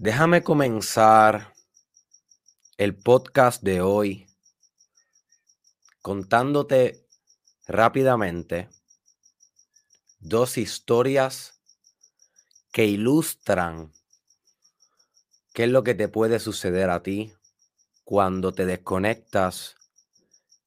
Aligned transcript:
Déjame 0.00 0.44
comenzar 0.44 1.54
el 2.76 2.94
podcast 2.94 3.64
de 3.64 3.80
hoy 3.80 4.28
contándote 6.02 7.04
rápidamente 7.66 8.68
dos 10.20 10.56
historias 10.56 11.60
que 12.70 12.86
ilustran 12.86 13.92
qué 15.52 15.64
es 15.64 15.70
lo 15.70 15.82
que 15.82 15.96
te 15.96 16.06
puede 16.06 16.38
suceder 16.38 16.90
a 16.90 17.02
ti 17.02 17.34
cuando 18.04 18.54
te 18.54 18.66
desconectas 18.66 19.74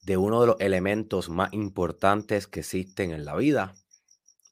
de 0.02 0.18
uno 0.18 0.42
de 0.42 0.48
los 0.48 0.58
elementos 0.60 1.30
más 1.30 1.54
importantes 1.54 2.48
que 2.48 2.60
existen 2.60 3.12
en 3.12 3.24
la 3.24 3.38
vida, 3.38 3.76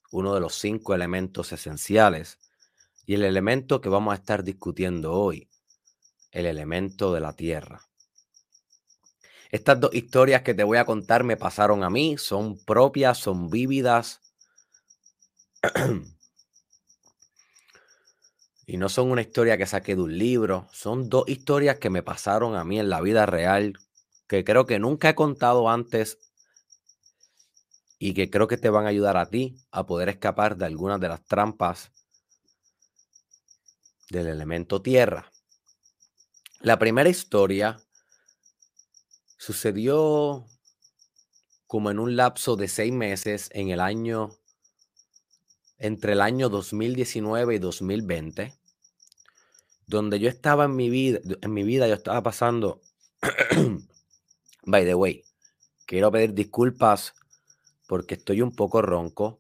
uno 0.10 0.34
de 0.34 0.40
los 0.40 0.56
cinco 0.56 0.94
elementos 0.94 1.52
esenciales 1.52 2.40
y 3.10 3.16
el 3.16 3.24
elemento 3.24 3.82
que 3.82 3.90
vamos 3.90 4.12
a 4.12 4.18
estar 4.18 4.44
discutiendo 4.44 5.14
hoy, 5.14 5.50
el 6.30 6.46
elemento 6.46 7.12
de 7.12 7.20
la 7.20 7.34
tierra. 7.34 7.82
Estas 9.50 9.80
dos 9.80 9.96
historias 9.96 10.44
que 10.44 10.54
te 10.54 10.64
voy 10.64 10.78
a 10.78 10.86
contar 10.86 11.24
me 11.24 11.36
pasaron 11.36 11.84
a 11.84 11.90
mí, 11.90 12.20
son 12.20 12.64
propias, 12.64 13.18
son 13.18 13.50
vívidas. 13.50 14.22
y 18.68 18.78
no 18.78 18.90
son 18.90 19.10
una 19.10 19.22
historia 19.22 19.58
que 19.58 19.66
saqué 19.66 19.96
de 19.96 20.04
un 20.04 20.16
libro, 20.16 20.68
son 20.72 21.10
dos 21.10 21.28
historias 21.28 21.80
que 21.80 21.90
me 21.90 22.04
pasaron 22.04 22.56
a 22.56 22.64
mí 22.64 22.80
en 22.80 22.90
la 22.90 23.02
vida 23.02 23.26
real, 23.26 23.74
que 24.28 24.44
creo 24.44 24.68
que 24.68 24.78
nunca 24.78 25.10
he 25.10 25.16
contado 25.16 25.68
antes 25.68 26.20
y 27.98 28.14
que 28.14 28.30
creo 28.30 28.48
que 28.48 28.58
te 28.58 28.70
van 28.70 28.86
a 28.86 28.90
ayudar 28.90 29.18
a 29.18 29.32
ti 29.32 29.58
a 29.72 29.88
poder 29.88 30.10
escapar 30.10 30.58
de 30.58 30.68
algunas 30.68 31.00
de 31.00 31.10
las 31.10 31.26
trampas 31.26 31.92
del 34.10 34.28
elemento 34.28 34.82
tierra. 34.82 35.32
La 36.62 36.78
primera 36.78 37.10
historia 37.10 37.80
sucedió 39.38 40.46
como 41.68 41.92
en 41.92 42.00
un 42.00 42.16
lapso 42.16 42.56
de 42.56 42.68
seis 42.68 42.92
meses 42.92 43.50
en 43.54 43.70
el 43.70 43.80
año, 43.80 44.32
entre 45.78 46.14
el 46.14 46.22
año 46.22 46.50
2019 46.50 47.56
y 47.56 47.60
2020, 47.60 48.60
donde 49.86 50.20
yo 50.20 50.30
estaba 50.30 50.66
en 50.66 50.76
mi 50.76 50.90
vida, 50.90 51.20
en 51.42 51.54
mi 51.54 51.64
vida 51.64 51.88
yo 51.88 51.94
estaba 51.94 52.22
pasando, 52.22 52.82
by 54.66 54.84
the 54.84 54.96
way, 54.96 55.24
quiero 55.86 56.12
pedir 56.12 56.34
disculpas 56.34 57.14
porque 57.88 58.16
estoy 58.16 58.42
un 58.42 58.56
poco 58.56 58.82
ronco. 58.82 59.40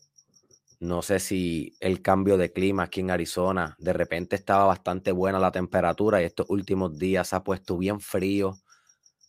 No 0.79 1.01
sé 1.01 1.19
si 1.19 1.75
el 1.81 2.01
cambio 2.01 2.37
de 2.37 2.53
clima 2.53 2.83
aquí 2.83 3.01
en 3.01 3.11
Arizona, 3.11 3.75
de 3.79 3.91
repente 3.91 4.37
estaba 4.37 4.65
bastante 4.65 5.11
buena 5.11 5.37
la 5.37 5.51
temperatura 5.51 6.21
y 6.21 6.25
estos 6.25 6.45
últimos 6.49 6.97
días 6.97 7.27
se 7.27 7.35
ha 7.35 7.43
puesto 7.43 7.77
bien 7.77 7.99
frío. 7.99 8.57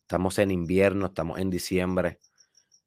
Estamos 0.02 0.38
en 0.38 0.52
invierno, 0.52 1.06
estamos 1.06 1.40
en 1.40 1.50
diciembre 1.50 2.20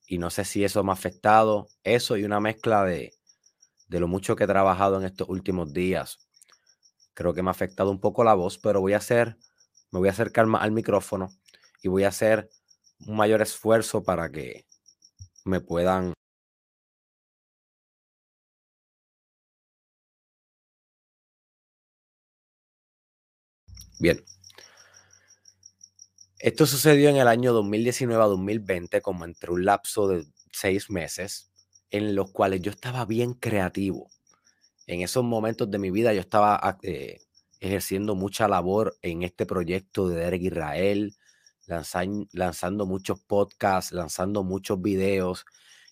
y 0.07 0.17
no 0.17 0.29
sé 0.29 0.45
si 0.45 0.63
eso 0.63 0.81
me 0.83 0.91
ha 0.91 0.93
afectado. 0.93 1.67
Eso 1.83 2.15
y 2.15 2.23
una 2.23 2.39
mezcla 2.39 2.85
de, 2.85 3.13
de 3.89 3.99
lo 3.99 4.07
mucho 4.07 4.37
que 4.37 4.45
he 4.45 4.47
trabajado 4.47 4.97
en 4.97 5.05
estos 5.05 5.27
últimos 5.27 5.73
días. 5.73 6.19
Creo 7.13 7.33
que 7.33 7.43
me 7.43 7.49
ha 7.49 7.51
afectado 7.51 7.91
un 7.91 7.99
poco 7.99 8.23
la 8.23 8.33
voz, 8.33 8.57
pero 8.57 8.79
voy 8.79 8.93
a 8.93 8.97
hacer, 8.97 9.37
me 9.91 9.99
voy 9.99 10.07
a 10.07 10.11
acercar 10.11 10.45
más 10.45 10.63
al 10.63 10.71
micrófono 10.71 11.29
y 11.81 11.89
voy 11.89 12.05
a 12.05 12.09
hacer 12.09 12.49
un 13.07 13.17
mayor 13.17 13.41
esfuerzo 13.41 14.03
para 14.03 14.31
que 14.31 14.65
me 15.43 15.59
puedan 15.59 16.13
Bien. 23.99 24.23
Esto 26.39 26.65
sucedió 26.65 27.09
en 27.09 27.17
el 27.17 27.27
año 27.27 27.53
2019 27.53 28.21
a 28.21 28.27
2020, 28.27 29.01
como 29.01 29.23
entre 29.25 29.51
un 29.51 29.65
lapso 29.65 30.07
de 30.07 30.25
seis 30.51 30.89
meses, 30.89 31.51
en 31.89 32.15
los 32.15 32.31
cuales 32.31 32.61
yo 32.61 32.71
estaba 32.71 33.05
bien 33.05 33.33
creativo. 33.33 34.09
En 34.87 35.01
esos 35.01 35.23
momentos 35.23 35.71
de 35.71 35.79
mi 35.79 35.89
vida 35.91 36.13
yo 36.13 36.19
estaba 36.19 36.59
ah, 36.61 36.77
eh, 36.83 37.21
ejerciendo 37.61 38.15
mucha 38.15 38.47
labor 38.47 38.97
en 39.01 39.23
este 39.23 39.45
proyecto 39.45 40.09
de 40.09 40.17
Derek 40.17 40.41
Israel, 40.41 41.15
lanzando 41.65 42.85
muchos 42.85 43.21
podcasts, 43.21 43.93
lanzando 43.93 44.43
muchos 44.43 44.81
videos, 44.81 45.45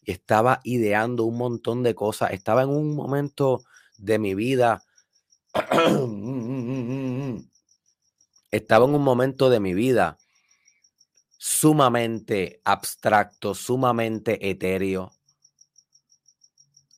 estaba 0.06 0.60
ideando 0.64 1.24
un 1.24 1.38
montón 1.38 1.84
de 1.84 1.96
cosas. 1.96 2.32
Estaba 2.32 2.64
en 2.64 2.70
un 2.70 2.94
momento 2.96 3.64
de 3.98 4.20
mi 4.20 4.36
vida 4.36 4.84
estaba 8.52 8.86
en 8.86 8.96
un 8.96 9.04
momento 9.04 9.50
de 9.50 9.60
mi 9.60 9.74
vida 9.74 10.18
sumamente 11.38 12.62
abstracto, 12.66 13.56
sumamente 13.56 14.50
etéreo, 14.50 15.14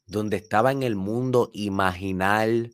donde 0.06 0.38
estaba 0.38 0.72
en 0.72 0.84
el 0.84 0.96
mundo 0.96 1.50
imaginal, 1.54 2.74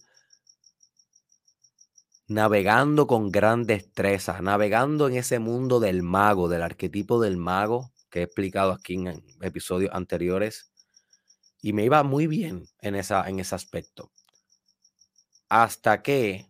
navegando 2.28 3.06
con 3.06 3.32
gran 3.32 3.66
destreza, 3.66 4.42
navegando 4.42 5.08
en 5.08 5.16
ese 5.16 5.40
mundo 5.40 5.80
del 5.80 6.02
mago, 6.02 6.50
del 6.50 6.64
arquetipo 6.64 7.22
del 7.22 7.38
mago, 7.38 7.92
que 8.10 8.22
he 8.22 8.24
explicado 8.24 8.72
aquí 8.72 8.96
en 8.96 9.24
episodios 9.42 9.92
anteriores, 9.94 10.72
y 11.62 11.74
me 11.74 11.84
iba 11.84 12.02
muy 12.04 12.28
bien 12.28 12.68
en, 12.82 12.96
esa, 12.96 13.28
en 13.30 13.40
ese 13.40 13.54
aspecto. 13.54 14.12
Hasta 15.50 16.02
que 16.02 16.50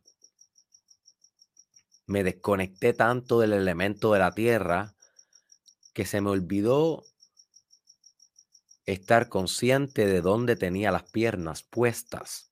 me 2.09 2.23
desconecté 2.23 2.93
tanto 2.93 3.39
del 3.39 3.53
elemento 3.53 4.11
de 4.13 4.19
la 4.19 4.31
tierra 4.31 4.95
que 5.93 6.05
se 6.05 6.21
me 6.21 6.31
olvidó 6.31 7.03
estar 8.87 9.29
consciente 9.29 10.07
de 10.07 10.21
dónde 10.21 10.55
tenía 10.55 10.91
las 10.91 11.03
piernas 11.03 11.61
puestas. 11.61 12.51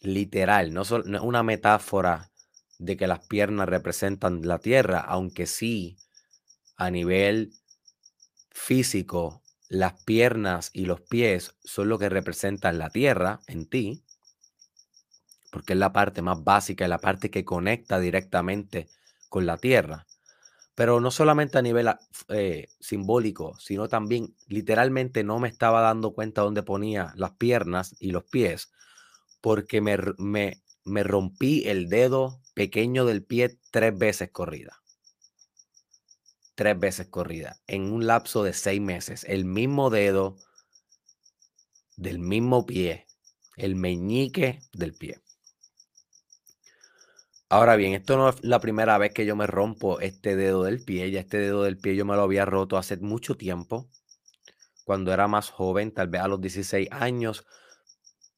Literal, 0.00 0.74
no, 0.74 0.82
es 0.82 0.90
una 0.90 1.42
metáfora 1.42 2.30
de 2.78 2.98
que 2.98 3.06
las 3.06 3.26
piernas 3.26 3.70
representan 3.70 4.46
la 4.46 4.58
tierra, 4.58 5.00
aunque 5.00 5.46
sí 5.46 5.96
a 6.76 6.90
nivel 6.90 7.54
físico 8.50 9.42
las 9.70 10.04
piernas 10.04 10.68
y 10.74 10.84
los 10.84 11.00
pies 11.00 11.54
son 11.64 11.88
lo 11.88 11.98
que 11.98 12.10
representan 12.10 12.78
la 12.78 12.90
tierra 12.90 13.40
en 13.46 13.66
ti 13.66 14.04
porque 15.54 15.74
es 15.74 15.78
la 15.78 15.92
parte 15.92 16.20
más 16.20 16.42
básica, 16.42 16.82
es 16.84 16.90
la 16.90 16.98
parte 16.98 17.30
que 17.30 17.44
conecta 17.44 18.00
directamente 18.00 18.88
con 19.28 19.46
la 19.46 19.56
tierra. 19.56 20.04
Pero 20.74 21.00
no 21.00 21.12
solamente 21.12 21.58
a 21.58 21.62
nivel 21.62 21.88
eh, 22.26 22.66
simbólico, 22.80 23.56
sino 23.60 23.86
también 23.86 24.34
literalmente 24.48 25.22
no 25.22 25.38
me 25.38 25.46
estaba 25.46 25.80
dando 25.80 26.12
cuenta 26.12 26.42
dónde 26.42 26.64
ponía 26.64 27.12
las 27.14 27.36
piernas 27.36 27.94
y 28.00 28.10
los 28.10 28.24
pies, 28.24 28.72
porque 29.40 29.80
me, 29.80 29.96
me, 30.18 30.60
me 30.82 31.04
rompí 31.04 31.68
el 31.68 31.88
dedo 31.88 32.40
pequeño 32.54 33.04
del 33.04 33.22
pie 33.22 33.56
tres 33.70 33.96
veces 33.96 34.32
corrida. 34.32 34.82
Tres 36.56 36.76
veces 36.80 37.06
corrida, 37.06 37.60
en 37.68 37.92
un 37.92 38.08
lapso 38.08 38.42
de 38.42 38.54
seis 38.54 38.80
meses. 38.80 39.22
El 39.28 39.44
mismo 39.44 39.88
dedo 39.88 40.36
del 41.96 42.18
mismo 42.18 42.66
pie, 42.66 43.06
el 43.56 43.76
meñique 43.76 44.58
del 44.72 44.94
pie. 44.94 45.23
Ahora 47.54 47.76
bien, 47.76 47.92
esto 47.92 48.16
no 48.16 48.30
es 48.30 48.42
la 48.42 48.58
primera 48.58 48.98
vez 48.98 49.12
que 49.12 49.26
yo 49.26 49.36
me 49.36 49.46
rompo 49.46 50.00
este 50.00 50.34
dedo 50.34 50.64
del 50.64 50.84
pie. 50.84 51.12
Ya 51.12 51.20
este 51.20 51.38
dedo 51.38 51.62
del 51.62 51.78
pie 51.78 51.94
yo 51.94 52.04
me 52.04 52.16
lo 52.16 52.22
había 52.22 52.44
roto 52.44 52.76
hace 52.76 52.96
mucho 52.96 53.36
tiempo, 53.36 53.88
cuando 54.82 55.12
era 55.12 55.28
más 55.28 55.50
joven, 55.50 55.94
tal 55.94 56.08
vez 56.08 56.22
a 56.22 56.26
los 56.26 56.40
16 56.40 56.88
años, 56.90 57.46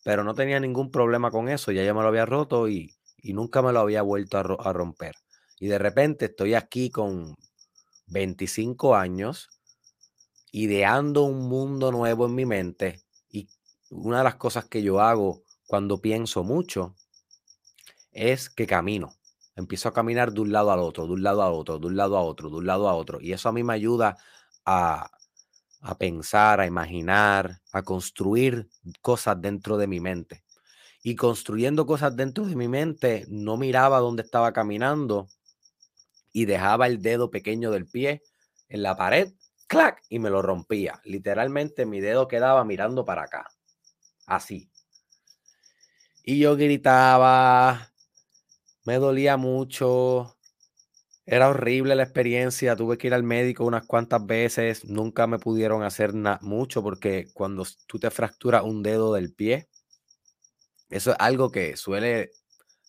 pero 0.04 0.22
no 0.22 0.34
tenía 0.34 0.60
ningún 0.60 0.90
problema 0.90 1.30
con 1.30 1.48
eso. 1.48 1.72
Ya 1.72 1.82
yo 1.82 1.94
me 1.94 2.02
lo 2.02 2.08
había 2.08 2.26
roto 2.26 2.68
y, 2.68 2.94
nunca 3.22 3.62
me 3.62 3.72
lo 3.72 3.80
había 3.80 4.02
vuelto 4.02 4.36
a, 4.36 4.40
a 4.42 4.72
romper. 4.74 5.14
Y 5.58 5.68
de 5.68 5.78
repente 5.78 6.26
estoy 6.26 6.52
aquí 6.52 6.90
con 6.90 7.36
25 8.08 8.96
años, 8.96 9.48
ideando 10.52 11.22
un 11.22 11.48
mundo 11.48 11.90
nuevo 11.90 12.26
en 12.26 12.34
mi 12.34 12.44
mente. 12.44 13.00
Y 13.30 13.48
una 13.88 14.18
de 14.18 14.24
las 14.24 14.36
cosas 14.36 14.66
que 14.66 14.82
yo 14.82 15.00
hago 15.00 15.42
cuando 15.66 16.02
pienso 16.02 16.44
mucho 16.44 16.94
es 18.16 18.50
que 18.50 18.66
camino. 18.66 19.14
Empiezo 19.54 19.88
a 19.88 19.92
caminar 19.94 20.32
de 20.32 20.40
un 20.40 20.52
lado 20.52 20.72
al 20.72 20.80
otro, 20.80 21.06
de 21.06 21.12
un 21.14 21.22
lado 21.22 21.42
a 21.42 21.50
otro, 21.50 21.78
de 21.78 21.86
un 21.86 21.96
lado 21.96 22.18
a 22.18 22.22
otro, 22.22 22.50
de 22.50 22.56
un 22.56 22.66
lado 22.66 22.88
a 22.88 22.94
otro. 22.94 23.20
Y 23.20 23.32
eso 23.32 23.48
a 23.48 23.52
mí 23.52 23.62
me 23.62 23.74
ayuda 23.74 24.18
a, 24.64 25.10
a 25.80 25.98
pensar, 25.98 26.60
a 26.60 26.66
imaginar, 26.66 27.60
a 27.72 27.82
construir 27.82 28.68
cosas 29.00 29.40
dentro 29.40 29.76
de 29.78 29.86
mi 29.86 30.00
mente. 30.00 30.44
Y 31.02 31.14
construyendo 31.14 31.86
cosas 31.86 32.16
dentro 32.16 32.44
de 32.46 32.56
mi 32.56 32.68
mente, 32.68 33.24
no 33.28 33.56
miraba 33.56 34.00
dónde 34.00 34.22
estaba 34.22 34.52
caminando 34.52 35.28
y 36.32 36.44
dejaba 36.44 36.86
el 36.86 37.00
dedo 37.00 37.30
pequeño 37.30 37.70
del 37.70 37.86
pie 37.86 38.22
en 38.68 38.82
la 38.82 38.96
pared, 38.96 39.32
clac, 39.68 40.02
y 40.08 40.18
me 40.18 40.28
lo 40.28 40.42
rompía. 40.42 41.00
Literalmente 41.04 41.86
mi 41.86 42.00
dedo 42.00 42.28
quedaba 42.28 42.64
mirando 42.64 43.04
para 43.04 43.22
acá, 43.22 43.48
así. 44.26 44.70
Y 46.22 46.40
yo 46.40 46.56
gritaba, 46.56 47.92
Me 48.86 48.98
dolía 48.98 49.36
mucho. 49.36 50.38
Era 51.26 51.48
horrible 51.48 51.96
la 51.96 52.04
experiencia. 52.04 52.76
Tuve 52.76 52.98
que 52.98 53.08
ir 53.08 53.14
al 53.14 53.22
médico 53.24 53.64
unas 53.64 53.86
cuantas 53.86 54.24
veces. 54.26 54.84
Nunca 54.86 55.26
me 55.26 55.38
pudieron 55.38 55.82
hacer 55.82 56.14
mucho 56.42 56.82
porque 56.82 57.26
cuando 57.34 57.66
tú 57.86 57.98
te 57.98 58.10
fracturas 58.10 58.62
un 58.64 58.82
dedo 58.82 59.12
del 59.14 59.32
pie, 59.34 59.68
eso 60.88 61.10
es 61.10 61.16
algo 61.18 61.50
que 61.50 61.76
suele 61.76 62.30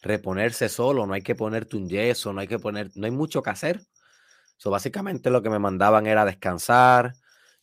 reponerse 0.02 0.70
solo. 0.70 1.08
No 1.08 1.14
hay 1.14 1.22
que 1.22 1.36
ponerte 1.36 1.78
un 1.78 1.90
yeso, 1.90 2.34
no 2.34 2.42
hay 2.42 2.48
que 2.48 2.60
poner, 2.60 2.92
no 2.96 3.06
hay 3.06 3.12
mucho 3.12 3.42
que 3.44 3.50
hacer. 3.50 3.82
So, 4.58 4.72
básicamente 4.72 5.32
lo 5.32 5.44
que 5.44 5.50
me 5.50 5.60
mandaban 5.60 6.08
era 6.08 6.26
descansar. 6.26 7.14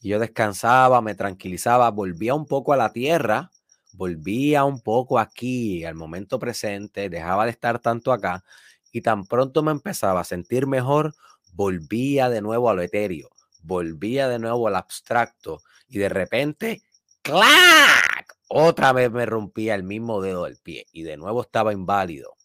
Yo 0.01 0.19
descansaba, 0.19 1.03
me 1.03 1.15
tranquilizaba, 1.15 1.91
volvía 1.91 2.35
un 2.35 2.47
poco 2.47 2.73
a 2.73 2.77
la 2.77 2.93
tierra 2.93 3.51
volvía 3.96 4.64
un 4.64 4.81
poco 4.81 5.19
aquí, 5.19 5.85
al 5.85 5.94
momento 5.94 6.38
presente, 6.38 7.08
dejaba 7.08 7.44
de 7.44 7.52
estar 7.52 7.79
tanto 7.79 8.12
acá 8.12 8.44
y 8.93 9.00
tan 9.00 9.26
pronto 9.26 9.62
me 9.62 9.70
empezaba 9.70 10.20
a 10.20 10.25
sentir 10.25 10.67
mejor, 10.67 11.14
volvía 11.52 12.29
de 12.29 12.41
nuevo 12.41 12.69
a 12.69 12.75
lo 12.75 12.82
etéreo, 12.82 13.31
volvía 13.62 14.29
de 14.29 14.38
nuevo 14.38 14.69
al 14.69 14.76
abstracto 14.76 15.62
y 15.88 15.99
de 15.99 16.08
repente, 16.08 16.82
¡clac! 17.23 18.37
Otra 18.49 18.93
vez 18.93 19.11
me 19.11 19.26
rompía 19.26 19.75
el 19.75 19.85
mismo 19.85 20.20
dedo 20.20 20.44
del 20.44 20.58
pie 20.58 20.87
y 20.93 21.02
de 21.02 21.17
nuevo 21.17 21.43
estaba 21.43 21.73
inválido. 21.73 22.37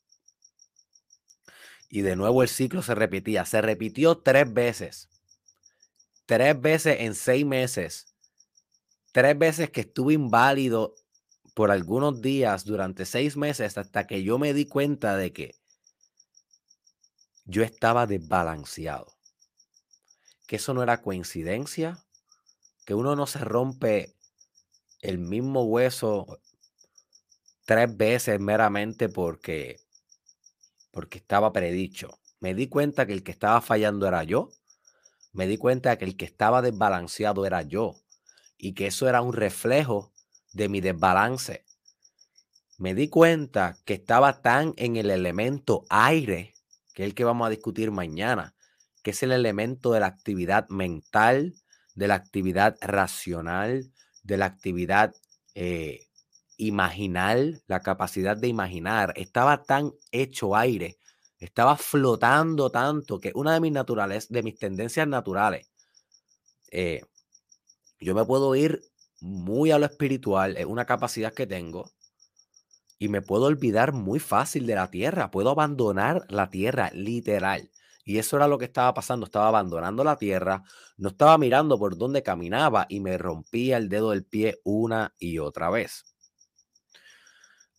Y 1.89 2.01
de 2.01 2.15
nuevo 2.15 2.43
el 2.43 2.49
ciclo 2.49 2.83
se 2.83 2.95
repetía. 2.95 3.45
Se 3.45 3.61
repitió 3.61 4.19
tres 4.19 4.51
veces. 4.51 5.09
Tres 6.25 6.59
veces 6.59 6.97
en 6.99 7.15
seis 7.15 7.45
meses. 7.45 8.13
Tres 9.11 9.37
veces 9.37 9.71
que 9.71 9.81
estuve 9.81 10.13
inválido 10.13 10.95
por 11.59 11.71
algunos 11.71 12.21
días 12.21 12.63
durante 12.63 13.06
seis 13.06 13.35
meses 13.35 13.77
hasta 13.77 14.07
que 14.07 14.23
yo 14.23 14.39
me 14.39 14.53
di 14.53 14.65
cuenta 14.65 15.17
de 15.17 15.33
que 15.33 15.56
yo 17.44 17.63
estaba 17.63 18.07
desbalanceado. 18.07 19.13
Que 20.47 20.56
eso 20.56 20.73
no 20.73 20.83
era 20.83 21.01
coincidencia, 21.01 22.01
que 22.85 22.94
uno 22.94 23.17
no 23.17 23.27
se 23.27 23.39
rompe 23.39 24.15
el 25.01 25.17
mismo 25.17 25.65
hueso 25.65 26.39
tres 27.65 27.97
veces 27.97 28.39
meramente 28.39 29.09
porque 29.09 29.81
porque 30.91 31.17
estaba 31.17 31.51
predicho. 31.51 32.21
Me 32.39 32.53
di 32.53 32.69
cuenta 32.69 33.06
que 33.06 33.11
el 33.11 33.21
que 33.21 33.31
estaba 33.31 33.59
fallando 33.59 34.07
era 34.07 34.23
yo. 34.23 34.50
Me 35.33 35.45
di 35.45 35.57
cuenta 35.57 35.97
que 35.97 36.06
el 36.06 36.15
que 36.15 36.23
estaba 36.23 36.61
desbalanceado 36.61 37.45
era 37.45 37.63
yo 37.63 37.97
y 38.57 38.75
que 38.75 38.88
eso 38.88 39.09
era 39.09 39.21
un 39.21 39.33
reflejo 39.33 40.13
de 40.53 40.69
mi 40.69 40.81
desbalance. 40.81 41.65
Me 42.77 42.95
di 42.95 43.09
cuenta 43.09 43.77
que 43.85 43.95
estaba 43.95 44.41
tan 44.41 44.73
en 44.77 44.95
el 44.95 45.11
elemento 45.11 45.85
aire, 45.89 46.55
que 46.93 47.03
es 47.03 47.09
el 47.09 47.15
que 47.15 47.25
vamos 47.25 47.47
a 47.47 47.49
discutir 47.49 47.91
mañana, 47.91 48.55
que 49.03 49.11
es 49.11 49.23
el 49.23 49.31
elemento 49.31 49.91
de 49.91 49.99
la 49.99 50.07
actividad 50.07 50.67
mental, 50.69 51.55
de 51.95 52.07
la 52.07 52.15
actividad 52.15 52.77
racional, 52.81 53.91
de 54.23 54.37
la 54.37 54.45
actividad 54.45 55.13
eh, 55.55 56.07
imaginal, 56.57 57.61
la 57.67 57.81
capacidad 57.81 58.37
de 58.37 58.47
imaginar. 58.47 59.13
Estaba 59.17 59.63
tan 59.63 59.91
hecho 60.11 60.55
aire, 60.55 60.97
estaba 61.37 61.75
flotando 61.77 62.69
tanto 62.69 63.19
que 63.19 63.31
una 63.35 63.53
de 63.53 63.59
mis 63.59 63.71
naturales, 63.71 64.29
de 64.29 64.43
mis 64.43 64.57
tendencias 64.57 65.07
naturales, 65.07 65.69
eh, 66.71 67.01
yo 67.99 68.15
me 68.15 68.23
puedo 68.25 68.55
ir 68.55 68.81
muy 69.21 69.71
a 69.71 69.80
lo 69.80 69.86
espiritual, 69.86 70.57
es 70.57 70.66
una 70.66 70.86
capacidad 70.86 71.33
que 71.33 71.48
tengo. 71.48 71.92
Y 72.98 73.07
me 73.07 73.21
puedo 73.21 73.45
olvidar 73.45 73.94
muy 73.94 74.19
fácil 74.19 74.66
de 74.68 74.75
la 74.75 74.89
tierra, 74.89 75.31
puedo 75.31 75.50
abandonar 75.51 76.25
la 76.30 76.50
tierra 76.50 76.92
literal. 76.94 77.71
Y 78.04 78.18
eso 78.18 78.38
era 78.38 78.48
lo 78.48 78.57
que 78.57 78.66
estaba 78.66 78.94
pasando, 78.94 79.25
estaba 79.25 79.48
abandonando 79.48 80.04
la 80.04 80.18
tierra, 80.18 80.63
no 80.98 81.10
estaba 81.10 81.38
mirando 81.38 81.77
por 81.77 81.98
dónde 81.98 82.24
caminaba 82.24 82.88
y 82.89 83.00
me 83.00 83.18
rompía 83.18 83.77
el 83.77 83.88
dedo 83.88 84.12
del 84.12 84.25
pie 84.25 84.60
una 84.63 85.13
y 85.19 85.39
otra 85.39 85.69
vez. 85.69 86.06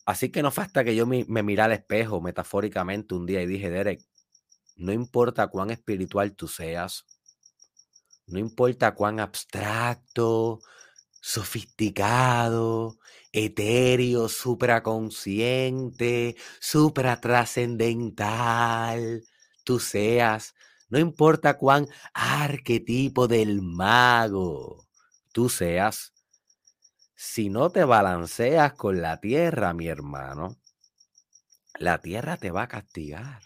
Así 0.05 0.31
que 0.31 0.41
no 0.41 0.51
falta 0.51 0.83
que 0.83 0.95
yo 0.95 1.05
me, 1.05 1.25
me 1.27 1.61
al 1.61 1.71
espejo 1.73 2.21
metafóricamente 2.21 3.13
un 3.13 3.25
día 3.25 3.41
y 3.41 3.45
dije, 3.45 3.69
Derek, 3.69 4.01
no 4.75 4.91
importa 4.91 5.47
cuán 5.47 5.69
espiritual 5.69 6.35
tú 6.35 6.47
seas, 6.47 7.05
no 8.25 8.39
importa 8.39 8.95
cuán 8.95 9.19
abstracto, 9.19 10.59
sofisticado, 11.21 12.97
etéreo, 13.31 14.27
supraconsciente, 14.27 16.35
supratrascendental. 16.59 19.23
Tú 19.63 19.79
seas, 19.79 20.53
no 20.89 20.99
importa 20.99 21.57
cuán 21.57 21.87
arquetipo 22.13 23.27
del 23.27 23.61
mago 23.61 24.85
tú 25.31 25.47
seas, 25.47 26.13
si 27.15 27.49
no 27.49 27.69
te 27.69 27.85
balanceas 27.85 28.73
con 28.73 29.01
la 29.01 29.21
tierra, 29.21 29.73
mi 29.73 29.87
hermano, 29.87 30.57
la 31.79 31.99
tierra 31.99 32.37
te 32.37 32.51
va 32.51 32.63
a 32.63 32.67
castigar. 32.67 33.43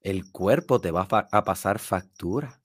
El 0.00 0.30
cuerpo 0.30 0.80
te 0.80 0.90
va 0.90 1.06
a 1.10 1.44
pasar 1.44 1.78
factura 1.78 2.60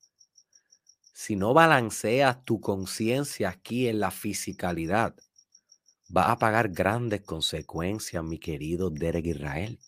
si 1.22 1.36
no 1.36 1.54
balanceas 1.54 2.44
tu 2.46 2.60
conciencia 2.60 3.50
aquí 3.50 3.88
en 3.88 4.00
la 4.00 4.10
fisicalidad, 4.10 5.16
vas 6.10 6.30
a 6.30 6.40
pagar 6.40 6.70
grandes 6.70 7.22
consecuencias, 7.22 8.24
mi 8.24 8.40
querido 8.40 8.90
Derek 8.90 9.28
Israel. 9.28 9.80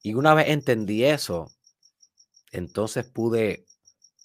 Y 0.00 0.14
una 0.14 0.32
vez 0.32 0.50
entendí 0.50 1.02
eso, 1.02 1.50
entonces 2.52 3.04
pude 3.04 3.66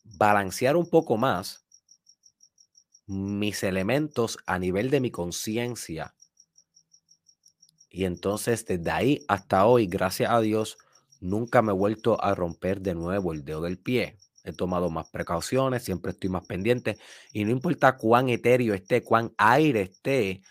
balancear 0.03 0.75
un 0.75 0.87
poco 0.87 1.17
más 1.17 1.65
mis 3.07 3.63
elementos 3.63 4.37
a 4.45 4.59
nivel 4.59 4.91
de 4.91 4.99
mi 4.99 5.09
conciencia. 5.09 6.13
Y 7.89 8.05
entonces 8.05 8.67
desde 8.67 8.91
ahí 8.91 9.25
hasta 9.27 9.65
hoy, 9.65 9.87
gracias 9.87 10.29
a 10.29 10.41
Dios, 10.41 10.77
nunca 11.19 11.63
me 11.63 11.71
he 11.71 11.75
vuelto 11.75 12.23
a 12.23 12.35
romper 12.35 12.81
de 12.81 12.93
nuevo 12.93 13.33
el 13.33 13.43
dedo 13.43 13.61
del 13.61 13.79
pie 13.79 14.19
he 14.49 14.53
tomado 14.53 14.89
más 14.89 15.09
precauciones, 15.09 15.83
siempre 15.83 16.11
estoy 16.11 16.29
más 16.29 16.45
pendiente 16.45 16.97
y 17.31 17.45
no 17.45 17.51
importa 17.51 17.97
cuán 17.97 18.29
etéreo 18.29 18.73
esté, 18.73 19.03
cuán 19.03 19.33
aire 19.37 19.81
esté, 19.81 20.41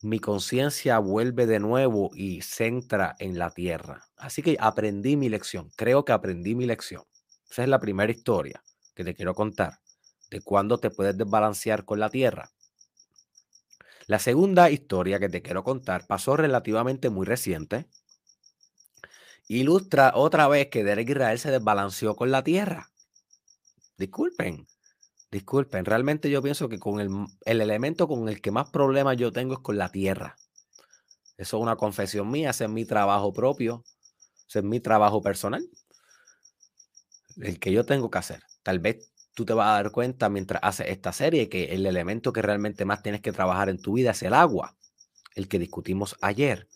mi 0.00 0.20
conciencia 0.20 0.98
vuelve 0.98 1.46
de 1.46 1.58
nuevo 1.60 2.10
y 2.14 2.42
centra 2.42 3.16
en 3.18 3.38
la 3.38 3.50
tierra. 3.50 4.08
Así 4.16 4.42
que 4.42 4.56
aprendí 4.60 5.16
mi 5.16 5.28
lección, 5.28 5.70
creo 5.76 6.04
que 6.04 6.12
aprendí 6.12 6.54
mi 6.54 6.66
lección. 6.66 7.02
Esa 7.50 7.62
es 7.62 7.68
la 7.68 7.80
primera 7.80 8.12
historia 8.12 8.62
que 8.94 9.04
te 9.04 9.14
quiero 9.14 9.34
contar 9.34 9.80
de 10.30 10.40
cuándo 10.40 10.78
te 10.78 10.90
puedes 10.90 11.16
desbalancear 11.16 11.84
con 11.84 12.00
la 12.00 12.10
tierra. 12.10 12.52
La 14.06 14.18
segunda 14.18 14.70
historia 14.70 15.18
que 15.18 15.28
te 15.28 15.42
quiero 15.42 15.64
contar 15.64 16.06
pasó 16.06 16.36
relativamente 16.36 17.10
muy 17.10 17.26
reciente. 17.26 17.86
Ilustra 19.48 20.12
otra 20.14 20.48
vez 20.48 20.68
que 20.68 20.84
Derek 20.84 21.10
Israel 21.10 21.38
se 21.38 21.50
desbalanceó 21.50 22.16
con 22.16 22.30
la 22.30 22.42
tierra. 22.42 22.90
Disculpen, 23.98 24.66
disculpen. 25.30 25.84
Realmente 25.84 26.30
yo 26.30 26.42
pienso 26.42 26.68
que 26.68 26.78
con 26.78 27.00
el, 27.00 27.10
el 27.44 27.60
elemento 27.60 28.08
con 28.08 28.28
el 28.28 28.40
que 28.40 28.50
más 28.50 28.70
problemas 28.70 29.16
yo 29.16 29.32
tengo 29.32 29.54
es 29.54 29.60
con 29.60 29.78
la 29.78 29.90
tierra. 29.90 30.36
Eso 31.36 31.56
es 31.56 31.62
una 31.62 31.76
confesión 31.76 32.30
mía, 32.30 32.50
ese 32.50 32.64
es 32.64 32.70
mi 32.70 32.84
trabajo 32.84 33.32
propio, 33.32 33.84
ese 34.48 34.60
es 34.60 34.64
mi 34.64 34.80
trabajo 34.80 35.22
personal, 35.22 35.68
el 37.36 37.58
que 37.58 37.72
yo 37.72 37.84
tengo 37.84 38.10
que 38.10 38.18
hacer. 38.18 38.42
Tal 38.62 38.78
vez 38.78 39.10
tú 39.34 39.44
te 39.44 39.52
vas 39.54 39.68
a 39.68 39.82
dar 39.82 39.92
cuenta 39.92 40.28
mientras 40.28 40.60
haces 40.62 40.88
esta 40.88 41.12
serie 41.12 41.48
que 41.48 41.66
el 41.66 41.86
elemento 41.86 42.32
que 42.32 42.42
realmente 42.42 42.84
más 42.84 43.02
tienes 43.02 43.20
que 43.20 43.32
trabajar 43.32 43.68
en 43.68 43.80
tu 43.80 43.94
vida 43.94 44.10
es 44.10 44.22
el 44.22 44.34
agua, 44.34 44.76
el 45.34 45.48
que 45.48 45.58
discutimos 45.58 46.16
ayer, 46.20 46.68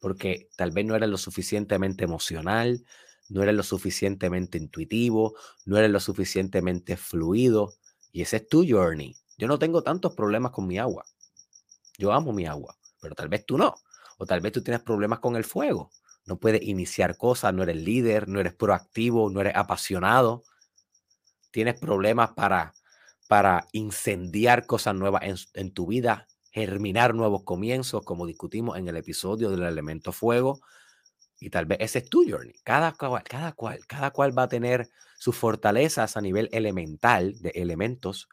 porque 0.00 0.48
tal 0.56 0.70
vez 0.72 0.86
no 0.86 0.96
eres 0.96 1.08
lo 1.08 1.18
suficientemente 1.18 2.04
emocional, 2.04 2.84
no 3.28 3.42
eres 3.42 3.54
lo 3.54 3.62
suficientemente 3.62 4.58
intuitivo, 4.58 5.34
no 5.64 5.76
eres 5.78 5.90
lo 5.90 6.00
suficientemente 6.00 6.96
fluido. 6.96 7.74
Y 8.12 8.22
ese 8.22 8.36
es 8.38 8.48
tu 8.48 8.64
journey. 8.66 9.16
Yo 9.36 9.48
no 9.48 9.58
tengo 9.58 9.82
tantos 9.82 10.14
problemas 10.14 10.52
con 10.52 10.66
mi 10.66 10.78
agua. 10.78 11.04
Yo 11.98 12.12
amo 12.12 12.32
mi 12.32 12.46
agua, 12.46 12.76
pero 13.00 13.14
tal 13.14 13.28
vez 13.28 13.44
tú 13.44 13.58
no. 13.58 13.74
O 14.18 14.26
tal 14.26 14.40
vez 14.40 14.52
tú 14.52 14.62
tienes 14.62 14.82
problemas 14.82 15.18
con 15.18 15.36
el 15.36 15.44
fuego. 15.44 15.90
No 16.24 16.38
puedes 16.38 16.62
iniciar 16.62 17.16
cosas, 17.16 17.52
no 17.52 17.62
eres 17.62 17.76
líder, 17.76 18.28
no 18.28 18.40
eres 18.40 18.54
proactivo, 18.54 19.30
no 19.30 19.40
eres 19.40 19.54
apasionado. 19.54 20.44
Tienes 21.50 21.78
problemas 21.78 22.32
para, 22.32 22.74
para 23.28 23.66
incendiar 23.72 24.66
cosas 24.66 24.94
nuevas 24.94 25.22
en, 25.24 25.36
en 25.54 25.72
tu 25.72 25.86
vida, 25.86 26.26
germinar 26.50 27.14
nuevos 27.14 27.44
comienzos, 27.44 28.02
como 28.04 28.26
discutimos 28.26 28.78
en 28.78 28.88
el 28.88 28.96
episodio 28.96 29.50
del 29.50 29.62
elemento 29.62 30.12
fuego. 30.12 30.60
Y 31.38 31.50
tal 31.50 31.66
vez 31.66 31.78
ese 31.80 31.98
es 31.98 32.08
tu 32.08 32.28
journey. 32.28 32.54
Cada 32.64 32.92
cual, 32.92 33.22
cada 33.24 33.52
cual, 33.52 33.80
cada 33.86 34.10
cual 34.10 34.36
va 34.36 34.44
a 34.44 34.48
tener 34.48 34.88
sus 35.18 35.36
fortalezas 35.36 36.16
a 36.16 36.20
nivel 36.20 36.48
elemental 36.52 37.40
de 37.40 37.50
elementos 37.50 38.28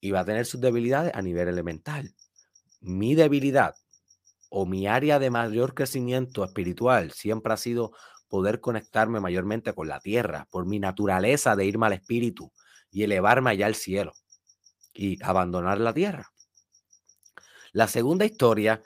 y 0.00 0.10
va 0.10 0.20
a 0.20 0.24
tener 0.24 0.46
sus 0.46 0.60
debilidades 0.60 1.14
a 1.14 1.22
nivel 1.22 1.48
elemental. 1.48 2.14
Mi 2.80 3.14
debilidad 3.14 3.74
o 4.50 4.66
mi 4.66 4.86
área 4.86 5.18
de 5.18 5.30
mayor 5.30 5.74
crecimiento 5.74 6.44
espiritual 6.44 7.10
siempre 7.12 7.52
ha 7.52 7.56
sido 7.56 7.92
poder 8.28 8.60
conectarme 8.60 9.20
mayormente 9.20 9.72
con 9.72 9.88
la 9.88 10.00
tierra, 10.00 10.46
por 10.50 10.66
mi 10.66 10.78
naturaleza 10.78 11.56
de 11.56 11.64
irme 11.66 11.86
al 11.86 11.94
espíritu 11.94 12.52
y 12.90 13.02
elevarme 13.02 13.50
allá 13.50 13.66
al 13.66 13.74
cielo 13.74 14.12
y 14.92 15.22
abandonar 15.22 15.80
la 15.80 15.92
tierra. 15.92 16.32
La 17.72 17.88
segunda 17.88 18.24
historia, 18.24 18.82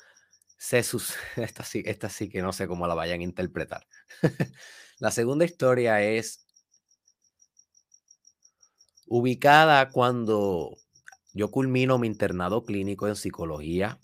se 0.61 0.79
esta, 1.37 1.65
sí, 1.65 1.83
esta 1.87 2.11
sí 2.11 2.29
que 2.29 2.43
no 2.43 2.53
sé 2.53 2.69
cómo 2.69 2.87
la 2.87 2.95
vayan 2.95 3.21
a 3.21 3.25
interpretar. 3.25 3.87
la 4.99 5.11
segunda 5.11 5.47
historia 5.47 6.03
es 6.03 6.45
ubicada 9.07 9.89
cuando 9.91 10.77
yo 11.33 11.51
culmino 11.51 11.99
mi 11.99 12.07
internado 12.07 12.63
clínico 12.63 13.09
en 13.09 13.17
psicología 13.17 13.99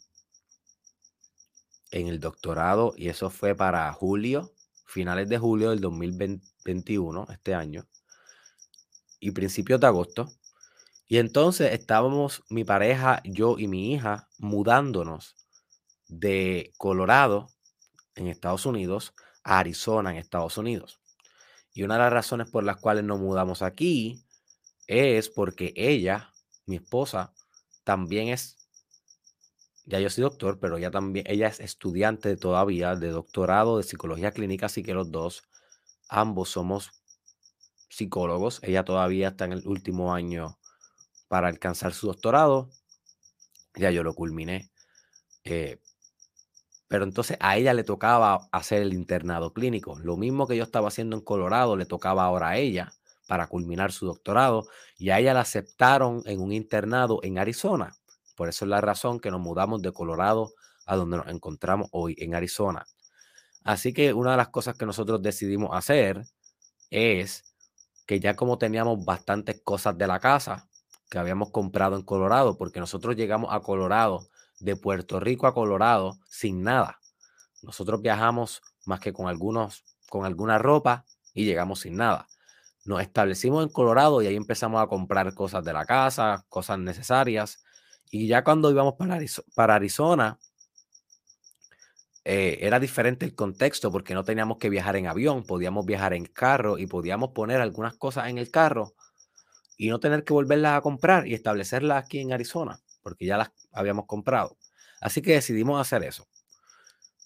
en 1.91 2.07
el 2.09 2.21
doctorado 2.21 2.95
y 2.97 3.11
eso 3.11 3.29
fue 3.29 3.55
para 3.55 3.93
julio, 3.93 4.51
finales 4.87 5.29
de 5.29 5.37
julio 5.37 5.71
del 5.71 5.81
2021, 5.81 7.27
este 7.31 7.55
año, 7.55 7.87
y 9.21 9.31
principios 9.33 9.79
de 9.81 9.87
agosto. 9.89 10.33
Y 11.07 11.19
entonces 11.19 11.73
estábamos 11.75 12.43
mi 12.49 12.65
pareja, 12.65 13.21
yo 13.25 13.59
y 13.59 13.69
mi 13.69 13.93
hija 13.93 14.29
mudándonos 14.39 15.46
de 16.09 16.73
Colorado, 16.79 17.49
en 18.15 18.29
Estados 18.29 18.67
Unidos, 18.67 19.15
a 19.45 19.59
Arizona, 19.59 20.11
en 20.11 20.17
Estados 20.17 20.59
Unidos. 20.59 21.01
Y 21.73 21.83
una 21.83 21.95
de 21.95 22.01
las 22.01 22.13
razones 22.13 22.51
por 22.51 22.65
las 22.65 22.77
cuales 22.77 23.05
nos 23.05 23.21
mudamos 23.21 23.63
aquí 23.63 24.25
es 24.87 25.29
porque 25.29 25.73
ella, 25.77 26.33
mi 26.65 26.77
esposa, 26.77 27.35
también 27.85 28.29
es, 28.29 28.57
ya 29.85 30.01
yo 30.01 30.11
soy 30.11 30.23
doctor, 30.23 30.59
pero 30.59 30.79
ella 30.79 30.91
también, 30.91 31.27
ella 31.29 31.49
es 31.49 31.61
estudiante 31.61 32.37
todavía 32.37 32.97
de 32.97 33.11
doctorado 33.11 33.77
de 33.77 33.85
psicología 33.85 34.33
clínica, 34.33 34.67
así 34.67 34.83
que 34.83 34.95
los 34.95 35.11
dos, 35.11 35.43
ambos 36.09 36.51
somos 36.51 36.93
psicólogos. 37.89 38.61
Ella 38.63 38.85
todavía 38.85 39.29
está 39.29 39.45
en 39.45 39.53
el 39.53 39.67
último 39.67 40.15
año 40.15 40.59
para 41.29 41.49
alcanzar 41.49 41.93
su 41.95 42.09
doctorado. 42.09 42.71
Ya 43.75 43.91
yo 43.91 44.03
lo 44.03 44.15
culminé. 44.15 44.71
Eh, 45.45 45.81
pero 46.89 47.05
entonces 47.05 47.37
a 47.41 47.57
ella 47.57 47.75
le 47.75 47.85
tocaba 47.85 48.49
hacer 48.53 48.83
el 48.83 48.93
internado 48.93 49.53
clínico. 49.53 49.99
Lo 49.99 50.17
mismo 50.17 50.47
que 50.47 50.57
yo 50.57 50.65
estaba 50.65 50.89
haciendo 50.89 51.17
en 51.17 51.23
Colorado, 51.23 51.77
le 51.77 51.87
tocaba 51.87 52.25
ahora 52.25 52.51
a 52.51 52.57
ella 52.59 52.93
para 53.27 53.49
culminar 53.49 53.93
su 53.93 54.07
doctorado 54.07 54.69
y 54.99 55.11
a 55.11 55.19
ella 55.19 55.35
la 55.35 55.41
aceptaron 55.41 56.23
en 56.27 56.41
un 56.41 56.53
internado 56.53 57.21
en 57.23 57.39
Arizona. 57.39 57.97
Por 58.37 58.49
eso 58.49 58.65
es 58.65 58.69
la 58.69 58.81
razón 58.81 59.19
que 59.19 59.31
nos 59.31 59.41
mudamos 59.41 59.83
de 59.83 59.93
Colorado 59.93 60.53
a 60.87 60.97
donde 60.97 61.17
nos 61.17 61.27
encontramos 61.29 61.89
hoy, 61.91 62.15
en 62.19 62.35
Arizona. 62.35 62.87
Así 63.65 63.93
que 63.93 64.13
una 64.13 64.33
de 64.33 64.37
las 64.37 64.49
cosas 64.49 64.77
que 64.77 64.87
nosotros 64.87 65.21
decidimos 65.21 65.71
hacer 65.73 66.23
es 66.91 67.55
que 68.07 68.21
ya 68.21 68.37
como 68.37 68.59
teníamos 68.59 69.05
bastantes 69.05 69.61
cosas 69.65 69.99
de 69.99 70.07
la 70.07 70.21
casa, 70.21 70.69
que 71.11 71.19
habíamos 71.19 71.51
comprado 71.51 71.97
en 71.97 72.03
Colorado, 72.03 72.57
porque 72.57 72.79
nosotros 72.79 73.17
llegamos 73.17 73.53
a 73.53 73.61
Colorado, 73.61 74.29
de 74.61 74.77
Puerto 74.77 75.21
Rico 75.21 75.47
a 75.47 75.55
Colorado, 75.55 76.19
sin 76.29 76.63
nada. 76.63 77.01
Nosotros 77.63 78.01
viajamos 78.01 78.63
más 78.85 79.01
que 79.01 79.13
con 79.13 79.29
algunos, 79.29 79.85
con 80.09 80.25
alguna 80.25 80.59
ropa 80.59 81.05
y 81.35 81.45
llegamos 81.45 81.81
sin 81.81 81.97
nada. 81.97 82.29
Nos 82.85 83.03
establecimos 83.03 83.65
en 83.65 83.71
Colorado 83.71 84.23
y 84.23 84.27
ahí 84.29 84.37
empezamos 84.37 84.81
a 84.81 84.87
comprar 84.87 85.35
cosas 85.35 85.65
de 85.65 85.73
la 85.73 85.85
casa, 85.85 86.45
cosas 86.49 86.79
necesarias. 86.79 87.65
Y 88.11 88.29
ya 88.29 88.45
cuando 88.45 88.71
íbamos 88.71 88.95
para, 88.95 89.19
para 89.55 89.75
Arizona, 89.75 90.39
eh, 92.29 92.59
era 92.67 92.81
diferente 92.81 93.25
el 93.25 93.37
contexto 93.37 93.93
porque 93.93 94.13
no 94.13 94.25
teníamos 94.25 94.59
que 94.59 94.69
viajar 94.69 94.97
en 94.97 95.07
avión, 95.07 95.45
podíamos 95.45 95.87
viajar 95.87 96.13
en 96.13 96.25
carro 96.25 96.77
y 96.77 96.89
podíamos 96.89 97.31
poner 97.31 97.61
algunas 97.61 97.95
cosas 97.95 98.29
en 98.29 98.39
el 98.39 98.51
carro 98.51 98.95
y 99.77 99.91
no 99.91 100.01
tener 100.01 100.25
que 100.25 100.33
volverlas 100.33 100.77
a 100.77 100.81
comprar 100.81 101.29
y 101.29 101.35
establecerlas 101.35 102.05
aquí 102.05 102.19
en 102.19 102.33
Arizona, 102.33 102.81
porque 103.03 103.27
ya 103.27 103.37
las 103.37 103.51
habíamos 103.77 104.07
comprado. 104.07 104.57
Así 105.01 105.23
que 105.23 105.35
decidimos 105.35 105.81
hacer 105.81 106.03
eso. 106.05 106.27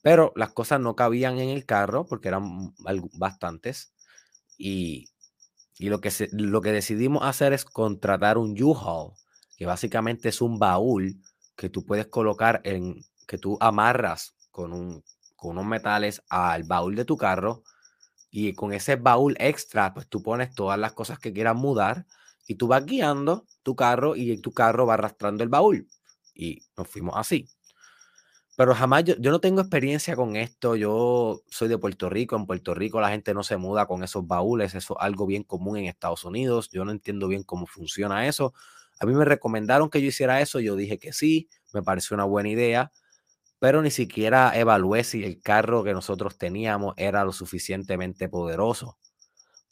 Pero 0.03 0.33
las 0.37 0.53
cosas 0.53 0.81
no 0.81 0.97
cabían 0.97 1.39
en 1.39 1.51
el 1.51 1.67
carro 1.67 2.07
porque 2.07 2.29
eran 2.29 2.75
bastantes 3.15 3.93
y, 4.57 5.09
lo, 5.79 6.01
que 6.01 6.11
lo 6.33 6.61
que 6.61 6.73
decidimos 6.73 7.25
hacer 7.25 7.53
es 7.53 7.65
contratar 7.65 8.39
un 8.39 8.61
U-Haul, 8.61 9.13
que 9.57 9.67
básicamente 9.67 10.29
es 10.31 10.41
un 10.41 10.59
baúl 10.59 11.21
que 11.57 11.69
tú 11.69 11.85
puedes 11.85 12.07
colocar 12.07 12.61
en, 12.65 13.05
que 13.27 13.39
tú 13.39 13.59
amarras 13.61 14.35
con, 14.51 14.73
un, 14.73 15.05
con 15.37 15.53
unos 15.53 15.67
metales 15.67 16.23
al 16.29 16.65
baúl 16.65 16.97
de 16.97 17.05
tu 17.05 17.17
carro 17.17 17.63
y 18.31 18.55
con 18.55 18.73
ese 18.73 18.97
baúl 18.97 19.37
extra, 19.39 19.93
pues 19.93 20.09
tú 20.09 20.23
pones 20.23 20.55
todas 20.55 20.79
las 20.79 20.93
cosas 20.93 21.19
que 21.19 21.33
quieras 21.33 21.57
mudar 21.57 22.07
y 22.47 22.57
tú 22.57 22.69
vas 22.69 22.85
guiando 22.85 23.47
tu 23.63 23.77
carro 23.77 24.17
y 24.17 24.39
tu 24.39 24.53
carro 24.53 24.87
va 24.87 24.95
arrastrando 24.95 25.43
el 25.45 25.49
baúl. 25.51 25.87
Y 26.41 26.63
nos 26.75 26.89
fuimos 26.89 27.15
así. 27.19 27.47
Pero 28.57 28.75
jamás, 28.75 29.05
yo, 29.05 29.15
yo, 29.19 29.31
no 29.31 29.41
tengo 29.41 29.61
experiencia 29.61 30.17
con 30.17 30.37
esto. 30.37 30.75
Yo 30.75 31.43
soy 31.51 31.69
de 31.69 31.77
Puerto 31.77 32.09
Rico. 32.09 32.35
En 32.35 32.47
Puerto 32.47 32.73
Rico 32.73 32.99
la 32.99 33.11
gente 33.11 33.35
no 33.35 33.43
se 33.43 33.59
muda 33.59 33.87
con 33.87 34.03
esos 34.03 34.27
baúles. 34.27 34.75
Eso 34.75 34.97
es 34.99 35.05
algo 35.05 35.27
bien 35.27 35.45
común 35.45 35.77
en 35.77 35.85
Estados 35.85 36.25
Unidos. 36.25 36.71
Yo 36.71 36.85
no 36.87 36.93
entiendo 36.93 37.29
bien 37.29 37.43
cómo 37.43 37.67
funciona 37.67 38.27
eso. 38.27 38.55
A 39.01 39.05
mí 39.05 39.13
me 39.13 39.27
recomendaron 39.27 39.91
que 39.91 40.01
yo 40.01 40.09
hiciera 40.09 40.41
eso. 40.41 40.61
Yo 40.61 40.77
dije 40.77 40.99
que 40.99 41.13
sí. 41.13 41.51
Me 41.75 41.83
pareció 41.83 42.15
una 42.15 42.25
buena 42.25 42.49
idea. 42.49 42.91
Pero 43.59 43.83
ni 43.83 43.91
siquiera 43.91 44.59
evalué 44.59 45.05
si 45.05 45.25
el 45.25 45.43
carro 45.43 45.85
que 45.85 45.93
nosotros 45.93 46.39
teníamos 46.39 46.95
era 46.97 47.23
lo 47.25 47.33
suficientemente 47.33 48.31
poderoso 48.31 48.97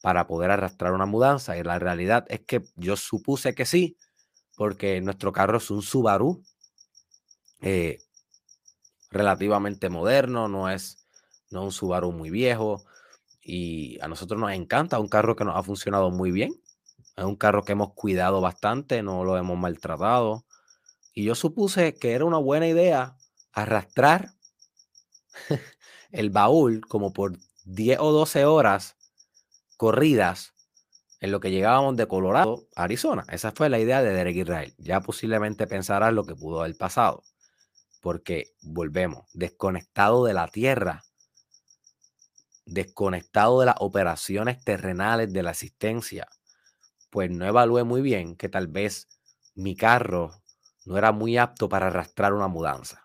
para 0.02 0.26
poder 0.26 0.50
arrastrar 0.50 0.92
una 0.92 1.06
mudanza. 1.06 1.56
Y 1.56 1.62
la 1.62 1.78
realidad 1.78 2.26
es 2.28 2.40
que 2.40 2.62
yo 2.76 2.96
supuse 2.96 3.54
que 3.54 3.64
sí, 3.64 3.96
porque 4.56 5.00
nuestro 5.00 5.32
carro 5.32 5.56
es 5.56 5.70
un 5.70 5.80
Subaru 5.82 6.42
eh, 7.60 7.98
relativamente 9.10 9.88
moderno, 9.88 10.48
no 10.48 10.70
es 10.70 11.06
no 11.50 11.64
un 11.64 11.72
Subaru 11.72 12.12
muy 12.12 12.30
viejo. 12.30 12.84
Y 13.42 13.98
a 14.00 14.08
nosotros 14.08 14.38
nos 14.40 14.52
encanta, 14.52 14.98
un 14.98 15.08
carro 15.08 15.36
que 15.36 15.44
nos 15.44 15.56
ha 15.56 15.62
funcionado 15.62 16.10
muy 16.10 16.30
bien. 16.30 16.52
Es 17.16 17.24
un 17.24 17.36
carro 17.36 17.64
que 17.64 17.72
hemos 17.72 17.94
cuidado 17.94 18.40
bastante, 18.40 19.02
no 19.02 19.24
lo 19.24 19.38
hemos 19.38 19.58
maltratado. 19.58 20.44
Y 21.14 21.24
yo 21.24 21.34
supuse 21.34 21.94
que 21.94 22.12
era 22.12 22.24
una 22.24 22.38
buena 22.38 22.68
idea 22.68 23.16
arrastrar 23.52 24.34
el 26.12 26.30
baúl 26.30 26.80
como 26.86 27.12
por 27.12 27.38
10 27.64 27.98
o 28.00 28.12
12 28.12 28.44
horas 28.44 28.96
corridas 29.76 30.54
en 31.20 31.32
lo 31.32 31.40
que 31.40 31.50
llegábamos 31.50 31.96
de 31.96 32.06
Colorado 32.06 32.68
a 32.76 32.84
Arizona. 32.84 33.24
Esa 33.30 33.52
fue 33.52 33.68
la 33.68 33.78
idea 33.78 34.02
de 34.02 34.12
Derek 34.12 34.36
Israel. 34.36 34.74
Ya 34.78 35.00
posiblemente 35.00 35.66
pensarás 35.66 36.12
lo 36.12 36.24
que 36.24 36.36
pudo 36.36 36.60
haber 36.60 36.76
pasado, 36.76 37.24
porque 38.00 38.54
volvemos, 38.62 39.26
desconectado 39.32 40.24
de 40.24 40.34
la 40.34 40.48
tierra, 40.48 41.04
desconectado 42.64 43.60
de 43.60 43.66
las 43.66 43.76
operaciones 43.80 44.62
terrenales 44.62 45.32
de 45.32 45.42
la 45.42 45.50
existencia, 45.50 46.28
pues 47.10 47.30
no 47.30 47.46
evalué 47.46 47.84
muy 47.84 48.02
bien 48.02 48.36
que 48.36 48.48
tal 48.48 48.68
vez 48.68 49.08
mi 49.54 49.74
carro 49.74 50.42
no 50.84 50.96
era 50.96 51.12
muy 51.12 51.36
apto 51.36 51.68
para 51.68 51.88
arrastrar 51.88 52.34
una 52.34 52.48
mudanza. 52.48 53.04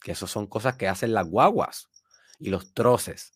Que 0.00 0.12
eso 0.12 0.26
son 0.26 0.46
cosas 0.46 0.76
que 0.76 0.88
hacen 0.88 1.12
las 1.12 1.26
guaguas 1.26 1.88
y 2.38 2.50
los 2.50 2.72
troces. 2.74 3.32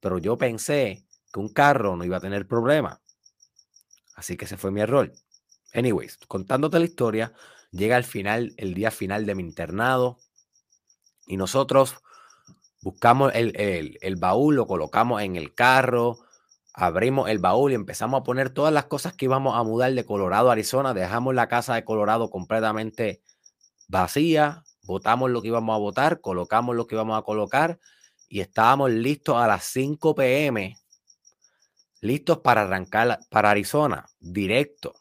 Pero 0.00 0.18
yo 0.18 0.36
pensé 0.36 1.06
que 1.32 1.40
un 1.40 1.48
carro 1.48 1.96
no 1.96 2.04
iba 2.04 2.18
a 2.18 2.20
tener 2.20 2.46
problema. 2.46 3.00
Así 4.14 4.36
que 4.36 4.44
ese 4.44 4.56
fue 4.56 4.70
mi 4.70 4.80
error. 4.80 5.12
Anyways, 5.72 6.18
contándote 6.28 6.78
la 6.78 6.84
historia, 6.84 7.32
llega 7.72 7.96
el 7.96 8.04
final, 8.04 8.54
el 8.56 8.74
día 8.74 8.90
final 8.90 9.26
de 9.26 9.34
mi 9.34 9.42
internado 9.42 10.18
y 11.26 11.36
nosotros 11.36 11.96
buscamos 12.82 13.32
el, 13.34 13.98
el, 14.00 14.16
baúl, 14.16 14.56
lo 14.56 14.66
colocamos 14.66 15.22
en 15.22 15.36
el 15.36 15.54
carro, 15.54 16.18
abrimos 16.74 17.30
el 17.30 17.38
baúl 17.38 17.72
y 17.72 17.74
empezamos 17.74 18.20
a 18.20 18.24
poner 18.24 18.50
todas 18.50 18.72
las 18.72 18.84
cosas 18.84 19.14
que 19.14 19.24
íbamos 19.24 19.56
a 19.56 19.62
mudar 19.62 19.92
de 19.92 20.04
Colorado 20.04 20.50
a 20.50 20.52
Arizona. 20.52 20.92
Dejamos 20.92 21.34
la 21.34 21.48
casa 21.48 21.74
de 21.74 21.84
Colorado 21.84 22.30
completamente 22.30 23.22
vacía, 23.88 24.64
botamos 24.82 25.30
lo 25.30 25.40
que 25.40 25.48
íbamos 25.48 25.74
a 25.74 25.78
votar, 25.78 26.20
colocamos 26.20 26.76
lo 26.76 26.86
que 26.86 26.94
íbamos 26.94 27.18
a 27.18 27.22
colocar 27.22 27.78
y 28.28 28.40
estábamos 28.40 28.90
listos 28.90 29.36
a 29.36 29.46
las 29.46 29.64
5 29.64 30.14
pm 30.14 30.76
listos 32.04 32.38
para 32.38 32.62
arrancar 32.62 33.18
para 33.30 33.50
Arizona, 33.50 34.06
directo. 34.20 34.94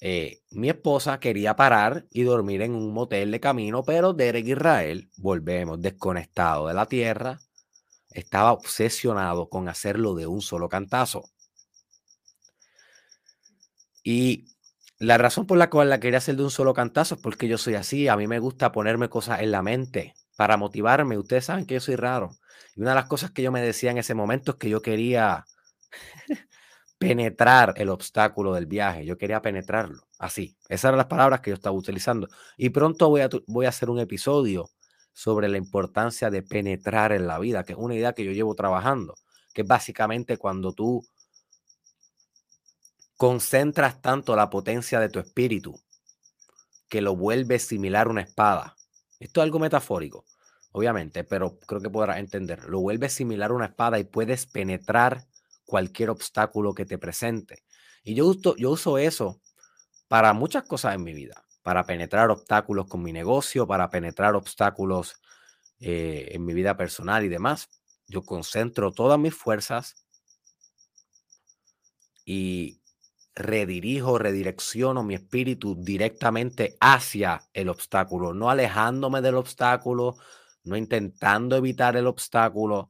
Eh, 0.00 0.40
mi 0.50 0.68
esposa 0.68 1.18
quería 1.20 1.56
parar 1.56 2.06
y 2.10 2.22
dormir 2.22 2.62
en 2.62 2.74
un 2.74 2.92
motel 2.92 3.30
de 3.30 3.40
camino, 3.40 3.82
pero 3.84 4.12
Derek 4.12 4.46
Israel, 4.46 5.10
volvemos, 5.16 5.80
desconectado 5.80 6.68
de 6.68 6.74
la 6.74 6.86
tierra, 6.86 7.40
estaba 8.10 8.52
obsesionado 8.52 9.48
con 9.50 9.68
hacerlo 9.68 10.14
de 10.14 10.26
un 10.26 10.42
solo 10.42 10.68
cantazo. 10.68 11.24
Y 14.02 14.46
la 14.98 15.18
razón 15.18 15.46
por 15.46 15.58
la 15.58 15.70
cual 15.70 15.90
la 15.90 16.00
quería 16.00 16.18
hacer 16.18 16.36
de 16.36 16.42
un 16.44 16.50
solo 16.50 16.74
cantazo 16.74 17.14
es 17.16 17.20
porque 17.20 17.48
yo 17.48 17.58
soy 17.58 17.74
así, 17.74 18.08
a 18.08 18.16
mí 18.16 18.26
me 18.26 18.38
gusta 18.40 18.72
ponerme 18.72 19.08
cosas 19.08 19.40
en 19.40 19.50
la 19.52 19.62
mente 19.62 20.14
para 20.36 20.56
motivarme. 20.56 21.18
Ustedes 21.18 21.44
saben 21.46 21.66
que 21.66 21.74
yo 21.74 21.80
soy 21.80 21.96
raro. 21.96 22.30
Y 22.74 22.80
una 22.80 22.90
de 22.90 22.96
las 22.96 23.06
cosas 23.06 23.30
que 23.30 23.42
yo 23.42 23.52
me 23.52 23.60
decía 23.62 23.90
en 23.90 23.98
ese 23.98 24.14
momento 24.14 24.52
es 24.52 24.58
que 24.58 24.70
yo 24.70 24.82
quería 24.82 25.44
penetrar 26.98 27.74
el 27.76 27.88
obstáculo 27.88 28.52
del 28.52 28.66
viaje. 28.66 29.04
Yo 29.04 29.16
quería 29.16 29.40
penetrarlo. 29.40 30.02
Así. 30.18 30.56
Esas 30.68 30.86
eran 30.90 30.98
las 30.98 31.06
palabras 31.06 31.40
que 31.40 31.50
yo 31.50 31.54
estaba 31.54 31.76
utilizando. 31.76 32.28
Y 32.56 32.70
pronto 32.70 33.08
voy 33.08 33.22
a, 33.22 33.30
voy 33.46 33.66
a 33.66 33.70
hacer 33.70 33.88
un 33.88 34.00
episodio 34.00 34.70
sobre 35.12 35.48
la 35.48 35.58
importancia 35.58 36.30
de 36.30 36.42
penetrar 36.42 37.12
en 37.12 37.26
la 37.26 37.38
vida, 37.38 37.64
que 37.64 37.72
es 37.72 37.78
una 37.78 37.94
idea 37.94 38.12
que 38.12 38.24
yo 38.24 38.32
llevo 38.32 38.54
trabajando, 38.54 39.14
que 39.52 39.62
es 39.62 39.68
básicamente 39.68 40.36
cuando 40.36 40.72
tú 40.72 41.04
concentras 43.16 44.00
tanto 44.00 44.36
la 44.36 44.48
potencia 44.48 45.00
de 45.00 45.08
tu 45.08 45.18
espíritu 45.18 45.80
que 46.88 47.00
lo 47.00 47.16
vuelves 47.16 47.64
similar 47.64 48.06
a 48.06 48.10
una 48.10 48.22
espada. 48.22 48.76
Esto 49.18 49.40
es 49.40 49.44
algo 49.44 49.58
metafórico, 49.58 50.24
obviamente, 50.72 51.24
pero 51.24 51.58
creo 51.66 51.80
que 51.80 51.90
podrás 51.90 52.18
entender. 52.18 52.64
Lo 52.68 52.80
vuelves 52.80 53.12
similar 53.12 53.50
a 53.50 53.54
una 53.54 53.66
espada 53.66 53.98
y 53.98 54.04
puedes 54.04 54.46
penetrar 54.46 55.26
cualquier 55.68 56.08
obstáculo 56.08 56.72
que 56.72 56.86
te 56.86 56.96
presente. 56.96 57.62
Y 58.02 58.14
yo 58.14 58.24
uso, 58.26 58.96
eso 58.96 59.38
para 60.08 60.32
muchas 60.32 60.62
cosas 60.64 60.94
en 60.94 61.04
mi 61.04 61.12
vida 61.12 61.44
para 61.62 61.84
penetrar 61.84 62.30
obstáculos 62.30 62.86
con 62.86 63.02
mi 63.02 63.12
negocio, 63.12 63.66
para 63.66 63.90
penetrar 63.90 64.34
obstáculos 64.34 65.20
eh, 65.80 66.30
en 66.30 66.46
mi 66.46 66.54
vida 66.54 66.78
personal 66.78 67.22
y 67.22 67.28
demás. 67.28 67.68
Yo 68.06 68.22
concentro 68.22 68.92
todas 68.92 69.18
mis 69.18 69.34
fuerzas 69.34 70.02
y 72.24 72.80
redirijo, 73.34 74.16
redirecciono 74.16 75.02
mi 75.02 75.16
espíritu 75.16 75.76
directamente 75.78 76.78
hacia 76.80 77.42
el 77.52 77.68
obstáculo, 77.68 78.32
no 78.32 78.48
alejándome 78.48 79.20
del 79.20 79.34
obstáculo, 79.34 80.16
no 80.64 80.78
intentando 80.78 81.56
evitar 81.56 81.96
el 81.98 82.06
obstáculo, 82.06 82.88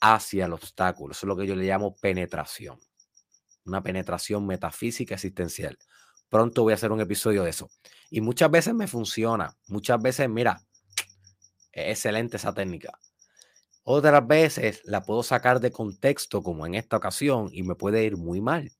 hacia 0.00 0.46
el 0.46 0.52
obstáculo. 0.52 1.12
Eso 1.12 1.26
es 1.26 1.28
lo 1.28 1.36
que 1.36 1.46
yo 1.46 1.56
le 1.56 1.64
llamo 1.64 1.96
penetración. 1.96 2.78
Una 3.64 3.82
penetración 3.82 4.46
metafísica 4.46 5.14
existencial. 5.14 5.78
Pronto 6.28 6.62
voy 6.62 6.72
a 6.72 6.76
hacer 6.76 6.92
un 6.92 7.00
episodio 7.00 7.44
de 7.44 7.50
eso. 7.50 7.70
Y 8.10 8.20
muchas 8.20 8.50
veces 8.50 8.74
me 8.74 8.86
funciona. 8.86 9.56
Muchas 9.68 10.00
veces, 10.02 10.28
mira, 10.28 10.60
es 11.72 11.90
excelente 11.90 12.36
esa 12.36 12.52
técnica. 12.52 12.98
Otras 13.82 14.26
veces 14.26 14.82
la 14.84 15.02
puedo 15.02 15.22
sacar 15.22 15.60
de 15.60 15.70
contexto, 15.70 16.42
como 16.42 16.66
en 16.66 16.74
esta 16.74 16.96
ocasión, 16.96 17.48
y 17.52 17.62
me 17.62 17.74
puede 17.74 18.04
ir 18.04 18.16
muy 18.16 18.40
mal. 18.40 18.72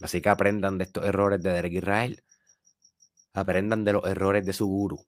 Así 0.00 0.20
que 0.20 0.28
aprendan 0.28 0.78
de 0.78 0.84
estos 0.84 1.04
errores 1.04 1.42
de 1.42 1.52
Derek 1.52 1.72
Israel. 1.72 2.24
Aprendan 3.32 3.84
de 3.84 3.92
los 3.94 4.04
errores 4.04 4.44
de 4.44 4.52
su 4.52 4.66
guru. 4.66 5.04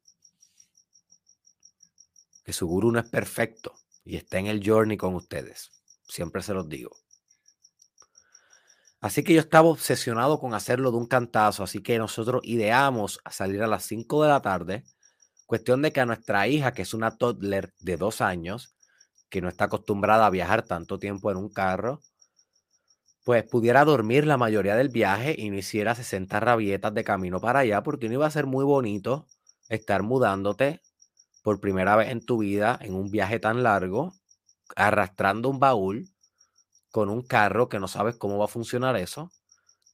Que 2.45 2.53
su 2.53 2.67
guru 2.67 2.93
no 2.93 3.01
es 3.01 3.09
perfecto 3.09 3.75
y 4.07 4.17
está 4.17 4.39
en 4.39 4.47
el 4.47 4.63
journey 4.65 4.97
con 4.97 5.15
ustedes. 5.15 5.71
Siempre 6.09 6.41
se 6.41 6.55
los 6.55 6.69
digo. 6.69 6.97
Así 9.01 9.23
que 9.23 9.35
yo 9.35 9.41
estaba 9.41 9.69
obsesionado 9.69 10.39
con 10.39 10.55
hacerlo 10.55 10.91
de 10.91 10.97
un 10.97 11.07
cantazo, 11.07 11.65
así 11.65 11.83
que 11.83 11.99
nosotros 11.99 12.41
ideamos 12.45 13.21
salir 13.31 13.63
a 13.63 13.67
las 13.67 13.85
5 13.85 14.23
de 14.23 14.29
la 14.29 14.41
tarde. 14.41 14.85
Cuestión 15.45 15.83
de 15.83 15.93
que 15.93 16.01
a 16.01 16.07
nuestra 16.07 16.49
hija, 16.49 16.73
que 16.73 16.83
es 16.83 16.95
una 16.95 17.17
toddler 17.17 17.75
de 17.81 17.97
dos 17.97 18.21
años, 18.21 18.75
que 19.29 19.41
no 19.41 19.49
está 19.49 19.65
acostumbrada 19.65 20.27
a 20.27 20.31
viajar 20.31 20.63
tanto 20.63 20.99
tiempo 20.99 21.31
en 21.31 21.37
un 21.37 21.51
carro, 21.51 22.01
pues 23.25 23.43
pudiera 23.43 23.85
dormir 23.85 24.25
la 24.25 24.37
mayoría 24.37 24.77
del 24.77 24.89
viaje 24.89 25.35
y 25.37 25.51
no 25.51 25.57
hiciera 25.57 25.97
60 25.97 26.39
rabietas 26.39 26.95
de 26.95 27.05
camino 27.05 27.41
para 27.41 27.61
allá, 27.61 27.83
porque 27.83 28.09
no 28.09 28.15
iba 28.15 28.27
a 28.27 28.31
ser 28.31 28.47
muy 28.47 28.65
bonito 28.65 29.27
estar 29.69 30.05
mudándote 30.05 30.81
por 31.47 31.61
primera 31.61 31.95
vez 31.95 32.11
en 32.11 32.27
tu 32.27 32.39
vida 32.39 32.77
en 32.83 32.93
un 32.97 33.09
viaje 33.09 33.39
tan 33.39 33.63
largo, 33.63 34.13
arrastrando 34.75 35.49
un 35.49 35.61
baúl 35.61 36.09
con 36.91 37.09
un 37.09 37.23
carro 37.23 37.69
que 37.69 37.79
no 37.79 37.87
sabes 37.87 38.17
cómo 38.17 38.37
va 38.37 38.47
a 38.47 38.49
funcionar 38.49 38.97
eso, 38.97 39.31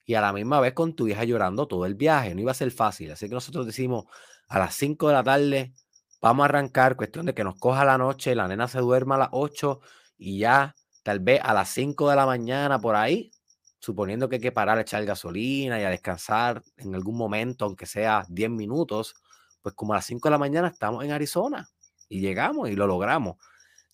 y 0.07 0.15
a 0.15 0.23
la 0.23 0.33
misma 0.33 0.61
vez 0.61 0.73
con 0.73 0.95
tu 0.95 1.09
hija 1.09 1.25
llorando 1.25 1.69
todo 1.69 1.85
el 1.85 1.95
viaje. 1.95 2.35
No 2.35 2.41
iba 2.41 2.53
a 2.53 2.55
ser 2.55 2.71
fácil. 2.71 3.13
Así 3.13 3.29
que 3.29 3.35
nosotros 3.35 3.67
decimos 3.67 4.07
a 4.49 4.61
las 4.61 4.75
5 4.77 5.09
de 5.09 5.13
la 5.13 5.23
tarde, 5.23 5.75
vamos 6.23 6.45
a 6.45 6.47
arrancar, 6.47 6.97
cuestión 6.97 7.27
de 7.27 7.35
que 7.35 7.45
nos 7.45 7.59
coja 7.59 7.85
la 7.85 7.99
noche, 7.99 8.35
la 8.35 8.49
nena 8.49 8.67
se 8.67 8.79
duerma 8.79 9.17
a 9.17 9.19
las 9.19 9.29
8 9.33 9.81
y 10.17 10.39
ya 10.39 10.75
tal 11.03 11.21
vez 11.21 11.39
a 11.45 11.53
las 11.53 11.69
5 11.69 12.09
de 12.09 12.17
la 12.17 12.25
mañana 12.25 12.79
por 12.79 12.97
ahí, 12.97 13.31
suponiendo 13.79 14.31
que 14.31 14.37
hay 14.37 14.41
que 14.41 14.53
parar 14.53 14.79
a 14.79 14.81
echar 14.81 15.05
gasolina 15.05 15.79
y 15.79 15.85
a 15.85 15.91
descansar 15.91 16.63
en 16.79 16.95
algún 16.95 17.19
momento, 17.19 17.67
aunque 17.67 17.85
sea 17.85 18.25
10 18.31 18.49
minutos, 18.49 19.17
pues 19.63 19.75
como 19.75 19.93
a 19.93 19.97
las 19.97 20.07
5 20.07 20.29
de 20.29 20.31
la 20.31 20.39
mañana 20.39 20.69
estamos 20.69 21.05
en 21.05 21.13
Arizona 21.13 21.69
y 22.09 22.21
llegamos 22.21 22.69
y 22.69 22.75
lo 22.75 22.87
logramos. 22.87 23.37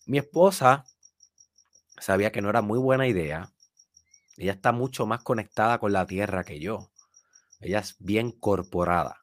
Mi 0.07 0.19
esposa 0.19 0.85
sabía 1.99 2.33
que 2.33 2.41
no 2.41 2.51
era 2.51 2.63
muy 2.63 2.79
buena 2.79 3.07
idea. 3.07 3.53
Ella 4.37 4.53
está 4.53 4.73
mucho 4.73 5.07
más 5.07 5.23
conectada 5.23 5.79
con 5.79 5.93
la 5.93 6.07
tierra 6.07 6.45
que 6.45 6.61
yo. 6.61 6.91
Ella 7.61 7.81
es 7.81 7.97
bien 7.99 8.31
corporada. 8.33 9.19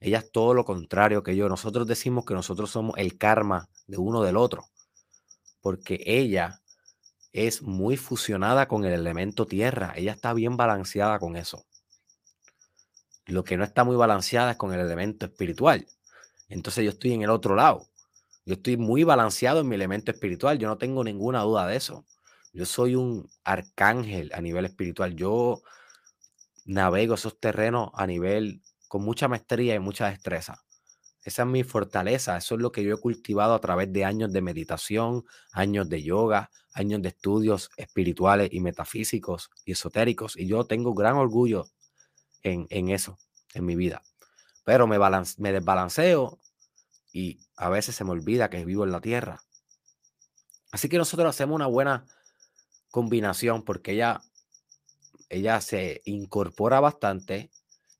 Ella 0.00 0.18
es 0.18 0.32
todo 0.32 0.54
lo 0.54 0.64
contrario 0.64 1.22
que 1.22 1.36
yo. 1.36 1.48
Nosotros 1.48 1.86
decimos 1.86 2.24
que 2.24 2.34
nosotros 2.34 2.70
somos 2.70 2.96
el 2.98 3.18
karma 3.18 3.68
de 3.86 3.98
uno 3.98 4.22
del 4.22 4.36
otro. 4.36 4.64
Porque 5.60 6.02
ella 6.06 6.60
es 7.32 7.62
muy 7.62 7.96
fusionada 7.96 8.68
con 8.68 8.84
el 8.84 8.92
elemento 8.92 9.46
tierra. 9.46 9.92
Ella 9.96 10.12
está 10.12 10.32
bien 10.32 10.56
balanceada 10.56 11.18
con 11.18 11.36
eso. 11.36 11.64
Lo 13.28 13.44
que 13.44 13.58
no 13.58 13.64
está 13.64 13.84
muy 13.84 13.94
balanceada 13.94 14.52
es 14.52 14.56
con 14.56 14.72
el 14.72 14.80
elemento 14.80 15.26
espiritual. 15.26 15.86
Entonces 16.48 16.82
yo 16.82 16.90
estoy 16.90 17.12
en 17.12 17.22
el 17.22 17.28
otro 17.28 17.54
lado. 17.54 17.86
Yo 18.46 18.54
estoy 18.54 18.78
muy 18.78 19.04
balanceado 19.04 19.60
en 19.60 19.68
mi 19.68 19.74
elemento 19.74 20.10
espiritual, 20.10 20.58
yo 20.58 20.66
no 20.66 20.78
tengo 20.78 21.04
ninguna 21.04 21.42
duda 21.42 21.66
de 21.66 21.76
eso. 21.76 22.06
Yo 22.54 22.64
soy 22.64 22.94
un 22.94 23.28
arcángel 23.44 24.30
a 24.32 24.40
nivel 24.40 24.64
espiritual. 24.64 25.14
Yo 25.14 25.62
navego 26.64 27.14
esos 27.16 27.38
terrenos 27.38 27.90
a 27.92 28.06
nivel 28.06 28.62
con 28.88 29.04
mucha 29.04 29.28
maestría 29.28 29.74
y 29.74 29.78
mucha 29.78 30.08
destreza. 30.08 30.64
Esa 31.22 31.42
es 31.42 31.48
mi 31.48 31.64
fortaleza, 31.64 32.38
eso 32.38 32.54
es 32.54 32.62
lo 32.62 32.72
que 32.72 32.82
yo 32.82 32.94
he 32.94 32.98
cultivado 32.98 33.52
a 33.52 33.60
través 33.60 33.92
de 33.92 34.06
años 34.06 34.32
de 34.32 34.40
meditación, 34.40 35.26
años 35.52 35.86
de 35.90 36.02
yoga, 36.02 36.50
años 36.72 37.02
de 37.02 37.10
estudios 37.10 37.68
espirituales 37.76 38.48
y 38.50 38.60
metafísicos 38.60 39.50
y 39.66 39.72
esotéricos. 39.72 40.34
Y 40.38 40.46
yo 40.46 40.64
tengo 40.64 40.94
gran 40.94 41.16
orgullo 41.16 41.66
en, 42.42 42.88
eso, 42.88 43.18
en 43.54 43.64
mi 43.64 43.76
vida. 43.76 44.02
Pero 44.64 44.86
me, 44.86 44.98
me 45.38 45.52
desbalanceo 45.52 46.38
y 47.12 47.40
a 47.56 47.68
veces 47.68 47.94
se 47.96 48.04
me 48.04 48.10
olvida 48.10 48.50
que 48.50 48.64
vivo 48.64 48.84
en 48.84 48.92
la 48.92 49.00
tierra. 49.00 49.42
Así 50.70 50.88
que 50.88 50.98
nosotros 50.98 51.28
hacemos 51.28 51.56
una 51.56 51.66
buena 51.66 52.06
combinación 52.90 53.64
porque 53.64 53.92
ella, 53.92 54.20
ella 55.28 55.60
se 55.60 56.02
incorpora 56.04 56.80
bastante 56.80 57.50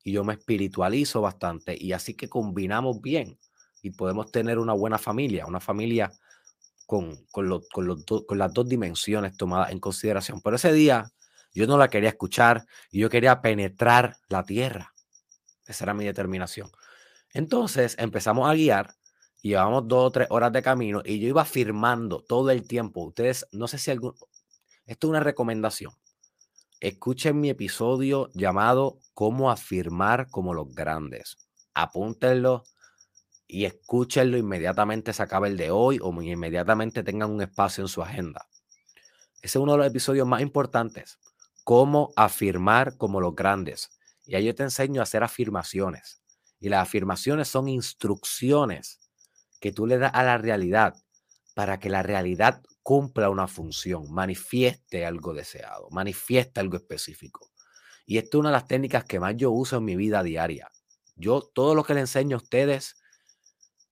y 0.04 0.12
yo 0.12 0.24
me 0.24 0.34
espiritualizo 0.34 1.20
bastante 1.20 1.76
y 1.78 1.92
así 1.92 2.14
que 2.14 2.28
combinamos 2.28 3.00
bien 3.00 3.38
y 3.82 3.90
podemos 3.90 4.30
tener 4.30 4.58
una 4.58 4.74
buena 4.74 4.98
familia, 4.98 5.46
una 5.46 5.60
familia 5.60 6.12
con, 6.86 7.16
con, 7.30 7.62
con, 7.72 8.02
con 8.02 8.38
las 8.38 8.52
dos 8.52 8.68
dimensiones 8.68 9.36
tomadas 9.36 9.70
en 9.72 9.80
consideración. 9.80 10.40
Pero 10.40 10.56
ese 10.56 10.72
día 10.72 11.10
yo 11.52 11.66
no 11.66 11.78
la 11.78 11.88
quería 11.88 12.10
escuchar 12.10 12.64
y 12.90 13.00
yo 13.00 13.10
quería 13.10 13.40
penetrar 13.40 14.16
la 14.28 14.44
tierra. 14.44 14.94
Esa 15.66 15.84
era 15.84 15.94
mi 15.94 16.04
determinación. 16.04 16.70
Entonces 17.32 17.96
empezamos 17.98 18.48
a 18.48 18.54
guiar 18.54 18.98
llevamos 19.42 19.86
dos 19.86 20.06
o 20.06 20.10
tres 20.10 20.28
horas 20.30 20.52
de 20.52 20.62
camino 20.62 21.02
y 21.04 21.18
yo 21.20 21.28
iba 21.28 21.44
firmando 21.44 22.22
todo 22.22 22.50
el 22.50 22.66
tiempo. 22.66 23.04
Ustedes, 23.04 23.46
no 23.52 23.68
sé 23.68 23.78
si 23.78 23.90
algún, 23.90 24.14
esto 24.86 25.06
es 25.06 25.10
una 25.10 25.20
recomendación. 25.20 25.92
Escuchen 26.80 27.40
mi 27.40 27.50
episodio 27.50 28.30
llamado 28.34 28.98
Cómo 29.14 29.50
afirmar 29.50 30.28
como 30.30 30.54
los 30.54 30.72
grandes. 30.74 31.36
Apúntenlo 31.74 32.64
y 33.46 33.64
escúchenlo 33.64 34.36
inmediatamente 34.36 35.12
se 35.12 35.22
acaba 35.22 35.48
el 35.48 35.56
de 35.56 35.70
hoy 35.70 35.98
o 36.00 36.12
inmediatamente 36.22 37.02
tengan 37.02 37.30
un 37.30 37.42
espacio 37.42 37.82
en 37.82 37.88
su 37.88 38.02
agenda. 38.02 38.46
Ese 39.40 39.58
es 39.58 39.62
uno 39.62 39.72
de 39.72 39.78
los 39.78 39.86
episodios 39.86 40.26
más 40.26 40.42
importantes. 40.42 41.18
Cómo 41.68 42.14
afirmar 42.16 42.96
como 42.96 43.20
los 43.20 43.34
grandes. 43.34 43.90
Y 44.24 44.36
ahí 44.36 44.46
yo 44.46 44.54
te 44.54 44.62
enseño 44.62 45.02
a 45.02 45.02
hacer 45.02 45.22
afirmaciones. 45.22 46.22
Y 46.58 46.70
las 46.70 46.80
afirmaciones 46.80 47.48
son 47.48 47.68
instrucciones 47.68 48.98
que 49.60 49.70
tú 49.70 49.86
le 49.86 49.98
das 49.98 50.12
a 50.14 50.22
la 50.22 50.38
realidad 50.38 50.94
para 51.54 51.78
que 51.78 51.90
la 51.90 52.02
realidad 52.02 52.62
cumpla 52.82 53.28
una 53.28 53.48
función, 53.48 54.10
manifieste 54.10 55.04
algo 55.04 55.34
deseado, 55.34 55.90
manifieste 55.90 56.58
algo 56.58 56.78
específico. 56.78 57.50
Y 58.06 58.16
esta 58.16 58.38
es 58.38 58.40
una 58.40 58.48
de 58.48 58.54
las 58.54 58.66
técnicas 58.66 59.04
que 59.04 59.20
más 59.20 59.36
yo 59.36 59.50
uso 59.50 59.76
en 59.76 59.84
mi 59.84 59.94
vida 59.94 60.22
diaria. 60.22 60.70
Yo 61.16 61.42
todo 61.42 61.74
lo 61.74 61.84
que 61.84 61.92
le 61.92 62.00
enseño 62.00 62.38
a 62.38 62.40
ustedes, 62.40 62.96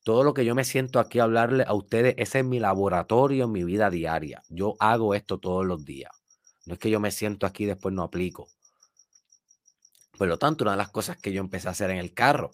todo 0.02 0.24
lo 0.24 0.32
que 0.32 0.46
yo 0.46 0.54
me 0.54 0.64
siento 0.64 0.98
aquí 0.98 1.18
a 1.18 1.24
hablarle 1.24 1.64
a 1.68 1.74
ustedes, 1.74 2.14
ese 2.16 2.38
es 2.38 2.44
mi 2.46 2.58
laboratorio 2.58 3.44
en 3.44 3.52
mi 3.52 3.64
vida 3.64 3.90
diaria. 3.90 4.42
Yo 4.48 4.76
hago 4.80 5.14
esto 5.14 5.36
todos 5.36 5.66
los 5.66 5.84
días. 5.84 6.25
No 6.66 6.74
es 6.74 6.80
que 6.80 6.90
yo 6.90 7.00
me 7.00 7.10
siento 7.10 7.46
aquí 7.46 7.64
y 7.64 7.66
después 7.66 7.94
no 7.94 8.02
aplico. 8.02 8.48
Por 10.18 10.28
lo 10.28 10.38
tanto, 10.38 10.64
una 10.64 10.72
de 10.72 10.78
las 10.78 10.90
cosas 10.90 11.16
que 11.16 11.32
yo 11.32 11.40
empecé 11.40 11.68
a 11.68 11.72
hacer 11.72 11.90
en 11.90 11.98
el 11.98 12.12
carro 12.12 12.52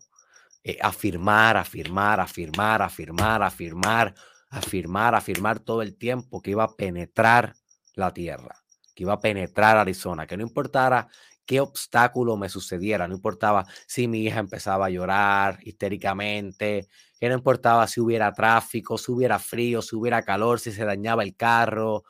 eh, 0.65 0.79
afirmar, 0.81 1.57
afirmar, 1.57 2.21
afirmar, 2.21 2.83
afirmar, 2.83 3.43
afirmar, 3.43 4.15
afirmar, 4.49 5.15
afirmar 5.17 5.59
todo 5.59 5.83
el 5.83 5.97
tiempo 5.97 6.41
que 6.41 6.53
iba 6.53 6.63
a 6.63 6.77
penetrar 6.77 7.55
la 7.95 8.13
tierra, 8.13 8.63
que 8.95 9.03
iba 9.03 9.15
a 9.15 9.21
penetrar 9.21 9.77
Arizona, 9.77 10.25
que 10.25 10.37
no 10.37 10.45
importara 10.45 11.09
qué 11.45 11.61
obstáculo 11.61 12.37
me 12.37 12.49
sucediera, 12.49 13.09
no 13.09 13.15
importaba 13.15 13.67
si 13.87 14.07
mi 14.07 14.21
hija 14.21 14.39
empezaba 14.39 14.87
a 14.87 14.91
llorar 14.91 15.59
histéricamente, 15.63 16.87
que 17.19 17.29
no 17.29 17.35
importaba 17.35 17.89
si 17.89 18.01
hubiera 18.01 18.33
tráfico, 18.33 18.99
si 18.99 19.11
hubiera 19.11 19.41
frío, 19.41 19.83
si 19.83 19.97
hubiera 19.97 20.23
calor, 20.23 20.61
si 20.61 20.71
se 20.71 20.85
dañaba 20.85 21.25
el 21.25 21.35
carro, 21.35 22.05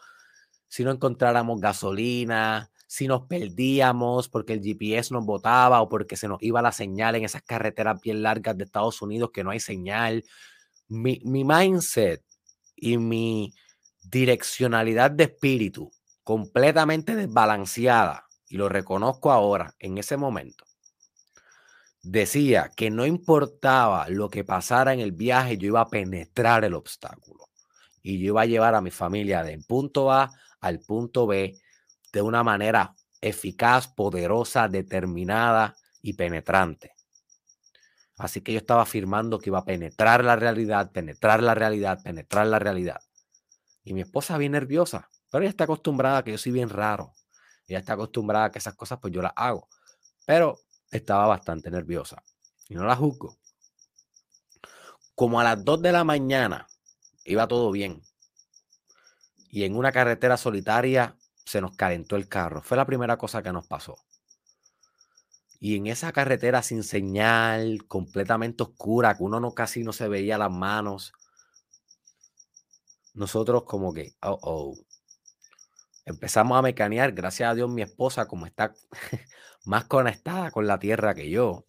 si 0.72 0.84
no 0.84 0.90
encontráramos 0.90 1.60
gasolina, 1.60 2.70
si 2.86 3.06
nos 3.06 3.26
perdíamos 3.26 4.30
porque 4.30 4.54
el 4.54 4.62
GPS 4.62 5.12
nos 5.12 5.26
botaba 5.26 5.82
o 5.82 5.88
porque 5.90 6.16
se 6.16 6.28
nos 6.28 6.42
iba 6.42 6.62
la 6.62 6.72
señal 6.72 7.14
en 7.14 7.24
esas 7.24 7.42
carreteras 7.42 8.00
bien 8.00 8.22
largas 8.22 8.56
de 8.56 8.64
Estados 8.64 9.02
Unidos 9.02 9.32
que 9.34 9.44
no 9.44 9.50
hay 9.50 9.60
señal. 9.60 10.24
Mi, 10.88 11.20
mi 11.26 11.44
mindset 11.44 12.24
y 12.74 12.96
mi 12.96 13.52
direccionalidad 14.02 15.10
de 15.10 15.24
espíritu 15.24 15.92
completamente 16.24 17.16
desbalanceada, 17.16 18.24
y 18.48 18.56
lo 18.56 18.70
reconozco 18.70 19.30
ahora, 19.30 19.74
en 19.78 19.98
ese 19.98 20.16
momento, 20.16 20.64
decía 22.00 22.72
que 22.74 22.88
no 22.88 23.04
importaba 23.04 24.08
lo 24.08 24.30
que 24.30 24.42
pasara 24.42 24.94
en 24.94 25.00
el 25.00 25.12
viaje, 25.12 25.58
yo 25.58 25.66
iba 25.66 25.82
a 25.82 25.90
penetrar 25.90 26.64
el 26.64 26.72
obstáculo 26.72 27.50
y 28.00 28.18
yo 28.20 28.28
iba 28.28 28.40
a 28.40 28.46
llevar 28.46 28.74
a 28.74 28.80
mi 28.80 28.90
familia 28.90 29.42
del 29.42 29.62
punto 29.64 30.10
A 30.10 30.30
al 30.62 30.80
punto 30.80 31.26
B 31.26 31.60
de 32.12 32.22
una 32.22 32.42
manera 32.42 32.94
eficaz, 33.20 33.88
poderosa, 33.88 34.68
determinada 34.68 35.76
y 36.00 36.14
penetrante. 36.14 36.94
Así 38.16 38.40
que 38.40 38.52
yo 38.52 38.58
estaba 38.58 38.82
afirmando 38.82 39.38
que 39.38 39.50
iba 39.50 39.58
a 39.58 39.64
penetrar 39.64 40.24
la 40.24 40.36
realidad, 40.36 40.92
penetrar 40.92 41.42
la 41.42 41.54
realidad, 41.54 42.00
penetrar 42.02 42.46
la 42.46 42.58
realidad. 42.58 43.00
Y 43.84 43.94
mi 43.94 44.02
esposa 44.02 44.38
bien 44.38 44.52
nerviosa, 44.52 45.10
pero 45.30 45.42
ella 45.42 45.50
está 45.50 45.64
acostumbrada 45.64 46.18
a 46.18 46.24
que 46.24 46.32
yo 46.32 46.38
soy 46.38 46.52
bien 46.52 46.68
raro. 46.68 47.12
Ella 47.66 47.78
está 47.78 47.94
acostumbrada 47.94 48.46
a 48.46 48.50
que 48.50 48.58
esas 48.58 48.74
cosas 48.74 48.98
pues 49.00 49.12
yo 49.12 49.22
las 49.22 49.32
hago. 49.34 49.68
Pero 50.26 50.58
estaba 50.90 51.26
bastante 51.26 51.70
nerviosa. 51.70 52.22
Y 52.68 52.74
no 52.74 52.84
la 52.84 52.96
juzgo. 52.96 53.38
Como 55.14 55.40
a 55.40 55.44
las 55.44 55.64
2 55.64 55.82
de 55.82 55.92
la 55.92 56.04
mañana 56.04 56.68
iba 57.24 57.48
todo 57.48 57.70
bien. 57.70 58.02
Y 59.52 59.64
en 59.64 59.76
una 59.76 59.92
carretera 59.92 60.38
solitaria 60.38 61.14
se 61.44 61.60
nos 61.60 61.76
calentó 61.76 62.16
el 62.16 62.26
carro. 62.26 62.62
Fue 62.62 62.78
la 62.78 62.86
primera 62.86 63.18
cosa 63.18 63.42
que 63.42 63.52
nos 63.52 63.66
pasó. 63.66 63.98
Y 65.60 65.76
en 65.76 65.88
esa 65.88 66.10
carretera 66.10 66.62
sin 66.62 66.82
señal, 66.82 67.84
completamente 67.86 68.62
oscura, 68.62 69.14
que 69.14 69.22
uno 69.22 69.40
no 69.40 69.52
casi 69.54 69.84
no 69.84 69.92
se 69.92 70.08
veía 70.08 70.38
las 70.38 70.50
manos, 70.50 71.12
nosotros 73.12 73.64
como 73.64 73.92
que, 73.92 74.14
oh, 74.22 74.38
oh. 74.42 74.74
Empezamos 76.06 76.58
a 76.58 76.62
mecanear, 76.62 77.12
gracias 77.12 77.50
a 77.50 77.54
Dios 77.54 77.70
mi 77.70 77.82
esposa, 77.82 78.26
como 78.26 78.46
está 78.46 78.74
más 79.66 79.84
conectada 79.84 80.50
con 80.50 80.66
la 80.66 80.78
tierra 80.78 81.14
que 81.14 81.28
yo, 81.28 81.66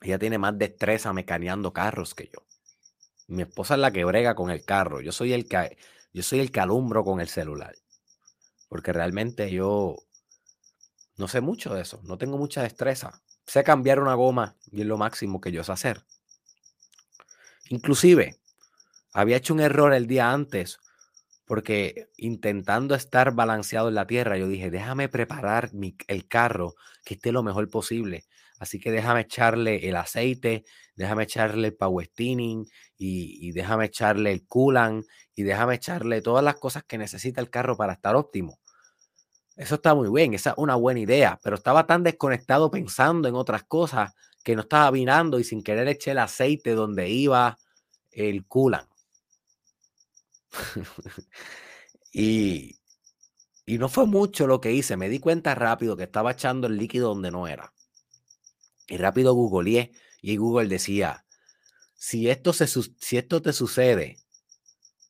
ella 0.00 0.18
tiene 0.18 0.38
más 0.38 0.58
destreza 0.58 1.12
mecaneando 1.12 1.74
carros 1.74 2.14
que 2.14 2.30
yo. 2.32 2.46
Mi 3.28 3.42
esposa 3.42 3.74
es 3.74 3.80
la 3.80 3.92
que 3.92 4.06
brega 4.06 4.34
con 4.34 4.50
el 4.50 4.64
carro, 4.64 5.02
yo 5.02 5.12
soy 5.12 5.34
el 5.34 5.46
que, 5.46 5.76
yo 6.12 6.22
soy 6.22 6.40
el 6.40 6.50
que 6.50 6.60
alumbro 6.60 7.04
con 7.04 7.20
el 7.20 7.28
celular. 7.28 7.74
Porque 8.68 8.92
realmente 8.92 9.50
yo 9.50 9.96
no 11.16 11.28
sé 11.28 11.40
mucho 11.40 11.74
de 11.74 11.82
eso, 11.82 12.00
no 12.04 12.18
tengo 12.18 12.38
mucha 12.38 12.62
destreza. 12.62 13.22
Sé 13.46 13.64
cambiar 13.64 14.00
una 14.00 14.14
goma 14.14 14.56
y 14.70 14.80
es 14.80 14.86
lo 14.86 14.96
máximo 14.96 15.40
que 15.40 15.52
yo 15.52 15.62
sé 15.64 15.72
hacer. 15.72 16.04
Inclusive, 17.68 18.36
había 19.12 19.36
hecho 19.36 19.54
un 19.54 19.60
error 19.60 19.92
el 19.94 20.06
día 20.06 20.32
antes 20.32 20.78
porque 21.44 22.08
intentando 22.16 22.94
estar 22.94 23.34
balanceado 23.34 23.88
en 23.88 23.94
la 23.94 24.06
tierra, 24.06 24.38
yo 24.38 24.48
dije, 24.48 24.70
déjame 24.70 25.08
preparar 25.08 25.70
el 26.06 26.28
carro 26.28 26.74
que 27.04 27.14
esté 27.14 27.32
lo 27.32 27.42
mejor 27.42 27.68
posible. 27.68 28.24
Así 28.62 28.78
que 28.78 28.92
déjame 28.92 29.22
echarle 29.22 29.88
el 29.88 29.96
aceite, 29.96 30.62
déjame 30.94 31.24
echarle 31.24 31.66
el 31.66 31.74
power 31.74 32.08
y 32.16 33.50
déjame 33.50 33.86
echarle 33.86 34.30
el 34.30 34.46
coolant 34.46 35.04
y 35.34 35.42
déjame 35.42 35.74
echarle 35.74 36.22
todas 36.22 36.44
las 36.44 36.60
cosas 36.60 36.84
que 36.84 36.96
necesita 36.96 37.40
el 37.40 37.50
carro 37.50 37.76
para 37.76 37.94
estar 37.94 38.14
óptimo. 38.14 38.60
Eso 39.56 39.74
está 39.74 39.96
muy 39.96 40.08
bien, 40.12 40.34
esa 40.34 40.50
es 40.50 40.56
una 40.58 40.76
buena 40.76 41.00
idea, 41.00 41.40
pero 41.42 41.56
estaba 41.56 41.88
tan 41.88 42.04
desconectado 42.04 42.70
pensando 42.70 43.26
en 43.26 43.34
otras 43.34 43.64
cosas 43.64 44.12
que 44.44 44.54
no 44.54 44.62
estaba 44.62 44.92
mirando 44.92 45.40
y 45.40 45.44
sin 45.44 45.64
querer 45.64 45.88
eché 45.88 46.12
el 46.12 46.18
aceite 46.18 46.70
donde 46.70 47.10
iba 47.10 47.58
el 48.12 48.46
coolant. 48.46 48.88
y, 52.12 52.78
y 53.66 53.78
no 53.78 53.88
fue 53.88 54.06
mucho 54.06 54.46
lo 54.46 54.60
que 54.60 54.70
hice. 54.70 54.96
Me 54.96 55.08
di 55.08 55.18
cuenta 55.18 55.56
rápido 55.56 55.96
que 55.96 56.04
estaba 56.04 56.30
echando 56.30 56.68
el 56.68 56.76
líquido 56.76 57.08
donde 57.08 57.32
no 57.32 57.48
era. 57.48 57.72
Y 58.86 58.96
rápido 58.96 59.34
googleé 59.34 59.92
y 60.20 60.36
Google 60.36 60.68
decía, 60.68 61.24
si 61.94 62.28
esto, 62.28 62.52
se, 62.52 62.66
si 62.66 63.16
esto 63.16 63.42
te 63.42 63.52
sucede, 63.52 64.18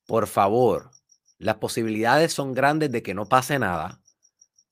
por 0.06 0.26
favor, 0.26 0.90
las 1.38 1.56
posibilidades 1.56 2.32
son 2.32 2.54
grandes 2.54 2.92
de 2.92 3.02
que 3.02 3.14
no 3.14 3.28
pase 3.28 3.58
nada. 3.58 4.00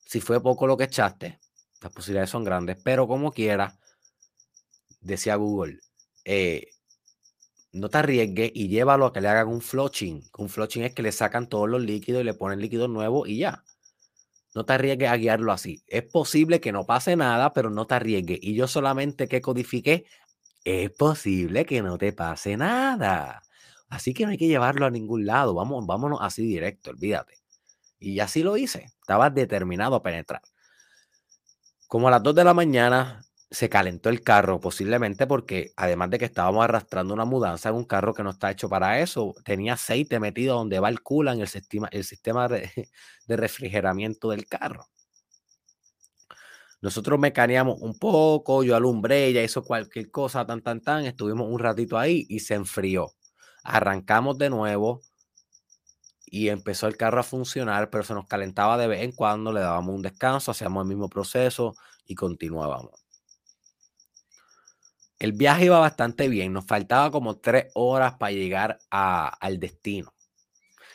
Si 0.07 0.21
fue 0.21 0.43
poco 0.43 0.67
lo 0.67 0.77
que 0.77 0.85
echaste, 0.85 1.41
las 1.81 1.93
posibilidades 1.93 2.31
son 2.31 2.45
grandes, 2.45 2.77
pero 2.83 3.09
como 3.09 3.33
quiera, 3.33 3.79
decía 5.01 5.37
Google, 5.37 5.81
eh, 6.25 6.69
no 7.73 7.89
te 7.89 7.99
arriesgues 7.99 8.51
y 8.55 8.69
llévalo 8.69 9.07
a 9.07 9.13
que 9.13 9.21
le 9.21 9.29
hagan 9.29 9.49
un 9.49 9.61
flushing. 9.61 10.23
Un 10.37 10.49
flushing 10.49 10.83
es 10.83 10.95
que 10.95 11.03
le 11.03 11.13
sacan 11.13 11.49
todos 11.49 11.69
los 11.69 11.83
líquidos 11.83 12.23
y 12.23 12.25
le 12.25 12.35
ponen 12.35 12.61
líquido 12.61 12.89
nuevo 12.89 13.27
y 13.27 13.39
ya. 13.39 13.65
No 14.55 14.65
te 14.65 14.73
arriesgues 14.73 15.09
a 15.09 15.17
guiarlo 15.17 15.53
así. 15.53 15.83
Es 15.87 16.03
posible 16.03 16.61
que 16.61 16.73
no 16.73 16.85
pase 16.85 17.17
nada, 17.17 17.53
pero 17.53 17.71
no 17.71 17.87
te 17.87 17.95
arriesgues. 17.95 18.39
Y 18.43 18.55
yo 18.55 18.67
solamente 18.67 19.29
que 19.29 19.41
codifiqué, 19.41 20.07
es 20.65 20.91
posible 20.91 21.65
que 21.65 21.83
no 21.83 21.99
te 21.99 22.13
pase 22.13 22.57
nada. 22.57 23.43
Así 23.89 24.15
que 24.15 24.25
no 24.25 24.31
hay 24.31 24.39
que 24.39 24.49
llevarlo 24.49 24.87
a 24.87 24.91
ningún 24.91 25.27
lado. 25.27 25.55
Vamos, 25.55 25.87
vámonos 25.87 26.19
así 26.23 26.43
directo, 26.43 26.91
olvídate. 26.91 27.35
Y 27.99 28.21
así 28.21 28.43
lo 28.43 28.57
hice. 28.57 28.87
Estaba 29.01 29.31
determinado 29.31 29.97
a 29.97 30.03
penetrar. 30.03 30.43
Como 31.87 32.09
a 32.09 32.11
las 32.13 32.23
2 32.23 32.35
de 32.35 32.45
la 32.45 32.55
mañana, 32.55 33.25
se 33.51 33.69
calentó 33.69 34.11
el 34.11 34.23
carro, 34.23 34.61
posiblemente 34.61 35.27
porque 35.27 35.73
además 35.77 36.11
de 36.11 36.19
que 36.19 36.25
estábamos 36.27 36.65
arrastrando 36.65 37.13
una 37.15 37.25
mudanza 37.25 37.71
en 37.71 37.75
un 37.75 37.85
carro 37.85 38.15
que 38.15 38.23
no 38.23 38.31
está 38.31 38.51
hecho 38.51 38.69
para 38.69 39.01
eso, 39.01 39.35
tenía 39.45 39.73
aceite 39.75 40.21
metido 40.21 40.57
donde 40.57 40.79
va 40.79 40.89
el 40.89 41.01
en 41.29 41.41
el 41.41 41.49
sistema, 41.49 41.89
el 41.91 42.05
sistema 42.05 42.49
de, 42.49 42.89
refrigeramiento 43.29 44.31
del 44.31 44.47
carro. 44.47 44.87
Nosotros 46.81 47.19
mecaneamos 47.19 47.81
un 47.81 47.99
poco, 47.99 48.63
yo 48.63 48.77
alumbré, 48.77 49.27
ella 49.27 49.43
hizo 49.43 49.63
cualquier 49.65 50.11
cosa, 50.11 50.47
tan, 50.47 50.63
tan, 50.63 50.81
tan, 50.81 51.05
estuvimos 51.05 51.49
un 51.51 51.59
ratito 51.59 51.99
ahí 51.99 52.27
y 52.29 52.41
se 52.41 52.55
enfrió. 52.55 53.13
Arrancamos 53.65 54.39
de 54.39 54.49
nuevo 54.51 55.03
y 56.25 56.49
empezó 56.49 56.87
el 56.87 56.97
carro 56.97 57.21
a 57.21 57.25
funcionar, 57.25 57.91
pero 57.91 58.05
se 58.05 58.15
nos 58.15 58.27
calentaba 58.27 58.79
de 58.79 58.87
vez 58.87 59.03
en 59.03 59.13
cuando, 59.13 59.53
le 59.53 59.61
dábamos 59.61 59.95
un 59.95 60.03
descanso, 60.03 60.53
hacíamos 60.53 60.83
el 60.85 60.89
mismo 60.89 61.09
proceso 61.09 61.75
y 62.07 62.15
continuábamos. 62.15 63.10
El 65.21 65.35
viaje 65.35 65.67
iba 65.67 65.79
bastante 65.79 66.29
bien, 66.29 66.55
nos 66.55 66.65
faltaba 66.65 67.11
como 67.11 67.37
tres 67.37 67.67
horas 67.75 68.15
para 68.15 68.33
llegar 68.33 68.79
al 68.91 69.61
destino. 69.61 70.15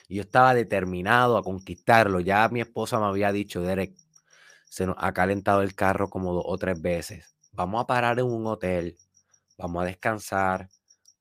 Yo 0.09 0.23
estaba 0.23 0.55
determinado 0.55 1.38
a 1.38 1.43
conquistarlo. 1.43 2.19
Ya 2.19 2.49
mi 2.49 2.59
esposa 2.59 2.99
me 2.99 3.05
había 3.05 3.31
dicho, 3.31 3.61
Derek, 3.61 3.95
se 4.67 4.88
nos 4.88 4.95
ha 4.97 5.13
calentado 5.13 5.61
el 5.61 5.75
carro 5.75 6.09
como 6.09 6.33
dos 6.33 6.43
o 6.47 6.57
tres 6.57 6.81
veces. 6.81 7.35
Vamos 7.51 7.83
a 7.83 7.85
parar 7.85 8.17
en 8.17 8.25
un 8.25 8.47
hotel, 8.47 8.97
vamos 9.59 9.83
a 9.83 9.85
descansar, 9.85 10.69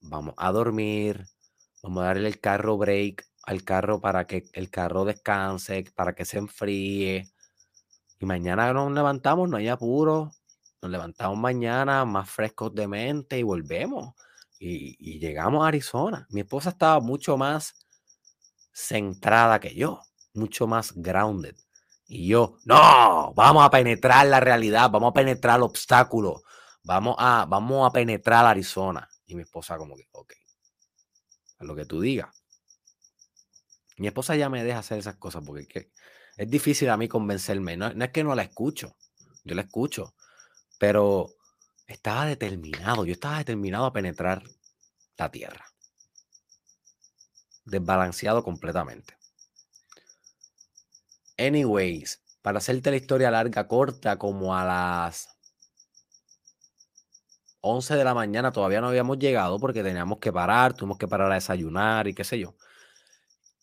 vamos 0.01 0.35
a 0.39 0.51
dormir, 0.51 1.27
vamos 1.83 2.05
a 2.05 2.07
darle 2.07 2.29
el 2.29 2.41
carro 2.41 2.79
break 2.79 3.27
al 3.43 3.65
carro 3.65 4.01
para 4.01 4.27
que 4.27 4.45
el 4.55 4.71
carro 4.71 5.05
descanse, 5.05 5.85
para 5.95 6.15
que 6.15 6.25
se 6.25 6.39
enfríe. 6.39 7.31
Y 8.19 8.25
mañana 8.25 8.73
nos 8.73 8.91
levantamos, 8.93 9.47
no 9.51 9.59
hay 9.59 9.69
apuro, 9.69 10.33
nos 10.85 10.91
levantamos 10.91 11.39
mañana 11.39 12.05
más 12.05 12.29
frescos 12.29 12.75
de 12.75 12.87
mente 12.87 13.39
y 13.39 13.43
volvemos. 13.43 14.15
Y, 14.59 15.19
llegamos 15.19 15.65
a 15.65 15.69
Arizona. 15.69 16.27
Mi 16.29 16.43
esposa 16.43 16.71
estaba 16.71 17.01
mucho 17.01 17.39
más 17.39 17.87
centrada 18.71 19.59
que 19.61 19.75
yo, 19.75 20.03
mucho 20.35 20.67
más 20.67 20.93
grounded. 20.95 21.57
Y 22.07 22.29
yo, 22.29 22.59
no, 22.67 23.33
vamos 23.35 23.65
a 23.65 23.71
penetrar 23.71 24.27
la 24.27 24.41
realidad, 24.41 24.91
vamos 24.91 25.11
a 25.11 25.15
penetrar 25.15 25.57
el 25.57 25.63
obstáculo, 25.63 26.43
vamos 26.83 27.17
a, 27.19 27.47
vamos 27.49 27.89
a 27.89 27.91
penetrar 27.91 28.45
Arizona. 28.45 29.09
Y 29.25 29.35
mi 29.37 29.43
esposa 29.43 29.79
como 29.79 29.97
que, 29.97 30.07
ok, 30.13 30.35
a 31.61 31.65
lo 31.65 31.75
que 31.75 31.87
tú 31.87 32.03
digas. 32.03 32.29
Mi 33.97 34.09
esposa 34.09 34.37
ya 34.37 34.51
me 34.51 34.63
deja 34.63 34.81
hacer 34.81 34.99
esas 34.99 35.17
cosas 35.17 35.43
porque 35.47 35.93
es, 36.37 36.51
difícil 36.51 36.91
a 36.91 36.99
mí 36.99 37.09
convencerme. 37.09 37.79
no, 37.79 37.87
es 37.87 38.11
que 38.11 38.23
no 38.23 38.35
la 38.35 38.43
escucho, 38.43 38.99
yo 39.45 39.55
la 39.55 39.63
escucho, 39.63 40.15
pero 40.87 41.31
estaba 41.87 42.27
determinado, 42.27 43.07
yo 43.07 43.15
estaba 43.15 43.39
determinado 43.39 43.87
a 43.87 43.93
penetrar 43.95 44.43
la 45.17 45.31
tierra. 45.31 45.65
Desbalanceado 47.65 48.45
completamente. 48.45 49.17
Anyways, 51.39 52.23
para 52.43 52.59
hacerte 52.59 52.91
la 52.91 52.97
historia 52.97 53.31
larga, 53.31 53.67
corta, 53.67 54.19
como 54.19 54.55
a 54.55 54.63
las 54.63 55.31
11 57.63 57.97
de 57.97 58.05
la 58.05 58.13
mañana 58.13 58.53
todavía 58.53 58.83
no 58.83 58.89
habíamos 58.89 59.19
llegado 59.19 59.59
porque 59.59 59.83
teníamos 59.83 60.19
que 60.19 60.35
parar, 60.35 60.75
tuvimos 60.75 60.99
que 60.99 61.09
parar 61.09 61.33
a 61.33 61.37
desayunar 61.37 62.09
y 62.09 62.15
qué 62.15 62.25
sé 62.25 62.39
yo. 62.39 62.57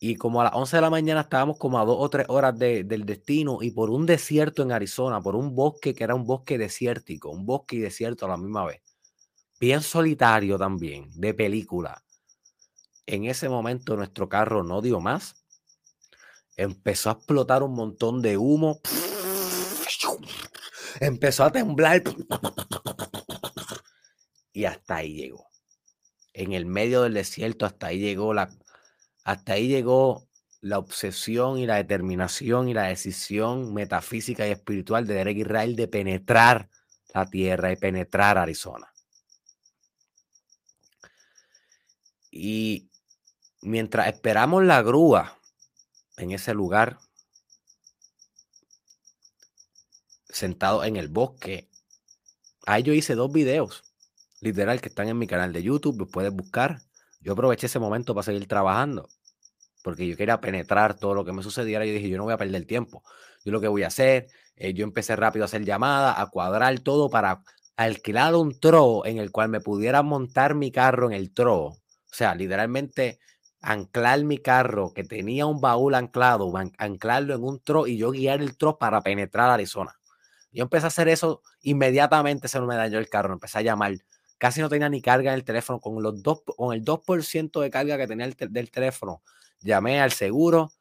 Y 0.04 0.16
como 0.16 0.42
a 0.42 0.46
las 0.46 0.54
11 0.56 0.78
de 0.78 0.82
la 0.82 0.90
mañana 0.90 1.22
estábamos 1.22 1.60
como 1.60 1.80
a 1.80 1.86
dos 1.86 1.98
o 2.00 2.10
tres 2.10 2.26
horas 2.28 2.58
del 2.58 3.06
destino 3.06 3.60
y 3.62 3.70
por 3.70 3.92
un 3.92 4.08
desierto 4.08 4.64
en 4.64 4.72
Arizona, 4.72 5.22
por 5.22 5.36
un 5.36 5.54
bosque 5.54 5.94
que 5.94 6.04
era 6.04 6.16
un 6.16 6.26
bosque 6.26 6.58
desértico, 6.58 7.30
un 7.30 7.46
bosque 7.46 7.76
y 7.76 7.80
desierto 7.82 8.26
a 8.26 8.30
la 8.30 8.38
misma 8.38 8.66
vez. 8.66 8.82
Bien 9.60 9.84
solitario 9.84 10.58
también, 10.58 11.12
de 11.14 11.36
película. 11.36 12.04
En 13.06 13.26
ese 13.26 13.48
momento 13.48 13.96
nuestro 13.96 14.28
carro 14.28 14.64
no 14.64 14.82
dio 14.82 15.00
más. 15.00 15.36
Empezó 16.58 17.12
a 17.12 17.14
explotar 17.14 17.62
un 17.62 17.76
montón 17.76 18.24
de 18.24 18.38
humo. 18.38 18.82
Empezó 21.00 21.44
a 21.44 21.52
temblar. 21.52 22.02
Y 24.52 24.66
hasta 24.66 24.96
ahí 24.96 25.14
llegó. 25.14 25.46
En 26.34 26.54
el 26.54 26.66
medio 26.66 27.04
del 27.04 27.14
desierto, 27.14 27.68
hasta 27.68 27.88
ahí 27.88 28.00
llegó 28.00 28.34
la 28.34 28.50
hasta 29.23 29.53
ahí 29.53 29.67
llegó 29.67 30.27
la 30.62 30.77
obsesión 30.77 31.57
y 31.57 31.65
la 31.65 31.75
determinación 31.75 32.69
y 32.69 32.73
la 32.73 32.84
decisión 32.84 33.73
metafísica 33.73 34.47
y 34.47 34.51
espiritual 34.51 35.07
de 35.07 35.15
Derek 35.15 35.38
Israel 35.38 35.75
de 35.75 35.88
penetrar 35.88 36.69
la 37.13 37.25
tierra 37.25 37.71
y 37.71 37.75
penetrar 37.75 38.38
Arizona. 38.38 38.88
Y 42.29 42.89
mientras 43.62 44.07
esperamos 44.07 44.63
la 44.63 44.81
grúa 44.81 45.38
en 46.17 46.31
ese 46.31 46.53
lugar, 46.53 46.99
sentado 50.29 50.84
en 50.84 50.95
el 50.95 51.10
bosque, 51.10 51.69
ahí 52.65 52.84
yo 52.84 52.93
hice 52.93 53.15
dos 53.15 53.31
videos, 53.31 53.84
literal, 54.39 54.79
que 54.79 54.89
están 54.89 55.10
en 55.10 55.17
mi 55.17 55.27
canal 55.27 55.51
de 55.51 55.63
YouTube, 55.63 55.99
los 55.99 56.10
puedes 56.10 56.31
buscar. 56.31 56.81
Yo 57.21 57.34
aproveché 57.34 57.67
ese 57.67 57.79
momento 57.79 58.13
para 58.13 58.23
seguir 58.23 58.47
trabajando, 58.47 59.07
porque 59.84 60.07
yo 60.07 60.17
quería 60.17 60.41
penetrar 60.41 60.95
todo 60.95 61.13
lo 61.13 61.25
que 61.25 61.34
me 61.34 61.43
sucediera. 61.43 61.86
Yo 61.86 61.93
dije, 61.93 62.10
yo 62.10 62.17
no 62.17 62.23
voy 62.23 62.34
a 62.34 62.38
perder 62.38 62.65
tiempo. 62.65 63.03
Yo 63.45 63.51
lo 63.51 63.62
que 63.62 63.67
voy 63.67 63.84
a 63.84 63.88
hacer, 63.88 64.27
eh, 64.55 64.73
yo 64.73 64.84
empecé 64.84 65.15
rápido 65.15 65.45
a 65.45 65.47
hacer 65.47 65.65
llamadas, 65.65 66.15
a 66.17 66.27
cuadrar 66.27 66.79
todo 66.79 67.10
para 67.10 67.41
alquilar 67.77 68.36
un 68.36 68.60
tro 68.60 69.05
en 69.05 69.17
el 69.17 69.31
cual 69.31 69.49
me 69.49 69.60
pudiera 69.62 70.03
montar 70.03 70.55
mi 70.55 70.71
carro 70.71 71.07
en 71.07 71.13
el 71.13 71.34
tro. 71.34 71.65
O 71.67 71.77
sea, 72.12 72.36
literalmente 72.36 73.19
anclar 73.62 74.23
mi 74.23 74.38
carro 74.39 74.91
que 74.93 75.03
tenía 75.03 75.45
un 75.45 75.62
baúl 75.62 75.95
anclado, 75.95 76.51
anclarlo 76.77 77.36
en 77.36 77.43
un 77.43 77.60
tro 77.63 77.88
y 77.88 77.97
yo 77.97 78.12
guiar 78.12 78.41
el 78.41 78.57
tro 78.57 78.77
para 78.77 79.01
penetrar 79.01 79.49
a 79.49 79.53
Arizona. 79.55 79.95
Yo 80.51 80.63
empecé 80.63 80.86
a 80.86 80.88
hacer 80.88 81.07
eso 81.07 81.41
inmediatamente, 81.62 82.47
se 82.47 82.60
me 82.62 82.75
dañó 82.75 82.99
el 82.99 83.10
carro, 83.10 83.34
empecé 83.34 83.60
a 83.60 83.62
llamar 83.62 83.93
casi 84.41 84.60
no 84.60 84.69
tenía 84.69 84.89
ni 84.89 85.04
carga 85.04 85.34
en 85.34 85.36
el 85.36 85.43
teléfono, 85.43 85.80
con, 85.80 86.01
los 86.01 86.23
dos, 86.23 86.41
con 86.58 86.73
el 86.73 86.84
2% 86.84 87.62
de 87.62 87.69
carga 87.69 87.95
que 87.95 88.08
tenía 88.08 88.25
el 88.25 88.36
del 88.49 88.71
teléfono, 88.71 89.21
llamé 89.60 90.01
al 90.01 90.12
seguro 90.12 90.71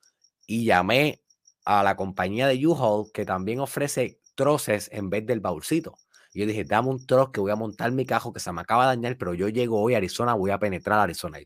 y 0.46 0.64
llamé 0.64 1.20
a 1.66 1.82
la 1.82 1.94
compañía 1.94 2.46
de 2.46 2.66
U-Haul 2.66 3.12
que 3.12 3.26
también 3.26 3.60
ofrece 3.60 4.18
troces 4.34 4.88
en 4.94 5.10
vez 5.10 5.26
del 5.26 5.40
baúlcito. 5.40 5.98
Y 6.32 6.40
yo 6.40 6.46
dije, 6.46 6.64
dame 6.64 6.88
un 6.88 7.04
troz 7.04 7.32
que 7.32 7.40
voy 7.40 7.50
a 7.50 7.56
montar 7.56 7.92
mi 7.92 8.06
cajo 8.06 8.32
que 8.32 8.40
se 8.40 8.50
me 8.50 8.62
acaba 8.62 8.84
de 8.84 8.96
dañar, 8.96 9.18
pero 9.18 9.34
yo 9.34 9.50
llego 9.50 9.78
hoy 9.78 9.92
a 9.92 9.98
Arizona, 9.98 10.32
voy 10.32 10.52
a 10.52 10.58
penetrar 10.58 10.98
a 10.98 11.02
Arizona. 11.02 11.38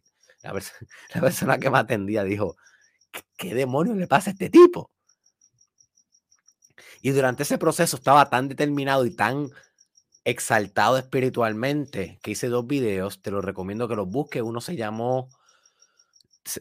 La, 0.42 0.53
la 1.14 1.20
persona 1.20 1.59
que 1.59 1.68
me 1.68 1.79
atendía 1.79 2.22
dijo, 2.22 2.55
¿qué 3.37 3.57
demonios 3.57 3.96
le 3.96 4.07
pasa 4.07 4.31
a 4.31 4.35
este 4.35 4.50
tipo? 4.50 4.88
Y 7.03 7.11
durante 7.11 7.42
ese 7.42 7.59
proceso 7.59 7.96
estaba 7.96 8.31
tan 8.31 8.46
determinado 8.46 9.05
y 9.05 9.16
tan 9.16 9.50
exaltado 10.25 10.97
espiritualmente, 10.99 12.19
que 12.23 12.33
hice 12.33 12.49
dos 12.49 12.67
videos, 12.67 13.21
te 13.23 13.31
lo 13.31 13.41
recomiendo 13.43 13.89
que 13.89 13.97
los 13.97 14.09
busques. 14.09 14.43
Uno 14.43 14.61
se 14.61 14.77
llamó, 14.77 15.29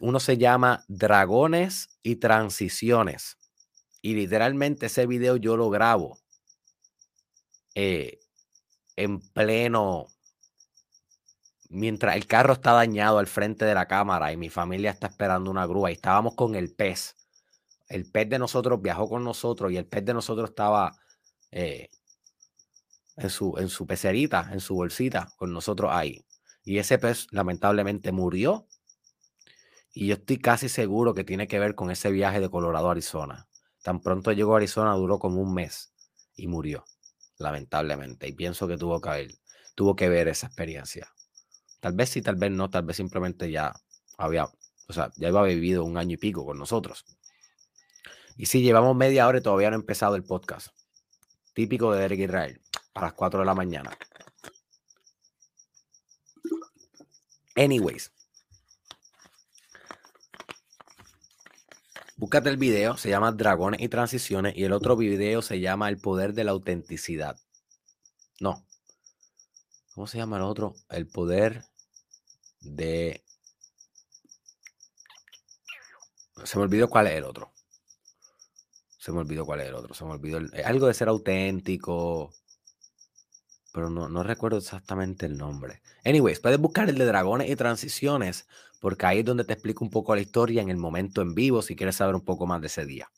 uno 0.00 0.20
se 0.20 0.36
llama 0.38 0.84
Dragones 0.88 1.88
y 2.02 2.16
Transiciones. 2.16 3.38
Y 4.02 4.14
literalmente 4.14 4.86
ese 4.86 5.06
video 5.06 5.36
yo 5.36 5.56
lo 5.56 5.70
grabo 5.70 6.18
eh, 7.74 8.20
en 8.96 9.20
pleno, 9.20 10.06
mientras 11.68 12.14
el 12.16 12.26
carro 12.26 12.52
está 12.52 12.72
dañado 12.72 13.18
al 13.18 13.26
frente 13.26 13.64
de 13.64 13.74
la 13.74 13.88
cámara 13.88 14.32
y 14.32 14.36
mi 14.36 14.50
familia 14.50 14.90
está 14.90 15.08
esperando 15.08 15.50
una 15.50 15.66
grúa 15.66 15.90
y 15.90 15.94
estábamos 15.94 16.34
con 16.34 16.54
el 16.54 16.72
pez. 16.72 17.16
El 17.88 18.10
pez 18.10 18.28
de 18.28 18.38
nosotros 18.38 18.80
viajó 18.82 19.08
con 19.08 19.24
nosotros 19.24 19.72
y 19.72 19.76
el 19.76 19.86
pez 19.86 20.04
de 20.04 20.14
nosotros 20.14 20.50
estaba 20.50 20.96
eh, 21.50 21.88
en 23.16 23.30
su, 23.30 23.54
en 23.58 23.68
su 23.68 23.86
pecerita, 23.86 24.50
en 24.52 24.60
su 24.60 24.74
bolsita, 24.74 25.32
con 25.36 25.52
nosotros 25.52 25.90
ahí. 25.92 26.24
Y 26.64 26.78
ese 26.78 26.98
pez 26.98 27.26
lamentablemente 27.30 28.12
murió. 28.12 28.66
Y 29.92 30.08
yo 30.08 30.14
estoy 30.14 30.38
casi 30.38 30.68
seguro 30.68 31.14
que 31.14 31.24
tiene 31.24 31.46
que 31.46 31.58
ver 31.58 31.74
con 31.74 31.90
ese 31.90 32.10
viaje 32.10 32.40
de 32.40 32.50
Colorado 32.50 32.88
a 32.88 32.92
Arizona. 32.92 33.48
Tan 33.82 34.00
pronto 34.00 34.32
llegó 34.32 34.54
a 34.54 34.56
Arizona, 34.56 34.94
duró 34.94 35.18
como 35.18 35.40
un 35.40 35.54
mes 35.54 35.92
y 36.34 36.48
murió, 36.48 36.84
lamentablemente. 37.38 38.26
Y 38.26 38.32
pienso 38.32 38.66
que 38.66 38.76
tuvo 38.76 39.00
que 39.00 39.10
ver, 39.10 39.34
tuvo 39.74 39.94
que 39.94 40.08
ver 40.08 40.26
esa 40.28 40.46
experiencia. 40.46 41.12
Tal 41.80 41.92
vez 41.92 42.08
sí, 42.08 42.22
tal 42.22 42.36
vez 42.36 42.50
no, 42.50 42.70
tal 42.70 42.84
vez 42.84 42.96
simplemente 42.96 43.50
ya 43.50 43.74
había, 44.16 44.46
o 44.88 44.92
sea, 44.92 45.12
ya 45.16 45.28
había 45.28 45.42
vivido 45.42 45.84
un 45.84 45.98
año 45.98 46.14
y 46.14 46.16
pico 46.16 46.44
con 46.44 46.58
nosotros. 46.58 47.04
Y 48.36 48.46
sí, 48.46 48.62
llevamos 48.62 48.96
media 48.96 49.28
hora 49.28 49.38
y 49.38 49.42
todavía 49.42 49.70
no 49.70 49.76
ha 49.76 49.80
empezado 49.80 50.16
el 50.16 50.24
podcast. 50.24 50.68
Típico 51.52 51.92
de 51.92 52.04
Eric 52.04 52.20
Israel 52.20 52.63
a 52.94 53.00
las 53.00 53.12
4 53.12 53.40
de 53.40 53.46
la 53.46 53.54
mañana. 53.54 53.90
Anyways. 57.56 58.12
Búscate 62.16 62.48
el 62.48 62.56
video, 62.56 62.96
se 62.96 63.10
llama 63.10 63.32
Dragones 63.32 63.80
y 63.80 63.88
Transiciones, 63.88 64.56
y 64.56 64.64
el 64.64 64.72
otro 64.72 64.96
video 64.96 65.42
se 65.42 65.60
llama 65.60 65.88
El 65.88 65.98
Poder 65.98 66.32
de 66.32 66.44
la 66.44 66.52
Autenticidad. 66.52 67.36
No. 68.40 68.64
¿Cómo 69.94 70.06
se 70.06 70.18
llama 70.18 70.36
el 70.36 70.42
otro? 70.42 70.74
El 70.90 71.06
Poder 71.08 71.64
de... 72.60 73.24
Se 76.44 76.56
me 76.56 76.64
olvidó 76.64 76.88
cuál 76.88 77.08
es 77.08 77.14
el 77.14 77.24
otro. 77.24 77.52
Se 78.98 79.12
me 79.12 79.18
olvidó 79.18 79.44
cuál 79.44 79.60
es 79.60 79.68
el 79.68 79.74
otro. 79.74 79.94
Se 79.94 80.04
me 80.04 80.12
olvidó 80.12 80.38
algo 80.64 80.86
de 80.86 80.94
ser 80.94 81.08
auténtico 81.08 82.32
pero 83.74 83.90
no, 83.90 84.22
recuerdo 84.22 84.58
exactamente 84.58 85.26
el 85.26 85.36
nombre. 85.36 85.82
Anyways, 86.04 86.38
puedes 86.38 86.60
buscar 86.60 86.88
el 86.88 86.96
de 86.96 87.06
dragones 87.06 87.50
y 87.50 87.56
transiciones, 87.56 88.46
porque 88.80 89.04
ahí 89.04 89.18
es 89.18 89.24
donde 89.24 89.42
te 89.42 89.52
explico 89.52 89.84
un 89.84 89.90
poco 89.90 90.14
la 90.14 90.20
historia 90.20 90.62
en 90.62 90.68
el 90.68 90.76
momento 90.76 91.22
en 91.22 91.34
vivo, 91.34 91.60
si 91.60 91.74
quieres 91.74 91.96
saber 91.96 92.14
un 92.14 92.24
poco 92.24 92.46
más 92.46 92.60
de 92.60 92.68
ese 92.68 92.86
día. 92.86 93.10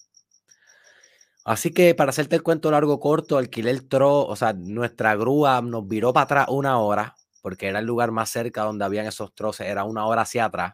Así 1.45 1.75
que 1.75 1.95
para 1.95 2.09
hacerte 2.09 2.37
el 2.37 2.42
cuento 2.42 2.71
largo 2.71 2.99
corto, 3.01 3.37
alquilé 3.37 3.71
el 3.71 3.87
tro, 3.87 4.25
o 4.25 4.35
sea, 4.35 4.55
nuestra 4.55 5.14
grúa 5.14 5.61
nos 5.61 5.87
viró 5.87 6.14
para 6.14 6.25
atrás 6.25 6.47
una 6.49 6.79
hora, 6.79 7.16
porque 7.42 7.66
era 7.69 7.81
el 7.81 7.85
lugar 7.85 8.11
más 8.11 8.31
cerca 8.31 8.62
donde 8.62 8.87
habían 8.87 9.05
esos 9.05 9.35
troces, 9.35 9.66
era 9.66 9.85
una 9.85 10.07
hora 10.07 10.23
hacia 10.23 10.47
atrás. 10.47 10.73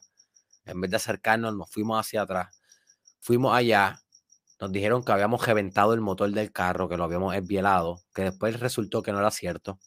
En 0.65 0.81
vez 0.81 0.93
de 0.93 0.97
acercarnos, 0.99 1.57
nos 1.57 1.69
fuimos 1.69 1.99
hacia 1.99 2.23
atrás. 2.23 2.57
Fuimos 3.19 3.53
allá, 3.53 4.01
nos 4.63 4.71
dijeron 4.71 5.03
que 5.03 5.11
habíamos 5.11 5.45
reventado 5.45 5.93
el 5.93 6.01
motor 6.01 6.31
del 6.31 6.53
carro, 6.53 6.89
que 6.89 6.97
lo 6.97 7.03
habíamos 7.03 7.35
esbielado, 7.35 8.01
que 8.15 8.23
después 8.23 8.61
resultó 8.61 9.03
que 9.03 9.11
no 9.11 9.19
era 9.19 9.33
cierto. 9.33 9.81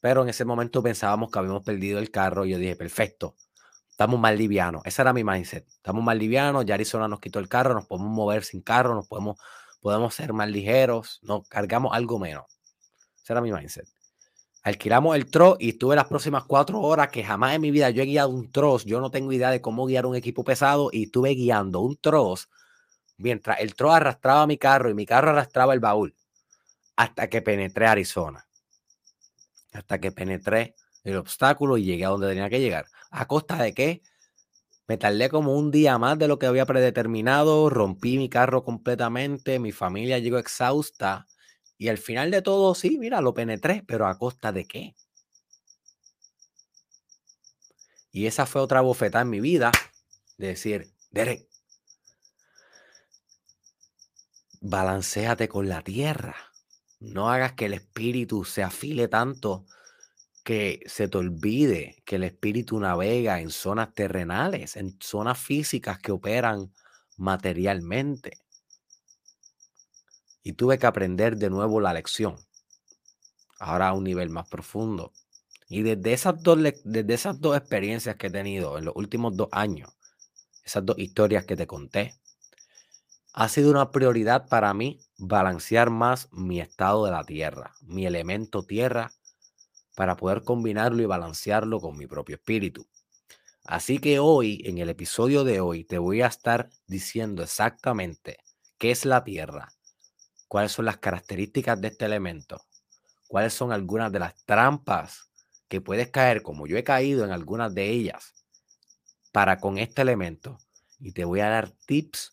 Pero 0.00 0.24
en 0.24 0.28
ese 0.28 0.44
momento 0.44 0.82
pensábamos 0.82 1.30
que 1.30 1.38
habíamos 1.38 1.62
perdido 1.62 2.00
el 2.00 2.10
carro 2.10 2.44
y 2.44 2.50
yo 2.50 2.58
dije, 2.58 2.74
perfecto, 2.74 3.36
estamos 3.88 4.18
más 4.18 4.36
livianos. 4.36 4.82
Ese 4.84 5.02
era 5.02 5.12
mi 5.12 5.22
mindset. 5.22 5.68
Estamos 5.68 6.02
más 6.02 6.16
livianos, 6.16 6.66
ya 6.66 6.74
Arizona 6.74 7.06
nos 7.06 7.20
quitó 7.20 7.38
el 7.38 7.48
carro, 7.48 7.74
nos 7.74 7.86
podemos 7.86 8.10
mover 8.10 8.42
sin 8.42 8.60
carro, 8.60 8.96
nos 8.96 9.06
podemos, 9.06 9.38
podemos 9.80 10.12
ser 10.12 10.32
más 10.32 10.50
ligeros, 10.50 11.20
nos 11.22 11.46
cargamos 11.46 11.94
algo 11.94 12.18
menos. 12.18 12.44
Ese 13.22 13.34
era 13.34 13.40
mi 13.40 13.52
mindset. 13.52 13.86
Alquilamos 14.64 15.14
el 15.14 15.30
TRO 15.30 15.58
y 15.60 15.68
estuve 15.68 15.94
las 15.94 16.06
próximas 16.06 16.42
cuatro 16.42 16.80
horas 16.80 17.10
que 17.10 17.22
jamás 17.22 17.54
en 17.54 17.60
mi 17.60 17.70
vida 17.70 17.90
yo 17.90 18.02
he 18.02 18.06
guiado 18.06 18.30
un 18.30 18.50
TROS. 18.50 18.84
Yo 18.84 19.00
no 19.00 19.12
tengo 19.12 19.32
idea 19.32 19.52
de 19.52 19.60
cómo 19.60 19.86
guiar 19.86 20.06
un 20.06 20.16
equipo 20.16 20.42
pesado 20.42 20.88
y 20.90 21.04
estuve 21.04 21.30
guiando 21.36 21.78
un 21.82 21.96
TROS 21.96 22.48
mientras 23.18 23.60
el 23.60 23.74
tro 23.74 23.92
arrastraba 23.92 24.46
mi 24.46 24.58
carro 24.58 24.90
y 24.90 24.94
mi 24.94 25.06
carro 25.06 25.30
arrastraba 25.30 25.74
el 25.74 25.80
baúl, 25.80 26.14
hasta 26.96 27.28
que 27.28 27.42
penetré 27.42 27.86
Arizona. 27.86 28.46
Hasta 29.72 30.00
que 30.00 30.12
penetré 30.12 30.74
el 31.04 31.16
obstáculo 31.16 31.76
y 31.76 31.84
llegué 31.84 32.04
a 32.04 32.08
donde 32.08 32.28
tenía 32.28 32.50
que 32.50 32.60
llegar. 32.60 32.86
¿A 33.10 33.26
costa 33.26 33.56
de 33.56 33.74
qué? 33.74 34.02
Me 34.88 34.96
tardé 34.98 35.28
como 35.28 35.54
un 35.54 35.70
día 35.70 35.98
más 35.98 36.18
de 36.18 36.28
lo 36.28 36.38
que 36.38 36.46
había 36.46 36.64
predeterminado, 36.64 37.70
rompí 37.70 38.18
mi 38.18 38.28
carro 38.28 38.62
completamente, 38.64 39.58
mi 39.58 39.72
familia 39.72 40.18
llegó 40.18 40.38
exhausta 40.38 41.26
Y 41.78 41.88
al 41.88 41.98
final 41.98 42.30
de 42.30 42.42
todo, 42.42 42.74
sí, 42.74 42.98
mira, 42.98 43.20
lo 43.20 43.34
penetré, 43.34 43.82
pero 43.86 44.06
a 44.06 44.16
costa 44.16 44.52
de 44.52 44.64
qué? 44.66 44.94
Y 48.12 48.26
esa 48.26 48.46
fue 48.46 48.62
otra 48.62 48.80
bofetada 48.80 49.22
en 49.22 49.30
mi 49.30 49.40
vida 49.40 49.72
de 50.38 50.48
decir, 50.48 50.90
Derek, 51.10 51.46
balanceate 54.68 55.48
con 55.48 55.68
la 55.68 55.82
tierra. 55.82 56.34
No 57.00 57.30
hagas 57.30 57.52
que 57.52 57.66
el 57.66 57.74
espíritu 57.74 58.44
se 58.44 58.62
afile 58.62 59.08
tanto 59.08 59.66
que 60.42 60.80
se 60.86 61.08
te 61.08 61.18
olvide 61.18 62.02
que 62.04 62.16
el 62.16 62.24
espíritu 62.24 62.78
navega 62.78 63.40
en 63.40 63.50
zonas 63.50 63.94
terrenales, 63.94 64.76
en 64.76 64.96
zonas 65.00 65.38
físicas 65.38 65.98
que 65.98 66.12
operan 66.12 66.72
materialmente. 67.16 68.38
Y 70.42 70.52
tuve 70.52 70.78
que 70.78 70.86
aprender 70.86 71.36
de 71.36 71.50
nuevo 71.50 71.80
la 71.80 71.92
lección, 71.92 72.36
ahora 73.58 73.88
a 73.88 73.92
un 73.92 74.04
nivel 74.04 74.30
más 74.30 74.48
profundo. 74.48 75.12
Y 75.68 75.82
desde 75.82 76.12
esas 76.12 76.40
dos, 76.40 76.58
desde 76.84 77.14
esas 77.14 77.40
dos 77.40 77.56
experiencias 77.56 78.14
que 78.14 78.28
he 78.28 78.30
tenido 78.30 78.78
en 78.78 78.84
los 78.84 78.94
últimos 78.94 79.36
dos 79.36 79.48
años, 79.50 79.90
esas 80.64 80.86
dos 80.86 80.96
historias 80.98 81.44
que 81.44 81.56
te 81.56 81.66
conté, 81.66 82.14
ha 83.36 83.50
sido 83.50 83.70
una 83.70 83.90
prioridad 83.90 84.48
para 84.48 84.72
mí 84.72 84.98
balancear 85.18 85.90
más 85.90 86.30
mi 86.32 86.58
estado 86.58 87.04
de 87.04 87.10
la 87.12 87.22
tierra, 87.22 87.74
mi 87.82 88.06
elemento 88.06 88.62
tierra, 88.62 89.12
para 89.94 90.16
poder 90.16 90.42
combinarlo 90.42 91.02
y 91.02 91.06
balancearlo 91.06 91.78
con 91.78 91.98
mi 91.98 92.06
propio 92.06 92.36
espíritu. 92.36 92.88
Así 93.62 93.98
que 93.98 94.20
hoy, 94.20 94.62
en 94.64 94.78
el 94.78 94.88
episodio 94.88 95.44
de 95.44 95.60
hoy, 95.60 95.84
te 95.84 95.98
voy 95.98 96.22
a 96.22 96.28
estar 96.28 96.70
diciendo 96.86 97.42
exactamente 97.42 98.38
qué 98.78 98.90
es 98.90 99.04
la 99.04 99.22
tierra, 99.22 99.68
cuáles 100.48 100.72
son 100.72 100.86
las 100.86 100.96
características 100.96 101.78
de 101.78 101.88
este 101.88 102.06
elemento, 102.06 102.64
cuáles 103.28 103.52
son 103.52 103.70
algunas 103.70 104.10
de 104.12 104.20
las 104.20 104.34
trampas 104.46 105.28
que 105.68 105.82
puedes 105.82 106.10
caer, 106.10 106.42
como 106.42 106.66
yo 106.66 106.78
he 106.78 106.84
caído 106.84 107.22
en 107.26 107.32
algunas 107.32 107.74
de 107.74 107.90
ellas, 107.90 108.32
para 109.30 109.60
con 109.60 109.76
este 109.76 110.00
elemento. 110.00 110.56
Y 110.98 111.12
te 111.12 111.26
voy 111.26 111.40
a 111.40 111.50
dar 111.50 111.70
tips 111.84 112.32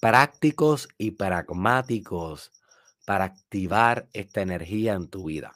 prácticos 0.00 0.88
y 0.98 1.12
pragmáticos 1.12 2.52
para 3.04 3.24
activar 3.24 4.08
esta 4.12 4.42
energía 4.42 4.94
en 4.94 5.08
tu 5.08 5.24
vida. 5.24 5.52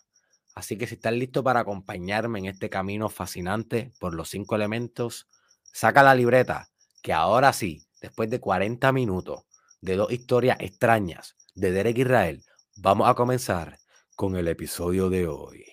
Así 0.55 0.77
que 0.77 0.87
si 0.87 0.95
estás 0.95 1.13
listo 1.13 1.43
para 1.43 1.61
acompañarme 1.61 2.39
en 2.39 2.47
este 2.47 2.69
camino 2.69 3.09
fascinante 3.09 3.93
por 3.99 4.15
los 4.15 4.29
cinco 4.29 4.57
elementos, 4.57 5.29
saca 5.73 6.03
la 6.03 6.15
libreta, 6.15 6.69
que 7.03 7.13
ahora 7.13 7.53
sí, 7.53 7.87
después 8.01 8.29
de 8.31 8.41
40 8.41 8.93
minutos 8.93 9.45
de 9.81 9.97
dos 9.97 10.13
historias 10.13 10.59
extrañas 10.61 11.37
de 11.55 11.73
Derek 11.73 11.99
Israel, 11.99 12.45
vamos 12.77 13.09
a 13.09 13.15
comenzar 13.15 13.79
con 14.17 14.37
el 14.37 14.49
episodio 14.49 15.09
de 15.09 15.27
hoy. 15.27 15.72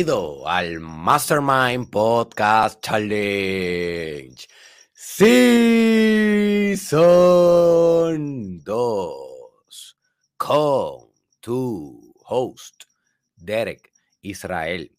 Bienvenido 0.00 0.48
al 0.48 0.80
Mastermind 0.80 1.90
Podcast 1.90 2.82
Challenge 2.82 4.48
Season 4.94 5.84
2 8.64 9.98
con 10.38 11.10
tu 11.40 12.14
host 12.24 12.84
Derek 13.36 13.92
Israel. 14.22 14.90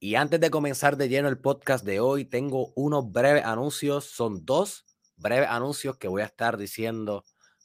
Y 0.00 0.16
antes 0.16 0.40
de 0.40 0.50
comenzar 0.50 0.96
de 0.96 1.08
lleno 1.08 1.28
el 1.28 1.38
podcast 1.38 1.84
de 1.84 2.00
hoy, 2.00 2.24
tengo 2.24 2.72
unos 2.74 3.12
breves 3.12 3.44
anuncios. 3.44 4.06
Son 4.06 4.44
dos 4.44 4.86
breves 5.16 5.48
anuncios 5.48 5.98
que 5.98 6.08
voy 6.08 6.22
a 6.22 6.26
estar 6.26 6.56
diciendo 6.56 7.24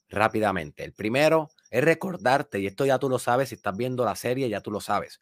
rápidamente. 0.09 0.83
El 0.83 0.93
primero 0.93 1.49
es 1.71 1.83
recordarte, 1.83 2.59
y 2.59 2.67
esto 2.67 2.85
ya 2.85 2.99
tú 2.99 3.09
lo 3.09 3.17
sabes, 3.17 3.49
si 3.49 3.55
estás 3.55 3.75
viendo 3.75 4.05
la 4.05 4.15
serie, 4.15 4.47
ya 4.47 4.61
tú 4.61 4.69
lo 4.69 4.79
sabes 4.79 5.21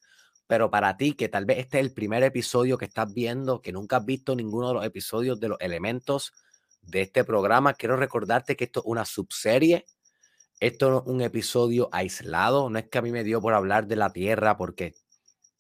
pero 0.50 0.72
para 0.72 0.98
ti, 0.98 1.14
que 1.14 1.30
tal 1.30 1.46
vez 1.46 1.60
este 1.60 1.78
es 1.78 1.86
el 1.86 1.94
primer 1.94 2.24
episodio 2.24 2.80
que 2.80 2.86
estás 2.86 3.14
viendo, 3.14 3.62
que 3.62 3.72
nunca 3.72 3.98
has 3.98 4.06
visto 4.06 4.36
ninguno 4.36 4.70
de 4.70 4.74
los 4.74 4.84
episodios 4.84 5.40
de 5.40 5.48
los 5.48 5.60
elementos 5.62 6.34
de 6.82 7.04
este 7.04 7.24
programa, 7.24 7.76
quiero 7.76 7.98
recordarte 7.98 8.56
que 8.56 8.64
esto 8.64 8.80
es 8.80 8.88
una 8.88 9.06
subserie. 9.06 9.86
Esto 10.60 10.90
no 10.90 10.98
es 11.02 11.04
un 11.06 11.22
episodio 11.22 11.88
aislado. 11.92 12.68
No 12.72 12.80
es 12.80 12.90
que 12.90 12.98
a 12.98 13.04
mí 13.04 13.12
me 13.12 13.24
dio 13.24 13.40
por 13.42 13.54
hablar 13.54 13.86
de 13.86 13.96
la 13.96 14.12
Tierra 14.12 14.58
porque 14.58 14.96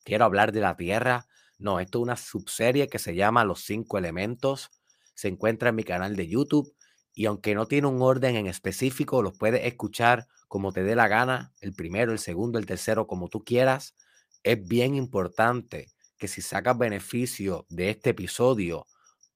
quiero 0.03 0.25
hablar 0.25 0.51
de 0.53 0.61
la 0.61 0.75
Tierra. 0.75 1.27
No, 1.59 1.79
esto 1.79 1.99
es 1.99 2.03
una 2.03 2.17
subserie 2.17 2.87
que 2.87 2.97
se 2.97 3.13
llama 3.13 3.45
Los 3.45 3.65
Cinco 3.65 3.99
Elementos. 3.99 4.71
Se 5.13 5.27
encuentra 5.27 5.69
en 5.69 5.75
mi 5.75 5.83
canal 5.83 6.15
de 6.15 6.27
YouTube. 6.27 6.73
Y 7.13 7.27
aunque 7.27 7.53
no 7.53 7.67
tiene 7.67 7.85
un 7.85 8.01
orden 8.01 8.35
en 8.35 8.47
específico, 8.47 9.21
los 9.21 9.37
puedes 9.37 9.63
escuchar 9.65 10.25
como 10.47 10.71
te 10.71 10.81
dé 10.81 10.95
la 10.95 11.07
gana. 11.07 11.53
El 11.61 11.73
primero, 11.73 12.11
el 12.11 12.17
segundo, 12.17 12.57
el 12.57 12.65
tercero, 12.65 13.05
como 13.05 13.29
tú 13.29 13.43
quieras 13.43 13.93
es 14.43 14.67
bien 14.67 14.95
importante 14.95 15.91
que 16.17 16.27
si 16.27 16.41
sacas 16.41 16.77
beneficio 16.77 17.65
de 17.69 17.89
este 17.89 18.11
episodio, 18.11 18.85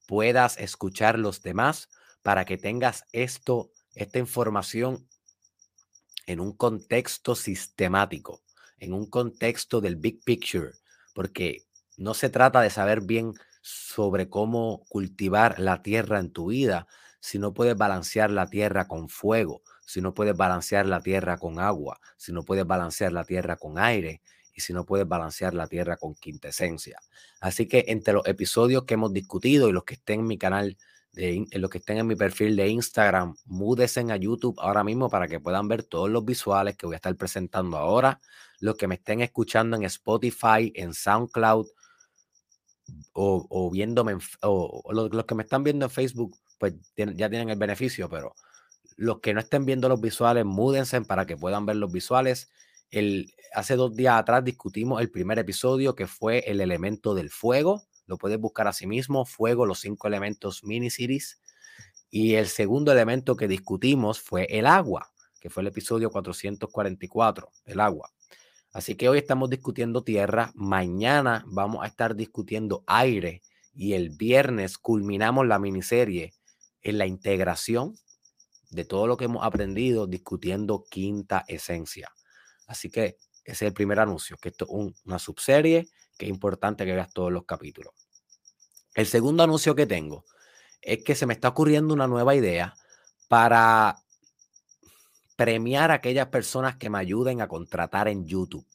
puedas 0.07 0.57
escuchar 0.57 1.17
los 1.17 1.41
demás 1.41 1.89
para 2.21 2.45
que 2.45 2.57
tengas 2.57 3.05
esto, 3.11 3.71
esta 3.95 4.19
información 4.19 5.07
en 6.25 6.39
un 6.39 6.53
contexto 6.53 7.35
sistemático, 7.35 8.41
en 8.77 8.93
un 8.93 9.09
contexto 9.09 9.81
del 9.81 9.95
big 9.95 10.23
picture, 10.23 10.71
porque 11.13 11.65
no 11.97 12.13
se 12.13 12.29
trata 12.29 12.61
de 12.61 12.69
saber 12.69 13.01
bien 13.01 13.33
sobre 13.61 14.29
cómo 14.29 14.85
cultivar 14.89 15.59
la 15.59 15.81
tierra 15.81 16.19
en 16.19 16.31
tu 16.31 16.47
vida, 16.47 16.87
si 17.21 17.39
no 17.39 17.53
puedes 17.53 17.77
balancear 17.77 18.29
la 18.31 18.49
tierra 18.49 18.87
con 18.87 19.07
fuego, 19.07 19.61
si 19.85 20.01
no 20.01 20.13
puedes 20.13 20.35
balancear 20.35 20.85
la 20.85 21.01
tierra 21.01 21.37
con 21.37 21.59
agua, 21.59 21.99
si 22.17 22.33
no 22.33 22.43
puedes 22.43 22.65
balancear 22.65 23.13
la 23.13 23.23
tierra 23.23 23.55
con 23.55 23.79
aire, 23.79 24.21
y 24.53 24.61
si 24.61 24.73
no 24.73 24.85
puedes 24.85 25.07
balancear 25.07 25.53
la 25.53 25.67
tierra 25.67 25.97
con 25.97 26.15
quintesencia. 26.15 26.99
Así 27.39 27.67
que 27.67 27.85
entre 27.87 28.13
los 28.13 28.25
episodios 28.27 28.83
que 28.85 28.93
hemos 28.93 29.13
discutido 29.13 29.69
y 29.69 29.71
los 29.71 29.83
que 29.83 29.95
estén 29.95 30.21
en 30.21 30.27
mi 30.27 30.37
canal, 30.37 30.77
de, 31.13 31.45
los 31.53 31.69
que 31.69 31.79
estén 31.79 31.97
en 31.97 32.07
mi 32.07 32.15
perfil 32.15 32.55
de 32.55 32.67
Instagram, 32.67 33.35
múdese 33.45 34.01
a 34.01 34.15
YouTube 34.15 34.59
ahora 34.59 34.83
mismo 34.83 35.09
para 35.09 35.27
que 35.27 35.39
puedan 35.39 35.67
ver 35.67 35.83
todos 35.83 36.09
los 36.09 36.25
visuales 36.25 36.75
que 36.75 36.85
voy 36.85 36.95
a 36.95 36.97
estar 36.97 37.15
presentando 37.15 37.77
ahora. 37.77 38.19
Los 38.59 38.75
que 38.75 38.87
me 38.87 38.95
estén 38.95 39.21
escuchando 39.21 39.75
en 39.75 39.83
Spotify, 39.83 40.71
en 40.75 40.93
SoundCloud 40.93 41.67
o, 43.13 43.69
viéndome, 43.71 44.17
o, 44.41 44.83
los, 44.91 45.13
los, 45.13 45.25
que 45.25 45.35
me 45.35 45.43
están 45.43 45.63
viendo 45.63 45.85
en 45.85 45.91
Facebook, 45.91 46.37
pues 46.57 46.73
ya 46.95 47.29
tienen 47.29 47.49
el 47.49 47.57
beneficio, 47.57 48.09
pero 48.09 48.35
los 48.95 49.19
que 49.19 49.33
no 49.33 49.39
estén 49.39 49.65
viendo 49.65 49.89
los 49.89 50.01
visuales, 50.01 50.45
múdense 50.45 51.01
para 51.01 51.25
que 51.25 51.37
puedan 51.37 51.65
ver 51.65 51.77
los 51.77 51.91
visuales 51.91 52.49
hace 53.53 53.75
dos 53.75 53.95
días 53.95 54.19
atrás 54.19 54.43
discutimos 54.43 55.01
el 55.01 55.10
primer 55.10 55.39
episodio 55.39 55.95
que 55.95 56.08
fue 56.08 56.39
el 56.39 56.62
elemento 56.62 57.15
del 57.15 57.29
fuego. 57.29 57.84
Lo 58.06 58.17
puedes 58.17 58.39
buscar 58.39 58.67
a 58.67 58.73
sí 58.73 58.86
mismo, 58.86 59.25
fuego, 59.25 59.65
los 59.65 59.80
cinco 59.80 60.07
elementos 60.07 60.63
mini 60.63 60.89
series. 60.89 61.41
Y 62.09 62.36
el 62.36 62.47
segundo 62.47 62.91
elemento 62.91 63.36
que 63.36 63.47
discutimos 63.47 64.22
fue 64.22 64.45
el 64.49 64.67
agua, 64.67 65.11
que 65.39 65.49
fue 65.49 65.61
el 65.61 65.67
episodio 65.67 66.11
444, 66.11 67.49
el 67.65 67.80
agua. 67.80 68.11
Así 68.72 68.95
que 68.95 69.09
hoy 69.09 69.20
estamos 69.20 69.49
discutiendo 69.49 70.03
tierra, 70.03 70.51
mañana 70.55 71.43
vamos 71.47 71.84
a 71.84 71.88
estar 71.88 72.15
discutiendo 72.15 72.84
aire 72.88 73.41
y 73.74 73.93
el 73.93 74.09
viernes 74.09 74.78
culminamos 74.78 75.47
la 75.47 75.59
miniserie 75.59 76.34
en 76.82 76.97
la 76.97 77.05
integración 77.05 77.95
de 78.72 78.86
todo 78.86 79.07
lo 79.07 79.17
que 79.17 79.26
hemos 79.26 79.43
aprendido 79.43 80.07
discutiendo 80.07 80.86
quinta 80.89 81.45
esencia. 81.47 82.11
Así 82.68 82.89
que 82.89 83.18
ese 83.43 83.66
es 83.66 83.70
el 83.70 83.74
primer 83.74 83.99
anuncio, 83.99 84.38
que 84.38 84.49
esto 84.49 84.66
es 84.66 84.95
una 85.05 85.20
subserie 85.20 85.88
que 86.18 86.26
es 86.26 86.30
importante 86.30 86.86
que 86.86 86.93
veas 86.93 87.11
todos 87.11 87.32
los 87.32 87.45
capítulos. 87.45 87.93
El 88.93 89.07
segundo 89.07 89.43
anuncio 89.43 89.76
que 89.76 89.88
tengo 89.88 90.26
es 90.82 91.03
que 91.03 91.16
se 91.16 91.26
me 91.26 91.34
está 91.34 91.49
ocurriendo 91.49 91.93
una 91.93 92.07
nueva 92.07 92.36
idea 92.36 92.76
para 93.28 93.97
premiar 95.36 95.91
a 95.91 95.95
aquellas 95.95 96.28
personas 96.28 96.76
que 96.78 96.89
me 96.89 96.99
ayuden 96.99 97.41
a 97.41 97.47
contratar 97.47 98.07
en 98.07 98.26
YouTube. 98.26 98.68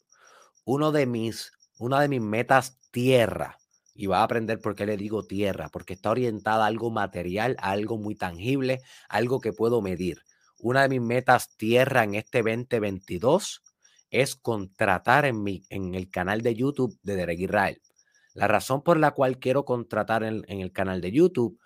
Uno 0.65 0.91
de 0.93 1.07
mis, 1.07 1.53
una 1.79 2.01
de 2.01 2.09
mis 2.09 2.21
metas 2.21 2.79
tierra, 2.91 3.59
y 3.95 4.07
vas 4.07 4.21
a 4.21 4.25
aprender 4.25 4.61
por 4.61 4.75
qué 4.75 4.87
le 4.87 4.97
digo 4.97 5.25
tierra, 5.25 5.69
porque 5.71 5.95
está 5.95 6.11
orientada 6.11 6.65
a 6.65 6.67
algo 6.67 6.91
material, 6.91 7.57
a 7.61 7.71
algo 7.71 7.99
muy 7.99 8.15
tangible, 8.15 8.83
algo 9.09 9.41
que 9.41 9.53
puedo 9.53 9.81
medir. 9.83 10.25
Una 10.59 10.83
de 10.83 10.89
mis 10.89 11.01
metas 11.01 11.57
tierra 11.57 12.05
en 12.05 12.15
este 12.15 12.43
2022 12.43 13.63
es 14.11 14.37
contratar 14.37 15.25
en, 15.25 15.43
mi, 15.43 15.65
en 15.71 15.95
el 15.95 16.11
canal 16.11 16.43
de 16.43 16.55
YouTube 16.55 16.99
de 17.03 17.17
Derek 17.17 17.41
Israel. 17.41 17.81
La 18.35 18.49
razón 18.49 18.83
por 18.83 18.99
la 18.99 19.11
cual 19.13 19.39
quiero 19.39 19.65
contratar 19.65 20.23
en, 20.23 20.45
en 20.49 20.61
el 20.61 20.73
canal 20.73 21.01
de 21.01 21.13
YouTube 21.13 21.59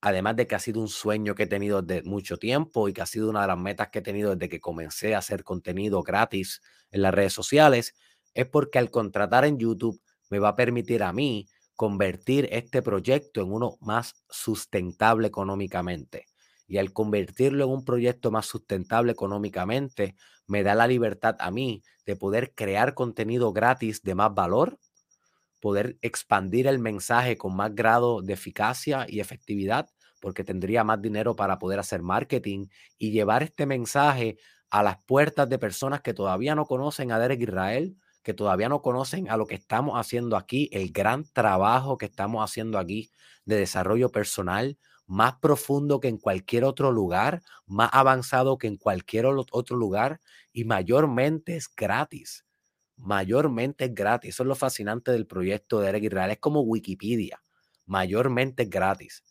además 0.00 0.36
de 0.36 0.46
que 0.46 0.54
ha 0.54 0.58
sido 0.58 0.80
un 0.80 0.88
sueño 0.88 1.34
que 1.34 1.44
he 1.44 1.46
tenido 1.46 1.82
desde 1.82 2.08
mucho 2.08 2.38
tiempo 2.38 2.88
y 2.88 2.92
que 2.92 3.02
ha 3.02 3.06
sido 3.06 3.28
una 3.28 3.42
de 3.42 3.48
las 3.48 3.58
metas 3.58 3.88
que 3.90 3.98
he 3.98 4.02
tenido 4.02 4.34
desde 4.34 4.48
que 4.48 4.60
comencé 4.60 5.14
a 5.14 5.18
hacer 5.18 5.44
contenido 5.44 6.02
gratis 6.02 6.62
en 6.90 7.02
las 7.02 7.14
redes 7.14 7.32
sociales, 7.32 7.94
es 8.34 8.46
porque 8.46 8.78
al 8.78 8.90
contratar 8.90 9.44
en 9.44 9.58
YouTube 9.58 10.00
me 10.30 10.38
va 10.38 10.50
a 10.50 10.56
permitir 10.56 11.02
a 11.02 11.12
mí 11.12 11.48
convertir 11.76 12.48
este 12.52 12.82
proyecto 12.82 13.40
en 13.40 13.52
uno 13.52 13.76
más 13.80 14.14
sustentable 14.28 15.28
económicamente. 15.28 16.26
Y 16.66 16.78
al 16.78 16.92
convertirlo 16.92 17.64
en 17.64 17.70
un 17.70 17.84
proyecto 17.84 18.30
más 18.30 18.46
sustentable 18.46 19.12
económicamente, 19.12 20.14
me 20.50 20.62
da 20.62 20.74
la 20.74 20.86
libertad 20.86 21.36
a 21.38 21.50
mí 21.50 21.82
de 22.06 22.16
poder 22.16 22.52
crear 22.54 22.94
contenido 22.94 23.52
gratis 23.52 24.02
de 24.02 24.14
más 24.14 24.34
valor 24.34 24.78
poder 25.60 25.98
expandir 26.02 26.66
el 26.66 26.78
mensaje 26.78 27.36
con 27.36 27.54
más 27.54 27.74
grado 27.74 28.22
de 28.22 28.32
eficacia 28.32 29.06
y 29.08 29.20
efectividad, 29.20 29.88
porque 30.20 30.44
tendría 30.44 30.84
más 30.84 31.00
dinero 31.00 31.36
para 31.36 31.58
poder 31.58 31.78
hacer 31.78 32.02
marketing 32.02 32.66
y 32.98 33.10
llevar 33.12 33.42
este 33.42 33.66
mensaje 33.66 34.38
a 34.70 34.82
las 34.82 35.02
puertas 35.04 35.48
de 35.48 35.58
personas 35.58 36.00
que 36.00 36.14
todavía 36.14 36.54
no 36.54 36.66
conocen 36.66 37.12
a 37.12 37.18
Derek 37.18 37.42
Israel, 37.42 37.96
que 38.22 38.34
todavía 38.34 38.68
no 38.68 38.82
conocen 38.82 39.30
a 39.30 39.36
lo 39.36 39.46
que 39.46 39.54
estamos 39.54 39.98
haciendo 39.98 40.36
aquí, 40.36 40.68
el 40.72 40.92
gran 40.92 41.24
trabajo 41.24 41.98
que 41.98 42.06
estamos 42.06 42.44
haciendo 42.48 42.78
aquí 42.78 43.10
de 43.44 43.56
desarrollo 43.56 44.10
personal, 44.10 44.78
más 45.06 45.38
profundo 45.40 45.98
que 45.98 46.08
en 46.08 46.18
cualquier 46.18 46.64
otro 46.64 46.92
lugar, 46.92 47.42
más 47.66 47.90
avanzado 47.92 48.58
que 48.58 48.68
en 48.68 48.76
cualquier 48.76 49.26
otro 49.26 49.76
lugar 49.76 50.20
y 50.52 50.64
mayormente 50.64 51.56
es 51.56 51.68
gratis 51.74 52.44
mayormente 53.00 53.86
es 53.86 53.94
gratis. 53.94 54.30
Eso 54.30 54.42
es 54.42 54.48
lo 54.48 54.54
fascinante 54.54 55.10
del 55.12 55.26
proyecto 55.26 55.80
de 55.80 55.88
Eric 55.88 56.04
Israel. 56.04 56.30
Es 56.30 56.38
como 56.38 56.60
Wikipedia, 56.60 57.42
mayormente 57.86 58.64
es 58.64 58.70
gratis. 58.70 59.24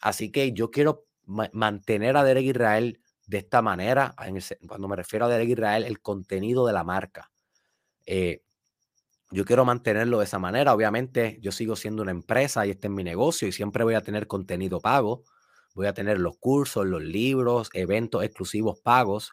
Así 0.00 0.30
que 0.30 0.52
yo 0.52 0.70
quiero 0.70 1.06
mantener 1.26 2.16
a 2.16 2.24
Derek 2.24 2.44
Israel 2.44 3.00
de 3.26 3.38
esta 3.38 3.62
manera. 3.62 4.14
cuando 4.66 4.88
me 4.88 4.96
refiero 4.96 5.26
a 5.26 5.28
Derek 5.28 5.50
Israel, 5.50 5.84
el 5.84 6.00
contenido 6.00 6.66
de 6.66 6.72
la 6.72 6.84
marca. 6.84 7.30
Eh, 8.06 8.42
yo 9.30 9.44
quiero 9.44 9.64
mantenerlo 9.64 10.18
de 10.18 10.24
esa 10.24 10.38
manera. 10.38 10.74
Obviamente, 10.74 11.38
yo 11.40 11.52
sigo 11.52 11.76
siendo 11.76 12.02
una 12.02 12.10
empresa 12.10 12.66
y 12.66 12.70
este 12.70 12.88
es 12.88 12.92
mi 12.92 13.04
negocio 13.04 13.46
y 13.46 13.52
siempre 13.52 13.84
voy 13.84 13.94
a 13.94 14.00
tener 14.00 14.26
contenido 14.26 14.80
pago. 14.80 15.22
Voy 15.74 15.86
a 15.86 15.94
tener 15.94 16.18
los 16.18 16.36
cursos, 16.38 16.86
los 16.86 17.02
libros, 17.02 17.70
eventos 17.74 18.24
exclusivos 18.24 18.80
pagos 18.80 19.32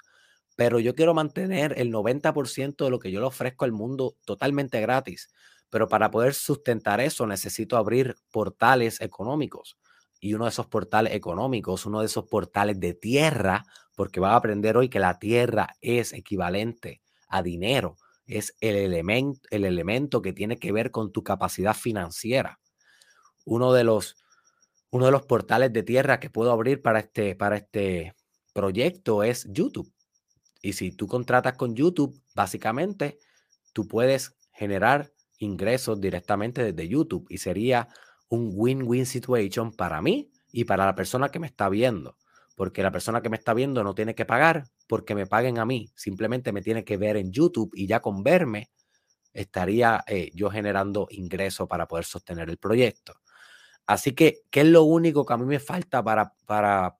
pero 0.58 0.80
yo 0.80 0.96
quiero 0.96 1.14
mantener 1.14 1.76
el 1.78 1.94
90% 1.94 2.84
de 2.84 2.90
lo 2.90 2.98
que 2.98 3.12
yo 3.12 3.20
le 3.20 3.28
ofrezco 3.28 3.64
al 3.64 3.72
mundo 3.72 4.18
totalmente 4.26 4.82
gratis. 4.82 5.30
Pero 5.70 5.88
para 5.88 6.10
poder 6.10 6.34
sustentar 6.34 7.00
eso 7.00 7.28
necesito 7.28 7.78
abrir 7.78 8.16
portales 8.32 9.00
económicos. 9.00 9.78
Y 10.20 10.34
uno 10.34 10.46
de 10.46 10.50
esos 10.50 10.66
portales 10.66 11.14
económicos, 11.14 11.86
uno 11.86 12.00
de 12.00 12.08
esos 12.08 12.26
portales 12.26 12.80
de 12.80 12.96
tierra, 12.96 13.66
porque 13.96 14.20
va 14.20 14.32
a 14.32 14.38
aprender 14.38 14.78
hoy 14.78 14.90
que 14.90 14.98
la 14.98 15.20
tierra 15.20 15.76
es 15.80 16.12
equivalente 16.12 17.02
a 17.30 17.44
dinero, 17.44 17.96
es 18.26 18.56
el 18.60 18.78
elemento, 18.78 19.42
el 19.52 19.64
elemento 19.64 20.24
que 20.24 20.34
tiene 20.34 20.58
que 20.58 20.72
ver 20.72 20.90
con 20.90 21.12
tu 21.12 21.24
capacidad 21.24 21.76
financiera. 21.76 22.60
Uno 23.46 23.74
de 23.74 23.84
los, 23.84 24.16
uno 24.90 25.06
de 25.06 25.12
los 25.12 25.22
portales 25.28 25.72
de 25.72 25.84
tierra 25.84 26.20
que 26.20 26.32
puedo 26.32 26.52
abrir 26.52 26.82
para 26.82 26.98
este, 26.98 27.36
para 27.36 27.58
este 27.58 28.16
proyecto 28.54 29.22
es 29.22 29.46
YouTube. 29.52 29.94
Y 30.62 30.74
si 30.74 30.92
tú 30.92 31.08
contratas 31.08 31.54
con 31.54 31.76
YouTube, 31.76 32.20
básicamente 32.36 33.20
tú 33.74 33.88
puedes 33.88 34.38
generar 34.52 35.12
ingresos 35.40 36.02
directamente 36.02 36.64
desde 36.64 36.88
YouTube 36.88 37.28
y 37.30 37.38
sería 37.38 37.88
un 38.30 38.52
win-win 38.54 39.06
situation 39.06 39.72
para 39.72 40.02
mí 40.02 40.32
y 40.52 40.66
para 40.66 40.86
la 40.86 40.96
persona 40.96 41.30
que 41.30 41.40
me 41.40 41.48
está 41.48 41.70
viendo. 41.70 42.18
Porque 42.56 42.82
la 42.82 42.92
persona 42.92 43.22
que 43.22 43.30
me 43.30 43.38
está 43.38 43.54
viendo 43.54 43.84
no 43.84 43.94
tiene 43.94 44.16
que 44.16 44.26
pagar 44.26 44.66
porque 44.88 45.14
me 45.14 45.28
paguen 45.28 45.60
a 45.60 45.66
mí. 45.66 45.92
Simplemente 45.96 46.52
me 46.52 46.62
tiene 46.62 46.84
que 46.84 46.98
ver 46.98 47.18
en 47.18 47.32
YouTube 47.32 47.72
y 47.76 47.86
ya 47.88 48.00
con 48.00 48.24
verme 48.24 48.72
estaría 49.32 50.04
eh, 50.08 50.32
yo 50.34 50.50
generando 50.50 51.08
ingresos 51.12 51.68
para 51.68 51.88
poder 51.88 52.06
sostener 52.06 52.50
el 52.50 52.58
proyecto. 52.58 53.14
Así 53.86 54.14
que, 54.14 54.42
¿qué 54.50 54.62
es 54.62 54.68
lo 54.68 54.84
único 54.84 55.26
que 55.26 55.34
a 55.34 55.38
mí 55.38 55.46
me 55.46 55.60
falta 55.60 56.04
para, 56.04 56.34
para 56.46 56.98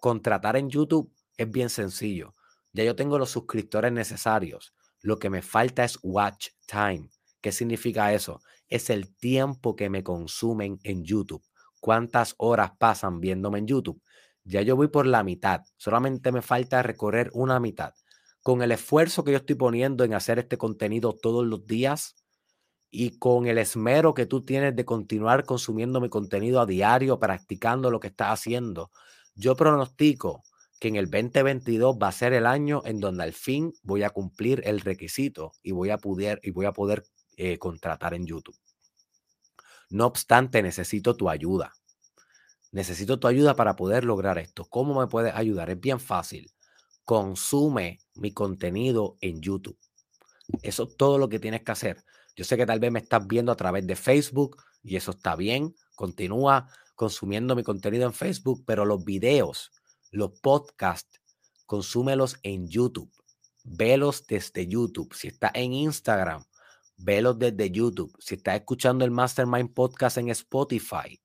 contratar 0.00 0.56
en 0.56 0.70
YouTube? 0.70 1.12
Es 1.36 1.50
bien 1.50 1.68
sencillo. 1.68 2.33
Ya 2.74 2.82
yo 2.82 2.96
tengo 2.96 3.18
los 3.18 3.30
suscriptores 3.30 3.92
necesarios. 3.92 4.74
Lo 5.00 5.18
que 5.18 5.30
me 5.30 5.42
falta 5.42 5.84
es 5.84 5.98
watch 6.02 6.48
time. 6.66 7.08
¿Qué 7.40 7.52
significa 7.52 8.12
eso? 8.12 8.40
Es 8.68 8.90
el 8.90 9.16
tiempo 9.16 9.76
que 9.76 9.88
me 9.88 10.02
consumen 10.02 10.80
en 10.82 11.04
YouTube. 11.04 11.44
¿Cuántas 11.80 12.34
horas 12.36 12.72
pasan 12.76 13.20
viéndome 13.20 13.60
en 13.60 13.68
YouTube? 13.68 14.02
Ya 14.42 14.60
yo 14.62 14.74
voy 14.74 14.88
por 14.88 15.06
la 15.06 15.22
mitad. 15.22 15.62
Solamente 15.76 16.32
me 16.32 16.42
falta 16.42 16.82
recorrer 16.82 17.30
una 17.32 17.60
mitad. 17.60 17.94
Con 18.42 18.60
el 18.60 18.72
esfuerzo 18.72 19.22
que 19.22 19.30
yo 19.30 19.38
estoy 19.38 19.54
poniendo 19.54 20.02
en 20.02 20.12
hacer 20.12 20.40
este 20.40 20.58
contenido 20.58 21.14
todos 21.14 21.46
los 21.46 21.66
días 21.66 22.16
y 22.90 23.18
con 23.18 23.46
el 23.46 23.58
esmero 23.58 24.14
que 24.14 24.26
tú 24.26 24.44
tienes 24.44 24.74
de 24.74 24.84
continuar 24.84 25.44
consumiendo 25.44 26.00
mi 26.00 26.08
contenido 26.08 26.60
a 26.60 26.66
diario, 26.66 27.20
practicando 27.20 27.90
lo 27.90 28.00
que 28.00 28.08
estás 28.08 28.32
haciendo, 28.32 28.90
yo 29.34 29.54
pronostico 29.54 30.42
que 30.78 30.88
en 30.88 30.96
el 30.96 31.10
2022 31.10 31.96
va 32.02 32.08
a 32.08 32.12
ser 32.12 32.32
el 32.32 32.46
año 32.46 32.82
en 32.84 33.00
donde 33.00 33.24
al 33.24 33.32
fin 33.32 33.72
voy 33.82 34.02
a 34.02 34.10
cumplir 34.10 34.62
el 34.64 34.80
requisito 34.80 35.52
y 35.62 35.72
voy 35.72 35.90
a 35.90 35.98
poder, 35.98 36.40
y 36.42 36.50
voy 36.50 36.66
a 36.66 36.72
poder 36.72 37.04
eh, 37.36 37.58
contratar 37.58 38.14
en 38.14 38.26
YouTube. 38.26 38.56
No 39.90 40.06
obstante, 40.06 40.62
necesito 40.62 41.16
tu 41.16 41.28
ayuda. 41.28 41.72
Necesito 42.72 43.20
tu 43.20 43.28
ayuda 43.28 43.54
para 43.54 43.76
poder 43.76 44.04
lograr 44.04 44.38
esto. 44.38 44.64
¿Cómo 44.64 44.98
me 45.00 45.06
puedes 45.06 45.34
ayudar? 45.34 45.70
Es 45.70 45.78
bien 45.78 46.00
fácil. 46.00 46.52
Consume 47.04 48.00
mi 48.14 48.32
contenido 48.32 49.16
en 49.20 49.40
YouTube. 49.40 49.78
Eso 50.62 50.84
es 50.84 50.96
todo 50.96 51.18
lo 51.18 51.28
que 51.28 51.38
tienes 51.38 51.62
que 51.62 51.72
hacer. 51.72 52.04
Yo 52.34 52.44
sé 52.44 52.56
que 52.56 52.66
tal 52.66 52.80
vez 52.80 52.90
me 52.90 52.98
estás 52.98 53.26
viendo 53.26 53.52
a 53.52 53.56
través 53.56 53.86
de 53.86 53.94
Facebook 53.94 54.56
y 54.82 54.96
eso 54.96 55.12
está 55.12 55.36
bien. 55.36 55.74
Continúa 55.94 56.68
consumiendo 56.96 57.54
mi 57.54 57.62
contenido 57.62 58.06
en 58.06 58.12
Facebook, 58.12 58.64
pero 58.66 58.84
los 58.84 59.04
videos 59.04 59.70
los 60.14 60.30
podcasts, 60.40 61.20
consúmelos 61.66 62.36
en 62.42 62.68
YouTube. 62.68 63.10
Velos 63.64 64.26
desde 64.26 64.66
YouTube. 64.66 65.12
Si 65.14 65.28
está 65.28 65.50
en 65.54 65.72
Instagram, 65.72 66.44
velos 66.96 67.38
desde 67.38 67.70
YouTube. 67.70 68.14
Si 68.20 68.36
está 68.36 68.54
escuchando 68.54 69.04
el 69.04 69.10
Mastermind 69.10 69.72
Podcast 69.72 70.18
en 70.18 70.28
Spotify, 70.28 71.20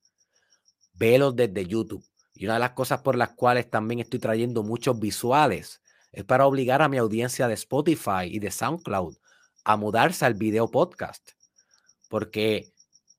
velos 0.94 1.36
desde 1.36 1.66
YouTube. 1.66 2.04
Y 2.34 2.46
una 2.46 2.54
de 2.54 2.60
las 2.60 2.72
cosas 2.72 3.02
por 3.02 3.16
las 3.16 3.30
cuales 3.30 3.70
también 3.70 4.00
estoy 4.00 4.18
trayendo 4.18 4.62
muchos 4.62 4.98
visuales 4.98 5.82
es 6.10 6.24
para 6.24 6.46
obligar 6.46 6.82
a 6.82 6.88
mi 6.88 6.96
audiencia 6.96 7.46
de 7.46 7.54
Spotify 7.54 8.24
y 8.24 8.40
de 8.40 8.50
SoundCloud 8.50 9.16
a 9.64 9.76
mudarse 9.76 10.24
al 10.24 10.34
video 10.34 10.68
podcast. 10.68 11.30
Porque 12.08 12.72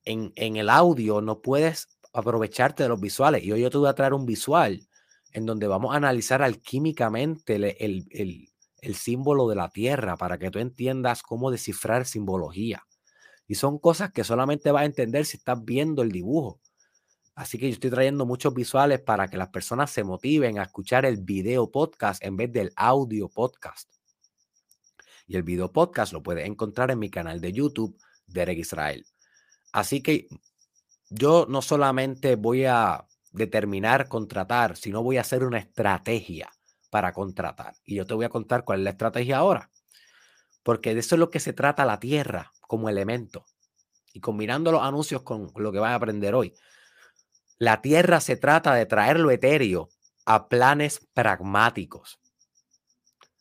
en, 0.04 0.34
en 0.36 0.58
el 0.58 0.70
audio 0.70 1.22
no 1.22 1.42
puedes 1.42 1.88
aprovecharte 2.12 2.84
de 2.84 2.90
los 2.90 3.00
visuales. 3.00 3.44
Y 3.44 3.54
hoy 3.54 3.62
yo 3.62 3.70
te 3.70 3.78
voy 3.78 3.88
a 3.88 3.96
traer 3.96 4.14
un 4.14 4.26
visual 4.26 4.86
en 5.34 5.46
donde 5.46 5.68
vamos 5.68 5.94
a 5.94 5.98
analizar 5.98 6.42
alquímicamente 6.42 7.56
el, 7.56 8.08
el, 8.82 8.96
símbolo 8.96 9.48
de 9.48 9.56
la 9.56 9.70
Tierra 9.70 10.18
para 10.18 10.38
que 10.38 10.52
tú 10.52 10.60
entiendas 10.60 11.24
cómo 11.24 11.52
descifrar 11.52 12.06
simbología. 12.06 12.84
Y 13.48 13.56
son 13.56 13.80
cosas 13.80 14.12
que 14.12 14.24
solamente 14.24 14.72
vas 14.72 14.84
a 14.84 14.86
entender 14.86 15.26
si 15.26 15.38
estás 15.38 15.64
viendo 15.64 16.02
el 16.02 16.12
dibujo. 16.12 16.60
Así 17.36 17.58
que 17.58 17.68
yo 17.68 17.74
estoy 17.74 17.90
trayendo 17.90 18.26
muchos 18.26 18.54
visuales 18.54 19.02
para 19.02 19.28
que 19.28 19.38
las 19.38 19.50
personas 19.50 19.92
se 19.92 20.04
motiven 20.04 20.60
a 20.60 20.64
escuchar 20.64 21.06
el 21.06 21.18
video 21.18 21.72
podcast 21.72 22.24
en 22.24 22.38
vez 22.38 22.52
del 22.52 22.72
audio 22.76 23.30
podcast. 23.30 23.90
Y 25.28 25.38
el 25.38 25.44
video 25.44 25.72
podcast 25.72 26.12
lo 26.14 26.22
puedes 26.22 26.46
encontrar 26.46 26.92
en 26.92 27.00
mi 27.00 27.10
canal 27.10 27.40
de 27.40 27.54
YouTube, 27.54 27.98
Derek 28.28 28.60
Israel. 28.60 29.06
Así 29.72 30.02
que 30.02 30.28
yo 31.10 31.46
no 31.48 31.62
solamente 31.62 32.36
voy 32.36 32.66
a 32.66 33.06
determinar 33.32 34.08
contratar, 34.08 34.78
si 34.78 34.92
no 34.92 35.04
voy 35.04 35.18
a 35.18 35.22
hacer 35.22 35.44
una 35.44 35.60
estrategia 35.60 36.50
para 36.90 37.14
contratar. 37.14 37.76
Y 37.86 37.96
yo 37.96 38.06
te 38.06 38.14
voy 38.14 38.26
a 38.26 38.30
contar 38.30 38.64
cuál 38.64 38.80
es 38.80 38.84
la 38.84 38.90
estrategia 38.92 39.38
ahora. 39.38 39.70
Porque 40.64 40.94
de 40.94 41.00
eso 41.00 41.16
es 41.16 41.20
lo 41.20 41.30
que 41.30 41.40
se 41.40 41.54
trata 41.54 41.86
la 41.86 42.00
tierra 42.00 42.52
como 42.62 42.90
elemento. 42.90 43.46
Y 44.14 44.20
combinando 44.20 44.72
los 44.72 44.84
anuncios 44.84 45.24
con 45.24 45.52
lo 45.56 45.72
que 45.72 45.80
vas 45.80 45.92
a 45.92 45.96
aprender 45.96 46.36
hoy. 46.36 46.54
La 47.58 47.82
tierra 47.82 48.20
se 48.20 48.36
trata 48.36 48.74
de 48.74 48.86
traer 48.86 49.20
lo 49.20 49.32
etéreo 49.32 49.90
a 50.26 50.50
planes 50.50 51.08
pragmáticos. 51.14 52.20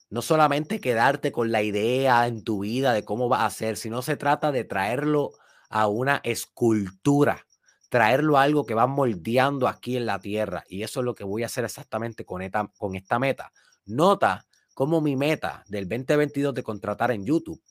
No 0.09 0.23
solamente 0.23 0.81
quedarte 0.81 1.33
con 1.33 1.53
la 1.53 1.63
idea 1.63 2.27
en 2.27 2.43
tu 2.43 2.61
vida 2.61 2.93
de 2.93 3.05
cómo 3.05 3.29
va 3.29 3.45
a 3.45 3.51
ser, 3.51 3.77
sino 3.77 4.03
se 4.03 4.17
trata 4.17 4.53
de 4.53 4.65
traerlo 4.65 5.33
a 5.69 5.87
una 5.87 6.21
escultura, 6.25 7.47
traerlo 7.91 8.39
a 8.39 8.43
algo 8.45 8.65
que 8.65 8.75
va 8.75 8.87
moldeando 8.87 9.69
aquí 9.69 9.97
en 9.97 10.07
la 10.07 10.19
tierra. 10.19 10.65
Y 10.69 10.83
eso 10.83 11.01
es 11.01 11.05
lo 11.05 11.15
que 11.15 11.25
voy 11.25 11.43
a 11.43 11.47
hacer 11.47 11.65
exactamente 11.65 12.25
con 12.25 12.41
esta, 12.41 12.71
con 12.79 12.95
esta 12.95 13.19
meta. 13.19 13.53
Nota 13.85 14.47
cómo 14.73 15.03
mi 15.03 15.17
meta 15.17 15.65
del 15.69 15.89
2022 15.89 16.55
de 16.55 16.63
contratar 16.63 17.11
en 17.11 17.27
YouTube 17.27 17.63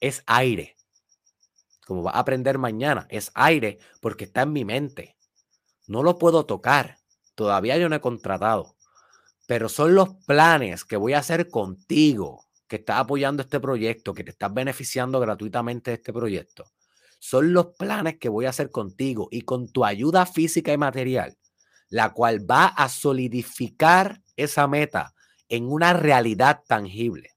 es 0.00 0.24
aire. 0.26 0.76
Como 1.86 2.02
va 2.02 2.12
a 2.12 2.20
aprender 2.20 2.56
mañana, 2.58 3.06
es 3.10 3.30
aire 3.34 3.78
porque 4.00 4.24
está 4.24 4.42
en 4.42 4.52
mi 4.52 4.64
mente. 4.64 5.16
No 5.86 6.02
lo 6.02 6.18
puedo 6.18 6.46
tocar. 6.46 6.96
Todavía 7.34 7.76
yo 7.76 7.88
no 7.88 7.96
he 7.96 8.00
contratado. 8.00 8.76
Pero 9.46 9.68
son 9.68 9.94
los 9.94 10.14
planes 10.24 10.84
que 10.84 10.96
voy 10.96 11.12
a 11.12 11.18
hacer 11.18 11.50
contigo, 11.50 12.46
que 12.66 12.76
estás 12.76 13.00
apoyando 13.00 13.42
este 13.42 13.60
proyecto, 13.60 14.14
que 14.14 14.24
te 14.24 14.30
estás 14.30 14.54
beneficiando 14.54 15.20
gratuitamente 15.20 15.90
de 15.90 15.96
este 15.96 16.12
proyecto. 16.12 16.64
Son 17.20 17.52
los 17.52 17.66
planes 17.76 18.18
que 18.18 18.30
voy 18.30 18.46
a 18.46 18.48
hacer 18.48 18.70
contigo 18.70 19.28
y 19.30 19.42
con 19.42 19.68
tu 19.68 19.84
ayuda 19.84 20.24
física 20.24 20.72
y 20.72 20.78
material, 20.78 21.36
la 21.90 22.14
cual 22.14 22.50
va 22.50 22.66
a 22.66 22.88
solidificar 22.88 24.22
esa 24.36 24.66
meta 24.66 25.14
en 25.50 25.70
una 25.70 25.92
realidad 25.92 26.62
tangible. 26.66 27.30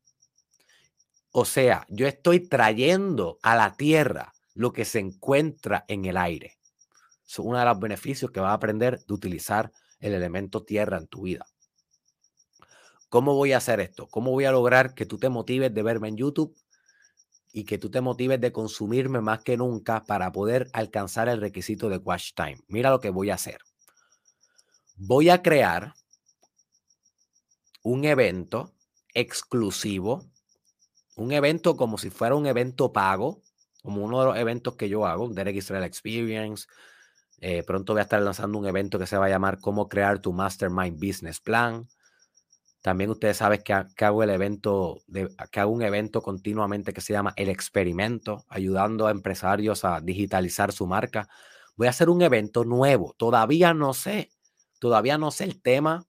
O 1.31 1.43
sea, 1.43 1.85
yo 1.89 2.07
estoy 2.07 2.47
trayendo 2.47 3.39
a 3.43 3.57
la 3.57 3.73
tierra 3.73 4.33
lo 4.53 4.71
que 4.71 4.85
se 4.85 4.99
encuentra 4.99 5.83
en 5.89 6.05
el 6.05 6.15
aire. 6.15 6.57
Es 7.27 7.37
uno 7.39 7.59
de 7.59 7.65
los 7.65 7.79
beneficios 7.79 8.31
que 8.31 8.39
vas 8.39 8.51
a 8.51 8.53
aprender 8.53 9.03
de 9.05 9.13
utilizar 9.13 9.69
el 9.99 10.13
elemento 10.13 10.63
tierra 10.63 10.97
en 10.97 11.07
tu 11.07 11.23
vida. 11.23 11.45
¿Cómo 13.09 13.35
voy 13.35 13.51
a 13.51 13.57
hacer 13.57 13.81
esto? 13.81 14.07
¿Cómo 14.07 14.31
voy 14.31 14.45
a 14.45 14.51
lograr 14.51 14.93
que 14.93 15.05
tú 15.05 15.17
te 15.17 15.27
motives 15.27 15.73
de 15.73 15.83
verme 15.83 16.07
en 16.07 16.17
YouTube 16.17 16.55
y 17.53 17.63
que 17.65 17.77
tú 17.77 17.89
te 17.89 18.01
motives 18.01 18.41
de 18.41 18.51
consumirme 18.51 19.21
más 19.21 19.43
que 19.43 19.55
nunca 19.55 20.03
para 20.03 20.31
poder 20.31 20.69
alcanzar 20.73 21.29
el 21.29 21.39
requisito 21.39 21.87
de 21.87 21.97
watch 21.97 22.33
time? 22.35 22.57
Mira 22.67 22.89
lo 22.89 22.99
que 22.99 23.11
voy 23.11 23.29
a 23.29 23.35
hacer. 23.35 23.59
Voy 24.95 25.29
a 25.29 25.41
crear 25.41 25.93
un 27.83 28.05
evento 28.05 28.73
exclusivo, 29.13 30.25
un 31.15 31.31
evento 31.31 31.77
como 31.77 31.97
si 31.97 32.09
fuera 32.09 32.35
un 32.35 32.47
evento 32.47 32.91
pago, 32.91 33.41
como 33.83 34.03
uno 34.03 34.19
de 34.21 34.25
los 34.25 34.37
eventos 34.37 34.75
que 34.75 34.89
yo 34.89 35.05
hago, 35.05 35.29
Derek 35.29 35.57
Israel 35.57 35.83
Experience. 35.83 36.65
Eh, 37.39 37.61
pronto 37.63 37.93
voy 37.93 37.99
a 37.99 38.03
estar 38.03 38.21
lanzando 38.21 38.57
un 38.57 38.65
evento 38.65 38.97
que 38.97 39.05
se 39.05 39.17
va 39.17 39.25
a 39.25 39.29
llamar 39.29 39.59
Cómo 39.59 39.89
crear 39.89 40.19
tu 40.19 40.33
Mastermind 40.33 40.97
Business 40.97 41.39
Plan. 41.39 41.87
También 42.83 43.09
ustedes 43.09 43.37
saben 43.37 43.63
que, 43.63 43.73
hago 43.73 44.21
el 44.21 44.29
evento, 44.29 45.01
que 45.51 45.59
hago 45.59 45.71
un 45.71 45.81
evento 45.81 46.21
continuamente 46.21 46.93
que 46.93 47.01
se 47.01 47.13
llama 47.13 47.33
El 47.35 47.49
Experimento, 47.49 48.45
ayudando 48.47 49.07
a 49.07 49.11
empresarios 49.11 49.83
a 49.85 50.01
digitalizar 50.01 50.71
su 50.71 50.85
marca. 50.85 51.27
Voy 51.75 51.87
a 51.87 51.89
hacer 51.89 52.11
un 52.11 52.21
evento 52.21 52.63
nuevo. 52.63 53.15
Todavía 53.17 53.73
no 53.73 53.95
sé, 53.95 54.29
todavía 54.79 55.17
no 55.17 55.31
sé 55.31 55.45
el 55.45 55.59
tema, 55.59 56.05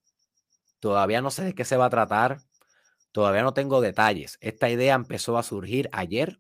Todavía 0.84 1.22
no 1.22 1.30
sé 1.30 1.44
de 1.44 1.54
qué 1.54 1.64
se 1.64 1.78
va 1.78 1.86
a 1.86 1.90
tratar. 1.90 2.42
Todavía 3.10 3.42
no 3.42 3.54
tengo 3.54 3.80
detalles. 3.80 4.36
Esta 4.42 4.68
idea 4.68 4.94
empezó 4.94 5.38
a 5.38 5.42
surgir 5.42 5.88
ayer. 5.92 6.38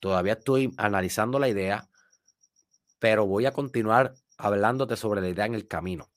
Todavía 0.00 0.32
estoy 0.32 0.74
analizando 0.76 1.38
la 1.38 1.48
idea, 1.48 1.88
pero 2.98 3.26
voy 3.26 3.46
a 3.46 3.52
continuar 3.52 4.14
hablándote 4.38 4.96
sobre 4.96 5.20
la 5.20 5.28
idea 5.28 5.46
en 5.46 5.54
el 5.54 5.68
camino. 5.68 6.10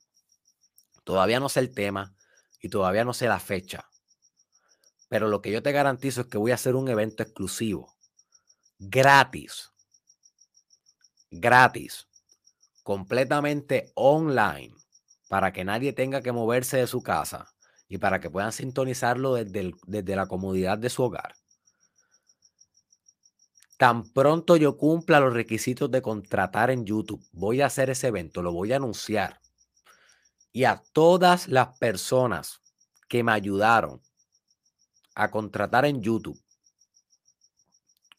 Todavía 1.04 1.40
no 1.40 1.48
sé 1.48 1.60
el 1.60 1.76
tema 1.76 2.16
y 2.64 2.70
todavía 2.70 3.04
no 3.04 3.14
sé 3.14 3.28
la 3.28 3.40
fecha. 3.40 3.90
Pero 5.10 5.28
lo 5.28 5.42
que 5.42 5.52
yo 5.52 5.62
te 5.62 5.74
garantizo 5.74 6.22
es 6.22 6.28
que 6.28 6.38
voy 6.40 6.52
a 6.52 6.56
hacer 6.56 6.76
un 6.76 6.88
evento 6.88 7.22
exclusivo, 7.22 7.94
gratis, 8.80 9.70
gratis, 11.30 12.08
completamente 12.82 13.92
online, 13.96 14.74
para 15.28 15.52
que 15.52 15.66
nadie 15.66 15.92
tenga 15.92 16.22
que 16.22 16.32
moverse 16.32 16.78
de 16.78 16.88
su 16.88 17.04
casa 17.04 17.54
y 17.90 17.98
para 17.98 18.22
que 18.22 18.30
puedan 18.30 18.54
sintonizarlo 18.54 19.36
desde, 19.36 20.16
la 20.16 20.28
comodidad 20.28 20.78
de 20.78 20.90
su 20.90 21.04
hogar. 21.04 21.36
Tan 23.78 24.04
pronto 24.14 24.56
yo 24.56 24.78
cumpla 24.78 25.20
los 25.20 25.34
requisitos 25.34 25.92
de 25.92 26.02
contratar 26.02 26.72
en 26.72 26.86
YouTube, 26.86 27.28
voy 27.34 27.60
a 27.60 27.66
hacer 27.66 27.90
ese 27.90 28.08
evento, 28.08 28.42
lo 28.42 28.54
voy 28.54 28.72
a 28.72 28.78
anunciar. 28.78 29.43
Y 30.54 30.64
a 30.64 30.82
todas 30.94 31.50
las 31.50 31.78
personas 31.78 32.62
que 33.10 33.24
me 33.24 33.34
ayudaron 33.34 34.02
a 35.16 35.30
contratar 35.30 35.86
en 35.86 36.02
YouTube, 36.02 36.42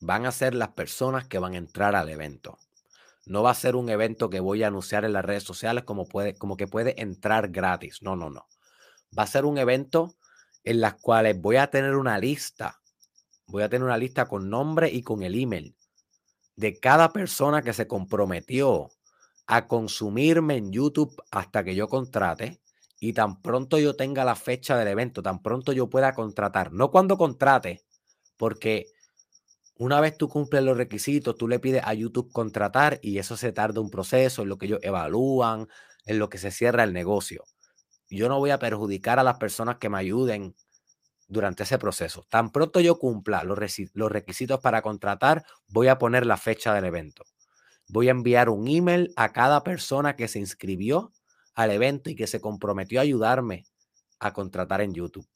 van 0.00 0.26
a 0.26 0.32
ser 0.32 0.54
las 0.54 0.70
personas 0.70 1.26
que 1.26 1.38
van 1.38 1.54
a 1.54 1.58
entrar 1.58 1.96
al 1.96 2.08
evento. 2.08 2.58
No 3.26 3.42
va 3.42 3.52
a 3.52 3.54
ser 3.54 3.74
un 3.74 3.88
evento 3.88 4.28
que 4.28 4.40
voy 4.40 4.62
a 4.62 4.66
anunciar 4.66 5.04
en 5.04 5.14
las 5.14 5.24
redes 5.24 5.44
sociales 5.44 5.84
como, 5.84 6.06
puede, 6.06 6.34
como 6.34 6.56
que 6.56 6.66
puede 6.66 7.00
entrar 7.00 7.48
gratis. 7.48 8.02
No, 8.02 8.16
no, 8.16 8.28
no. 8.28 8.46
Va 9.16 9.22
a 9.22 9.28
ser 9.28 9.46
un 9.46 9.56
evento 9.56 10.14
en 10.62 10.80
las 10.80 10.94
cuales 10.94 11.40
voy 11.40 11.56
a 11.56 11.70
tener 11.70 11.96
una 11.96 12.18
lista. 12.18 12.82
Voy 13.46 13.62
a 13.62 13.68
tener 13.68 13.84
una 13.84 13.96
lista 13.96 14.26
con 14.26 14.50
nombre 14.50 14.90
y 14.90 15.02
con 15.02 15.22
el 15.22 15.40
email 15.40 15.74
de 16.56 16.78
cada 16.78 17.12
persona 17.12 17.62
que 17.62 17.72
se 17.72 17.86
comprometió 17.86 18.90
a 19.46 19.66
consumirme 19.66 20.56
en 20.56 20.72
YouTube 20.72 21.14
hasta 21.30 21.64
que 21.64 21.74
yo 21.74 21.88
contrate 21.88 22.60
y 23.00 23.12
tan 23.12 23.42
pronto 23.42 23.78
yo 23.78 23.96
tenga 23.96 24.24
la 24.24 24.34
fecha 24.34 24.78
del 24.78 24.88
evento, 24.88 25.22
tan 25.22 25.42
pronto 25.42 25.72
yo 25.72 25.90
pueda 25.90 26.14
contratar, 26.14 26.72
no 26.72 26.90
cuando 26.90 27.18
contrate, 27.18 27.82
porque 28.36 28.86
una 29.76 30.00
vez 30.00 30.16
tú 30.16 30.28
cumples 30.28 30.62
los 30.62 30.76
requisitos, 30.76 31.36
tú 31.36 31.48
le 31.48 31.58
pides 31.58 31.82
a 31.84 31.94
YouTube 31.94 32.32
contratar 32.32 32.98
y 33.02 33.18
eso 33.18 33.36
se 33.36 33.52
tarda 33.52 33.80
un 33.80 33.90
proceso 33.90 34.42
en 34.42 34.48
lo 34.48 34.56
que 34.56 34.66
ellos 34.66 34.78
evalúan, 34.82 35.68
en 36.06 36.18
lo 36.18 36.28
que 36.28 36.38
se 36.38 36.50
cierra 36.50 36.84
el 36.84 36.92
negocio. 36.92 37.44
Yo 38.08 38.28
no 38.28 38.38
voy 38.38 38.50
a 38.50 38.58
perjudicar 38.58 39.18
a 39.18 39.24
las 39.24 39.38
personas 39.38 39.78
que 39.78 39.88
me 39.88 39.98
ayuden 39.98 40.54
durante 41.28 41.64
ese 41.64 41.78
proceso. 41.78 42.26
Tan 42.30 42.50
pronto 42.50 42.80
yo 42.80 42.98
cumpla 42.98 43.44
los, 43.44 43.58
los 43.94 44.12
requisitos 44.12 44.60
para 44.60 44.82
contratar, 44.82 45.44
voy 45.68 45.88
a 45.88 45.98
poner 45.98 46.26
la 46.26 46.36
fecha 46.36 46.72
del 46.74 46.84
evento. 46.84 47.24
Voy 47.88 48.08
a 48.08 48.12
enviar 48.12 48.48
un 48.48 48.66
email 48.68 49.12
a 49.16 49.32
cada 49.32 49.62
persona 49.62 50.16
que 50.16 50.28
se 50.28 50.38
inscribió 50.38 51.12
al 51.54 51.70
evento 51.70 52.10
y 52.10 52.16
que 52.16 52.26
se 52.26 52.40
comprometió 52.40 52.98
a 52.98 53.02
ayudarme 53.02 53.66
a 54.18 54.32
contratar 54.32 54.80
en 54.80 54.94
YouTube. 54.94 55.28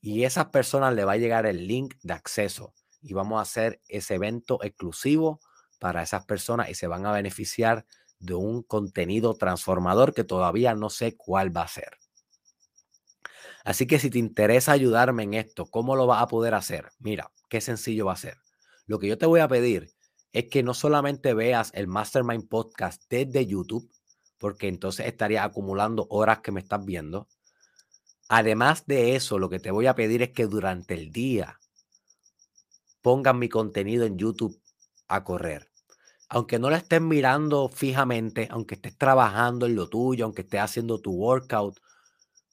Y 0.00 0.24
a 0.24 0.26
esas 0.28 0.46
personas 0.46 0.94
le 0.94 1.04
va 1.04 1.12
a 1.12 1.16
llegar 1.16 1.46
el 1.46 1.66
link 1.66 1.94
de 2.02 2.14
acceso 2.14 2.74
y 3.02 3.12
vamos 3.12 3.38
a 3.38 3.42
hacer 3.42 3.80
ese 3.88 4.14
evento 4.14 4.62
exclusivo 4.62 5.40
para 5.78 6.02
esas 6.02 6.24
personas 6.24 6.70
y 6.70 6.74
se 6.74 6.86
van 6.86 7.06
a 7.06 7.12
beneficiar 7.12 7.86
de 8.18 8.34
un 8.34 8.62
contenido 8.62 9.34
transformador 9.34 10.14
que 10.14 10.24
todavía 10.24 10.74
no 10.74 10.90
sé 10.90 11.16
cuál 11.16 11.54
va 11.54 11.62
a 11.62 11.68
ser. 11.68 11.98
Así 13.64 13.86
que 13.86 13.98
si 13.98 14.10
te 14.10 14.18
interesa 14.18 14.72
ayudarme 14.72 15.24
en 15.24 15.34
esto, 15.34 15.66
¿cómo 15.66 15.96
lo 15.96 16.06
vas 16.06 16.22
a 16.22 16.28
poder 16.28 16.54
hacer? 16.54 16.90
Mira, 16.98 17.32
qué 17.48 17.60
sencillo 17.60 18.06
va 18.06 18.12
a 18.12 18.16
ser. 18.16 18.38
Lo 18.86 18.98
que 18.98 19.08
yo 19.08 19.18
te 19.18 19.26
voy 19.26 19.40
a 19.40 19.48
pedir 19.48 19.90
es 20.36 20.50
que 20.50 20.62
no 20.62 20.74
solamente 20.74 21.32
veas 21.32 21.70
el 21.72 21.86
Mastermind 21.86 22.46
Podcast 22.46 23.02
desde 23.08 23.46
YouTube, 23.46 23.90
porque 24.36 24.68
entonces 24.68 25.06
estaría 25.06 25.42
acumulando 25.42 26.06
horas 26.10 26.40
que 26.40 26.52
me 26.52 26.60
estás 26.60 26.84
viendo. 26.84 27.26
Además 28.28 28.84
de 28.84 29.16
eso, 29.16 29.38
lo 29.38 29.48
que 29.48 29.60
te 29.60 29.70
voy 29.70 29.86
a 29.86 29.94
pedir 29.94 30.20
es 30.20 30.32
que 30.32 30.44
durante 30.44 30.92
el 30.92 31.10
día 31.10 31.58
pongan 33.00 33.38
mi 33.38 33.48
contenido 33.48 34.04
en 34.04 34.18
YouTube 34.18 34.60
a 35.08 35.24
correr. 35.24 35.70
Aunque 36.28 36.58
no 36.58 36.68
lo 36.68 36.76
estés 36.76 37.00
mirando 37.00 37.70
fijamente, 37.70 38.46
aunque 38.50 38.74
estés 38.74 38.98
trabajando 38.98 39.64
en 39.64 39.74
lo 39.74 39.88
tuyo, 39.88 40.26
aunque 40.26 40.42
estés 40.42 40.60
haciendo 40.60 41.00
tu 41.00 41.12
workout, 41.12 41.80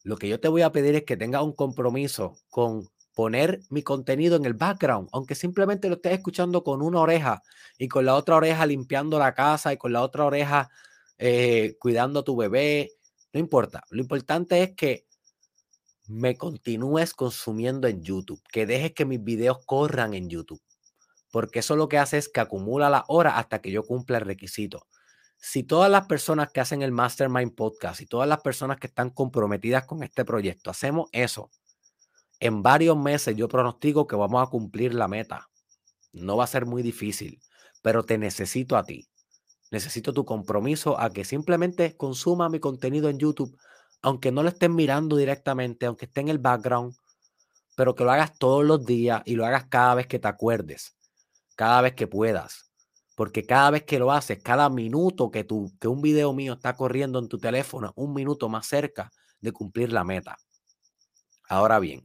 lo 0.04 0.16
que 0.16 0.30
yo 0.30 0.40
te 0.40 0.48
voy 0.48 0.62
a 0.62 0.72
pedir 0.72 0.96
es 0.96 1.04
que 1.04 1.18
tengas 1.18 1.44
un 1.44 1.52
compromiso 1.52 2.38
con 2.50 2.88
poner 3.14 3.62
mi 3.70 3.84
contenido 3.84 4.36
en 4.36 4.46
el 4.46 4.54
background, 4.54 5.10
aunque 5.12 5.36
simplemente 5.36 5.90
lo 5.90 5.96
estés 5.96 6.14
escuchando 6.14 6.64
con 6.64 6.82
una 6.82 7.00
oreja 7.00 7.44
y 7.78 7.88
con 7.88 8.06
la 8.06 8.16
otra 8.16 8.36
oreja 8.36 8.66
limpiando 8.66 9.20
la 9.20 9.34
casa 9.34 9.74
y 9.74 9.78
con 9.78 9.94
la 9.94 10.02
otra 10.02 10.26
oreja 10.26 10.70
eh, 11.18 11.76
cuidando 11.80 12.22
a 12.22 12.24
tu 12.24 12.36
bebé, 12.36 12.92
no 13.34 13.40
importa. 13.40 13.84
Lo 13.90 14.02
importante 14.02 14.62
es 14.64 14.76
que 14.76 15.06
me 16.08 16.38
continúes 16.38 17.14
consumiendo 17.14 17.88
en 17.88 18.04
YouTube, 18.04 18.42
que 18.52 18.66
dejes 18.66 18.94
que 18.94 19.06
mis 19.06 19.24
videos 19.24 19.66
corran 19.66 20.14
en 20.14 20.30
YouTube, 20.30 20.62
porque 21.32 21.60
eso 21.60 21.76
lo 21.76 21.88
que 21.88 21.98
hace 21.98 22.18
es 22.18 22.30
que 22.30 22.42
acumula 22.42 22.90
la 22.90 23.06
hora 23.08 23.38
hasta 23.38 23.62
que 23.62 23.72
yo 23.72 23.84
cumpla 23.84 24.18
el 24.18 24.26
requisito. 24.26 24.88
Si 25.38 25.64
todas 25.64 25.92
las 25.92 26.08
personas 26.08 26.52
que 26.52 26.62
hacen 26.62 26.82
el 26.82 26.92
Mastermind 26.92 27.54
Podcast 27.54 28.02
y 28.02 28.06
todas 28.06 28.28
las 28.30 28.42
personas 28.42 28.78
que 28.78 28.88
están 28.88 29.10
comprometidas 29.10 29.86
con 29.86 30.02
este 30.04 30.26
proyecto 30.26 30.70
hacemos 30.70 31.10
eso, 31.12 31.52
en 32.40 32.64
varios 32.64 32.98
meses 32.98 33.36
yo 33.36 33.48
pronostico 33.48 34.08
que 34.08 34.16
vamos 34.16 34.42
a 34.42 34.50
cumplir 34.50 34.94
la 34.94 35.08
meta. 35.08 35.50
No 36.12 36.38
va 36.38 36.44
a 36.44 36.48
ser 36.48 36.66
muy 36.66 36.84
difícil, 36.84 37.42
pero 37.82 38.04
te 38.04 38.18
necesito 38.18 38.78
a 38.78 38.84
ti. 38.84 39.08
Necesito 39.72 40.14
tu 40.14 40.26
compromiso 40.26 41.00
a 41.00 41.10
que 41.12 41.26
simplemente 41.26 41.98
consuma 41.98 42.50
mi 42.50 42.60
contenido 42.60 43.10
en 43.10 43.18
YouTube 43.18 43.58
aunque 44.04 44.32
no 44.32 44.44
lo 44.44 44.50
estén 44.50 44.76
mirando 44.76 45.16
directamente, 45.16 45.86
aunque 45.86 46.06
esté 46.06 46.22
en 46.22 46.28
el 46.28 46.38
background, 46.38 46.94
pero 47.76 47.96
que 47.96 48.04
lo 48.04 48.12
hagas 48.12 48.38
todos 48.38 48.64
los 48.64 48.86
días 48.86 49.24
y 49.26 49.36
lo 49.36 49.46
hagas 49.46 49.66
cada 49.68 49.96
vez 49.96 50.08
que 50.08 50.20
te 50.20 50.28
acuerdes, 50.28 50.96
cada 51.56 51.82
vez 51.82 51.96
que 51.96 52.06
puedas, 52.06 52.70
Porque 53.16 53.46
cada 53.46 53.70
vez 53.72 53.84
que 53.84 54.00
lo 54.00 54.12
haces, 54.12 54.42
cada 54.42 54.70
minuto 54.70 55.30
que, 55.32 55.46
que 55.80 55.88
un 55.88 56.02
video 56.02 56.34
mío 56.34 56.54
está 56.54 56.76
corriendo 56.76 57.20
en 57.20 57.28
tu 57.30 57.38
teléfono, 57.38 57.94
un 57.96 58.14
minuto 58.14 58.50
más 58.50 58.66
cerca 58.68 59.12
de 59.40 59.52
cumplir 59.52 59.94
la 59.94 60.04
meta. 60.04 60.36
Ahora 61.48 61.80
bien, 61.80 62.04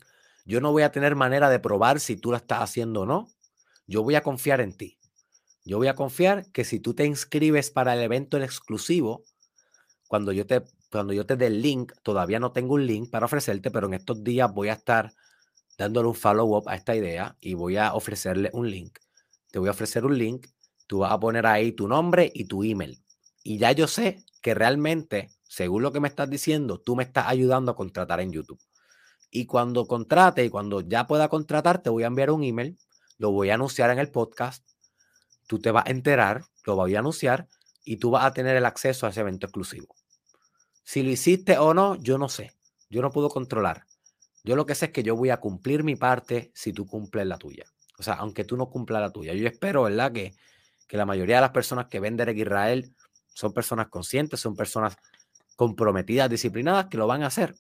yo 0.48 0.62
no 0.62 0.72
voy 0.72 0.82
a 0.82 0.90
tener 0.90 1.14
manera 1.14 1.50
de 1.50 1.58
probar 1.58 2.00
si 2.00 2.16
tú 2.16 2.30
la 2.32 2.38
estás 2.38 2.62
haciendo 2.62 3.02
o 3.02 3.06
no. 3.06 3.28
Yo 3.86 4.02
voy 4.02 4.14
a 4.14 4.22
confiar 4.22 4.62
en 4.62 4.74
ti. 4.74 4.98
Yo 5.62 5.76
voy 5.76 5.88
a 5.88 5.94
confiar 5.94 6.50
que 6.52 6.64
si 6.64 6.80
tú 6.80 6.94
te 6.94 7.04
inscribes 7.04 7.70
para 7.70 7.92
el 7.92 8.00
evento 8.00 8.38
exclusivo, 8.38 9.24
cuando 10.06 10.32
yo 10.32 10.46
te, 10.46 10.62
cuando 10.90 11.12
yo 11.12 11.26
te 11.26 11.36
dé 11.36 11.48
el 11.48 11.60
link, 11.60 11.92
todavía 12.02 12.40
no 12.40 12.52
tengo 12.52 12.76
un 12.76 12.86
link 12.86 13.10
para 13.10 13.26
ofrecerte, 13.26 13.70
pero 13.70 13.88
en 13.88 13.94
estos 13.94 14.24
días 14.24 14.50
voy 14.50 14.70
a 14.70 14.72
estar 14.72 15.12
dándole 15.76 16.08
un 16.08 16.14
follow-up 16.14 16.66
a 16.66 16.76
esta 16.76 16.96
idea 16.96 17.36
y 17.42 17.52
voy 17.52 17.76
a 17.76 17.92
ofrecerle 17.92 18.48
un 18.54 18.70
link. 18.70 18.98
Te 19.50 19.58
voy 19.58 19.68
a 19.68 19.72
ofrecer 19.72 20.06
un 20.06 20.16
link, 20.16 20.46
tú 20.86 21.00
vas 21.00 21.12
a 21.12 21.20
poner 21.20 21.44
ahí 21.44 21.72
tu 21.72 21.88
nombre 21.88 22.32
y 22.34 22.46
tu 22.46 22.64
email. 22.64 23.04
Y 23.42 23.58
ya 23.58 23.72
yo 23.72 23.86
sé 23.86 24.24
que 24.40 24.54
realmente, 24.54 25.28
según 25.42 25.82
lo 25.82 25.92
que 25.92 26.00
me 26.00 26.08
estás 26.08 26.30
diciendo, 26.30 26.80
tú 26.80 26.96
me 26.96 27.04
estás 27.04 27.26
ayudando 27.26 27.70
a 27.70 27.76
contratar 27.76 28.20
en 28.20 28.32
YouTube. 28.32 28.58
Y 29.30 29.46
cuando 29.46 29.86
contrate 29.86 30.44
y 30.44 30.50
cuando 30.50 30.80
ya 30.80 31.06
pueda 31.06 31.28
contratar, 31.28 31.82
te 31.82 31.90
voy 31.90 32.04
a 32.04 32.06
enviar 32.06 32.30
un 32.30 32.44
email, 32.44 32.78
lo 33.18 33.30
voy 33.30 33.50
a 33.50 33.54
anunciar 33.54 33.90
en 33.90 33.98
el 33.98 34.10
podcast, 34.10 34.66
tú 35.46 35.58
te 35.58 35.70
vas 35.70 35.86
a 35.86 35.90
enterar, 35.90 36.44
lo 36.64 36.76
voy 36.76 36.94
a 36.94 37.00
anunciar 37.00 37.48
y 37.84 37.96
tú 37.96 38.10
vas 38.10 38.24
a 38.24 38.32
tener 38.32 38.56
el 38.56 38.64
acceso 38.64 39.06
a 39.06 39.10
ese 39.10 39.20
evento 39.20 39.46
exclusivo. 39.46 39.94
Si 40.84 41.02
lo 41.02 41.10
hiciste 41.10 41.58
o 41.58 41.74
no, 41.74 41.96
yo 41.96 42.16
no 42.16 42.28
sé. 42.28 42.52
Yo 42.88 43.02
no 43.02 43.10
puedo 43.10 43.28
controlar. 43.28 43.84
Yo 44.44 44.56
lo 44.56 44.64
que 44.64 44.74
sé 44.74 44.86
es 44.86 44.92
que 44.92 45.02
yo 45.02 45.16
voy 45.16 45.30
a 45.30 45.38
cumplir 45.38 45.84
mi 45.84 45.96
parte 45.96 46.50
si 46.54 46.72
tú 46.72 46.86
cumples 46.86 47.26
la 47.26 47.36
tuya. 47.36 47.64
O 47.98 48.02
sea, 48.02 48.14
aunque 48.14 48.44
tú 48.44 48.56
no 48.56 48.70
cumplas 48.70 49.02
la 49.02 49.10
tuya. 49.10 49.34
Yo 49.34 49.46
espero, 49.46 49.82
¿verdad? 49.82 50.12
Que, 50.12 50.34
que 50.86 50.96
la 50.96 51.04
mayoría 51.04 51.36
de 51.36 51.40
las 51.42 51.50
personas 51.50 51.86
que 51.86 52.00
ven 52.00 52.16
Derek 52.16 52.38
Israel 52.38 52.94
son 53.34 53.52
personas 53.52 53.88
conscientes, 53.88 54.40
son 54.40 54.56
personas 54.56 54.96
comprometidas, 55.56 56.30
disciplinadas, 56.30 56.86
que 56.86 56.96
lo 56.96 57.06
van 57.06 57.22
a 57.22 57.26
hacer. 57.26 57.54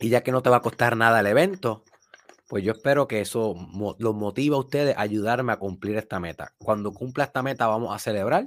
Y 0.00 0.08
ya 0.08 0.22
que 0.22 0.32
no 0.32 0.42
te 0.42 0.50
va 0.50 0.56
a 0.56 0.62
costar 0.62 0.96
nada 0.96 1.20
el 1.20 1.26
evento, 1.26 1.84
pues 2.48 2.64
yo 2.64 2.72
espero 2.72 3.06
que 3.06 3.20
eso 3.20 3.54
los 3.98 4.14
motive 4.14 4.56
a 4.56 4.58
ustedes 4.58 4.96
a 4.96 5.02
ayudarme 5.02 5.52
a 5.52 5.58
cumplir 5.58 5.96
esta 5.96 6.18
meta. 6.18 6.52
Cuando 6.58 6.92
cumpla 6.92 7.24
esta 7.24 7.42
meta 7.42 7.68
vamos 7.68 7.94
a 7.94 7.98
celebrar 7.98 8.46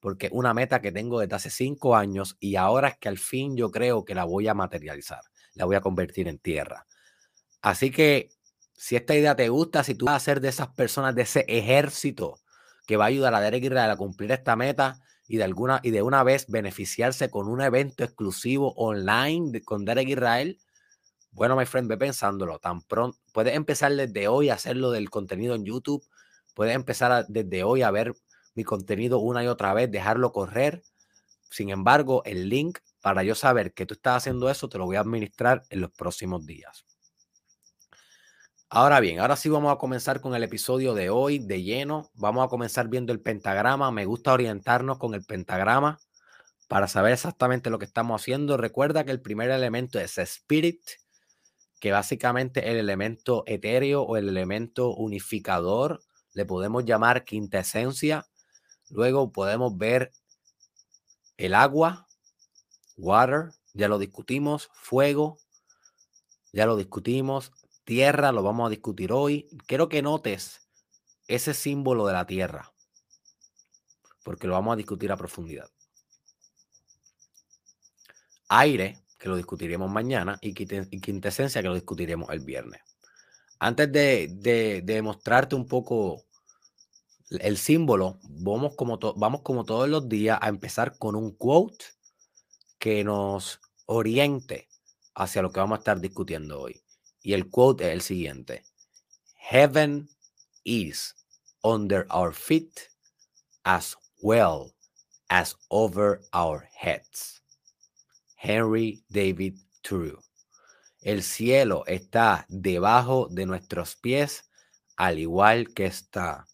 porque 0.00 0.26
es 0.26 0.32
una 0.32 0.54
meta 0.54 0.80
que 0.80 0.92
tengo 0.92 1.20
desde 1.20 1.34
hace 1.34 1.50
cinco 1.50 1.96
años 1.96 2.36
y 2.40 2.56
ahora 2.56 2.88
es 2.88 2.98
que 2.98 3.08
al 3.08 3.18
fin 3.18 3.56
yo 3.56 3.70
creo 3.70 4.04
que 4.04 4.14
la 4.14 4.24
voy 4.24 4.48
a 4.48 4.54
materializar, 4.54 5.20
la 5.54 5.64
voy 5.64 5.76
a 5.76 5.80
convertir 5.80 6.28
en 6.28 6.38
tierra. 6.38 6.86
Así 7.60 7.90
que 7.90 8.30
si 8.74 8.96
esta 8.96 9.14
idea 9.14 9.36
te 9.36 9.48
gusta, 9.48 9.84
si 9.84 9.94
tú 9.94 10.06
vas 10.06 10.16
a 10.16 10.24
ser 10.24 10.40
de 10.40 10.48
esas 10.48 10.68
personas, 10.68 11.14
de 11.14 11.22
ese 11.22 11.44
ejército 11.48 12.38
que 12.86 12.96
va 12.96 13.04
a 13.04 13.08
ayudar 13.08 13.34
a 13.34 13.40
Derek 13.40 13.64
Israel 13.64 13.90
a 13.90 13.96
cumplir 13.96 14.32
esta 14.32 14.56
meta 14.56 15.00
y 15.28 15.36
de 15.36 15.44
alguna 15.44 15.80
y 15.82 15.90
de 15.90 16.02
una 16.02 16.22
vez 16.22 16.46
beneficiarse 16.48 17.30
con 17.30 17.48
un 17.48 17.60
evento 17.60 18.04
exclusivo 18.04 18.72
online 18.76 19.60
con 19.62 19.84
Derek 19.84 20.08
Israel, 20.08 20.58
bueno, 21.32 21.56
my 21.56 21.66
friend, 21.66 21.88
ve 21.88 21.96
pensándolo. 21.96 22.58
Tan 22.58 22.82
pronto, 22.82 23.18
puedes 23.32 23.54
empezar 23.54 23.92
desde 23.92 24.28
hoy 24.28 24.50
a 24.50 24.54
hacerlo 24.54 24.90
del 24.90 25.10
contenido 25.10 25.54
en 25.54 25.64
YouTube. 25.64 26.04
Puedes 26.54 26.74
empezar 26.74 27.26
desde 27.28 27.64
hoy 27.64 27.82
a 27.82 27.90
ver 27.90 28.14
mi 28.54 28.64
contenido 28.64 29.18
una 29.18 29.44
y 29.44 29.46
otra 29.46 29.72
vez, 29.74 29.90
dejarlo 29.90 30.32
correr. 30.32 30.82
Sin 31.50 31.70
embargo, 31.70 32.22
el 32.24 32.48
link 32.48 32.78
para 33.00 33.22
yo 33.22 33.34
saber 33.34 33.72
que 33.72 33.86
tú 33.86 33.94
estás 33.94 34.18
haciendo 34.18 34.50
eso, 34.50 34.68
te 34.68 34.78
lo 34.78 34.86
voy 34.86 34.96
a 34.96 35.00
administrar 35.00 35.62
en 35.70 35.80
los 35.80 35.90
próximos 35.90 36.44
días. 36.46 36.84
Ahora 38.68 39.00
bien, 39.00 39.18
ahora 39.18 39.34
sí 39.34 39.48
vamos 39.48 39.72
a 39.72 39.78
comenzar 39.78 40.20
con 40.20 40.34
el 40.36 40.44
episodio 40.44 40.94
de 40.94 41.10
hoy 41.10 41.40
de 41.40 41.62
lleno. 41.62 42.08
Vamos 42.14 42.44
a 42.44 42.48
comenzar 42.48 42.88
viendo 42.88 43.12
el 43.12 43.20
pentagrama. 43.20 43.90
Me 43.90 44.04
gusta 44.04 44.32
orientarnos 44.32 44.98
con 44.98 45.14
el 45.14 45.24
pentagrama 45.24 45.98
para 46.68 46.86
saber 46.86 47.12
exactamente 47.12 47.68
lo 47.68 47.80
que 47.80 47.84
estamos 47.84 48.20
haciendo. 48.20 48.56
Recuerda 48.56 49.04
que 49.04 49.10
el 49.10 49.20
primer 49.20 49.50
elemento 49.50 49.98
es 49.98 50.18
spirit, 50.18 50.80
que 51.80 51.92
básicamente 51.92 52.70
el 52.70 52.76
elemento 52.76 53.42
etéreo 53.46 54.02
o 54.02 54.16
el 54.18 54.28
elemento 54.28 54.94
unificador, 54.94 56.02
le 56.34 56.44
podemos 56.44 56.84
llamar 56.84 57.24
quintesencia. 57.24 58.26
Luego 58.90 59.32
podemos 59.32 59.76
ver 59.76 60.12
el 61.38 61.54
agua, 61.54 62.06
water, 62.96 63.52
ya 63.72 63.88
lo 63.88 63.98
discutimos, 63.98 64.68
fuego, 64.74 65.38
ya 66.52 66.66
lo 66.66 66.76
discutimos, 66.76 67.52
tierra, 67.84 68.30
lo 68.30 68.42
vamos 68.42 68.66
a 68.66 68.70
discutir 68.70 69.10
hoy. 69.12 69.48
Quiero 69.66 69.88
que 69.88 70.02
notes 70.02 70.68
ese 71.28 71.54
símbolo 71.54 72.06
de 72.06 72.12
la 72.12 72.26
tierra, 72.26 72.74
porque 74.22 74.46
lo 74.46 74.52
vamos 74.52 74.74
a 74.74 74.76
discutir 74.76 75.10
a 75.12 75.16
profundidad. 75.16 75.70
Aire, 78.48 78.98
que 79.20 79.28
lo 79.28 79.36
discutiremos 79.36 79.90
mañana, 79.90 80.38
y 80.40 80.54
quintesencia, 80.54 81.60
que 81.60 81.68
lo 81.68 81.74
discutiremos 81.74 82.30
el 82.30 82.40
viernes. 82.40 82.80
Antes 83.58 83.92
de, 83.92 85.00
mostrarte 85.04 85.54
un 85.54 85.66
poco 85.66 86.24
el 87.28 87.58
símbolo, 87.58 88.18
vamos 88.22 88.74
como, 88.74 88.98
vamos 89.16 89.42
como 89.42 89.64
todos 89.64 89.90
los 89.90 90.08
días 90.08 90.38
a 90.40 90.48
empezar 90.48 90.96
con 90.96 91.14
un 91.14 91.32
quote 91.36 91.84
que 92.78 93.04
nos 93.04 93.60
oriente 93.84 94.68
hacia 95.14 95.42
lo 95.42 95.52
que 95.52 95.60
vamos 95.60 95.76
a 95.76 95.80
estar 95.80 96.00
discutiendo 96.00 96.58
hoy. 96.58 96.82
Y 97.22 97.34
el 97.34 97.50
quote 97.50 97.88
es 97.88 97.92
el 97.92 98.00
siguiente. 98.00 98.64
Heaven 99.34 100.08
is 100.64 101.14
under 101.62 102.06
our 102.10 102.32
feet 102.32 102.88
as 103.64 103.94
well 104.22 104.72
as 105.28 105.54
over 105.68 106.22
our 106.32 106.66
heads. 106.74 107.39
Henry 108.42 109.04
David 109.08 109.58
Thoreau. 109.82 110.18
El 111.02 111.22
cielo 111.22 111.84
está 111.86 112.46
debajo 112.48 113.28
de 113.30 113.44
nuestros 113.44 113.96
pies, 113.96 114.50
al 114.96 115.18
igual 115.18 115.74
que 115.74 115.84
está 115.84 116.46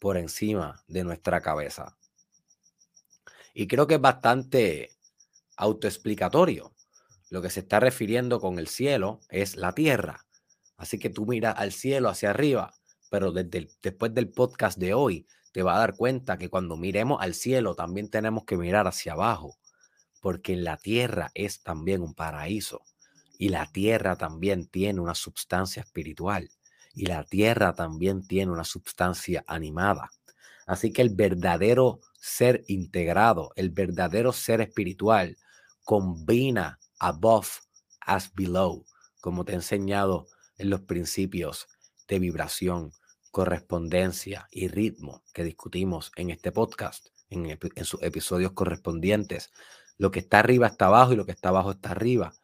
por 0.00 0.16
encima 0.16 0.82
de 0.86 1.02
nuestra 1.02 1.40
cabeza. 1.40 1.96
Y 3.54 3.66
creo 3.66 3.86
que 3.86 3.94
es 3.94 4.00
bastante 4.00 4.90
autoexplicatorio. 5.56 6.72
Lo 7.28 7.42
que 7.42 7.50
se 7.50 7.60
está 7.60 7.80
refiriendo 7.80 8.40
con 8.40 8.58
el 8.58 8.68
cielo 8.68 9.20
es 9.28 9.56
la 9.56 9.72
tierra. 9.72 10.24
Así 10.76 10.98
que 10.98 11.10
tú 11.10 11.26
miras 11.26 11.56
al 11.58 11.72
cielo 11.72 12.08
hacia 12.08 12.30
arriba, 12.30 12.72
pero 13.10 13.32
desde 13.32 13.68
después 13.82 14.14
del 14.14 14.30
podcast 14.30 14.78
de 14.78 14.94
hoy 14.94 15.26
te 15.52 15.62
vas 15.62 15.76
a 15.76 15.80
dar 15.80 15.96
cuenta 15.96 16.38
que 16.38 16.48
cuando 16.48 16.76
miremos 16.76 17.20
al 17.20 17.34
cielo 17.34 17.74
también 17.74 18.08
tenemos 18.08 18.44
que 18.44 18.56
mirar 18.56 18.86
hacia 18.86 19.12
abajo, 19.12 19.58
porque 20.22 20.56
la 20.56 20.76
tierra 20.76 21.32
es 21.34 21.62
también 21.62 22.00
un 22.00 22.14
paraíso 22.14 22.80
y 23.38 23.48
la 23.48 23.66
tierra 23.66 24.16
también 24.16 24.68
tiene 24.68 25.00
una 25.00 25.16
sustancia 25.16 25.82
espiritual 25.82 26.48
y 26.94 27.06
la 27.06 27.24
tierra 27.24 27.74
también 27.74 28.24
tiene 28.26 28.52
una 28.52 28.64
sustancia 28.64 29.44
animada. 29.48 30.10
Así 30.64 30.92
que 30.92 31.02
el 31.02 31.10
verdadero 31.10 31.98
ser 32.20 32.62
integrado, 32.68 33.50
el 33.56 33.70
verdadero 33.70 34.32
ser 34.32 34.60
espiritual, 34.60 35.36
combina 35.84 36.78
above 37.00 37.48
as 38.00 38.32
below, 38.32 38.86
como 39.20 39.44
te 39.44 39.52
he 39.52 39.56
enseñado 39.56 40.28
en 40.56 40.70
los 40.70 40.82
principios 40.82 41.66
de 42.06 42.20
vibración, 42.20 42.92
correspondencia 43.32 44.46
y 44.52 44.68
ritmo 44.68 45.24
que 45.32 45.42
discutimos 45.42 46.12
en 46.14 46.30
este 46.30 46.52
podcast, 46.52 47.08
en, 47.28 47.46
en 47.46 47.84
sus 47.84 48.00
episodios 48.02 48.52
correspondientes. 48.52 49.50
Lo 49.98 50.10
que 50.10 50.20
está 50.20 50.40
arriba 50.40 50.66
está 50.66 50.86
abajo 50.86 51.12
y 51.12 51.16
lo 51.16 51.26
que 51.26 51.32
está 51.32 51.50
abajo 51.50 51.72
está 51.72 51.90
arriba. 51.90 52.34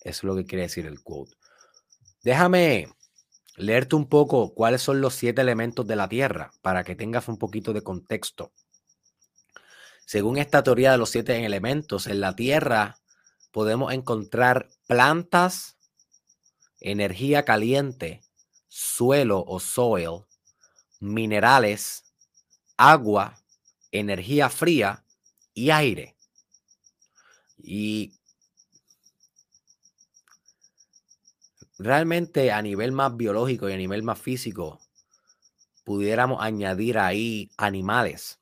Eso 0.00 0.18
es 0.20 0.24
lo 0.24 0.36
que 0.36 0.46
quiere 0.46 0.62
decir 0.62 0.86
el 0.86 1.02
quote. 1.02 1.36
Déjame 2.22 2.88
leerte 3.56 3.96
un 3.96 4.08
poco 4.08 4.54
cuáles 4.54 4.82
son 4.82 5.00
los 5.00 5.14
siete 5.14 5.40
elementos 5.40 5.86
de 5.86 5.96
la 5.96 6.08
Tierra 6.08 6.52
para 6.62 6.84
que 6.84 6.94
tengas 6.94 7.28
un 7.28 7.38
poquito 7.38 7.72
de 7.72 7.82
contexto. 7.82 8.52
Según 10.06 10.38
esta 10.38 10.62
teoría 10.62 10.92
de 10.92 10.98
los 10.98 11.10
siete 11.10 11.44
elementos, 11.44 12.06
en 12.06 12.20
la 12.20 12.34
Tierra 12.34 12.98
podemos 13.50 13.92
encontrar 13.92 14.68
plantas, 14.86 15.76
energía 16.80 17.44
caliente, 17.44 18.22
suelo 18.68 19.44
o 19.46 19.60
soil, 19.60 20.24
minerales, 21.00 22.04
agua, 22.76 23.42
energía 23.90 24.48
fría 24.48 25.04
y 25.54 25.70
aire. 25.70 26.17
Y 27.58 28.14
realmente 31.78 32.52
a 32.52 32.60
nivel 32.62 32.92
más 32.92 33.16
biológico 33.16 33.68
y 33.68 33.72
a 33.72 33.76
nivel 33.76 34.02
más 34.02 34.18
físico, 34.18 34.80
pudiéramos 35.84 36.42
añadir 36.42 36.98
ahí 36.98 37.50
animales, 37.56 38.40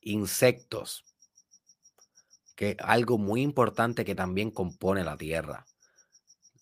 insectos, 0.00 1.04
que 2.56 2.76
algo 2.80 3.18
muy 3.18 3.42
importante 3.42 4.04
que 4.04 4.14
también 4.14 4.50
compone 4.50 5.04
la 5.04 5.16
Tierra. 5.16 5.66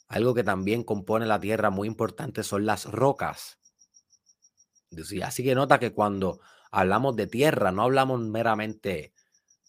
Algo 0.09 0.35
que 0.35 0.45
también 0.45 0.85
compone 0.85 1.27
la 1.27 1.41
Tierra 1.41 1.71
muy 1.71 1.87
importante 1.87 2.43
son 2.43 2.67
las 2.67 2.87
rocas. 2.87 3.59
Así 5.23 5.43
que 5.43 5.55
nota 5.55 5.79
que 5.79 5.93
cuando 5.93 6.41
hablamos 6.71 7.17
de 7.17 7.27
tierra, 7.27 7.73
no 7.73 7.83
hablamos 7.83 8.21
meramente 8.21 9.13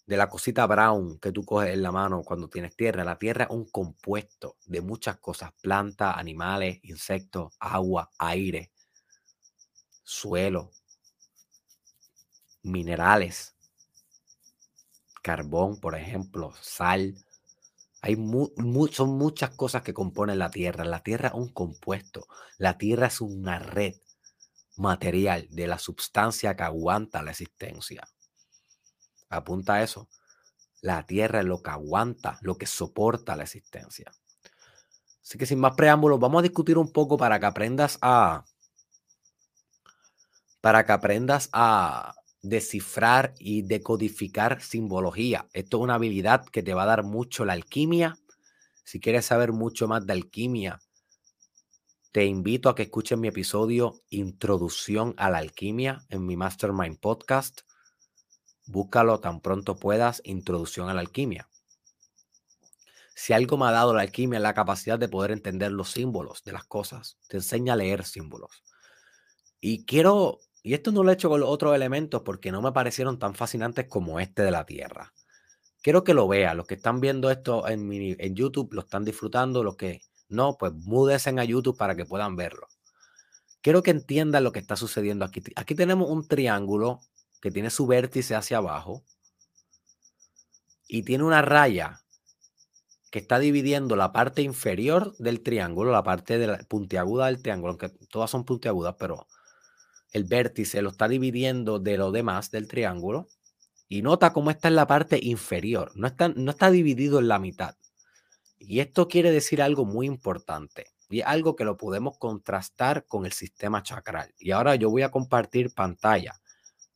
de 0.06 0.18
la 0.18 0.30
cosita 0.30 0.66
brown 0.68 1.20
que 1.20 1.32
tú 1.32 1.46
coges 1.46 1.74
en 1.74 1.82
la 1.82 1.92
mano 1.92 2.24
cuando 2.24 2.50
tienes 2.50 2.76
tierra. 2.76 3.04
La 3.04 3.18
tierra 3.18 3.46
es 3.46 3.52
un 3.52 3.66
compuesto 3.70 4.58
de 4.66 4.82
muchas 4.82 5.18
cosas, 5.18 5.52
plantas, 5.62 6.18
animales, 6.18 6.80
insectos, 6.84 7.54
agua, 7.60 8.10
aire, 8.18 8.72
suelo, 10.04 10.72
minerales, 12.64 13.56
carbón, 15.22 15.80
por 15.80 15.96
ejemplo, 15.96 16.54
sal. 16.62 17.16
Hay 18.02 18.16
son 18.92 19.18
muchas 19.18 19.52
cosas 19.52 19.82
que 19.82 19.94
componen 19.94 20.38
la 20.38 20.52
tierra. 20.52 20.84
La 20.84 21.02
tierra 21.02 21.30
es 21.30 21.34
un 21.36 21.50
compuesto. 21.50 22.28
La 22.58 22.78
tierra 22.78 23.08
es 23.08 23.22
una 23.22 23.60
red 23.60 23.96
material 24.78 25.48
de 25.50 25.68
la 25.68 25.80
sustancia 25.80 26.56
que 26.56 26.64
aguanta 26.64 27.24
la 27.24 27.32
existencia. 27.32 28.04
Apunta 29.36 29.76
a 29.76 29.84
eso. 29.84 30.08
La 30.82 31.06
tierra 31.06 31.40
es 31.40 31.46
lo 31.46 31.62
que 31.62 31.70
aguanta, 31.70 32.38
lo 32.42 32.58
que 32.58 32.66
soporta 32.66 33.36
la 33.36 33.44
existencia. 33.44 34.12
Así 35.22 35.38
que 35.38 35.46
sin 35.46 35.60
más 35.60 35.76
preámbulos, 35.76 36.20
vamos 36.20 36.40
a 36.40 36.44
discutir 36.44 36.78
un 36.78 36.92
poco 36.92 37.18
para 37.18 37.40
que 37.40 37.46
aprendas 37.46 37.98
a 38.02 38.44
para 40.60 40.86
que 40.86 40.92
aprendas 40.94 41.50
a 41.52 42.16
descifrar 42.42 43.34
y 43.40 43.64
decodificar 43.64 44.62
simbología. 44.62 45.48
Esto 45.54 45.78
es 45.78 45.84
una 45.84 45.96
habilidad 45.96 46.46
que 46.46 46.64
te 46.64 46.74
va 46.74 46.84
a 46.84 46.88
dar 46.88 47.04
mucho 47.04 47.46
la 47.46 47.54
alquimia. 47.54 48.18
Si 48.84 49.00
quieres 49.00 49.26
saber 49.26 49.52
mucho 49.52 49.88
más 49.88 50.06
de 50.06 50.14
alquimia, 50.14 50.80
te 52.14 52.26
invito 52.26 52.70
a 52.70 52.76
que 52.76 52.84
escuches 52.84 53.18
mi 53.18 53.28
episodio 53.28 54.04
Introducción 54.10 55.16
a 55.18 55.32
la 55.32 55.40
Alquimia 55.40 56.06
en 56.10 56.26
mi 56.26 56.38
Mastermind 56.38 57.00
Podcast. 57.00 57.62
Búscalo 58.66 59.20
tan 59.20 59.42
pronto 59.42 59.76
puedas, 59.76 60.22
Introducción 60.24 60.90
a 60.90 60.94
la 60.94 61.02
Alquimia. 61.02 61.50
Si 63.16 63.34
algo 63.34 63.58
me 63.58 63.66
ha 63.66 63.72
dado 63.72 63.94
la 63.94 64.02
alquimia 64.02 64.38
es 64.38 64.44
la 64.44 64.54
capacidad 64.54 64.98
de 64.98 65.08
poder 65.08 65.32
entender 65.32 65.72
los 65.72 65.92
símbolos 65.92 66.44
de 66.44 66.52
las 66.52 66.66
cosas. 66.66 67.18
Te 67.28 67.38
enseña 67.38 67.74
a 67.74 67.76
leer 67.76 68.06
símbolos. 68.06 68.64
Y 69.60 69.86
quiero, 69.86 70.40
y 70.64 70.74
esto 70.74 70.92
no 70.92 71.04
lo 71.04 71.12
he 71.12 71.14
hecho 71.14 71.30
con 71.30 71.40
los 71.40 71.50
otros 71.50 71.76
elementos 71.76 72.24
porque 72.24 72.52
no 72.52 72.62
me 72.62 72.72
parecieron 72.72 73.20
tan 73.20 73.36
fascinantes 73.36 73.88
como 73.88 74.20
este 74.20 74.42
de 74.42 74.52
la 74.52 74.66
Tierra. 74.66 75.14
Quiero 75.82 76.04
que 76.04 76.14
lo 76.14 76.28
vean. 76.28 76.58
Los 76.58 76.66
que 76.66 76.76
están 76.76 77.00
viendo 77.00 77.30
esto 77.30 77.68
en, 77.68 78.36
YouTube 78.36 78.74
lo 78.74 78.82
están 78.82 79.06
disfrutando. 79.06 79.64
Los 79.64 79.76
que 79.76 80.02
no, 80.30 80.58
pues 80.58 80.74
múdense 80.74 81.30
a 81.30 81.44
YouTube 81.44 81.78
para 81.78 81.96
que 81.96 82.06
puedan 82.06 82.36
verlo. 82.36 82.68
Quiero 83.62 83.84
que 83.84 83.92
entiendan 83.92 84.44
lo 84.44 84.52
que 84.52 84.60
está 84.60 84.76
sucediendo 84.76 85.24
aquí. 85.24 85.42
Aquí 85.56 85.76
tenemos 85.76 86.10
un 86.10 86.28
triángulo 86.28 87.00
que 87.44 87.52
tiene 87.52 87.70
su 87.70 87.86
vértice 87.86 88.36
hacia 88.36 88.60
abajo 88.60 89.04
y 90.88 91.04
tiene 91.04 91.26
una 91.26 91.42
raya 91.42 92.00
que 93.12 93.20
está 93.20 93.38
dividiendo 93.38 93.98
la 93.98 94.14
parte 94.14 94.44
inferior 94.44 95.14
del 95.18 95.44
triángulo, 95.44 95.92
la 95.92 96.04
parte 96.04 96.38
de 96.38 96.48
la 96.48 96.58
puntiaguda 96.60 97.26
del 97.26 97.42
triángulo, 97.42 97.72
aunque 97.72 97.90
todas 98.10 98.32
son 98.32 98.46
puntiagudas, 98.46 98.96
pero 98.98 99.28
el 100.14 100.24
vértice 100.24 100.82
lo 100.82 100.92
está 100.92 101.10
dividiendo 101.10 101.80
de 101.80 101.98
lo 101.98 102.14
demás 102.14 102.50
del 102.50 102.70
triángulo. 102.70 103.28
Y 103.90 104.04
nota 104.04 104.32
cómo 104.32 104.50
está 104.50 104.70
en 104.70 104.78
la 104.78 104.88
parte 104.88 105.20
inferior, 105.22 105.92
no 105.96 106.08
está, 106.08 106.30
no 106.30 106.52
está 106.52 106.72
dividido 106.72 107.20
en 107.20 107.28
la 107.28 107.40
mitad. 107.40 107.76
Y 108.58 108.80
esto 108.80 109.10
quiere 109.10 109.32
decir 109.32 109.62
algo 109.62 109.84
muy 109.84 110.06
importante 110.06 110.86
y 111.10 111.20
algo 111.20 111.58
que 111.58 111.66
lo 111.66 111.76
podemos 111.76 112.18
contrastar 112.18 113.06
con 113.06 113.26
el 113.26 113.34
sistema 113.34 113.84
chakral. 113.84 114.34
Y 114.40 114.52
ahora 114.52 114.76
yo 114.76 114.90
voy 114.90 115.02
a 115.02 115.12
compartir 115.12 115.74
pantalla 115.74 116.40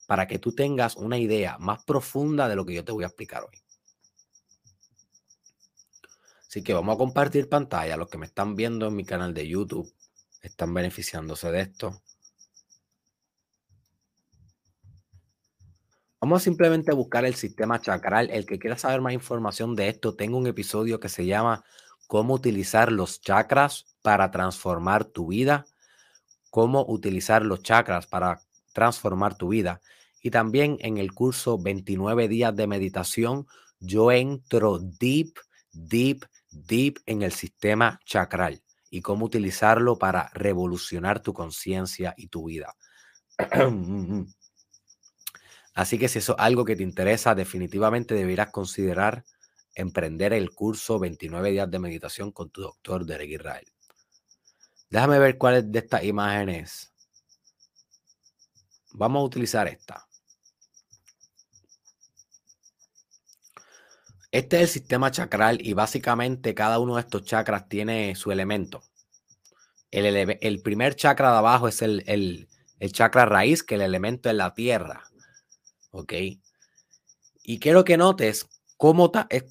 para 0.08 0.26
que 0.26 0.40
tú 0.40 0.54
tengas 0.54 0.96
una 0.96 1.18
idea 1.18 1.58
más 1.60 1.84
profunda 1.84 2.50
de 2.50 2.56
lo 2.56 2.66
que 2.66 2.74
yo 2.74 2.84
te 2.84 2.94
voy 2.94 3.04
a 3.04 3.08
explicar 3.08 3.44
hoy. 3.44 3.62
Así 6.48 6.64
que 6.64 6.74
vamos 6.74 6.96
a 6.96 6.98
compartir 6.98 7.50
pantalla. 7.50 7.98
Los 7.98 8.10
que 8.10 8.18
me 8.18 8.26
están 8.26 8.56
viendo 8.56 8.88
en 8.88 8.96
mi 8.96 9.04
canal 9.04 9.34
de 9.34 9.48
YouTube 9.48 9.94
están 10.42 10.74
beneficiándose 10.74 11.52
de 11.52 11.62
esto. 11.62 12.02
Vamos 16.22 16.42
simplemente 16.42 16.92
a 16.92 16.96
buscar 16.96 17.26
el 17.26 17.36
sistema 17.36 17.80
chakral. 17.80 18.30
El 18.32 18.46
que 18.46 18.58
quiera 18.58 18.78
saber 18.78 19.02
más 19.02 19.14
información 19.14 19.76
de 19.76 19.90
esto, 19.90 20.16
tengo 20.16 20.38
un 20.38 20.48
episodio 20.48 21.02
que 21.02 21.10
se 21.10 21.26
llama 21.26 21.66
Cómo 22.08 22.34
utilizar 22.34 22.94
los 22.94 23.20
chakras 23.20 23.86
para 24.02 24.32
transformar 24.32 25.04
tu 25.04 25.28
vida. 25.28 25.66
Cómo 26.50 26.86
utilizar 26.88 27.44
los 27.46 27.62
chakras 27.62 28.08
para 28.08 28.40
transformar 28.74 29.36
tu 29.36 29.50
vida. 29.50 29.82
Y 30.22 30.32
también 30.32 30.78
en 30.82 30.98
el 30.98 31.14
curso 31.14 31.58
29 31.58 32.28
días 32.28 32.56
de 32.56 32.68
meditación, 32.68 33.48
yo 33.80 34.12
entro 34.12 34.80
deep, 34.80 35.40
deep, 35.72 36.26
deep 36.50 37.00
en 37.06 37.22
el 37.22 37.32
sistema 37.32 38.00
chakral 38.06 38.62
y 38.90 39.02
cómo 39.02 39.26
utilizarlo 39.26 39.98
para 39.98 40.30
revolucionar 40.34 41.22
tu 41.22 41.34
conciencia 41.34 42.14
y 42.18 42.28
tu 42.28 42.46
vida. 42.46 42.76
Así 45.74 46.00
que 46.00 46.10
si 46.10 46.20
eso 46.20 46.34
es 46.36 46.40
algo 46.40 46.66
que 46.66 46.76
te 46.76 46.82
interesa, 46.84 47.36
definitivamente 47.36 48.16
deberás 48.16 48.52
considerar 48.52 49.24
emprender 49.76 50.34
el 50.34 50.50
curso 50.50 50.98
29 50.98 51.52
días 51.52 51.70
de 51.70 51.78
meditación 51.78 52.32
con 52.32 52.50
tu 52.50 52.62
doctor 52.62 53.06
Derek 53.06 53.30
Israel. 53.30 53.66
Déjame 54.90 55.20
ver 55.20 55.38
cuáles 55.38 55.72
de 55.72 55.80
estas 55.80 56.04
imágenes. 56.04 56.92
Vamos 58.94 59.20
a 59.20 59.26
utilizar 59.26 59.68
esta. 59.68 60.07
Este 64.38 64.58
es 64.58 64.62
el 64.62 64.68
sistema 64.68 65.10
chakral 65.10 65.58
y 65.60 65.74
básicamente 65.74 66.54
cada 66.54 66.78
uno 66.78 66.94
de 66.94 67.02
estos 67.02 67.24
chakras 67.24 67.68
tiene 67.68 68.14
su 68.14 68.32
elemento. 68.32 68.84
El, 69.90 70.62
primer 70.62 70.96
chakra 70.96 71.32
de 71.32 71.38
abajo 71.38 71.68
es 71.68 71.82
el, 71.82 72.04
el 72.06 72.92
chakra 72.92 73.26
raíz, 73.26 73.64
que 73.64 73.74
el 73.74 73.82
elemento 73.82 74.30
es 74.30 74.36
la 74.36 74.54
tierra. 74.54 75.06
¿ok? 75.90 76.14
Y 77.46 77.60
quiero 77.60 77.84
que 77.84 77.98
notes 77.98 78.48
cómo 78.78 79.12
es, 79.32 79.46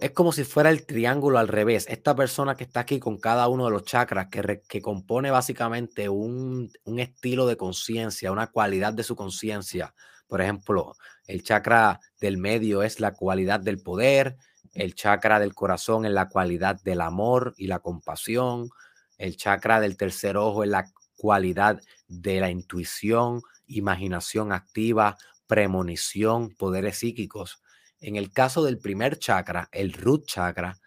es, 0.00 0.10
como 0.12 0.32
si 0.32 0.44
fuera 0.44 0.70
el 0.70 0.86
triángulo 0.86 1.38
al 1.38 1.48
revés. 1.48 1.84
Esta 1.90 2.16
persona 2.16 2.56
que 2.56 2.64
está 2.64 2.80
aquí 2.80 2.98
con 2.98 3.18
cada 3.18 3.46
uno 3.48 3.66
de 3.66 3.72
los 3.72 3.84
chakras, 3.84 4.28
que, 4.28 4.62
que 4.66 4.80
compone 4.80 5.30
básicamente 5.30 6.08
un, 6.08 6.72
un 6.84 6.98
estilo 6.98 7.46
de 7.46 7.58
conciencia, 7.58 8.32
una 8.32 8.46
cualidad 8.46 8.94
de 8.94 9.02
su 9.02 9.14
conciencia. 9.16 9.94
Por 10.30 10.40
ejemplo, 10.40 10.94
el 11.26 11.42
chakra 11.42 11.98
del 12.20 12.38
medio 12.38 12.84
es 12.84 13.00
la 13.00 13.12
cualidad 13.12 13.58
del 13.58 13.82
poder, 13.82 14.36
el 14.72 14.94
chakra 14.94 15.40
del 15.40 15.54
corazón 15.54 16.06
es 16.06 16.12
la 16.12 16.28
cualidad 16.28 16.80
del 16.82 17.00
amor 17.00 17.52
y 17.56 17.66
la 17.66 17.80
compasión, 17.80 18.70
el 19.18 19.36
chakra 19.36 19.80
del 19.80 19.96
tercer 19.96 20.36
ojo 20.36 20.62
es 20.62 20.70
la 20.70 20.88
cualidad 21.16 21.80
de 22.06 22.40
la 22.40 22.48
intuición, 22.48 23.42
imaginación 23.66 24.52
activa, 24.52 25.18
premonición, 25.48 26.54
poderes 26.54 26.98
psíquicos. 26.98 27.60
En 27.98 28.14
el 28.14 28.30
caso 28.32 28.64
del 28.64 28.78
primer 28.78 29.18
chakra, 29.18 29.68
el 29.72 29.92
root 29.92 30.26
chakra, 30.26 30.78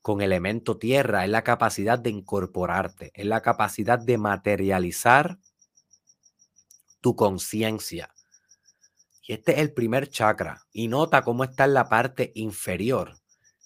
con 0.00 0.22
elemento 0.22 0.78
tierra, 0.78 1.24
es 1.24 1.30
la 1.30 1.44
capacidad 1.44 1.98
de 1.98 2.10
incorporarte, 2.10 3.10
es 3.14 3.26
la 3.26 3.42
capacidad 3.42 3.98
de 3.98 4.16
materializar 4.16 5.38
tu 7.02 7.14
conciencia. 7.14 8.15
Y 9.26 9.32
este 9.32 9.52
es 9.52 9.58
el 9.58 9.72
primer 9.72 10.08
chakra. 10.08 10.66
Y 10.72 10.88
nota 10.88 11.22
cómo 11.22 11.44
está 11.44 11.64
en 11.64 11.74
la 11.74 11.88
parte 11.88 12.32
inferior. 12.34 13.18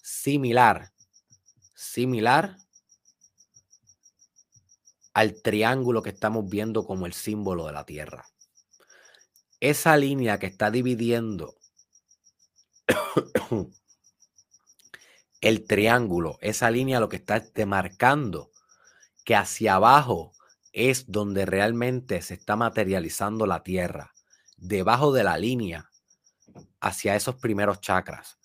Similar. 0.02 0.92
Similar 1.74 2.56
al 5.12 5.42
triángulo 5.42 6.02
que 6.02 6.10
estamos 6.10 6.48
viendo 6.48 6.84
como 6.84 7.06
el 7.06 7.12
símbolo 7.12 7.66
de 7.66 7.72
la 7.72 7.84
tierra 7.84 8.30
esa 9.60 9.96
línea 9.96 10.38
que 10.38 10.46
está 10.46 10.70
dividiendo 10.70 11.54
el 15.42 15.66
triángulo, 15.66 16.38
esa 16.40 16.70
línea 16.70 16.98
lo 16.98 17.08
que 17.08 17.16
está 17.16 17.40
demarcando 17.40 18.50
que 19.24 19.36
hacia 19.36 19.74
abajo 19.74 20.32
es 20.72 21.10
donde 21.10 21.44
realmente 21.44 22.22
se 22.22 22.34
está 22.34 22.56
materializando 22.56 23.46
la 23.46 23.62
tierra, 23.62 24.14
debajo 24.60 25.12
de 25.12 25.24
la 25.24 25.36
línea, 25.38 25.90
hacia 26.80 27.16
esos 27.16 27.36
primeros 27.36 27.80
chakras. 27.80 28.38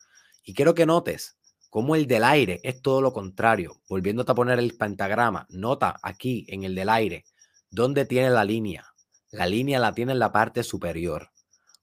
Y 0.43 0.53
quiero 0.53 0.73
que 0.73 0.85
notes 0.85 1.37
cómo 1.69 1.95
el 1.95 2.07
del 2.07 2.23
aire 2.23 2.61
es 2.63 2.81
todo 2.81 3.01
lo 3.01 3.11
contrario. 3.13 3.81
Volviéndote 3.89 4.31
a 4.31 4.35
poner 4.35 4.59
el 4.59 4.77
pentagrama, 4.77 5.45
nota 5.49 5.99
aquí 6.01 6.45
en 6.49 6.63
el 6.63 6.73
del 6.73 6.89
aire, 6.89 7.25
donde 7.69 8.05
tiene 8.05 8.29
la 8.29 8.45
línea, 8.45 8.85
la 9.31 9.47
línea 9.47 9.79
la 9.79 9.93
tiene 9.93 10.13
en 10.13 10.19
la 10.19 10.31
parte 10.31 10.63
superior. 10.63 11.31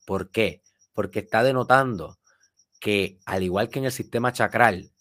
¿Por 0.07 0.31
qué? 0.31 0.63
Porque 0.95 1.21
está 1.21 1.43
denotando 1.43 2.19
que 2.81 3.21
al 3.27 3.43
igual 3.43 3.69
que 3.69 3.79
en 3.79 3.85
el 3.85 3.93
sistema 3.93 4.33
chakral, 4.33 4.93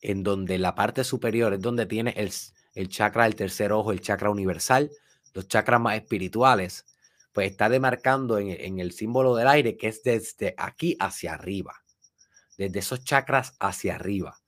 en 0.00 0.22
donde 0.22 0.58
la 0.58 0.74
parte 0.74 1.02
superior 1.02 1.54
es 1.54 1.60
donde 1.60 1.86
tiene 1.86 2.12
el, 2.16 2.30
el 2.74 2.88
chakra 2.88 3.24
del 3.24 3.36
tercer 3.36 3.72
ojo, 3.72 3.92
el 3.92 4.00
chakra 4.00 4.30
universal, 4.30 4.90
los 5.32 5.48
chakras 5.48 5.80
más 5.80 5.96
espirituales, 5.96 6.84
pues 7.34 7.50
está 7.50 7.68
demarcando 7.68 8.38
en, 8.38 8.78
el 8.78 8.92
símbolo 8.92 9.34
del 9.34 9.48
aire 9.48 9.76
que 9.76 9.88
es 9.88 10.04
desde 10.04 10.54
aquí 10.56 10.96
hacia 11.00 11.34
arriba, 11.34 11.74
desde 12.56 12.78
esos 12.78 13.02
chakras 13.02 13.56
hacia 13.58 13.96
arriba. 13.96 14.40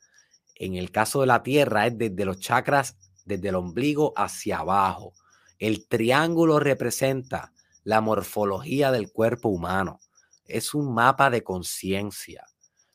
En 0.55 0.77
el 0.77 0.93
caso 0.93 1.21
de 1.21 1.27
la 1.27 1.43
tierra 1.43 1.89
es 1.89 1.99
desde 1.99 2.25
los 2.25 2.39
chakras, 2.39 2.97
desde 3.25 3.49
el 3.49 3.57
ombligo 3.57 4.13
hacia 4.17 4.59
abajo. 4.59 5.15
El 5.59 5.89
triángulo 5.89 6.61
representa 6.61 7.53
la 7.83 8.01
morfología 8.01 8.93
del 8.93 9.11
cuerpo 9.11 9.49
humano. 9.49 9.99
Es 10.45 10.73
un 10.73 10.95
mapa 10.95 11.29
de 11.29 11.43
conciencia. 11.43 12.47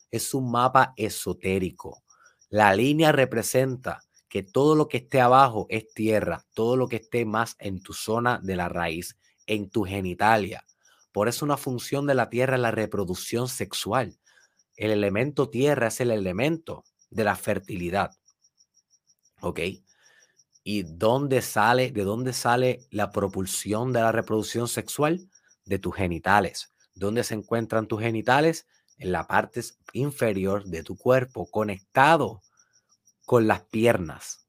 Es 0.09 0.33
un 0.33 0.51
mapa 0.51 0.93
esotérico. 0.95 2.01
La 2.49 2.73
línea 2.73 3.11
representa 3.11 3.99
que 4.29 4.41
todo 4.41 4.75
lo 4.75 4.87
que 4.87 4.97
esté 4.97 5.19
abajo 5.19 5.65
es 5.69 5.93
tierra, 5.93 6.45
todo 6.53 6.77
lo 6.77 6.87
que 6.87 6.95
esté 6.95 7.25
más 7.25 7.57
en 7.59 7.81
tu 7.81 7.91
zona 7.91 8.39
de 8.41 8.55
la 8.55 8.69
raíz, 8.69 9.17
en 9.51 9.69
tu 9.69 9.83
genitalia. 9.83 10.65
Por 11.11 11.27
eso 11.27 11.43
una 11.43 11.57
función 11.57 12.07
de 12.07 12.15
la 12.15 12.29
tierra 12.29 12.55
es 12.55 12.61
la 12.61 12.71
reproducción 12.71 13.49
sexual. 13.49 14.17
El 14.77 14.91
elemento 14.91 15.49
tierra 15.49 15.87
es 15.87 15.99
el 15.99 16.09
elemento 16.11 16.85
de 17.09 17.25
la 17.25 17.35
fertilidad. 17.35 18.11
¿Ok? 19.41 19.59
¿Y 20.63 20.83
dónde 20.83 21.41
sale, 21.41 21.91
de 21.91 22.03
dónde 22.03 22.31
sale 22.31 22.87
la 22.91 23.11
propulsión 23.11 23.91
de 23.91 23.99
la 23.99 24.13
reproducción 24.13 24.69
sexual? 24.69 25.29
De 25.65 25.79
tus 25.79 25.95
genitales. 25.95 26.73
¿Dónde 26.95 27.25
se 27.25 27.33
encuentran 27.33 27.87
tus 27.87 27.99
genitales? 27.99 28.67
En 28.97 29.11
la 29.11 29.27
parte 29.27 29.61
inferior 29.91 30.63
de 30.63 30.81
tu 30.83 30.95
cuerpo, 30.95 31.51
conectado 31.51 32.41
con 33.25 33.47
las 33.47 33.63
piernas. 33.65 34.47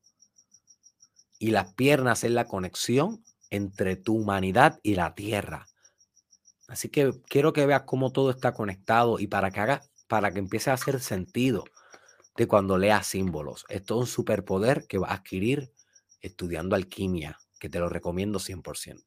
Y 1.40 1.50
las 1.50 1.74
piernas 1.74 2.22
es 2.22 2.30
la 2.30 2.44
conexión 2.44 3.24
entre 3.53 3.96
tu 3.96 4.16
humanidad 4.16 4.80
y 4.82 4.94
la 4.94 5.14
tierra. 5.14 5.68
Así 6.68 6.88
que 6.88 7.12
quiero 7.28 7.53
que 7.53 7.66
veas 7.66 7.82
cómo 7.82 8.11
todo 8.11 8.30
está 8.30 8.53
conectado 8.53 9.18
y 9.18 9.26
para 9.26 9.50
que 9.50 9.61
haga, 9.61 9.82
para 10.09 10.32
que 10.32 10.38
empiece 10.38 10.70
a 10.70 10.74
hacer 10.74 11.00
sentido 11.00 11.64
de 12.34 12.48
cuando 12.48 12.78
leas 12.78 13.07
símbolos. 13.07 13.66
Esto 13.68 13.96
es 13.96 14.00
un 14.00 14.07
superpoder 14.07 14.86
que 14.86 14.96
vas 14.96 15.11
a 15.11 15.14
adquirir 15.16 15.70
estudiando 16.22 16.76
alquimia, 16.76 17.38
que 17.61 17.68
te 17.68 17.78
lo 17.78 17.90
recomiendo 17.90 18.38
100%. 18.38 19.05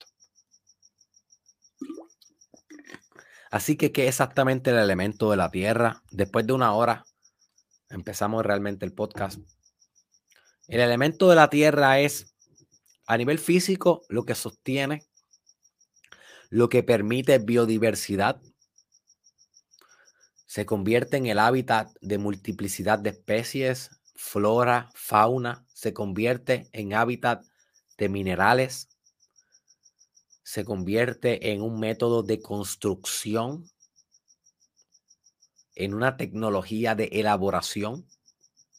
Así 3.49 3.77
que, 3.77 3.91
¿qué 3.91 4.03
es 4.03 4.09
exactamente 4.09 4.69
el 4.69 4.77
elemento 4.77 5.31
de 5.31 5.37
la 5.37 5.49
Tierra? 5.49 6.03
Después 6.11 6.45
de 6.45 6.53
una 6.53 6.73
hora, 6.73 7.05
empezamos 7.89 8.45
realmente 8.45 8.85
el 8.85 8.93
podcast. 8.93 9.39
El 10.67 10.81
elemento 10.81 11.29
de 11.29 11.35
la 11.35 11.49
Tierra 11.49 11.99
es, 11.99 12.34
a 13.07 13.17
nivel 13.17 13.39
físico, 13.39 14.01
lo 14.09 14.25
que 14.25 14.35
sostiene, 14.35 15.03
lo 16.49 16.69
que 16.69 16.83
permite 16.83 17.37
biodiversidad, 17.39 18.41
se 20.45 20.65
convierte 20.65 21.17
en 21.17 21.25
el 21.25 21.39
hábitat 21.39 21.89
de 22.01 22.17
multiplicidad 22.17 22.99
de 22.99 23.09
especies, 23.09 23.89
flora, 24.15 24.89
fauna, 24.95 25.65
se 25.73 25.93
convierte 25.93 26.69
en 26.71 26.93
hábitat 26.93 27.45
de 27.97 28.09
minerales, 28.09 28.87
se 30.43 30.63
convierte 30.63 31.51
en 31.51 31.61
un 31.61 31.79
método 31.79 32.23
de 32.23 32.39
construcción, 32.39 33.69
en 35.75 35.93
una 35.93 36.15
tecnología 36.15 36.95
de 36.95 37.09
elaboración. 37.11 38.07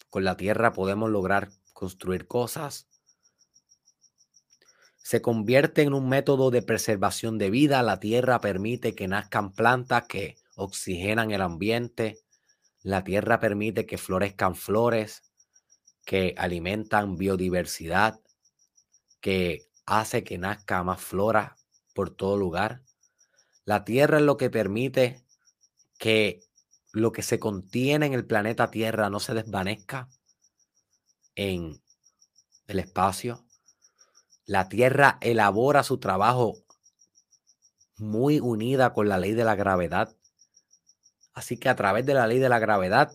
Con 0.09 0.25
la 0.25 0.37
tierra 0.37 0.73
podemos 0.73 1.11
lograr 1.11 1.51
construir 1.75 2.27
cosas. 2.27 2.89
Se 5.07 5.23
convierte 5.23 5.83
en 5.83 5.95
un 5.95 6.09
método 6.09 6.51
de 6.51 6.63
preservación 6.63 7.39
de 7.39 7.49
vida. 7.49 7.81
La 7.85 8.01
tierra 8.01 8.41
permite 8.41 8.97
que 8.97 9.07
nazcan 9.07 9.53
plantas 9.53 10.09
que 10.09 10.35
oxigenan 10.57 11.31
el 11.31 11.43
ambiente. 11.43 12.19
La 12.83 13.05
tierra 13.05 13.39
permite 13.39 13.87
que 13.87 13.99
florezcan 13.99 14.57
flores 14.57 15.23
que 16.05 16.35
alimentan 16.37 17.17
biodiversidad, 17.17 18.19
que 19.21 19.69
hace 19.87 20.25
que 20.25 20.39
nazca 20.39 20.83
más 20.83 21.01
flora 21.01 21.55
por 21.95 22.11
todo 22.11 22.37
lugar. 22.37 22.83
La 23.65 23.85
tierra 23.85 24.19
es 24.19 24.25
lo 24.25 24.37
que 24.37 24.51
permite 24.51 25.23
que 26.01 26.41
lo 26.91 27.13
que 27.13 27.23
se 27.23 27.39
contiene 27.39 28.07
en 28.07 28.13
el 28.13 28.27
planeta 28.27 28.73
Tierra 28.73 29.09
no 29.09 29.21
se 29.21 29.35
desvanezca 29.35 30.09
en 31.37 31.81
el 32.67 32.81
espacio. 32.81 33.46
La 34.47 34.69
Tierra 34.69 35.19
elabora 35.23 35.83
su 35.83 35.99
trabajo 35.99 36.55
muy 37.99 38.39
unida 38.39 38.93
con 38.93 39.09
la 39.09 39.19
ley 39.19 39.33
de 39.33 39.43
la 39.43 39.57
gravedad. 39.57 40.15
Así 41.35 41.57
que 41.57 41.69
a 41.69 41.75
través 41.75 42.07
de 42.07 42.15
la 42.15 42.29
ley 42.29 42.39
de 42.39 42.49
la 42.49 42.61
gravedad 42.61 43.11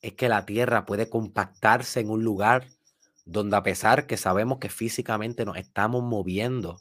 es 0.00 0.14
que 0.14 0.30
la 0.30 0.46
Tierra 0.46 0.86
puede 0.86 1.10
compactarse 1.10 2.00
en 2.00 2.08
un 2.08 2.24
lugar 2.24 2.68
donde 3.26 3.54
a 3.56 3.62
pesar 3.62 4.06
que 4.06 4.16
sabemos 4.16 4.60
que 4.60 4.70
físicamente 4.70 5.44
nos 5.44 5.58
estamos 5.58 6.02
moviendo 6.02 6.80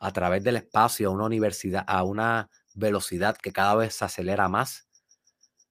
a 0.00 0.12
través 0.12 0.42
del 0.42 0.56
espacio 0.56 1.08
a 1.08 1.12
una 1.12 1.26
universidad, 1.26 1.84
a 1.86 2.02
una 2.02 2.50
velocidad 2.74 3.36
que 3.36 3.52
cada 3.52 3.76
vez 3.76 3.94
se 3.94 4.04
acelera 4.04 4.48
más, 4.48 4.88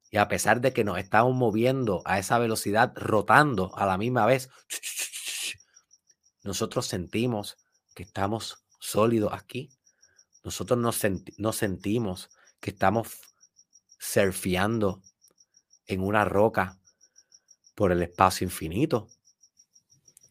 y 0.09 0.17
a 0.17 0.27
pesar 0.29 0.61
de 0.61 0.73
que 0.73 0.83
nos 0.83 0.97
estamos 0.97 1.35
moviendo 1.35 2.01
a 2.05 2.17
esa 2.17 2.39
velocidad, 2.39 2.93
rotando 2.95 3.77
a 3.77 3.85
la 3.85 3.97
misma 3.97 4.25
vez, 4.25 4.49
nosotros 6.43 6.87
sentimos 6.87 7.57
que 7.93 8.03
estamos 8.03 8.65
sólidos 8.79 9.31
aquí. 9.33 9.69
Nosotros 10.43 10.79
nos, 10.79 11.55
sentimos 11.55 12.29
que 12.59 12.71
estamos 12.71 13.19
surfeando 13.99 15.03
en 15.85 16.01
una 16.01 16.25
roca 16.25 16.79
por 17.75 17.91
el 17.91 18.01
espacio 18.01 18.45
infinito. 18.45 19.07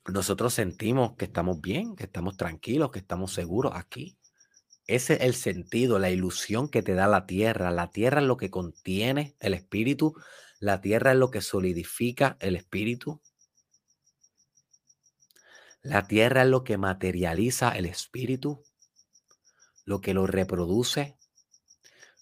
Nosotros 0.06 0.52
sentimos 0.52 1.14
que 1.16 1.26
estamos 1.26 1.60
bien, 1.60 1.94
que 1.94 2.04
estamos 2.04 2.36
tranquilos, 2.36 2.90
que 2.90 2.98
estamos 2.98 3.32
seguros 3.32 3.72
aquí. 3.76 4.18
Ese 4.86 5.14
es 5.14 5.20
el 5.20 5.34
sentido, 5.34 6.00
la 6.00 6.10
ilusión 6.10 6.68
que 6.68 6.82
te 6.82 6.94
da 6.94 7.06
la 7.06 7.26
tierra. 7.26 7.70
La 7.70 7.92
tierra 7.92 8.20
es 8.20 8.26
lo 8.26 8.36
que 8.36 8.50
contiene 8.50 9.36
el 9.38 9.54
espíritu. 9.54 10.14
La 10.58 10.80
tierra 10.80 11.12
es 11.12 11.18
lo 11.18 11.30
que 11.30 11.40
solidifica 11.40 12.36
el 12.40 12.56
espíritu. 12.56 13.20
La 15.82 16.06
tierra 16.06 16.42
es 16.42 16.48
lo 16.48 16.62
que 16.62 16.76
materializa 16.76 17.70
el 17.70 17.86
espíritu, 17.86 18.62
lo 19.84 20.02
que 20.02 20.12
lo 20.12 20.26
reproduce, 20.26 21.16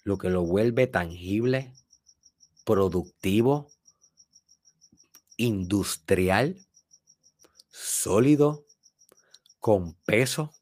lo 0.05 0.17
que 0.17 0.31
lo 0.31 0.43
vuelve 0.43 0.87
tangible, 0.87 1.75
productivo, 2.65 3.69
industrial, 5.37 6.65
sólido, 7.69 8.65
con 9.59 9.95
peso, 10.05 10.55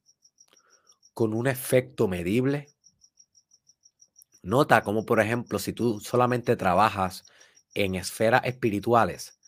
con 1.13 1.35
un 1.35 1.49
efecto 1.49 2.09
medible. 2.09 2.75
Nota 4.43 4.83
como, 4.83 5.05
por 5.05 5.21
ejemplo, 5.21 5.59
si 5.59 5.75
tú 5.75 6.01
solamente 6.01 6.57
trabajas 6.57 7.27
en 7.75 7.95
esferas 7.95 8.43
espirituales, 8.45 9.39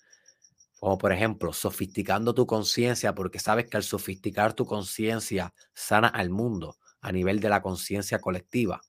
como 0.79 0.97
por 0.97 1.12
ejemplo, 1.12 1.53
sofisticando 1.53 2.35
tu 2.35 2.47
conciencia, 2.47 3.14
porque 3.14 3.41
sabes 3.41 3.68
que 3.68 3.76
al 3.76 3.83
sofisticar 3.83 4.55
tu 4.55 4.64
conciencia 4.64 5.53
sana 5.74 6.09
al 6.09 6.31
mundo 6.31 6.76
a 7.01 7.11
nivel 7.11 7.41
de 7.41 7.49
la 7.49 7.62
conciencia 7.62 8.20
colectiva. 8.20 8.81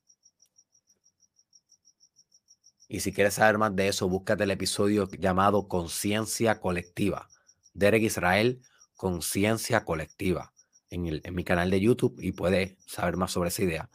Y 2.88 3.02
si 3.02 3.12
quieres 3.12 3.36
saber 3.36 3.58
más 3.58 3.76
de 3.76 3.88
eso, 3.88 4.08
búscate 4.08 4.44
el 4.44 4.52
episodio 4.52 5.08
llamado 5.12 5.68
Conciencia 5.68 6.60
Colectiva. 6.60 7.28
Derek 7.74 8.04
Israel, 8.04 8.62
Conciencia 8.96 9.86
Colectiva, 9.86 10.54
en, 10.90 11.22
en 11.24 11.36
mi 11.36 11.44
canal 11.44 11.70
de 11.70 11.80
YouTube 11.80 12.20
y 12.20 12.32
puedes 12.32 12.78
saber 12.88 13.16
más 13.16 13.32
sobre 13.32 13.50
esa 13.50 13.64
idea. 13.64 13.90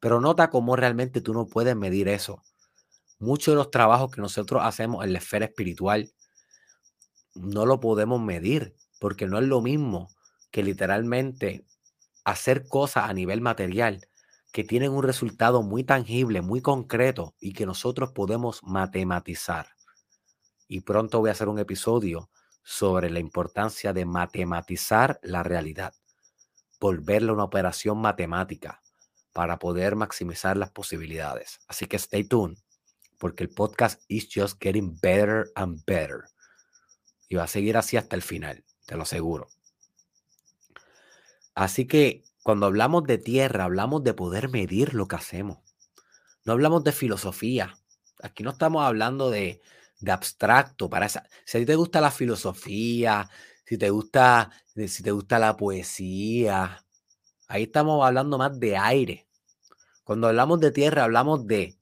Pero 0.00 0.20
nota 0.20 0.50
cómo 0.50 0.76
realmente 0.76 1.20
tú 1.20 1.34
no 1.34 1.46
puedes 1.46 1.74
medir 1.74 2.08
eso. 2.08 2.42
Muchos 3.18 3.52
de 3.52 3.56
los 3.56 3.70
trabajos 3.72 4.12
que 4.12 4.20
nosotros 4.20 4.62
hacemos 4.64 5.04
en 5.04 5.12
la 5.12 5.18
esfera 5.18 5.46
espiritual 5.46 6.12
no 7.38 7.66
lo 7.66 7.80
podemos 7.80 8.20
medir 8.20 8.74
porque 9.00 9.26
no 9.26 9.38
es 9.38 9.44
lo 9.44 9.60
mismo 9.60 10.10
que 10.50 10.62
literalmente 10.62 11.64
hacer 12.24 12.66
cosas 12.68 13.08
a 13.08 13.14
nivel 13.14 13.40
material 13.40 14.08
que 14.52 14.64
tienen 14.64 14.92
un 14.92 15.02
resultado 15.02 15.62
muy 15.62 15.84
tangible, 15.84 16.40
muy 16.42 16.60
concreto 16.60 17.34
y 17.38 17.52
que 17.52 17.66
nosotros 17.66 18.12
podemos 18.12 18.62
matematizar. 18.62 19.68
Y 20.66 20.80
pronto 20.80 21.20
voy 21.20 21.28
a 21.28 21.32
hacer 21.32 21.48
un 21.48 21.58
episodio 21.58 22.30
sobre 22.62 23.10
la 23.10 23.18
importancia 23.18 23.92
de 23.92 24.04
matematizar 24.04 25.18
la 25.22 25.42
realidad, 25.42 25.94
volverla 26.80 27.32
una 27.32 27.44
operación 27.44 27.98
matemática 27.98 28.82
para 29.32 29.58
poder 29.58 29.96
maximizar 29.96 30.56
las 30.56 30.70
posibilidades. 30.70 31.60
Así 31.68 31.86
que 31.86 31.96
stay 31.96 32.24
tuned, 32.24 32.58
porque 33.18 33.44
el 33.44 33.50
podcast 33.50 34.02
is 34.08 34.28
just 34.32 34.60
getting 34.60 34.98
better 35.00 35.50
and 35.54 35.82
better. 35.86 36.24
Y 37.28 37.36
va 37.36 37.44
a 37.44 37.48
seguir 37.48 37.76
así 37.76 37.96
hasta 37.96 38.16
el 38.16 38.22
final, 38.22 38.64
te 38.86 38.96
lo 38.96 39.02
aseguro. 39.04 39.48
Así 41.54 41.86
que 41.86 42.22
Cuando 42.42 42.64
hablamos 42.66 43.04
de 43.04 43.18
tierra, 43.18 43.64
hablamos 43.64 44.02
de 44.04 44.14
poder 44.14 44.48
medir 44.48 44.94
lo 44.94 45.06
que 45.06 45.16
hacemos. 45.16 45.58
No 46.44 46.54
hablamos 46.54 46.84
de 46.84 46.92
filosofía. 46.92 47.76
Aquí 48.22 48.42
no 48.42 48.50
estamos 48.52 48.84
hablando 48.84 49.30
de, 49.30 49.60
de 50.00 50.12
abstracto. 50.12 50.90
Para 50.90 51.06
esa, 51.06 51.28
si 51.44 51.58
a 51.58 51.60
ti 51.60 51.66
te 51.66 51.76
gusta 51.76 52.00
la 52.00 52.10
filosofía, 52.10 53.28
si 53.66 53.78
te 53.78 53.90
gusta, 53.90 54.50
si 54.74 55.02
te 55.02 55.10
gusta 55.12 55.38
la 55.38 55.56
poesía, 55.58 56.84
ahí 57.48 57.64
estamos 57.64 58.06
hablando 58.06 58.38
más 58.38 58.58
de 58.60 58.76
aire. 58.78 59.28
Cuando 60.04 60.28
hablamos 60.28 60.60
de 60.60 60.72
tierra, 60.72 61.04
hablamos 61.04 61.46
de 61.46 61.78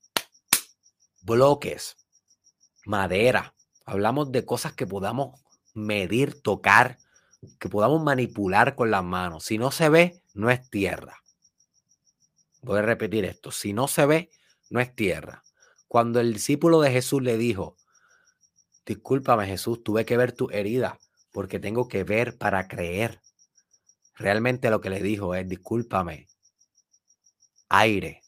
bloques, 1.23 1.97
madera. 2.87 3.56
Hablamos 3.87 4.33
de 4.33 4.45
cosas 4.45 4.73
que 4.73 4.87
podamos 4.87 5.41
medir, 5.73 6.43
tocar, 6.43 6.99
que 7.61 7.69
podamos 7.69 8.03
manipular 8.03 8.75
con 8.75 8.91
las 8.91 9.05
manos. 9.05 9.45
Si 9.45 9.59
no 9.59 9.71
se 9.71 9.89
ve, 9.89 10.21
no 10.35 10.51
es 10.51 10.69
tierra. 10.69 11.23
Voy 12.63 12.81
a 12.81 12.83
repetir 12.83 13.25
esto. 13.25 13.53
Si 13.53 13.73
no 13.73 13.87
se 13.87 14.05
ve, 14.05 14.31
no 14.71 14.81
es 14.81 14.95
tierra. 14.95 15.45
Cuando 15.87 16.19
el 16.19 16.33
discípulo 16.33 16.81
de 16.81 16.91
Jesús 16.91 17.23
le 17.23 17.39
dijo, 17.39 17.77
discúlpame 18.85 19.47
Jesús, 19.47 19.85
tuve 19.85 20.05
que 20.05 20.17
ver 20.17 20.33
tu 20.33 20.51
herida 20.51 20.99
porque 21.31 21.61
tengo 21.61 21.87
que 21.87 22.03
ver 22.03 22.37
para 22.39 22.67
creer. 22.67 23.21
Realmente 24.15 24.69
lo 24.71 24.81
que 24.81 24.91
le 24.91 25.01
dijo 25.01 25.35
es, 25.35 25.49
discúlpame, 25.49 26.27
aire, 27.69 28.23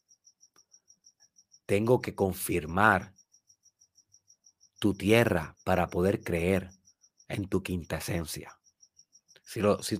tengo 1.66 2.00
que 2.00 2.14
confirmar 2.14 3.14
tu 4.78 4.94
tierra 4.94 5.56
para 5.64 5.88
poder 5.88 6.20
creer 6.22 6.70
en 7.28 7.48
tu 7.48 7.62
quinta 7.62 7.98
esencia. 7.98 8.58
Si, 9.44 9.60
lo, 9.60 9.82
si, 9.82 9.98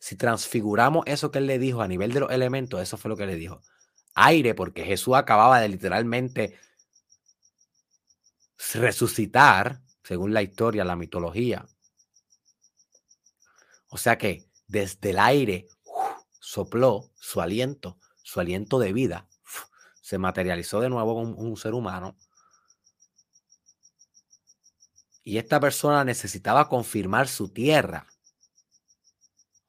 si 0.00 0.16
transfiguramos 0.16 1.04
eso 1.06 1.30
que 1.30 1.38
él 1.38 1.46
le 1.46 1.58
dijo 1.58 1.80
a 1.80 1.88
nivel 1.88 2.12
de 2.12 2.20
los 2.20 2.30
elementos, 2.30 2.80
eso 2.80 2.96
fue 2.96 3.08
lo 3.08 3.16
que 3.16 3.26
le 3.26 3.36
dijo. 3.36 3.62
Aire, 4.14 4.54
porque 4.54 4.84
Jesús 4.84 5.14
acababa 5.16 5.60
de 5.60 5.68
literalmente 5.68 6.58
resucitar, 8.74 9.80
según 10.02 10.34
la 10.34 10.42
historia, 10.42 10.84
la 10.84 10.96
mitología. 10.96 11.66
O 13.88 13.96
sea 13.96 14.18
que 14.18 14.48
desde 14.66 15.10
el 15.10 15.18
aire 15.18 15.68
sopló 16.38 17.10
su 17.16 17.40
aliento, 17.40 17.98
su 18.22 18.40
aliento 18.40 18.78
de 18.78 18.92
vida, 18.92 19.28
se 20.00 20.18
materializó 20.18 20.80
de 20.80 20.90
nuevo 20.90 21.14
como 21.14 21.34
un 21.34 21.56
ser 21.56 21.74
humano. 21.74 22.16
Y 25.22 25.38
esta 25.38 25.60
persona 25.60 26.04
necesitaba 26.04 26.68
confirmar 26.68 27.28
su 27.28 27.48
tierra. 27.48 28.06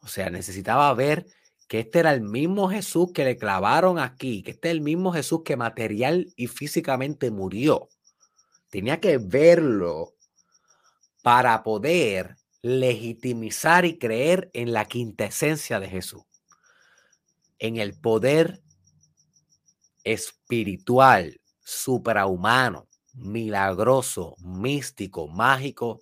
O 0.02 0.08
sea, 0.08 0.30
necesitaba 0.30 0.94
ver 0.94 1.28
que 1.68 1.80
este 1.80 2.00
era 2.00 2.12
el 2.14 2.22
mismo 2.22 2.70
Jesús 2.70 3.12
que 3.14 3.24
le 3.24 3.38
clavaron 3.38 4.00
aquí, 4.00 4.44
que 4.44 4.52
este 4.52 4.70
es 4.70 4.72
el 4.74 4.82
mismo 4.82 5.14
Jesús 5.14 5.42
que 5.46 5.56
material 5.56 6.34
y 6.36 6.48
físicamente 6.48 7.32
murió. 7.32 7.88
Tenía 8.70 9.00
que 9.00 9.18
verlo 9.18 10.16
para 11.22 11.64
poder 11.64 12.38
legitimizar 12.62 13.86
y 13.86 13.98
creer 13.98 14.50
en 14.54 14.74
la 14.74 14.86
quinta 14.86 15.26
esencia 15.26 15.80
de 15.80 15.88
Jesús, 15.88 16.24
en 17.60 17.78
el 17.78 18.00
poder 18.00 18.62
espiritual, 20.04 21.40
suprahumano, 21.64 22.88
milagroso, 23.14 24.36
místico, 24.40 25.28
mágico 25.28 26.02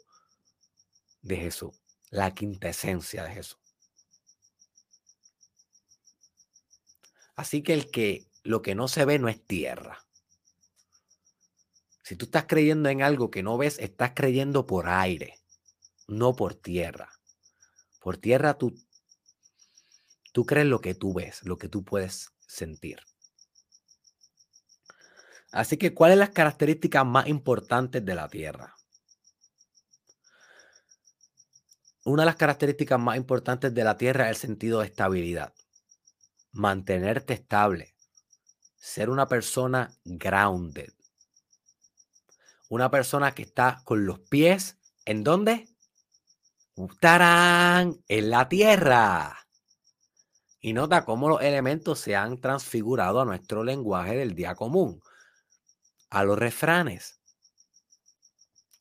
de 1.22 1.38
Jesús, 1.38 1.82
la 2.10 2.34
quinta 2.34 2.70
esencia 2.70 3.24
de 3.24 3.32
Jesús. 3.32 3.60
Así 7.36 7.64
que 7.64 7.74
el 7.74 7.90
que 7.90 8.28
lo 8.44 8.62
que 8.62 8.76
no 8.76 8.88
se 8.88 9.06
ve 9.06 9.20
no 9.20 9.30
es 9.30 9.46
tierra. 9.46 10.06
Si 12.04 12.16
tú 12.16 12.26
estás 12.26 12.46
creyendo 12.48 12.90
en 12.90 13.02
algo 13.02 13.30
que 13.30 13.44
no 13.44 13.58
ves, 13.58 13.78
estás 13.80 14.14
creyendo 14.16 14.66
por 14.66 14.90
aire, 14.90 15.40
no 16.08 16.36
por 16.36 16.56
tierra. 16.56 17.10
Por 18.00 18.18
tierra 18.18 18.58
tú, 18.58 18.74
tú 20.34 20.46
crees 20.46 20.68
lo 20.68 20.82
que 20.82 20.96
tú 20.96 21.14
ves, 21.14 21.44
lo 21.44 21.58
que 21.58 21.70
tú 21.70 21.84
puedes 21.84 22.32
sentir. 22.48 23.00
Así 25.52 25.78
que, 25.78 25.94
¿cuáles 25.94 26.16
son 26.16 26.20
las 26.20 26.30
características 26.30 27.06
más 27.06 27.28
importantes 27.28 28.06
de 28.06 28.16
la 28.16 28.28
Tierra? 28.28 28.76
Una 32.06 32.24
de 32.24 32.28
las 32.28 32.36
características 32.36 33.00
más 33.00 33.18
importantes 33.18 33.74
de 33.74 33.84
la 33.84 33.98
Tierra 33.98 34.30
es 34.30 34.38
el 34.38 34.50
sentido 34.50 34.80
de 34.80 34.88
estabilidad 34.88 35.54
mantenerte 36.52 37.34
estable, 37.34 37.96
ser 38.76 39.10
una 39.10 39.28
persona 39.28 39.92
grounded, 40.04 40.92
una 42.70 42.90
persona 42.90 43.34
que 43.34 43.44
está 43.44 43.82
con 43.84 44.06
los 44.06 44.20
pies, 44.20 44.78
¿en 45.06 45.24
dónde? 45.24 45.68
¡Tarán! 47.00 48.02
En 48.08 48.30
la 48.30 48.48
tierra. 48.48 49.38
Y 50.62 50.74
nota 50.74 51.06
cómo 51.06 51.30
los 51.30 51.42
elementos 51.42 52.00
se 52.00 52.16
han 52.16 52.40
transfigurado 52.40 53.22
a 53.22 53.26
nuestro 53.26 53.64
lenguaje 53.64 54.16
del 54.16 54.36
día 54.36 54.56
común, 54.56 55.02
a 56.10 56.24
los 56.24 56.38
refranes. 56.38 57.22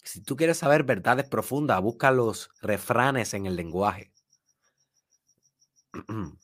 Si 0.02 0.22
tú 0.22 0.36
quieres 0.36 0.58
saber 0.58 0.84
verdades 0.84 1.28
profundas, 1.28 1.80
busca 1.82 2.10
los 2.10 2.50
refranes 2.62 3.34
en 3.34 3.46
el 3.46 3.56
lenguaje. 3.56 4.12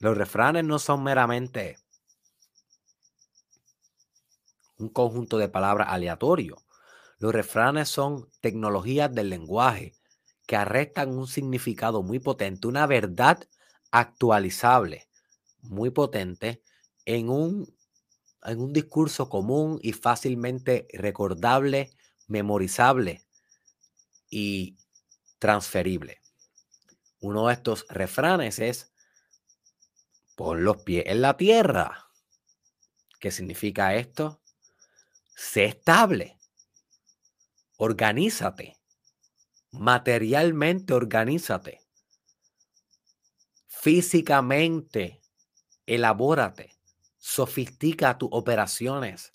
Los 0.00 0.18
refranes 0.18 0.64
no 0.64 0.78
son 0.78 1.02
meramente 1.02 1.78
un 4.78 4.88
conjunto 4.88 5.38
de 5.38 5.48
palabras 5.48 5.88
aleatorio. 5.90 6.56
Los 7.18 7.32
refranes 7.32 7.88
son 7.88 8.28
tecnologías 8.40 9.14
del 9.14 9.30
lenguaje 9.30 9.94
que 10.46 10.56
arrestan 10.56 11.16
un 11.16 11.26
significado 11.26 12.02
muy 12.02 12.18
potente, 12.18 12.66
una 12.66 12.86
verdad 12.86 13.42
actualizable, 13.90 15.08
muy 15.62 15.90
potente, 15.90 16.62
en 17.06 17.30
un, 17.30 17.73
en 18.44 18.60
un 18.60 18.72
discurso 18.72 19.28
común 19.28 19.78
y 19.82 19.92
fácilmente 19.92 20.86
recordable, 20.92 21.90
memorizable 22.26 23.24
y 24.30 24.76
transferible. 25.38 26.20
Uno 27.20 27.48
de 27.48 27.54
estos 27.54 27.86
refranes 27.88 28.58
es 28.58 28.92
Pon 30.36 30.64
los 30.64 30.82
pies 30.82 31.04
en 31.06 31.22
la 31.22 31.36
tierra. 31.36 32.10
¿Qué 33.20 33.30
significa 33.30 33.94
esto? 33.94 34.42
Sé 35.36 35.64
estable. 35.64 36.38
Organízate. 37.76 38.76
Materialmente 39.70 40.92
organízate. 40.92 41.80
Físicamente 43.68 45.22
elabórate. 45.86 46.73
Sofistica 47.26 48.18
tus 48.18 48.28
operaciones 48.32 49.32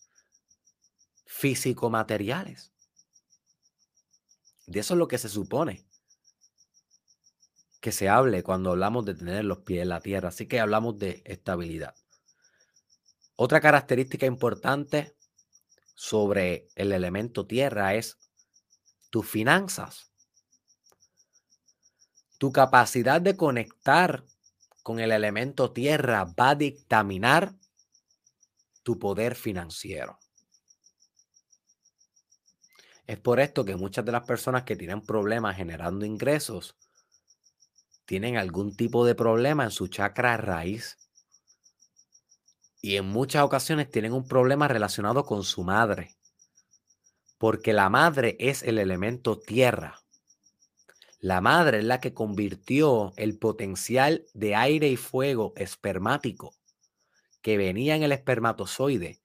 físico-materiales. 1.26 2.72
De 4.68 4.82
eso 4.82 4.94
es 4.94 4.98
lo 5.00 5.08
que 5.08 5.18
se 5.18 5.28
supone 5.28 5.88
que 7.82 7.92
se 7.92 8.08
hable 8.08 8.44
cuando 8.44 8.70
hablamos 8.70 9.06
de 9.06 9.16
tener 9.16 9.44
los 9.44 9.62
pies 9.62 9.82
en 9.82 9.90
la 9.90 10.02
tierra. 10.02 10.30
Así 10.30 10.48
que 10.48 10.60
hablamos 10.60 11.00
de 11.00 11.24
estabilidad. 11.26 11.96
Otra 13.36 13.60
característica 13.60 14.28
importante 14.28 15.16
sobre 15.96 16.68
el 16.76 16.92
elemento 16.92 17.48
tierra 17.48 17.96
es 17.96 18.20
tus 19.10 19.28
finanzas. 19.28 20.12
Tu 22.38 22.52
capacidad 22.52 23.20
de 23.20 23.36
conectar 23.36 24.26
con 24.84 25.00
el 25.00 25.12
elemento 25.12 25.72
tierra 25.72 26.26
va 26.26 26.52
a 26.52 26.56
dictaminar 26.56 27.56
poder 28.98 29.36
financiero. 29.36 30.18
Es 33.10 33.20
por 33.20 33.40
esto 33.40 33.66
que 33.66 33.76
muchas 33.76 34.06
de 34.06 34.12
las 34.12 34.24
personas 34.24 34.66
que 34.66 34.76
tienen 34.76 35.02
problemas 35.02 35.58
generando 35.58 36.06
ingresos 36.06 36.78
tienen 38.06 38.38
algún 38.38 38.76
tipo 38.76 39.04
de 39.04 39.16
problema 39.16 39.64
en 39.64 39.72
su 39.72 39.88
chakra 39.88 40.38
raíz. 40.38 40.96
Y 42.82 42.98
en 42.98 43.06
muchas 43.06 43.42
ocasiones 43.42 43.90
tienen 43.90 44.14
un 44.14 44.28
problema 44.28 44.68
relacionado 44.68 45.26
con 45.26 45.44
su 45.44 45.64
madre. 45.64 46.18
Porque 47.40 47.74
la 47.74 47.90
madre 47.90 48.38
es 48.40 48.62
el 48.62 48.78
elemento 48.78 49.40
tierra. 49.40 50.00
La 51.20 51.42
madre 51.42 51.80
es 51.80 51.86
la 51.86 52.00
que 52.00 52.14
convirtió 52.14 53.12
el 53.18 53.40
potencial 53.40 54.28
de 54.36 54.54
aire 54.56 54.88
y 54.88 54.98
fuego 54.98 55.54
espermático 55.56 56.59
que 57.42 57.58
venía 57.58 57.96
en 57.96 58.04
el 58.04 58.12
espermatozoide. 58.12 59.22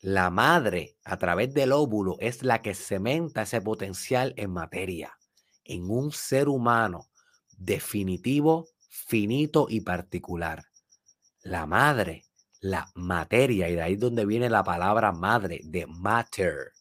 La 0.00 0.30
madre, 0.30 0.96
a 1.04 1.18
través 1.18 1.52
del 1.52 1.72
óvulo, 1.72 2.16
es 2.20 2.42
la 2.42 2.62
que 2.62 2.74
cementa 2.74 3.42
ese 3.42 3.60
potencial 3.60 4.32
en 4.36 4.50
materia, 4.50 5.18
en 5.64 5.90
un 5.90 6.12
ser 6.12 6.48
humano 6.48 7.10
definitivo, 7.60 8.68
finito 8.88 9.66
y 9.68 9.82
particular. 9.82 10.64
La 11.42 11.66
madre, 11.66 12.24
la 12.60 12.90
materia, 12.94 13.68
y 13.68 13.74
de 13.74 13.82
ahí 13.82 13.92
es 13.94 14.00
donde 14.00 14.26
viene 14.26 14.50
la 14.50 14.64
palabra 14.64 15.12
madre, 15.12 15.60
de 15.64 15.86
matter, 15.86 16.72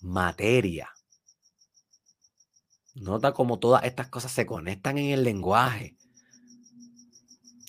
materia. 0.00 0.90
Nota 2.94 3.32
cómo 3.32 3.58
todas 3.58 3.84
estas 3.84 4.08
cosas 4.08 4.32
se 4.32 4.44
conectan 4.44 4.98
en 4.98 5.10
el 5.10 5.24
lenguaje. 5.24 5.96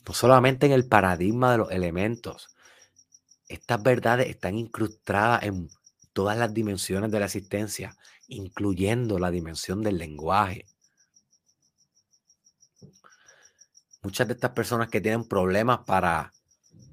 No 0.08 0.14
solamente 0.14 0.66
en 0.66 0.72
el 0.72 0.88
paradigma 0.88 1.52
de 1.52 1.58
los 1.60 1.72
elementos. 1.72 2.50
Estas 3.48 3.82
verdades 3.82 4.28
están 4.28 4.58
incrustadas 4.58 5.44
en 5.44 5.70
todas 6.14 6.38
las 6.38 6.54
dimensiones 6.54 7.12
de 7.12 7.20
la 7.20 7.26
existencia, 7.26 7.98
incluyendo 8.28 9.20
la 9.20 9.32
dimensión 9.32 9.82
del 9.82 9.98
lenguaje. 9.98 10.66
Muchas 14.02 14.28
de 14.28 14.34
estas 14.34 14.52
personas 14.52 14.90
que 14.90 15.02
tienen 15.02 15.28
problemas 15.28 15.80
para 15.86 16.34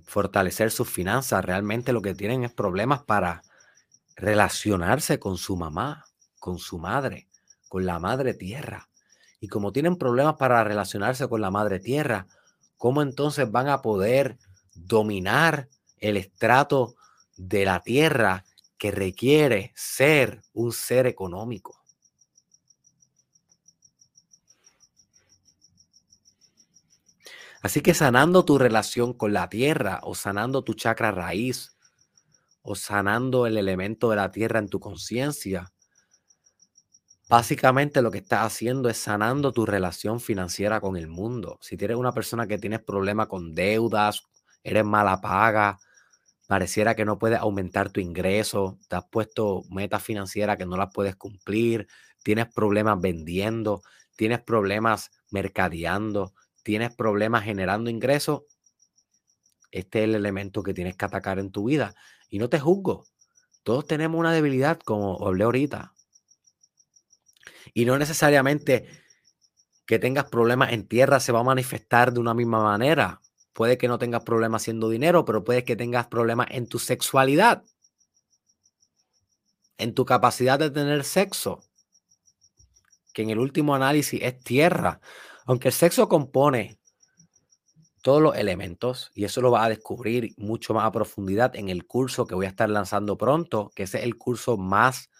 fortalecer 0.04 0.70
sus 0.70 0.88
finanzas, 0.88 1.44
realmente 1.44 1.92
lo 1.92 2.02
que 2.02 2.14
tienen 2.14 2.44
es 2.44 2.52
problemas 2.52 3.02
para 3.02 3.42
relacionarse 4.16 5.18
con 5.18 5.36
su 5.36 5.56
mamá, 5.56 6.04
con 6.38 6.58
su 6.58 6.78
madre 6.78 7.30
con 7.70 7.86
la 7.86 8.00
madre 8.00 8.34
tierra. 8.34 8.90
Y 9.38 9.46
como 9.46 9.72
tienen 9.72 9.96
problemas 9.96 10.34
para 10.34 10.64
relacionarse 10.64 11.28
con 11.28 11.40
la 11.40 11.52
madre 11.52 11.78
tierra, 11.78 12.26
¿cómo 12.80 13.02
entonces 13.02 13.50
van 13.50 13.68
a 13.68 13.82
poder 13.82 14.38
dominar 14.74 15.68
el 15.98 16.16
estrato 16.16 16.96
de 17.36 17.66
la 17.66 17.80
tierra 17.80 18.46
que 18.78 18.90
requiere 18.90 19.70
ser 19.76 20.40
un 20.54 20.72
ser 20.72 21.06
económico? 21.06 21.84
Así 27.60 27.82
que 27.82 27.92
sanando 27.92 28.46
tu 28.46 28.56
relación 28.56 29.12
con 29.12 29.34
la 29.34 29.50
tierra 29.50 30.00
o 30.02 30.14
sanando 30.14 30.64
tu 30.64 30.72
chakra 30.72 31.10
raíz 31.10 31.76
o 32.62 32.74
sanando 32.76 33.46
el 33.46 33.58
elemento 33.58 34.08
de 34.08 34.16
la 34.16 34.30
tierra 34.30 34.58
en 34.58 34.70
tu 34.70 34.80
conciencia, 34.80 35.70
Básicamente 37.30 38.02
lo 38.02 38.10
que 38.10 38.18
estás 38.18 38.44
haciendo 38.44 38.88
es 38.88 38.96
sanando 38.96 39.52
tu 39.52 39.64
relación 39.64 40.18
financiera 40.18 40.80
con 40.80 40.96
el 40.96 41.06
mundo. 41.06 41.58
Si 41.62 41.76
tienes 41.76 41.96
una 41.96 42.10
persona 42.10 42.48
que 42.48 42.58
tienes 42.58 42.82
problemas 42.82 43.28
con 43.28 43.54
deudas, 43.54 44.22
eres 44.64 44.84
mala 44.84 45.20
paga, 45.20 45.78
pareciera 46.48 46.96
que 46.96 47.04
no 47.04 47.18
puedes 47.20 47.38
aumentar 47.38 47.90
tu 47.90 48.00
ingreso, 48.00 48.80
te 48.88 48.96
has 48.96 49.04
puesto 49.12 49.62
metas 49.70 50.02
financieras 50.02 50.56
que 50.58 50.66
no 50.66 50.76
las 50.76 50.90
puedes 50.92 51.14
cumplir, 51.14 51.86
tienes 52.24 52.52
problemas 52.52 53.00
vendiendo, 53.00 53.82
tienes 54.16 54.42
problemas 54.42 55.12
mercadeando, 55.30 56.34
tienes 56.64 56.92
problemas 56.96 57.44
generando 57.44 57.90
ingresos, 57.90 58.42
este 59.70 60.00
es 60.00 60.04
el 60.06 60.16
elemento 60.16 60.64
que 60.64 60.74
tienes 60.74 60.96
que 60.96 61.04
atacar 61.04 61.38
en 61.38 61.52
tu 61.52 61.64
vida. 61.64 61.94
Y 62.28 62.38
no 62.40 62.48
te 62.48 62.58
juzgo. 62.58 63.06
Todos 63.62 63.86
tenemos 63.86 64.18
una 64.18 64.32
debilidad, 64.32 64.80
como 64.80 65.24
hablé 65.26 65.44
ahorita. 65.44 65.94
Y 67.74 67.84
no 67.84 67.98
necesariamente 67.98 68.86
que 69.86 69.98
tengas 69.98 70.26
problemas 70.26 70.72
en 70.72 70.86
tierra 70.86 71.18
se 71.18 71.32
va 71.32 71.40
a 71.40 71.44
manifestar 71.44 72.12
de 72.12 72.20
una 72.20 72.32
misma 72.32 72.62
manera. 72.62 73.20
Puede 73.52 73.76
que 73.76 73.88
no 73.88 73.98
tengas 73.98 74.22
problemas 74.22 74.62
haciendo 74.62 74.88
dinero, 74.88 75.24
pero 75.24 75.42
puede 75.42 75.64
que 75.64 75.74
tengas 75.74 76.06
problemas 76.06 76.46
en 76.50 76.68
tu 76.68 76.78
sexualidad, 76.78 77.64
en 79.78 79.94
tu 79.94 80.04
capacidad 80.04 80.58
de 80.58 80.70
tener 80.70 81.02
sexo, 81.02 81.60
que 83.12 83.22
en 83.22 83.30
el 83.30 83.40
último 83.40 83.74
análisis 83.74 84.20
es 84.22 84.38
tierra. 84.38 85.00
Aunque 85.44 85.68
el 85.68 85.74
sexo 85.74 86.08
compone 86.08 86.78
todos 88.02 88.22
los 88.22 88.36
elementos, 88.36 89.10
y 89.14 89.24
eso 89.24 89.40
lo 89.40 89.50
vas 89.50 89.66
a 89.66 89.70
descubrir 89.70 90.34
mucho 90.36 90.72
más 90.72 90.84
a 90.84 90.92
profundidad 90.92 91.56
en 91.56 91.68
el 91.68 91.86
curso 91.86 92.26
que 92.26 92.36
voy 92.36 92.46
a 92.46 92.50
estar 92.50 92.70
lanzando 92.70 93.18
pronto, 93.18 93.72
que 93.74 93.82
es 93.82 93.94
el 93.94 94.16
curso 94.16 94.56
más 94.56 95.10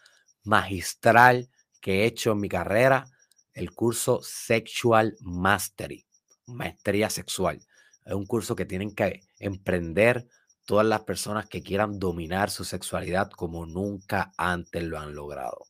magistral 0.44 1.50
que 1.80 2.02
he 2.02 2.06
hecho 2.06 2.32
en 2.32 2.40
mi 2.40 2.48
carrera, 2.48 3.06
el 3.54 3.72
curso 3.72 4.20
Sexual 4.22 5.16
Mastery, 5.20 6.06
maestría 6.46 7.10
sexual. 7.10 7.60
Es 8.04 8.14
un 8.14 8.26
curso 8.26 8.56
que 8.56 8.64
tienen 8.64 8.94
que 8.94 9.20
emprender 9.38 10.26
todas 10.64 10.86
las 10.86 11.00
personas 11.00 11.46
que 11.46 11.62
quieran 11.62 11.98
dominar 11.98 12.50
su 12.50 12.64
sexualidad 12.64 13.30
como 13.30 13.66
nunca 13.66 14.32
antes 14.36 14.82
lo 14.82 14.98
han 14.98 15.14
logrado. 15.14 15.66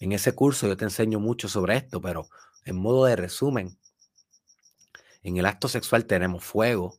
En 0.00 0.12
ese 0.12 0.32
curso 0.32 0.66
yo 0.66 0.76
te 0.76 0.84
enseño 0.84 1.18
mucho 1.18 1.48
sobre 1.48 1.76
esto, 1.76 2.00
pero 2.00 2.28
en 2.64 2.76
modo 2.76 3.04
de 3.04 3.16
resumen, 3.16 3.78
en 5.22 5.36
el 5.36 5.46
acto 5.46 5.68
sexual 5.68 6.06
tenemos 6.06 6.44
fuego, 6.44 6.98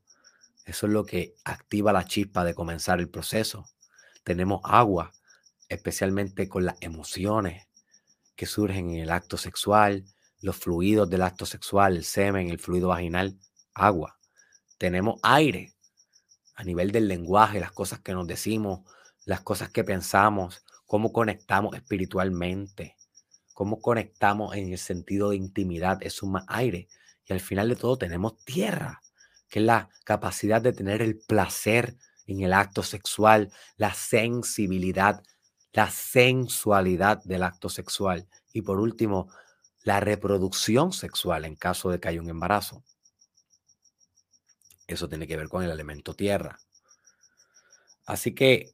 eso 0.65 0.85
es 0.85 0.93
lo 0.93 1.05
que 1.05 1.35
activa 1.45 1.93
la 1.93 2.05
chispa 2.05 2.43
de 2.43 2.53
comenzar 2.53 2.99
el 2.99 3.09
proceso. 3.09 3.65
Tenemos 4.23 4.61
agua, 4.63 5.13
especialmente 5.69 6.49
con 6.49 6.65
las 6.65 6.75
emociones 6.81 7.67
que 8.35 8.45
surgen 8.45 8.89
en 8.89 8.97
el 8.97 9.11
acto 9.11 9.37
sexual, 9.37 10.05
los 10.41 10.57
fluidos 10.57 11.09
del 11.09 11.21
acto 11.21 11.45
sexual, 11.45 11.95
el 11.95 12.03
semen, 12.03 12.49
el 12.49 12.59
fluido 12.59 12.89
vaginal, 12.89 13.37
agua. 13.73 14.17
Tenemos 14.77 15.19
aire 15.23 15.73
a 16.55 16.63
nivel 16.63 16.91
del 16.91 17.07
lenguaje, 17.07 17.59
las 17.59 17.71
cosas 17.71 17.99
que 17.99 18.13
nos 18.13 18.27
decimos, 18.27 18.81
las 19.25 19.41
cosas 19.41 19.69
que 19.69 19.83
pensamos, 19.83 20.65
cómo 20.85 21.13
conectamos 21.13 21.75
espiritualmente, 21.75 22.97
cómo 23.53 23.81
conectamos 23.81 24.55
en 24.55 24.71
el 24.71 24.77
sentido 24.77 25.29
de 25.29 25.35
intimidad, 25.35 25.99
es 26.01 26.23
un 26.23 26.31
más 26.31 26.45
aire. 26.47 26.87
Y 27.25 27.33
al 27.33 27.39
final 27.39 27.69
de 27.69 27.75
todo 27.75 27.97
tenemos 27.97 28.37
tierra, 28.43 29.01
que 29.49 29.59
es 29.59 29.65
la 29.65 29.89
capacidad 30.03 30.61
de 30.61 30.73
tener 30.73 31.01
el 31.01 31.19
placer 31.19 31.97
en 32.25 32.41
el 32.41 32.53
acto 32.53 32.83
sexual, 32.83 33.51
la 33.75 33.93
sensibilidad, 33.93 35.21
la 35.73 35.89
sensualidad 35.89 37.23
del 37.23 37.43
acto 37.43 37.69
sexual 37.69 38.27
y 38.53 38.61
por 38.61 38.79
último, 38.79 39.31
la 39.83 39.99
reproducción 39.99 40.91
sexual 40.91 41.45
en 41.45 41.55
caso 41.55 41.89
de 41.89 41.99
que 41.99 42.09
haya 42.09 42.21
un 42.21 42.29
embarazo. 42.29 42.83
Eso 44.87 45.07
tiene 45.07 45.27
que 45.27 45.37
ver 45.37 45.47
con 45.47 45.63
el 45.63 45.69
elemento 45.69 46.13
tierra. 46.13 46.59
Así 48.05 48.33
que 48.33 48.73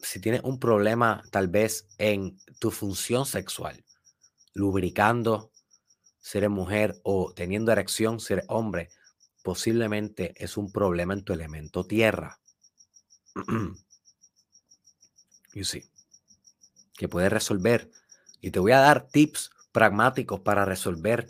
si 0.00 0.20
tienes 0.20 0.42
un 0.44 0.58
problema 0.58 1.22
tal 1.30 1.48
vez 1.48 1.88
en 1.98 2.38
tu 2.58 2.70
función 2.70 3.26
sexual, 3.26 3.84
lubricando, 4.54 5.52
si 6.20 6.38
eres 6.38 6.50
mujer 6.50 6.98
o 7.02 7.32
teniendo 7.34 7.72
erección, 7.72 8.20
si 8.20 8.32
eres 8.32 8.46
hombre, 8.48 8.88
posiblemente 9.42 10.34
es 10.42 10.56
un 10.56 10.72
problema 10.72 11.14
en 11.14 11.24
tu 11.24 11.32
elemento 11.32 11.84
tierra. 11.84 12.40
You 15.52 15.64
see. 15.64 15.84
Que 16.96 17.08
puedes 17.08 17.32
resolver. 17.32 17.90
Y 18.40 18.50
te 18.50 18.58
voy 18.58 18.72
a 18.72 18.80
dar 18.80 19.08
tips 19.08 19.50
pragmáticos 19.72 20.40
para 20.40 20.64
resolver 20.64 21.28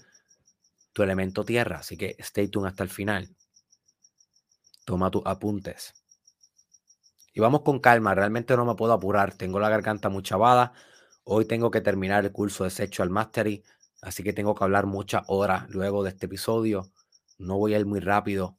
tu 0.93 1.03
elemento 1.03 1.45
tierra. 1.45 1.79
Así 1.79 1.97
que 1.97 2.17
stay 2.19 2.49
tuned 2.49 2.69
hasta 2.69 2.83
el 2.83 2.89
final. 2.89 3.35
Toma 4.85 5.11
tus 5.11 5.23
apuntes. 5.27 5.95
Y 7.33 7.41
vamos 7.41 7.63
con 7.63 7.79
calma. 7.79 8.15
Realmente 8.15 8.57
no 8.57 8.65
me 8.65 8.75
puedo 8.75 8.93
apurar. 8.93 9.35
Tengo 9.35 9.61
la 9.61 9.69
garganta 9.69 10.09
muy 10.09 10.23
chavada. 10.23 10.73
Hoy 11.25 11.45
tengo 11.45 11.71
que 11.71 11.81
terminar 11.81 12.25
el 12.25 12.33
curso 12.33 12.65
de 12.65 12.71
Sexual 12.71 13.11
Mastery. 13.11 13.63
Así 14.01 14.23
que 14.23 14.33
tengo 14.33 14.55
que 14.55 14.65
hablar 14.65 14.87
muchas 14.87 15.23
horas 15.29 15.69
luego 15.71 16.03
de 16.03 16.11
este 16.11 16.27
episodio. 16.27 16.91
No 17.37 17.59
voy 17.59 17.75
a 17.75 17.79
ir 17.79 17.87
muy 17.87 18.01
rápido. 18.01 18.57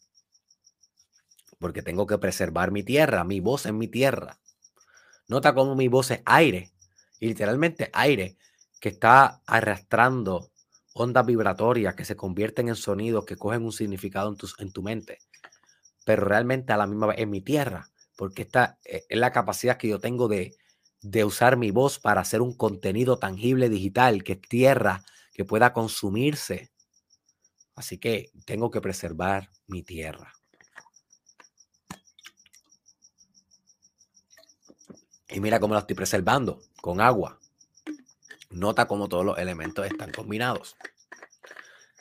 Porque 1.58 1.82
tengo 1.82 2.08
que 2.08 2.18
preservar 2.18 2.72
mi 2.72 2.84
tierra. 2.84 3.24
Mi 3.24 3.40
voz 3.40 3.66
en 3.66 3.78
mi 3.78 3.88
tierra. 3.88 4.40
Nota 5.30 5.54
cómo 5.54 5.76
mi 5.76 5.88
voz 5.88 6.10
es 6.12 6.22
aire, 6.26 6.72
y 7.20 7.28
literalmente 7.28 7.90
aire, 7.94 8.36
que 8.82 8.90
está 8.90 9.42
arrastrando 9.46 10.50
ondas 10.94 11.26
vibratorias 11.26 11.94
que 11.94 12.04
se 12.04 12.16
convierten 12.16 12.68
en 12.68 12.76
sonidos 12.76 13.26
que 13.26 13.38
cogen 13.38 13.64
un 13.64 13.72
significado 13.72 14.30
en 14.30 14.38
tu, 14.38 14.48
en 14.58 14.72
tu 14.72 14.82
mente, 14.82 15.20
pero 16.04 16.26
realmente 16.26 16.74
a 16.74 16.78
la 16.78 16.88
misma 16.88 17.08
vez 17.08 17.20
en 17.20 17.30
mi 17.30 17.42
tierra, 17.42 17.90
porque 18.18 18.42
esta 18.42 18.80
eh, 18.84 19.06
es 19.08 19.20
la 19.20 19.32
capacidad 19.32 19.78
que 19.78 19.88
yo 19.88 20.00
tengo 20.00 20.28
de, 20.28 20.56
de 21.02 21.24
usar 21.24 21.58
mi 21.58 21.70
voz 21.70 22.00
para 22.00 22.22
hacer 22.22 22.42
un 22.42 22.58
contenido 22.58 23.20
tangible 23.20 23.70
digital, 23.70 24.24
que 24.24 24.34
es 24.34 24.42
tierra, 24.42 25.04
que 25.32 25.46
pueda 25.46 25.74
consumirse. 25.74 26.72
Así 27.76 28.00
que 28.00 28.32
tengo 28.46 28.72
que 28.72 28.82
preservar 28.82 29.52
mi 29.68 29.84
tierra. 29.84 30.39
Y 35.30 35.40
mira 35.40 35.60
cómo 35.60 35.74
lo 35.74 35.80
estoy 35.80 35.96
preservando 35.96 36.62
con 36.82 37.02
agua. 37.02 37.40
Nota 38.50 38.88
cómo 38.88 39.08
todos 39.08 39.26
los 39.26 39.38
elementos 39.38 39.86
están 39.86 40.12
combinados. 40.12 40.76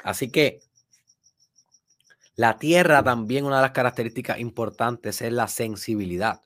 Así 0.02 0.30
que 0.30 0.60
la 2.36 2.56
tierra 2.56 3.02
también 3.02 3.44
una 3.44 3.56
de 3.56 3.62
las 3.62 3.72
características 3.72 4.38
importantes 4.38 5.20
es 5.20 5.32
la 5.32 5.48
sensibilidad 5.48 6.40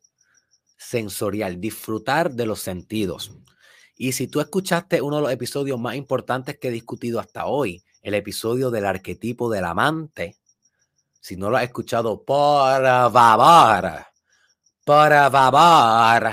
sensorial, 0.77 1.61
disfrutar 1.61 2.33
de 2.33 2.47
los 2.47 2.61
sentidos. 2.61 3.33
Y 3.97 4.13
si 4.13 4.27
tú 4.27 4.41
escuchaste 4.41 5.03
uno 5.03 5.17
de 5.17 5.23
los 5.23 5.33
episodios 5.33 5.79
más 5.79 5.95
importantes 5.95 6.59
que 6.59 6.69
he 6.69 6.73
discutido 6.73 7.21
hasta 7.21 7.47
hoy, 7.47 7.85
el 8.03 8.15
episodio 8.15 8.71
del 8.71 8.87
arquetipo 8.87 9.49
del 9.49 9.65
amante. 9.65 10.37
Si 11.21 11.37
no 11.37 11.51
lo 11.51 11.57
has 11.57 11.65
escuchado, 11.65 12.25
por 12.25 12.83
favor, 12.83 14.07
por 14.85 15.13
favor, 15.31 16.33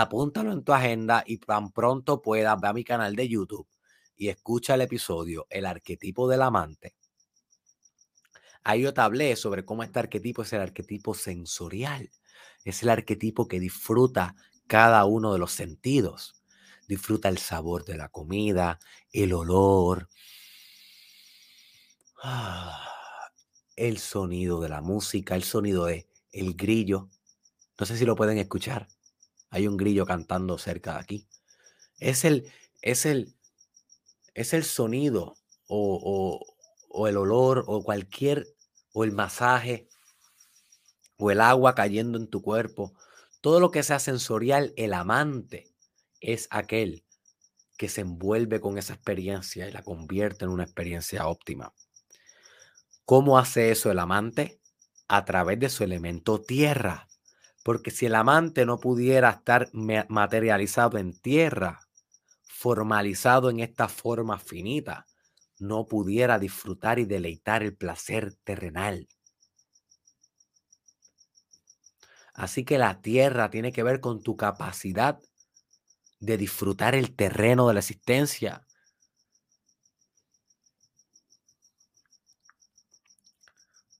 apúntalo 0.00 0.52
en 0.52 0.64
tu 0.64 0.72
agenda 0.72 1.22
y 1.26 1.38
tan 1.38 1.70
pronto 1.70 2.20
puedas, 2.20 2.60
ve 2.60 2.68
a 2.68 2.72
mi 2.72 2.84
canal 2.84 3.14
de 3.14 3.28
YouTube 3.28 3.68
y 4.16 4.28
escucha 4.28 4.74
el 4.74 4.82
episodio 4.82 5.46
El 5.50 5.66
arquetipo 5.66 6.28
del 6.28 6.42
amante. 6.42 6.94
Ahí 8.64 8.82
yo 8.82 8.94
te 8.94 9.02
hablé 9.02 9.36
sobre 9.36 9.64
cómo 9.64 9.82
este 9.82 9.98
arquetipo 9.98 10.42
es 10.42 10.52
el 10.52 10.62
arquetipo 10.62 11.14
sensorial. 11.14 12.10
Es 12.64 12.82
el 12.82 12.88
arquetipo 12.88 13.46
que 13.46 13.60
disfruta 13.60 14.34
cada 14.66 15.04
uno 15.04 15.32
de 15.32 15.38
los 15.38 15.52
sentidos. 15.52 16.42
Disfruta 16.88 17.28
el 17.28 17.38
sabor 17.38 17.84
de 17.84 17.96
la 17.96 18.08
comida, 18.08 18.78
el 19.12 19.32
olor, 19.32 20.08
el 23.76 23.98
sonido 23.98 24.60
de 24.60 24.68
la 24.70 24.80
música, 24.80 25.36
el 25.36 25.44
sonido 25.44 25.84
de 25.84 26.08
el 26.32 26.54
grillo. 26.54 27.10
No 27.78 27.86
sé 27.86 27.96
si 27.96 28.04
lo 28.04 28.16
pueden 28.16 28.38
escuchar. 28.38 28.88
Hay 29.54 29.68
un 29.68 29.76
grillo 29.76 30.04
cantando 30.04 30.58
cerca 30.58 30.94
de 30.94 30.98
aquí. 30.98 31.28
Es 32.00 32.24
el, 32.24 32.50
es 32.82 33.06
el, 33.06 33.32
es 34.34 34.52
el 34.52 34.64
sonido 34.64 35.36
o, 35.68 36.44
o 36.88 37.06
el 37.06 37.16
olor 37.16 37.62
o 37.68 37.84
cualquier, 37.84 38.48
o 38.92 39.04
el 39.04 39.12
masaje 39.12 39.88
o 41.18 41.30
el 41.30 41.40
agua 41.40 41.76
cayendo 41.76 42.18
en 42.18 42.26
tu 42.26 42.42
cuerpo. 42.42 42.94
Todo 43.40 43.60
lo 43.60 43.70
que 43.70 43.84
sea 43.84 44.00
sensorial, 44.00 44.74
el 44.76 44.92
amante 44.92 45.72
es 46.20 46.48
aquel 46.50 47.04
que 47.78 47.88
se 47.88 48.00
envuelve 48.00 48.60
con 48.60 48.76
esa 48.76 48.94
experiencia 48.94 49.68
y 49.68 49.70
la 49.70 49.84
convierte 49.84 50.46
en 50.46 50.50
una 50.50 50.64
experiencia 50.64 51.28
óptima. 51.28 51.72
¿Cómo 53.04 53.38
hace 53.38 53.70
eso 53.70 53.92
el 53.92 54.00
amante? 54.00 54.58
A 55.06 55.24
través 55.24 55.60
de 55.60 55.68
su 55.68 55.84
elemento 55.84 56.40
tierra. 56.40 57.06
Porque 57.64 57.90
si 57.90 58.06
el 58.06 58.14
amante 58.14 58.64
no 58.66 58.78
pudiera 58.78 59.30
estar 59.30 59.68
materializado 59.72 60.98
en 60.98 61.18
tierra, 61.18 61.80
formalizado 62.46 63.50
en 63.50 63.58
esta 63.58 63.88
forma 63.88 64.38
finita, 64.38 65.06
no 65.58 65.86
pudiera 65.86 66.38
disfrutar 66.38 66.98
y 66.98 67.06
deleitar 67.06 67.62
el 67.62 67.74
placer 67.74 68.34
terrenal. 68.44 69.08
Así 72.34 72.64
que 72.64 72.78
la 72.78 73.00
tierra 73.00 73.50
tiene 73.50 73.72
que 73.72 73.82
ver 73.82 74.00
con 74.00 74.22
tu 74.22 74.36
capacidad 74.36 75.18
de 76.20 76.36
disfrutar 76.36 76.94
el 76.94 77.14
terreno 77.14 77.68
de 77.68 77.74
la 77.74 77.80
existencia, 77.80 78.66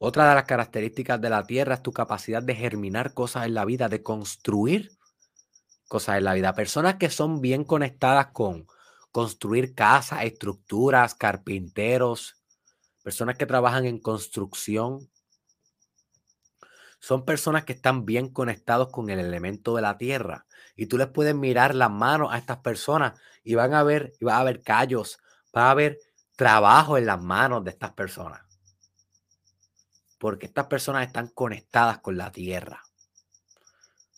Otra 0.06 0.28
de 0.28 0.34
las 0.34 0.44
características 0.44 1.18
de 1.18 1.30
la 1.30 1.44
tierra 1.44 1.76
es 1.76 1.82
tu 1.82 1.90
capacidad 1.90 2.42
de 2.42 2.54
germinar 2.54 3.14
cosas 3.14 3.46
en 3.46 3.54
la 3.54 3.64
vida, 3.64 3.88
de 3.88 4.02
construir 4.02 4.90
cosas 5.88 6.18
en 6.18 6.24
la 6.24 6.34
vida. 6.34 6.52
Personas 6.52 6.96
que 6.96 7.08
son 7.08 7.40
bien 7.40 7.64
conectadas 7.64 8.26
con 8.34 8.66
construir 9.12 9.74
casas, 9.74 10.24
estructuras, 10.24 11.14
carpinteros, 11.14 12.36
personas 13.02 13.38
que 13.38 13.46
trabajan 13.46 13.86
en 13.86 13.98
construcción, 13.98 15.08
son 17.00 17.24
personas 17.24 17.64
que 17.64 17.72
están 17.72 18.04
bien 18.04 18.28
conectados 18.28 18.90
con 18.90 19.08
el 19.08 19.18
elemento 19.18 19.74
de 19.74 19.80
la 19.80 19.96
tierra. 19.96 20.44
Y 20.76 20.84
tú 20.84 20.98
les 20.98 21.08
puedes 21.08 21.34
mirar 21.34 21.74
las 21.74 21.90
manos 21.90 22.28
a 22.30 22.36
estas 22.36 22.58
personas 22.58 23.18
y 23.42 23.54
van 23.54 23.72
a 23.72 23.82
ver, 23.82 24.12
y 24.20 24.26
va 24.26 24.36
a 24.36 24.40
haber 24.40 24.62
callos, 24.62 25.18
va 25.56 25.68
a 25.68 25.70
haber 25.70 25.98
trabajo 26.36 26.98
en 26.98 27.06
las 27.06 27.22
manos 27.22 27.64
de 27.64 27.70
estas 27.70 27.92
personas 27.92 28.43
porque 30.18 30.46
estas 30.46 30.66
personas 30.66 31.06
están 31.06 31.28
conectadas 31.28 31.98
con 31.98 32.16
la 32.16 32.32
tierra. 32.32 32.82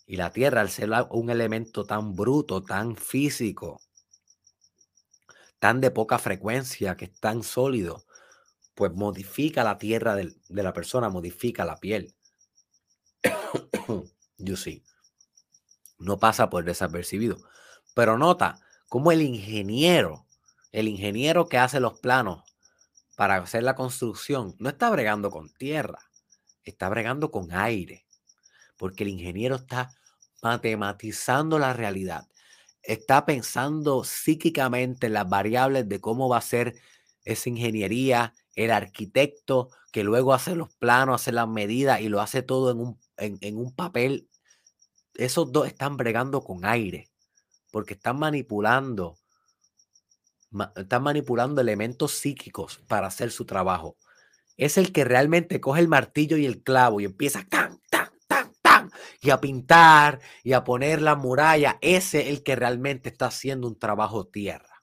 Y 0.05 0.15
la 0.15 0.31
tierra, 0.31 0.61
al 0.61 0.69
ser 0.69 0.89
un 1.09 1.29
elemento 1.29 1.85
tan 1.85 2.15
bruto, 2.15 2.63
tan 2.63 2.95
físico, 2.95 3.81
tan 5.59 5.81
de 5.81 5.91
poca 5.91 6.17
frecuencia, 6.17 6.95
que 6.95 7.05
es 7.05 7.19
tan 7.19 7.43
sólido, 7.43 8.05
pues 8.73 8.93
modifica 8.93 9.63
la 9.63 9.77
tierra 9.77 10.15
de, 10.15 10.35
la 10.49 10.71
persona, 10.71 11.09
modifica 11.09 11.65
la 11.65 11.77
piel. 11.77 12.15
Yo 14.37 14.55
sí. 14.55 14.83
No 15.97 16.19
pasa 16.19 16.49
por 16.49 16.63
desapercibido. 16.63 17.37
Pero 17.95 18.17
nota 18.17 18.59
cómo 18.87 19.11
el 19.11 19.23
ingeniero, 19.23 20.27
el 20.71 20.87
ingeniero 20.87 21.49
que 21.49 21.57
hace 21.57 21.79
los 21.79 21.99
planos 21.99 22.43
para 23.17 23.37
hacer 23.37 23.63
la 23.63 23.73
construcción 23.73 24.55
no 24.59 24.69
está 24.69 24.91
bregando 24.91 25.31
con 25.31 25.49
tierra, 25.49 26.11
está 26.63 26.87
bregando 26.87 27.31
con 27.31 27.51
aire, 27.51 28.05
porque 28.77 29.03
el 29.03 29.09
ingeniero 29.09 29.55
está 29.55 29.89
matematizando 30.43 31.57
la 31.57 31.73
realidad, 31.73 32.27
está 32.83 33.25
pensando 33.25 34.03
psíquicamente 34.03 35.07
en 35.07 35.13
las 35.13 35.27
variables 35.27 35.89
de 35.89 35.99
cómo 35.99 36.29
va 36.29 36.37
a 36.37 36.41
ser 36.41 36.75
esa 37.23 37.49
ingeniería, 37.49 38.35
el 38.53 38.69
arquitecto 38.69 39.69
que 39.91 40.03
luego 40.03 40.35
hace 40.35 40.55
los 40.55 40.71
planos, 40.75 41.19
hace 41.19 41.31
las 41.31 41.47
medidas 41.47 42.01
y 42.01 42.09
lo 42.09 42.21
hace 42.21 42.43
todo 42.43 42.69
en 42.69 42.79
un, 42.79 42.99
en 43.17 43.57
un 43.57 43.73
papel. 43.73 44.29
Esos 45.15 45.51
dos 45.51 45.65
están 45.65 45.97
bregando 45.97 46.41
con 46.41 46.65
aire, 46.65 47.09
porque 47.71 47.95
están 47.95 48.19
manipulando 48.19 49.17
están 50.75 51.03
manipulando 51.03 51.61
elementos 51.61 52.13
psíquicos 52.13 52.79
para 52.87 53.07
hacer 53.07 53.31
su 53.31 53.45
trabajo. 53.45 53.97
Es 54.55 54.77
el 54.77 54.91
que 54.91 55.03
realmente 55.03 55.61
coge 55.61 55.81
el 55.81 55.87
martillo 55.87 56.37
y 56.37 56.45
el 56.45 56.63
clavo 56.63 56.99
y 56.99 57.05
empieza 57.05 57.45
tan, 57.47 57.79
tan, 57.89 58.09
tan, 58.27 58.53
tan, 58.61 58.91
y 59.21 59.29
a 59.29 59.39
pintar 59.39 60.19
y 60.43 60.53
a 60.53 60.63
poner 60.63 61.01
la 61.01 61.15
muralla. 61.15 61.77
Ese 61.81 62.21
es 62.21 62.27
el 62.27 62.43
que 62.43 62.55
realmente 62.55 63.09
está 63.09 63.27
haciendo 63.27 63.67
un 63.67 63.77
trabajo 63.77 64.25
tierra. 64.25 64.81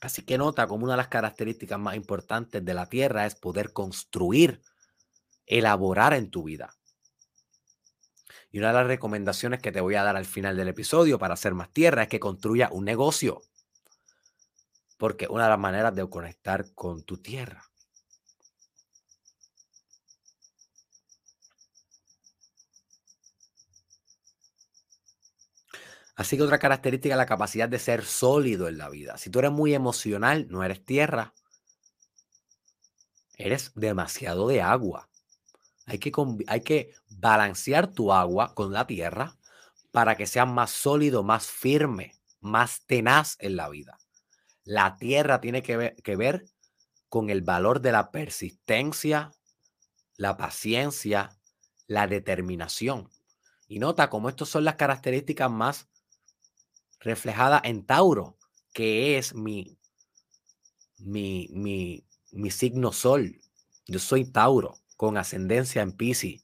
Así 0.00 0.22
que 0.22 0.36
nota 0.36 0.66
como 0.66 0.84
una 0.84 0.92
de 0.92 0.98
las 0.98 1.08
características 1.08 1.78
más 1.78 1.96
importantes 1.96 2.62
de 2.62 2.74
la 2.74 2.86
tierra 2.86 3.24
es 3.24 3.34
poder 3.34 3.72
construir, 3.72 4.60
elaborar 5.46 6.12
en 6.12 6.30
tu 6.30 6.44
vida. 6.44 6.74
Y 8.54 8.58
una 8.60 8.68
de 8.68 8.74
las 8.74 8.86
recomendaciones 8.86 9.60
que 9.60 9.72
te 9.72 9.80
voy 9.80 9.96
a 9.96 10.04
dar 10.04 10.16
al 10.16 10.26
final 10.26 10.56
del 10.56 10.68
episodio 10.68 11.18
para 11.18 11.34
hacer 11.34 11.54
más 11.54 11.72
tierra 11.72 12.04
es 12.04 12.08
que 12.08 12.20
construya 12.20 12.68
un 12.70 12.84
negocio. 12.84 13.42
Porque 14.96 15.26
una 15.28 15.42
de 15.42 15.50
las 15.50 15.58
maneras 15.58 15.92
de 15.92 16.08
conectar 16.08 16.72
con 16.72 17.02
tu 17.02 17.16
tierra. 17.16 17.64
Así 26.14 26.36
que 26.36 26.44
otra 26.44 26.60
característica 26.60 27.14
es 27.14 27.18
la 27.18 27.26
capacidad 27.26 27.68
de 27.68 27.80
ser 27.80 28.04
sólido 28.04 28.68
en 28.68 28.78
la 28.78 28.88
vida. 28.88 29.18
Si 29.18 29.30
tú 29.30 29.40
eres 29.40 29.50
muy 29.50 29.74
emocional, 29.74 30.46
no 30.48 30.62
eres 30.62 30.84
tierra. 30.84 31.34
Eres 33.36 33.72
demasiado 33.74 34.46
de 34.46 34.62
agua. 34.62 35.08
Hay 35.86 35.98
que, 35.98 36.12
hay 36.46 36.60
que 36.62 36.94
balancear 37.18 37.92
tu 37.92 38.12
agua 38.12 38.54
con 38.54 38.72
la 38.72 38.86
tierra 38.86 39.36
para 39.90 40.16
que 40.16 40.26
sea 40.26 40.46
más 40.46 40.70
sólido, 40.70 41.22
más 41.22 41.46
firme, 41.46 42.12
más 42.40 42.84
tenaz 42.86 43.36
en 43.38 43.56
la 43.56 43.68
vida. 43.68 43.98
La 44.64 44.96
tierra 44.96 45.40
tiene 45.40 45.62
que 45.62 46.16
ver, 46.16 46.44
con 47.08 47.30
el 47.30 47.42
valor 47.42 47.80
de 47.80 47.92
la 47.92 48.10
persistencia, 48.10 49.30
la 50.16 50.36
paciencia, 50.36 51.38
la 51.86 52.06
determinación. 52.08 53.08
Y 53.68 53.78
nota 53.78 54.10
cómo 54.10 54.28
estas 54.28 54.48
son 54.48 54.64
las 54.64 54.74
características 54.74 55.50
más 55.50 55.88
reflejadas 56.98 57.60
en 57.64 57.86
Tauro, 57.86 58.36
que 58.72 59.16
es 59.16 59.34
mi, 59.34 59.78
mi, 60.98 61.48
mi, 61.52 62.04
mi 62.32 62.50
signo 62.50 62.92
sol. 62.92 63.40
Yo 63.86 63.98
soy 63.98 64.24
Tauro 64.24 64.74
con 64.96 65.16
ascendencia 65.16 65.82
en 65.82 65.92
Pisces. 65.92 66.43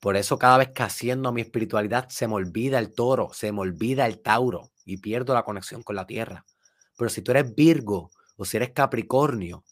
Por 0.00 0.16
eso 0.16 0.38
cada 0.38 0.58
vez 0.58 0.70
que 0.70 0.82
haciendo 0.82 1.32
mi 1.32 1.40
espiritualidad 1.40 2.08
se 2.08 2.28
me 2.28 2.34
olvida 2.34 2.78
el 2.78 2.94
toro, 2.94 3.30
se 3.32 3.52
me 3.52 3.60
olvida 3.60 4.06
el 4.06 4.20
tauro 4.20 4.70
y 4.84 4.98
pierdo 4.98 5.34
la 5.34 5.42
conexión 5.42 5.82
con 5.82 5.96
la 5.96 6.06
tierra. 6.06 6.44
Pero 6.96 7.10
si 7.10 7.22
tú 7.22 7.32
eres 7.32 7.54
Virgo 7.54 8.10
o 8.36 8.44
si 8.44 8.56
eres 8.56 8.70
Capricornio 8.70 9.64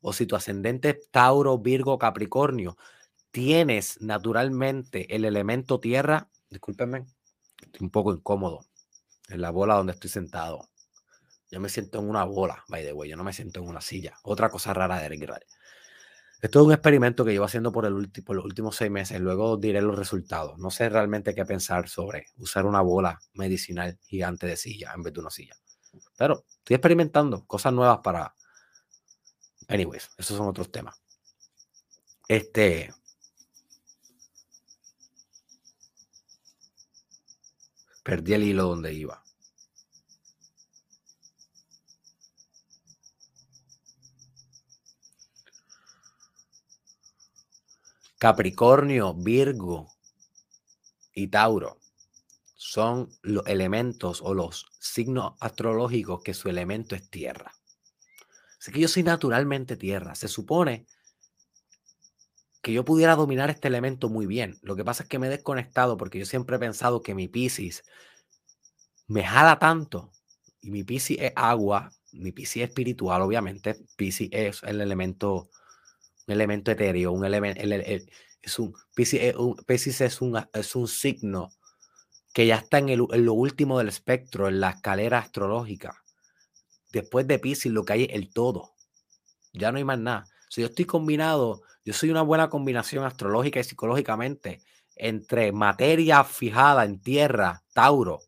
o 0.00 0.12
si 0.12 0.26
tu 0.26 0.36
ascendente 0.36 0.90
es 0.90 1.10
Tauro, 1.10 1.58
Virgo, 1.58 1.98
Capricornio, 1.98 2.76
tienes 3.30 4.00
naturalmente 4.00 5.14
el 5.14 5.24
elemento 5.24 5.80
tierra. 5.80 6.28
Discúlpenme, 6.50 7.06
estoy 7.62 7.84
un 7.84 7.90
poco 7.90 8.12
incómodo 8.12 8.66
en 9.28 9.40
la 9.40 9.50
bola 9.50 9.76
donde 9.76 9.92
estoy 9.92 10.10
sentado. 10.10 10.68
Yo 11.50 11.60
me 11.60 11.68
siento 11.68 12.00
en 12.00 12.08
una 12.08 12.24
bola, 12.24 12.64
by 12.68 12.84
the 12.84 12.92
way, 12.92 13.08
yo 13.08 13.16
no 13.16 13.24
me 13.24 13.32
siento 13.32 13.60
en 13.60 13.68
una 13.68 13.80
silla. 13.80 14.14
Otra 14.22 14.50
cosa 14.50 14.74
rara 14.74 14.98
de 14.98 15.06
Eric 15.06 15.30
esto 16.44 16.60
es 16.60 16.66
un 16.66 16.72
experimento 16.72 17.24
que 17.24 17.32
llevo 17.32 17.46
haciendo 17.46 17.72
por, 17.72 17.86
el 17.86 18.10
por 18.22 18.36
los 18.36 18.44
últimos 18.44 18.76
seis 18.76 18.90
meses. 18.90 19.18
Luego 19.18 19.56
diré 19.56 19.80
los 19.80 19.96
resultados. 19.96 20.58
No 20.58 20.70
sé 20.70 20.90
realmente 20.90 21.34
qué 21.34 21.46
pensar 21.46 21.88
sobre 21.88 22.26
usar 22.36 22.66
una 22.66 22.82
bola 22.82 23.18
medicinal 23.32 23.98
gigante 24.02 24.46
de 24.46 24.58
silla 24.58 24.92
en 24.94 25.02
vez 25.02 25.14
de 25.14 25.20
una 25.20 25.30
silla. 25.30 25.56
Pero 26.18 26.44
estoy 26.58 26.74
experimentando 26.74 27.46
cosas 27.46 27.72
nuevas 27.72 28.00
para... 28.04 28.34
Anyways, 29.68 30.10
esos 30.18 30.36
son 30.36 30.46
otros 30.48 30.70
temas. 30.70 31.00
Este... 32.28 32.92
Perdí 38.02 38.34
el 38.34 38.42
hilo 38.42 38.64
donde 38.64 38.92
iba. 38.92 39.23
Capricornio, 48.24 49.12
Virgo 49.12 49.92
y 51.12 51.28
Tauro 51.28 51.78
son 52.56 53.10
los 53.20 53.46
elementos 53.46 54.22
o 54.22 54.32
los 54.32 54.64
signos 54.80 55.34
astrológicos 55.40 56.22
que 56.22 56.32
su 56.32 56.48
elemento 56.48 56.94
es 56.94 57.10
tierra. 57.10 57.52
Así 58.58 58.72
que 58.72 58.80
yo 58.80 58.88
soy 58.88 59.02
naturalmente 59.02 59.76
tierra. 59.76 60.14
Se 60.14 60.28
supone 60.28 60.86
que 62.62 62.72
yo 62.72 62.82
pudiera 62.82 63.14
dominar 63.14 63.50
este 63.50 63.68
elemento 63.68 64.08
muy 64.08 64.24
bien. 64.24 64.58
Lo 64.62 64.74
que 64.74 64.86
pasa 64.86 65.02
es 65.02 65.10
que 65.10 65.18
me 65.18 65.26
he 65.26 65.30
desconectado 65.30 65.98
porque 65.98 66.18
yo 66.18 66.24
siempre 66.24 66.56
he 66.56 66.60
pensado 66.60 67.02
que 67.02 67.14
mi 67.14 67.28
Pisces 67.28 67.84
me 69.06 69.22
jala 69.22 69.58
tanto 69.58 70.12
y 70.62 70.70
mi 70.70 70.82
Pisces 70.82 71.18
es 71.20 71.32
agua, 71.36 71.92
mi 72.12 72.32
Pisces 72.32 72.62
es 72.62 72.68
espiritual, 72.70 73.20
obviamente. 73.20 73.76
Pisces 73.96 74.30
es 74.32 74.62
el 74.62 74.80
elemento, 74.80 75.50
un 76.26 76.34
elemento 76.34 76.70
etéreo, 76.70 77.12
un 77.12 77.24
elemento, 77.24 77.60
es 78.42 78.58
un, 78.58 78.74
Pisces, 78.94 79.22
es 80.00 80.20
un, 80.20 80.46
es, 80.52 80.76
un, 80.76 80.88
signo 80.88 81.50
que 82.32 82.46
ya 82.46 82.56
está 82.56 82.78
en, 82.78 82.88
el, 82.88 83.06
en, 83.12 83.24
lo 83.24 83.34
último 83.34 83.78
del 83.78 83.88
espectro, 83.88 84.48
en 84.48 84.60
la 84.60 84.70
escalera 84.70 85.18
astrológica. 85.18 86.02
Después 86.92 87.26
de 87.26 87.38
Pisces 87.38 87.72
lo 87.72 87.84
que 87.84 87.92
hay 87.94 88.04
es 88.04 88.10
el 88.12 88.32
todo. 88.32 88.74
Ya 89.52 89.72
no 89.72 89.78
hay 89.78 89.84
más 89.84 89.98
nada. 89.98 90.26
Si 90.48 90.60
yo 90.60 90.68
estoy 90.68 90.84
combinado 90.84 91.62
yo 91.84 91.92
soy 91.92 92.10
una 92.10 92.22
buena 92.22 92.48
combinación 92.48 93.04
astrológica 93.04 93.60
y 93.60 93.64
psicológicamente 93.64 94.62
entre 94.96 95.52
materia 95.52 96.24
fijada 96.24 96.84
en 96.84 97.00
tierra, 97.00 97.62
Tauro, 97.74 98.20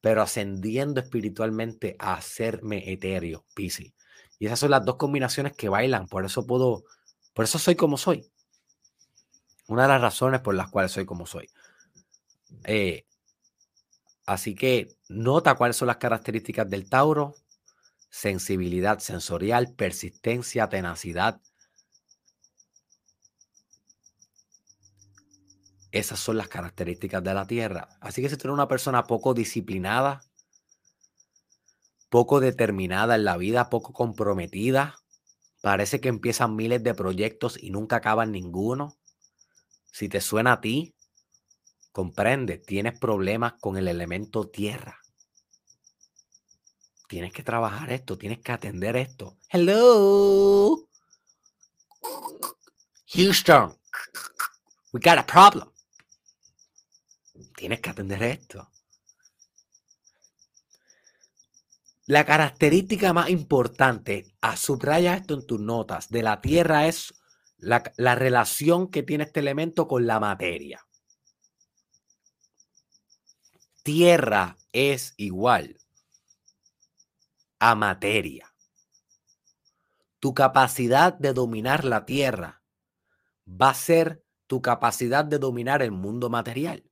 pero 0.00 0.22
ascendiendo 0.22 1.00
espiritualmente 1.00 1.94
a 2.00 2.14
hacerme 2.14 2.90
etéreo, 2.90 3.44
Piscis. 3.54 3.92
Y 4.38 4.46
esas 4.46 4.58
son 4.60 4.70
las 4.70 4.84
dos 4.84 4.96
combinaciones 4.96 5.54
que 5.54 5.68
bailan, 5.68 6.06
por 6.08 6.24
eso 6.24 6.46
puedo, 6.46 6.84
por 7.32 7.44
eso 7.44 7.58
soy 7.58 7.76
como 7.76 7.96
soy. 7.96 8.30
Una 9.68 9.82
de 9.82 9.88
las 9.88 10.00
razones 10.00 10.40
por 10.40 10.54
las 10.54 10.68
cuales 10.68 10.92
soy 10.92 11.06
como 11.06 11.26
soy. 11.26 11.48
Eh, 12.64 13.06
así 14.26 14.54
que 14.54 14.96
nota 15.08 15.54
cuáles 15.54 15.76
son 15.76 15.88
las 15.88 15.98
características 15.98 16.68
del 16.68 16.88
Tauro. 16.88 17.34
Sensibilidad 18.10 18.98
sensorial, 18.98 19.72
persistencia, 19.74 20.68
tenacidad, 20.68 21.40
Esas 25.92 26.18
son 26.18 26.38
las 26.38 26.48
características 26.48 27.22
de 27.22 27.34
la 27.34 27.46
Tierra. 27.46 27.86
Así 28.00 28.22
que 28.22 28.30
si 28.30 28.36
tú 28.38 28.48
eres 28.48 28.54
una 28.54 28.66
persona 28.66 29.04
poco 29.04 29.34
disciplinada, 29.34 30.22
poco 32.12 32.40
determinada 32.40 33.14
en 33.14 33.24
la 33.24 33.38
vida, 33.38 33.70
poco 33.70 33.94
comprometida, 33.94 34.98
parece 35.62 35.98
que 35.98 36.10
empiezan 36.10 36.54
miles 36.54 36.82
de 36.82 36.94
proyectos 36.94 37.56
y 37.58 37.70
nunca 37.70 37.96
acaban 37.96 38.32
ninguno. 38.32 38.98
Si 39.90 40.10
te 40.10 40.20
suena 40.20 40.52
a 40.52 40.60
ti, 40.60 40.94
comprende, 41.90 42.58
tienes 42.58 42.98
problemas 42.98 43.54
con 43.54 43.78
el 43.78 43.88
elemento 43.88 44.46
tierra. 44.46 45.00
Tienes 47.08 47.32
que 47.32 47.42
trabajar 47.42 47.90
esto, 47.90 48.18
tienes 48.18 48.40
que 48.40 48.52
atender 48.52 48.94
esto. 48.96 49.38
Hello. 49.48 50.86
Houston, 53.14 53.74
we 54.92 55.00
got 55.00 55.16
a 55.16 55.26
problem 55.26 55.72
tienes 57.56 57.80
que 57.80 57.90
atender 57.90 58.22
esto. 58.24 58.71
La 62.06 62.24
característica 62.24 63.12
más 63.12 63.30
importante, 63.30 64.34
a 64.40 64.56
subraya 64.56 65.14
esto 65.14 65.34
en 65.34 65.46
tus 65.46 65.60
notas, 65.60 66.08
de 66.08 66.22
la 66.22 66.40
Tierra 66.40 66.88
es 66.88 67.14
la, 67.58 67.84
la 67.96 68.16
relación 68.16 68.90
que 68.90 69.04
tiene 69.04 69.24
este 69.24 69.38
elemento 69.38 69.86
con 69.86 70.06
la 70.06 70.18
materia. 70.18 70.84
Tierra 73.84 74.56
es 74.72 75.14
igual 75.16 75.78
a 77.60 77.76
materia. 77.76 78.52
Tu 80.18 80.34
capacidad 80.34 81.14
de 81.14 81.32
dominar 81.32 81.84
la 81.84 82.04
Tierra 82.04 82.62
va 83.46 83.70
a 83.70 83.74
ser 83.74 84.24
tu 84.48 84.60
capacidad 84.60 85.24
de 85.24 85.38
dominar 85.38 85.82
el 85.82 85.92
mundo 85.92 86.30
material. 86.30 86.84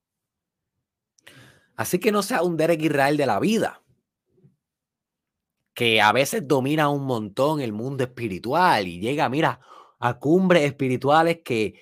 Así 1.75 1.99
que 1.99 2.13
no 2.13 2.23
sea 2.23 2.43
un 2.43 2.57
Derek 2.57 2.83
Israel 2.83 3.17
de 3.17 3.27
la 3.27 3.41
vida, 3.41 3.80
que 5.75 6.01
a 6.01 6.13
veces 6.13 6.47
domina 6.47 6.89
un 6.89 7.05
montón 7.05 7.61
el 7.61 7.73
mundo 7.73 8.05
espiritual 8.05 8.87
y 8.89 9.01
llega, 9.01 9.29
mira, 9.29 9.61
a 9.99 10.19
cumbres 10.19 10.65
espirituales 10.65 11.41
que, 11.45 11.75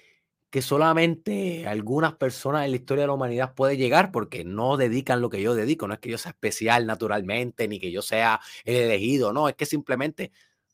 que 0.50 0.62
solamente 0.62 1.66
algunas 1.66 2.14
personas 2.14 2.64
en 2.64 2.72
la 2.72 2.76
historia 2.76 3.02
de 3.02 3.08
la 3.08 3.14
humanidad 3.14 3.54
pueden 3.54 3.78
llegar 3.78 4.12
porque 4.12 4.44
no 4.44 4.76
dedican 4.76 5.20
lo 5.20 5.30
que 5.30 5.42
yo 5.42 5.54
dedico. 5.54 5.86
No 5.88 5.94
es 5.94 6.00
que 6.00 6.10
yo 6.10 6.18
sea 6.18 6.30
especial 6.30 6.86
naturalmente, 6.86 7.68
ni 7.68 7.78
que 7.78 7.90
yo 7.90 8.02
sea 8.02 8.40
el 8.64 8.76
elegido, 8.76 9.32
no, 9.32 9.48
es 9.48 9.54
que 9.56 9.66
simplemente 9.66 10.32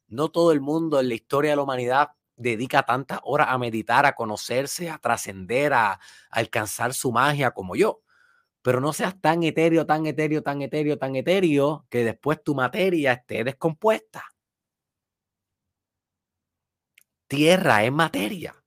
no 0.08 0.30
todo 0.30 0.52
el 0.52 0.60
mundo 0.60 1.00
en 1.00 1.08
la 1.08 1.14
historia 1.14 1.50
de 1.52 1.56
la 1.56 1.62
humanidad 1.62 2.10
dedica 2.36 2.82
tantas 2.82 3.20
horas 3.24 3.48
a 3.50 3.58
meditar, 3.58 4.06
a 4.06 4.14
conocerse, 4.14 4.90
a 4.90 4.98
trascender, 4.98 5.72
a 5.72 6.00
alcanzar 6.30 6.94
su 6.94 7.12
magia 7.12 7.52
como 7.52 7.76
yo 7.76 8.03
pero 8.64 8.80
no 8.80 8.94
seas 8.94 9.20
tan 9.20 9.42
etéreo, 9.42 9.84
tan 9.84 10.06
etéreo, 10.06 10.42
tan 10.42 10.62
etéreo, 10.62 10.96
tan 10.96 11.14
etéreo, 11.16 11.86
que 11.90 12.02
después 12.02 12.42
tu 12.42 12.54
materia 12.54 13.12
esté 13.12 13.44
descompuesta. 13.44 14.24
Tierra 17.26 17.84
es 17.84 17.92
materia. 17.92 18.64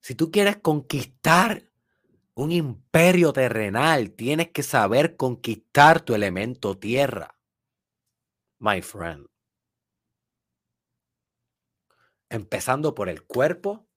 Si 0.00 0.14
tú 0.14 0.30
quieres 0.30 0.58
conquistar 0.58 1.68
un 2.34 2.52
imperio 2.52 3.32
terrenal, 3.32 4.12
tienes 4.12 4.52
que 4.52 4.62
saber 4.62 5.16
conquistar 5.16 6.00
tu 6.00 6.14
elemento 6.14 6.78
tierra. 6.78 7.36
My 8.60 8.82
friend. 8.82 9.26
Empezando 12.28 12.94
por 12.94 13.08
el 13.08 13.24
cuerpo, 13.24 13.88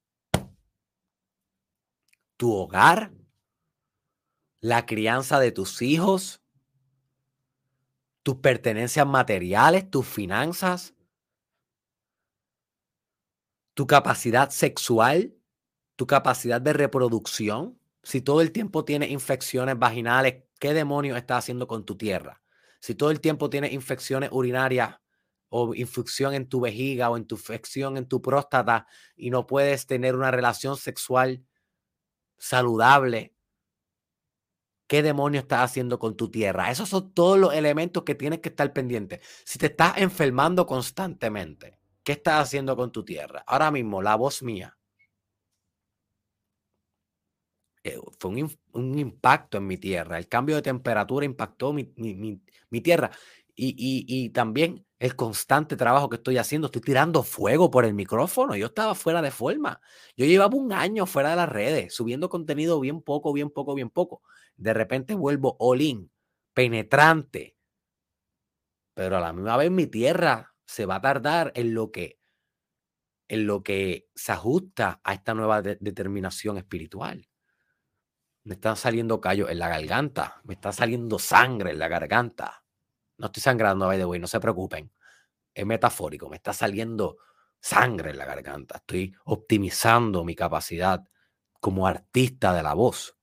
tu 2.38 2.52
hogar, 2.54 3.17
la 4.68 4.86
crianza 4.86 5.40
de 5.40 5.54
tus 5.54 5.82
hijos, 5.82 6.42
tus 8.22 8.36
pertenencias 8.36 9.08
materiales, 9.08 9.90
tus 9.90 10.06
finanzas, 10.06 10.94
tu 13.74 13.88
capacidad 13.88 14.50
sexual, 14.50 15.34
tu 15.96 16.06
capacidad 16.06 16.60
de 16.60 16.74
reproducción. 16.74 17.80
Si 18.04 18.20
todo 18.20 18.42
el 18.42 18.52
tiempo 18.52 18.84
tienes 18.84 19.10
infecciones 19.10 19.80
vaginales, 19.80 20.44
¿qué 20.60 20.74
demonios 20.74 21.18
estás 21.18 21.46
haciendo 21.46 21.66
con 21.66 21.86
tu 21.86 21.96
tierra? 21.96 22.42
Si 22.82 22.94
todo 22.94 23.12
el 23.12 23.22
tiempo 23.22 23.50
tienes 23.50 23.72
infecciones 23.72 24.32
urinarias 24.34 24.98
o 25.48 25.74
infección 25.76 26.34
en 26.34 26.50
tu 26.50 26.60
vejiga 26.60 27.10
o 27.10 27.16
en 27.16 27.26
tu 27.26 27.36
infección 27.36 27.96
en 27.96 28.06
tu 28.06 28.22
próstata 28.22 28.86
y 29.16 29.30
no 29.30 29.48
puedes 29.48 29.88
tener 29.88 30.14
una 30.14 30.30
relación 30.30 30.76
sexual 30.76 31.42
saludable, 32.38 33.37
¿Qué 34.88 35.04
demonio 35.04 35.42
estás 35.42 35.62
haciendo 35.62 36.00
con 36.00 36.16
tu 36.16 36.32
tierra? 36.32 36.72
Esos 36.72 36.90
son 36.90 37.14
todos 37.14 37.38
los 37.38 37.54
elementos 37.54 38.04
que 38.04 38.16
tienes 38.16 38.40
que 38.40 38.50
estar 38.50 38.72
pendiente. 38.74 39.22
Si 39.44 39.60
te 39.60 39.68
estás 39.68 39.98
enfermando 39.98 40.66
constantemente, 40.66 41.78
¿qué 42.04 42.14
estás 42.14 42.42
haciendo 42.42 42.76
con 42.78 42.92
tu 42.92 43.04
tierra? 43.04 43.44
Ahora 43.48 43.70
mismo, 43.72 44.02
la 44.02 44.16
voz 44.16 44.42
mía. 44.44 44.78
Eh, 47.84 48.00
fue 48.20 48.32
un, 48.74 49.00
impacto 49.00 49.58
en 49.58 49.68
mi 49.68 49.78
tierra. 49.78 50.18
El 50.18 50.28
cambio 50.28 50.56
de 50.56 50.62
temperatura 50.62 51.26
impactó 51.26 51.74
mi, 51.74 51.86
tierra. 52.82 53.12
y, 53.56 54.30
también 54.30 54.86
el 55.00 55.16
constante 55.16 55.76
trabajo 55.76 56.10
que 56.10 56.18
estoy 56.18 56.38
haciendo. 56.38 56.68
Estoy 56.68 56.82
tirando 56.82 57.24
fuego 57.24 57.70
por 57.70 57.86
el 57.86 57.94
micrófono. 57.94 58.56
Yo 58.56 58.68
estaba 58.68 58.96
fuera 58.96 59.22
de 59.22 59.32
forma. 59.32 59.82
Yo 60.16 60.26
llevaba 60.26 60.56
un 60.56 60.74
año 60.74 61.06
fuera 61.06 61.32
de 61.32 61.36
las 61.36 61.50
redes, 61.50 61.94
subiendo 61.94 62.30
contenido 62.30 62.80
bien 62.80 63.02
poco, 63.02 63.34
bien 63.34 63.50
poco, 63.50 63.76
bien 63.76 63.90
poco. 63.90 64.22
De 64.58 64.74
repente 64.74 65.14
vuelvo 65.14 65.56
all 65.60 65.82
in, 65.82 66.12
penetrante. 66.54 67.56
Pero 68.94 69.18
a 69.18 69.20
la 69.20 69.32
misma 69.32 69.58
vez 69.58 69.72
mi 69.72 69.88
tierra 69.88 70.56
se 70.66 70.86
va 70.86 70.96
a 70.96 71.02
tardar 71.02 71.52
en 71.56 71.74
lo 71.74 71.92
que, 71.92 72.20
en 73.28 73.46
lo 73.46 73.64
que 73.64 74.10
se 74.16 74.32
ajusta 74.32 75.00
a 75.04 75.14
esta 75.14 75.34
nueva 75.34 75.62
determinación 75.62 76.58
espiritual. 76.58 77.30
Me 78.44 78.56
están 78.56 78.76
saliendo 78.76 79.22
callos 79.22 79.50
en 79.50 79.60
la 79.60 79.68
garganta. 79.68 80.42
Me 80.46 80.54
está 80.54 80.72
saliendo 80.72 81.20
sangre 81.20 81.72
en 81.72 81.80
la 81.80 81.90
garganta. 81.90 82.64
No 83.18 83.28
estoy 83.28 83.42
sangrando, 83.42 83.88
by 83.88 83.98
the 83.98 84.06
way, 84.06 84.20
no 84.20 84.28
se 84.28 84.40
preocupen. 84.40 84.92
Es 85.54 85.66
metafórico. 85.66 86.30
Me 86.30 86.38
está 86.38 86.54
saliendo 86.54 87.18
sangre 87.60 88.12
en 88.12 88.18
la 88.18 88.26
garganta. 88.26 88.78
Estoy 88.78 89.14
optimizando 89.26 90.24
mi 90.24 90.34
capacidad 90.34 91.04
como 91.60 91.88
artista 91.88 92.54
de 92.54 92.64
la 92.64 92.74
voz. 92.74 93.17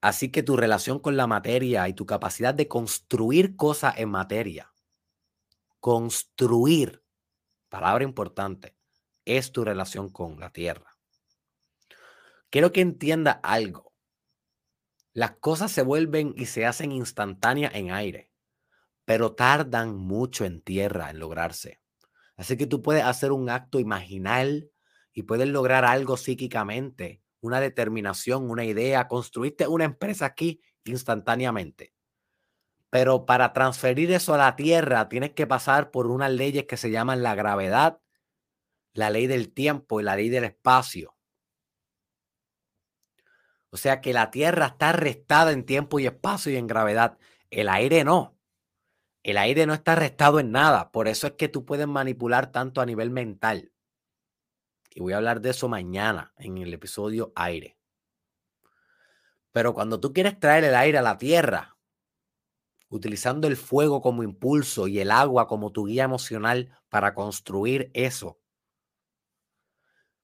Así 0.00 0.30
que 0.30 0.42
tu 0.42 0.56
relación 0.56 0.98
con 0.98 1.16
la 1.16 1.26
materia 1.26 1.88
y 1.88 1.94
tu 1.94 2.06
capacidad 2.06 2.54
de 2.54 2.68
construir 2.68 3.56
cosas 3.56 3.94
en 3.98 4.10
materia, 4.10 4.72
construir, 5.80 7.02
palabra 7.68 8.04
importante, 8.04 8.76
es 9.24 9.52
tu 9.52 9.64
relación 9.64 10.10
con 10.10 10.38
la 10.38 10.50
tierra. 10.50 10.96
Quiero 12.50 12.72
que 12.72 12.80
entienda 12.80 13.32
algo. 13.42 13.92
Las 15.12 15.32
cosas 15.32 15.72
se 15.72 15.82
vuelven 15.82 16.34
y 16.36 16.46
se 16.46 16.66
hacen 16.66 16.92
instantáneas 16.92 17.74
en 17.74 17.90
aire, 17.90 18.30
pero 19.04 19.34
tardan 19.34 19.96
mucho 19.96 20.44
en 20.44 20.60
tierra 20.60 21.10
en 21.10 21.18
lograrse. 21.18 21.80
Así 22.36 22.56
que 22.56 22.66
tú 22.66 22.82
puedes 22.82 23.02
hacer 23.02 23.32
un 23.32 23.48
acto 23.48 23.80
imaginal 23.80 24.70
y 25.12 25.22
puedes 25.22 25.48
lograr 25.48 25.84
algo 25.84 26.16
psíquicamente 26.16 27.22
una 27.46 27.60
determinación, 27.60 28.50
una 28.50 28.64
idea, 28.64 29.08
construiste 29.08 29.66
una 29.66 29.84
empresa 29.84 30.26
aquí 30.26 30.60
instantáneamente. 30.84 31.94
Pero 32.90 33.26
para 33.26 33.52
transferir 33.52 34.10
eso 34.12 34.34
a 34.34 34.38
la 34.38 34.56
Tierra 34.56 35.08
tienes 35.08 35.32
que 35.32 35.46
pasar 35.46 35.90
por 35.90 36.06
unas 36.06 36.30
leyes 36.30 36.64
que 36.64 36.76
se 36.76 36.90
llaman 36.90 37.22
la 37.22 37.34
gravedad, 37.34 38.00
la 38.92 39.10
ley 39.10 39.26
del 39.26 39.52
tiempo 39.52 40.00
y 40.00 40.04
la 40.04 40.16
ley 40.16 40.28
del 40.28 40.44
espacio. 40.44 41.16
O 43.70 43.76
sea 43.76 44.00
que 44.00 44.12
la 44.12 44.30
Tierra 44.30 44.66
está 44.66 44.92
restada 44.92 45.52
en 45.52 45.64
tiempo 45.64 45.98
y 46.00 46.06
espacio 46.06 46.52
y 46.52 46.56
en 46.56 46.66
gravedad. 46.66 47.18
El 47.50 47.68
aire 47.68 48.04
no. 48.04 48.38
El 49.22 49.36
aire 49.38 49.66
no 49.66 49.74
está 49.74 49.94
restado 49.96 50.40
en 50.40 50.52
nada. 50.52 50.92
Por 50.92 51.08
eso 51.08 51.26
es 51.26 51.32
que 51.34 51.48
tú 51.48 51.64
puedes 51.66 51.86
manipular 51.86 52.52
tanto 52.52 52.80
a 52.80 52.86
nivel 52.86 53.10
mental. 53.10 53.72
Y 54.96 55.00
voy 55.00 55.12
a 55.12 55.18
hablar 55.18 55.42
de 55.42 55.50
eso 55.50 55.68
mañana 55.68 56.32
en 56.38 56.56
el 56.56 56.72
episodio 56.72 57.30
aire. 57.36 57.76
Pero 59.52 59.74
cuando 59.74 60.00
tú 60.00 60.14
quieres 60.14 60.40
traer 60.40 60.64
el 60.64 60.74
aire 60.74 60.96
a 60.96 61.02
la 61.02 61.18
tierra, 61.18 61.76
utilizando 62.88 63.46
el 63.46 63.58
fuego 63.58 64.00
como 64.00 64.22
impulso 64.22 64.88
y 64.88 64.98
el 64.98 65.10
agua 65.10 65.48
como 65.48 65.70
tu 65.70 65.84
guía 65.84 66.04
emocional 66.04 66.74
para 66.88 67.14
construir 67.14 67.90
eso, 67.92 68.40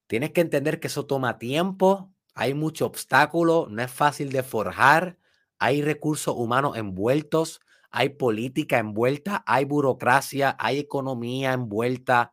tienes 0.07 0.31
que 0.31 0.41
entender 0.41 0.81
que 0.81 0.87
eso 0.87 1.05
toma 1.05 1.39
tiempo, 1.39 2.11
hay 2.35 2.55
mucho 2.55 2.87
obstáculo, 2.87 3.67
no 3.69 3.83
es 3.83 3.91
fácil 3.91 4.33
de 4.33 4.43
forjar, 4.43 5.19
hay 5.59 5.83
recursos 5.83 6.35
humanos 6.35 6.79
envueltos, 6.79 7.61
hay 7.91 8.09
política 8.09 8.79
envuelta, 8.79 9.45
hay 9.47 9.67
burocracia, 9.67 10.57
hay 10.59 10.79
economía 10.79 11.53
envuelta, 11.53 12.33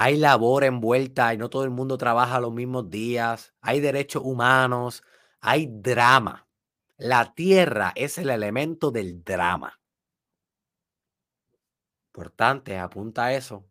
hay 0.00 0.16
labor 0.16 0.62
envuelta 0.62 1.34
y 1.34 1.38
no 1.38 1.50
todo 1.50 1.64
el 1.64 1.70
mundo 1.70 1.98
trabaja 1.98 2.38
los 2.38 2.52
mismos 2.52 2.88
días, 2.88 3.52
hay 3.60 3.80
derechos 3.80 4.22
humanos, 4.24 5.02
hay 5.40 5.66
drama. 5.68 6.46
La 6.98 7.34
tierra 7.34 7.92
es 7.96 8.16
el 8.16 8.30
elemento 8.30 8.92
del 8.92 9.24
drama. 9.24 9.80
Importante, 12.14 12.78
apunta 12.78 13.24
a 13.24 13.34
eso. 13.34 13.68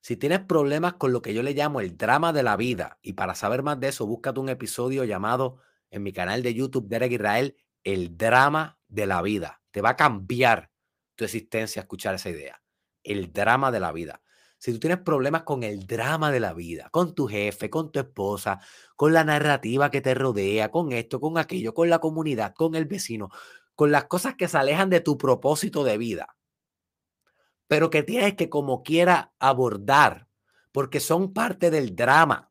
Si 0.00 0.16
tienes 0.16 0.38
problemas 0.38 0.94
con 0.94 1.12
lo 1.12 1.20
que 1.20 1.34
yo 1.34 1.42
le 1.42 1.52
llamo 1.52 1.80
el 1.80 1.96
drama 1.96 2.32
de 2.32 2.44
la 2.44 2.56
vida, 2.56 3.00
y 3.02 3.14
para 3.14 3.34
saber 3.34 3.64
más 3.64 3.80
de 3.80 3.88
eso, 3.88 4.06
búscate 4.06 4.38
un 4.38 4.50
episodio 4.50 5.02
llamado 5.02 5.58
en 5.90 6.04
mi 6.04 6.12
canal 6.12 6.44
de 6.44 6.54
YouTube, 6.54 6.86
Derek 6.86 7.10
Israel, 7.10 7.56
El 7.82 8.16
drama 8.16 8.78
de 8.86 9.06
la 9.06 9.20
vida. 9.20 9.62
Te 9.72 9.80
va 9.80 9.90
a 9.90 9.96
cambiar 9.96 10.70
tu 11.16 11.24
existencia 11.24 11.80
escuchar 11.80 12.14
esa 12.14 12.30
idea. 12.30 12.62
El 13.02 13.32
drama 13.32 13.72
de 13.72 13.80
la 13.80 13.90
vida 13.90 14.22
si 14.58 14.72
tú 14.72 14.78
tienes 14.80 14.98
problemas 15.00 15.42
con 15.42 15.62
el 15.62 15.86
drama 15.86 16.30
de 16.30 16.40
la 16.40 16.54
vida, 16.54 16.88
con 16.90 17.14
tu 17.14 17.26
jefe, 17.26 17.68
con 17.70 17.92
tu 17.92 18.00
esposa, 18.00 18.60
con 18.96 19.12
la 19.12 19.24
narrativa 19.24 19.90
que 19.90 20.00
te 20.00 20.14
rodea, 20.14 20.70
con 20.70 20.92
esto, 20.92 21.20
con 21.20 21.38
aquello, 21.38 21.74
con 21.74 21.90
la 21.90 21.98
comunidad, 21.98 22.54
con 22.54 22.74
el 22.74 22.86
vecino, 22.86 23.30
con 23.74 23.92
las 23.92 24.04
cosas 24.04 24.34
que 24.36 24.48
se 24.48 24.56
alejan 24.56 24.90
de 24.90 25.00
tu 25.00 25.18
propósito 25.18 25.84
de 25.84 25.98
vida, 25.98 26.36
pero 27.68 27.90
que 27.90 28.02
tienes 28.02 28.34
que 28.34 28.48
como 28.48 28.82
quiera 28.82 29.34
abordar, 29.38 30.28
porque 30.72 31.00
son 31.00 31.32
parte 31.32 31.70
del 31.70 31.94
drama, 31.94 32.50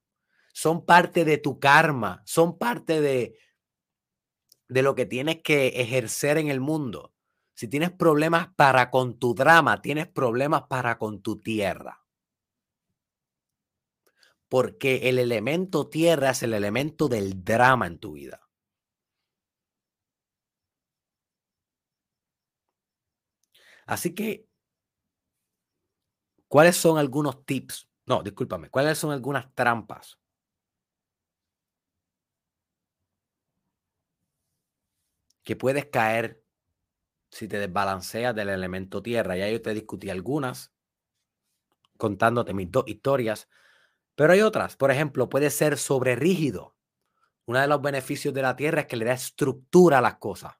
son 0.53 0.85
parte 0.85 1.25
de 1.25 1.37
tu 1.37 1.59
karma, 1.59 2.21
son 2.25 2.57
parte 2.57 3.01
de, 3.01 3.37
de 4.67 4.81
lo 4.83 4.95
que 4.95 5.05
tienes 5.05 5.41
que 5.41 5.67
ejercer 5.67 6.37
en 6.37 6.49
el 6.49 6.59
mundo. 6.59 7.14
Si 7.55 7.69
tienes 7.69 7.91
problemas 7.91 8.49
para 8.55 8.91
con 8.91 9.17
tu 9.17 9.33
drama, 9.33 9.81
tienes 9.81 10.07
problemas 10.07 10.63
para 10.63 10.97
con 10.97 11.21
tu 11.21 11.39
tierra. 11.41 12.05
Porque 14.49 15.09
el 15.09 15.19
elemento 15.19 15.89
tierra 15.89 16.31
es 16.31 16.43
el 16.43 16.53
elemento 16.53 17.07
del 17.07 17.43
drama 17.43 17.87
en 17.87 17.97
tu 17.97 18.13
vida. 18.13 18.41
Así 23.87 24.13
que, 24.15 24.47
¿cuáles 26.47 26.75
son 26.75 26.97
algunos 26.97 27.45
tips? 27.45 27.89
No, 28.05 28.21
discúlpame, 28.23 28.69
¿cuáles 28.69 28.97
son 28.97 29.11
algunas 29.11 29.53
trampas? 29.55 30.19
Que 35.43 35.55
puedes 35.55 35.85
caer 35.85 36.44
si 37.35 37.49
te 37.49 37.59
desbalanceas 37.59 38.33
del 38.33 38.47
elemento 38.47 39.01
tierra. 39.03 39.35
Ya 39.35 39.49
yo 39.49 39.61
te 39.61 39.73
discutí 39.73 40.09
algunas 40.09 40.71
contándote 41.97 42.53
mis 42.53 42.71
dos 42.71 42.85
historias, 42.87 43.49
pero 44.15 44.33
hay 44.33 44.41
otras. 44.41 44.77
Por 44.77 44.89
ejemplo, 44.89 45.27
puede 45.27 45.49
ser 45.49 45.77
sobre 45.77 46.15
rígido. 46.15 46.75
Uno 47.45 47.59
de 47.59 47.67
los 47.67 47.81
beneficios 47.81 48.33
de 48.33 48.41
la 48.41 48.55
tierra 48.55 48.81
es 48.81 48.87
que 48.87 48.95
le 48.95 49.05
da 49.05 49.13
estructura 49.13 49.97
a 49.97 50.01
las 50.01 50.15
cosas. 50.15 50.53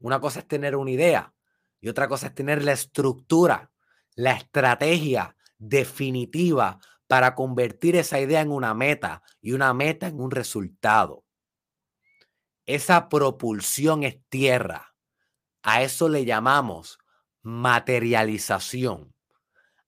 Una 0.00 0.20
cosa 0.20 0.40
es 0.40 0.48
tener 0.48 0.74
una 0.74 0.90
idea 0.90 1.32
y 1.80 1.88
otra 1.88 2.08
cosa 2.08 2.28
es 2.28 2.34
tener 2.34 2.64
la 2.64 2.72
estructura, 2.72 3.70
la 4.16 4.32
estrategia 4.32 5.36
definitiva 5.58 6.80
para 7.06 7.36
convertir 7.36 7.94
esa 7.94 8.20
idea 8.20 8.40
en 8.40 8.50
una 8.50 8.74
meta 8.74 9.22
y 9.40 9.52
una 9.52 9.72
meta 9.74 10.08
en 10.08 10.20
un 10.20 10.32
resultado. 10.32 11.24
Esa 12.66 13.08
propulsión 13.08 14.02
es 14.02 14.18
tierra. 14.28 14.89
A 15.62 15.82
eso 15.82 16.08
le 16.08 16.24
llamamos 16.24 16.98
materialización. 17.42 19.14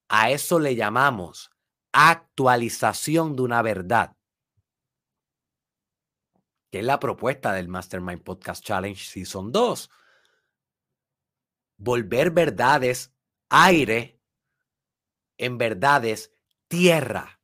A 0.09 0.31
eso 0.31 0.59
le 0.59 0.77
llamamos 0.77 1.51
actualización 1.93 3.36
de 3.36 3.43
una 3.43 3.62
verdad. 3.62 4.16
Que 6.70 6.81
es 6.81 6.85
la 6.85 6.99
propuesta 6.99 7.53
del 7.53 7.69
Mastermind 7.69 8.23
Podcast 8.23 8.65
Challenge 8.65 9.03
Season 9.03 9.53
2. 9.53 9.90
Volver 11.78 12.31
verdades 12.31 13.12
aire 13.49 14.20
en 15.36 15.59
verdades 15.59 16.32
tierra 16.69 17.40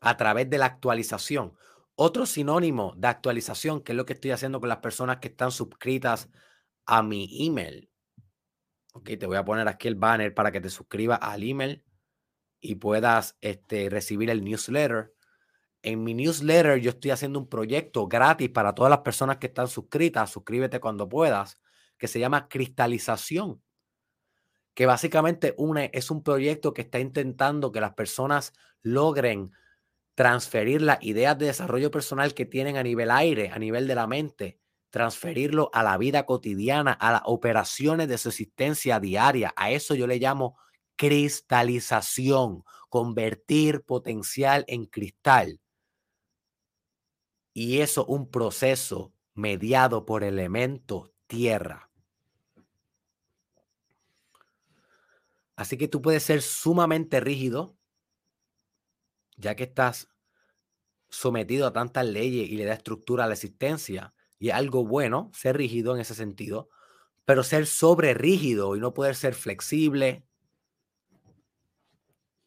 a 0.00 0.16
través 0.16 0.48
de 0.48 0.58
la 0.58 0.66
actualización. 0.66 1.54
Otro 1.96 2.26
sinónimo 2.26 2.94
de 2.96 3.08
actualización, 3.08 3.82
que 3.82 3.92
es 3.92 3.96
lo 3.96 4.06
que 4.06 4.14
estoy 4.14 4.30
haciendo 4.30 4.60
con 4.60 4.68
las 4.68 4.78
personas 4.78 5.18
que 5.18 5.28
están 5.28 5.50
suscritas 5.50 6.28
a 6.86 7.02
mi 7.02 7.46
email. 7.46 7.90
Ok, 8.92 9.10
te 9.18 9.26
voy 9.26 9.36
a 9.36 9.44
poner 9.44 9.66
aquí 9.68 9.88
el 9.88 9.96
banner 9.96 10.34
para 10.34 10.52
que 10.52 10.60
te 10.60 10.70
suscribas 10.70 11.18
al 11.20 11.42
email 11.42 11.84
y 12.60 12.76
puedas 12.76 13.36
este, 13.40 13.90
recibir 13.90 14.30
el 14.30 14.44
newsletter. 14.44 15.12
En 15.82 16.02
mi 16.02 16.14
newsletter 16.14 16.78
yo 16.80 16.90
estoy 16.90 17.10
haciendo 17.10 17.38
un 17.38 17.48
proyecto 17.48 18.06
gratis 18.06 18.48
para 18.50 18.74
todas 18.74 18.90
las 18.90 19.00
personas 19.00 19.38
que 19.38 19.48
están 19.48 19.68
suscritas. 19.68 20.30
Suscríbete 20.30 20.80
cuando 20.80 21.08
puedas, 21.08 21.60
que 21.98 22.08
se 22.08 22.20
llama 22.20 22.48
Cristalización, 22.48 23.62
que 24.74 24.86
básicamente 24.86 25.54
une, 25.58 25.90
es 25.92 26.10
un 26.10 26.22
proyecto 26.22 26.72
que 26.72 26.82
está 26.82 27.00
intentando 27.00 27.72
que 27.72 27.80
las 27.80 27.94
personas 27.94 28.52
logren 28.82 29.52
transferir 30.14 30.82
las 30.82 31.02
ideas 31.02 31.36
de 31.36 31.46
desarrollo 31.46 31.90
personal 31.90 32.34
que 32.34 32.46
tienen 32.46 32.76
a 32.76 32.82
nivel 32.82 33.10
aire, 33.10 33.50
a 33.50 33.58
nivel 33.58 33.86
de 33.88 33.94
la 33.94 34.06
mente, 34.06 34.60
transferirlo 34.94 35.70
a 35.72 35.82
la 35.82 35.98
vida 35.98 36.24
cotidiana, 36.24 36.92
a 36.92 37.10
las 37.10 37.22
operaciones 37.24 38.06
de 38.06 38.16
su 38.16 38.28
existencia 38.28 39.00
diaria. 39.00 39.52
A 39.56 39.72
eso 39.72 39.96
yo 39.96 40.06
le 40.06 40.20
llamo 40.20 40.56
cristalización, 40.94 42.62
convertir 42.88 43.82
potencial 43.82 44.64
en 44.68 44.86
cristal. 44.86 45.60
Y 47.52 47.80
eso 47.80 48.06
un 48.06 48.30
proceso 48.30 49.12
mediado 49.34 50.06
por 50.06 50.22
elementos 50.22 51.10
tierra. 51.26 51.90
Así 55.56 55.76
que 55.76 55.88
tú 55.88 56.00
puedes 56.02 56.22
ser 56.22 56.40
sumamente 56.40 57.18
rígido 57.18 57.76
ya 59.36 59.56
que 59.56 59.64
estás 59.64 60.08
sometido 61.08 61.66
a 61.66 61.72
tantas 61.72 62.06
leyes 62.06 62.48
y 62.48 62.56
le 62.56 62.64
da 62.64 62.74
estructura 62.74 63.24
a 63.24 63.26
la 63.26 63.34
existencia, 63.34 64.13
y 64.44 64.50
es 64.50 64.54
algo 64.56 64.84
bueno 64.84 65.30
ser 65.32 65.56
rígido 65.56 65.94
en 65.94 66.02
ese 66.02 66.14
sentido, 66.14 66.68
pero 67.24 67.42
ser 67.42 67.64
sobre 67.64 68.12
rígido 68.12 68.76
y 68.76 68.78
no 68.78 68.92
poder 68.92 69.14
ser 69.14 69.32
flexible 69.32 70.26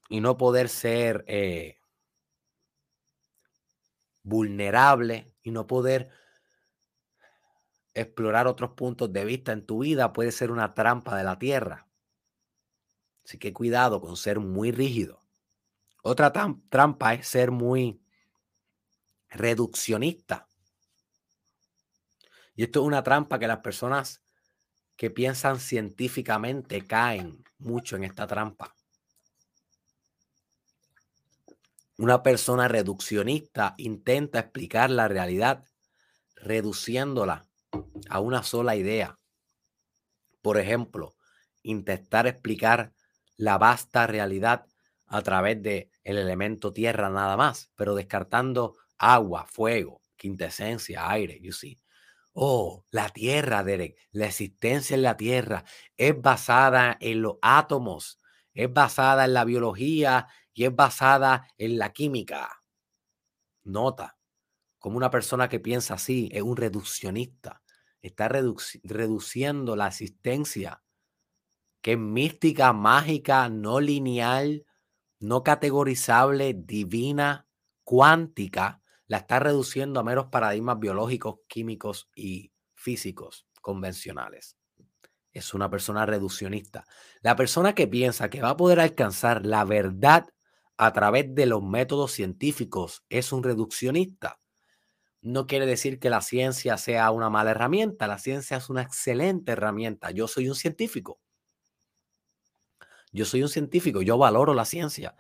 y 0.08 0.22
no 0.22 0.38
poder 0.38 0.70
ser 0.70 1.26
eh, 1.28 1.80
vulnerable 4.22 5.34
y 5.42 5.50
no 5.50 5.66
poder 5.66 6.12
explorar 7.96 8.46
otros 8.46 8.74
puntos 8.74 9.12
de 9.12 9.26
vista 9.26 9.52
en 9.52 9.66
tu 9.66 9.80
vida 9.80 10.14
puede 10.14 10.32
ser 10.32 10.52
una 10.52 10.76
trampa 10.76 11.18
de 11.18 11.24
la 11.24 11.40
tierra. 11.40 11.88
Así 13.26 13.40
que 13.40 13.54
cuidado 13.54 14.02
con 14.02 14.18
ser 14.18 14.40
muy 14.40 14.72
rígido. 14.72 15.24
Otra 16.04 16.32
trampa 16.70 17.16
es 17.16 17.28
ser 17.28 17.50
muy 17.50 18.00
reduccionista. 19.30 20.47
Y 22.58 22.64
esto 22.64 22.82
es 22.82 22.88
una 22.88 23.04
trampa 23.04 23.38
que 23.38 23.48
las 23.48 23.60
personas 23.60 24.24
que 24.96 25.12
piensan 25.12 25.60
científicamente 25.60 26.86
caen 26.88 27.46
mucho 27.60 27.96
en 27.96 28.04
esta 28.04 28.26
trampa. 28.26 28.76
Una 31.98 32.24
persona 32.24 32.68
reduccionista 32.68 33.76
intenta 33.78 34.40
explicar 34.40 34.90
la 34.90 35.08
realidad 35.08 35.66
reduciéndola 36.36 37.48
a 38.10 38.20
una 38.20 38.42
sola 38.42 38.76
idea. 38.76 39.20
Por 40.42 40.58
ejemplo, 40.58 41.16
intentar 41.62 42.26
explicar 42.26 42.92
la 43.36 43.60
vasta 43.60 44.08
realidad 44.08 44.66
a 45.06 45.22
través 45.22 45.62
de 45.62 45.92
el 46.04 46.18
elemento 46.18 46.74
tierra 46.74 47.10
nada 47.12 47.38
más, 47.38 47.72
pero 47.76 47.94
descartando 47.94 48.78
agua, 48.98 49.46
fuego, 49.46 50.02
quintesencia, 50.16 51.08
aire, 51.12 51.40
you 51.40 51.52
see. 51.52 51.80
Oh, 52.40 52.86
la 52.92 53.10
tierra, 53.10 53.64
Derek, 53.64 53.98
la 54.12 54.28
existencia 54.28 54.94
en 54.94 55.02
la 55.02 55.18
tierra 55.18 55.64
es 55.96 56.22
basada 56.22 56.96
en 57.00 57.24
los 57.24 57.38
átomos, 57.42 58.22
es 58.54 58.72
basada 58.72 59.26
en 59.26 59.34
la 59.34 59.44
biología 59.44 60.28
y 60.54 60.66
es 60.66 60.76
basada 60.76 61.48
en 61.58 61.80
la 61.80 61.94
química. 61.94 62.62
Nota, 63.64 64.20
como 64.78 64.98
una 64.98 65.10
persona 65.10 65.50
que 65.50 65.60
piensa 65.60 65.96
así 65.96 66.30
es 66.32 66.44
un 66.44 66.58
reduccionista. 66.58 67.64
Está 68.04 68.28
reduciendo 68.28 69.76
la 69.76 69.88
asistencia, 69.88 70.84
que 71.82 71.94
es 71.94 71.98
mística, 71.98 72.72
mágica, 72.72 73.50
no 73.50 73.80
lineal, 73.80 74.64
no 75.20 75.42
categorizable, 75.42 76.54
divina, 76.54 77.48
cuántica, 77.84 78.84
la 79.08 79.18
está 79.18 79.40
reduciendo 79.40 80.00
a 80.00 80.04
meros 80.04 80.28
paradigmas 80.28 80.80
biológicos, 80.80 81.40
químicos 81.48 82.10
y 82.16 82.52
físicos 82.74 83.48
convencionales 83.62 84.58
es 85.38 85.54
una 85.54 85.70
persona 85.70 86.06
reduccionista. 86.06 86.86
La 87.22 87.36
persona 87.36 87.76
que 87.76 87.88
piensa 87.88 88.30
que 88.30 88.42
va 88.42 88.52
a 88.52 88.58
poder 88.58 88.80
alcanzar 88.80 89.46
la 89.46 89.64
verdad 89.64 90.28
a 90.78 90.94
través 90.94 91.34
de 91.34 91.46
los 91.46 91.64
métodos 91.64 92.12
científicos 92.12 93.04
es 93.10 93.32
un 93.32 93.44
reduccionista. 93.44 94.40
No 95.22 95.48
quiere 95.48 95.66
decir 95.66 96.00
que 96.00 96.10
la 96.10 96.22
ciencia 96.22 96.78
sea 96.78 97.12
una 97.12 97.30
mala 97.30 97.52
herramienta, 97.52 98.08
la 98.08 98.20
ciencia 98.20 98.58
es 98.58 98.70
una 98.70 98.82
excelente 98.82 99.52
herramienta. 99.54 100.12
Yo 100.12 100.28
soy 100.28 100.50
un 100.50 100.56
científico. 100.56 101.20
Yo 103.12 103.26
soy 103.26 103.42
un 103.42 103.50
científico, 103.50 104.02
yo 104.02 104.18
valoro 104.18 104.54
la 104.54 104.66
ciencia, 104.66 105.16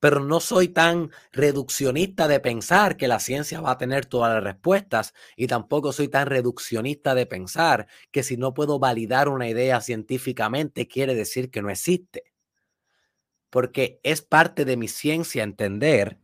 pero 0.00 0.20
no 0.20 0.40
soy 0.40 0.68
tan 0.68 1.10
reduccionista 1.32 2.28
de 2.28 2.40
pensar 2.40 2.96
que 2.96 3.08
la 3.08 3.20
ciencia 3.20 3.60
va 3.60 3.72
a 3.72 3.78
tener 3.78 4.06
todas 4.06 4.32
las 4.34 4.44
respuestas 4.44 5.14
y 5.36 5.46
tampoco 5.46 5.92
soy 5.92 6.08
tan 6.08 6.26
reduccionista 6.26 7.14
de 7.14 7.26
pensar 7.26 7.88
que 8.10 8.22
si 8.22 8.36
no 8.36 8.54
puedo 8.54 8.78
validar 8.78 9.28
una 9.28 9.48
idea 9.48 9.80
científicamente 9.80 10.86
quiere 10.86 11.14
decir 11.14 11.50
que 11.50 11.62
no 11.62 11.70
existe. 11.70 12.24
Porque 13.50 14.00
es 14.02 14.22
parte 14.22 14.64
de 14.64 14.76
mi 14.76 14.88
ciencia 14.88 15.42
entender 15.42 16.18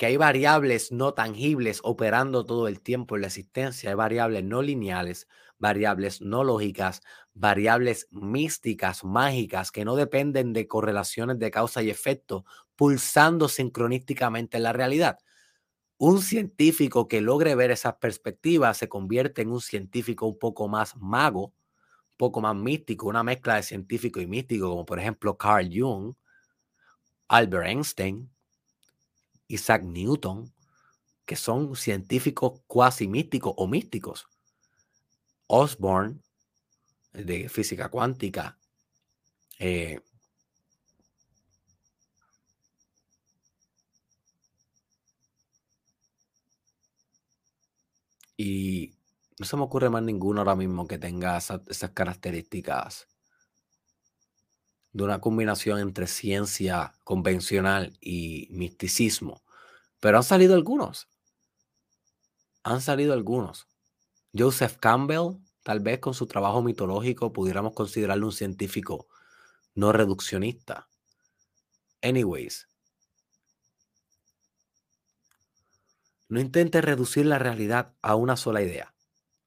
que 0.00 0.06
hay 0.06 0.16
variables 0.16 0.92
no 0.92 1.12
tangibles 1.12 1.80
operando 1.82 2.46
todo 2.46 2.68
el 2.68 2.80
tiempo 2.80 3.16
en 3.16 3.20
la 3.20 3.26
existencia, 3.26 3.90
hay 3.90 3.96
variables 3.96 4.42
no 4.44 4.62
lineales, 4.62 5.28
variables 5.58 6.22
no 6.22 6.42
lógicas, 6.42 7.02
variables 7.40 8.06
místicas, 8.10 9.02
mágicas, 9.02 9.72
que 9.72 9.84
no 9.84 9.96
dependen 9.96 10.52
de 10.52 10.68
correlaciones 10.68 11.38
de 11.38 11.50
causa 11.50 11.82
y 11.82 11.88
efecto, 11.88 12.44
pulsando 12.76 13.48
sincronísticamente 13.48 14.58
en 14.58 14.62
la 14.64 14.72
realidad. 14.72 15.18
Un 15.96 16.20
científico 16.22 17.08
que 17.08 17.20
logre 17.20 17.54
ver 17.54 17.70
esas 17.70 17.94
perspectivas 17.94 18.76
se 18.76 18.88
convierte 18.88 19.42
en 19.42 19.50
un 19.50 19.60
científico 19.60 20.26
un 20.26 20.38
poco 20.38 20.68
más 20.68 20.96
mago, 20.96 21.54
poco 22.16 22.42
más 22.42 22.54
místico, 22.54 23.08
una 23.08 23.22
mezcla 23.22 23.56
de 23.56 23.62
científico 23.62 24.20
y 24.20 24.26
místico, 24.26 24.68
como 24.68 24.84
por 24.84 24.98
ejemplo 24.98 25.36
Carl 25.36 25.68
Jung, 25.72 26.14
Albert 27.28 27.66
Einstein, 27.66 28.30
Isaac 29.48 29.82
Newton, 29.82 30.52
que 31.24 31.36
son 31.36 31.74
científicos 31.74 32.60
cuasi 32.66 33.08
místicos 33.08 33.54
o 33.56 33.66
místicos. 33.66 34.26
Osborne, 35.46 36.20
de 37.12 37.48
física 37.48 37.88
cuántica. 37.88 38.58
Eh, 39.58 40.00
y 48.36 48.94
no 49.38 49.46
se 49.46 49.56
me 49.56 49.62
ocurre 49.62 49.90
más 49.90 50.02
ninguno 50.02 50.40
ahora 50.40 50.56
mismo 50.56 50.86
que 50.86 50.98
tenga 50.98 51.36
esas 51.36 51.90
características 51.92 53.06
de 54.92 55.04
una 55.04 55.20
combinación 55.20 55.78
entre 55.78 56.06
ciencia 56.06 56.92
convencional 57.04 57.96
y 58.00 58.48
misticismo. 58.50 59.42
Pero 60.00 60.16
han 60.16 60.24
salido 60.24 60.54
algunos. 60.54 61.08
Han 62.62 62.80
salido 62.80 63.12
algunos. 63.12 63.68
Joseph 64.36 64.76
Campbell, 64.78 65.38
tal 65.70 65.78
vez 65.78 66.00
con 66.00 66.14
su 66.14 66.26
trabajo 66.26 66.62
mitológico, 66.62 67.32
pudiéramos 67.32 67.74
considerarlo 67.74 68.26
un 68.26 68.32
científico 68.32 69.06
no 69.76 69.92
reduccionista. 69.92 70.88
Anyways, 72.02 72.66
no 76.28 76.40
intentes 76.40 76.84
reducir 76.84 77.24
la 77.24 77.38
realidad 77.38 77.94
a 78.02 78.16
una 78.16 78.36
sola 78.36 78.62
idea 78.62 78.92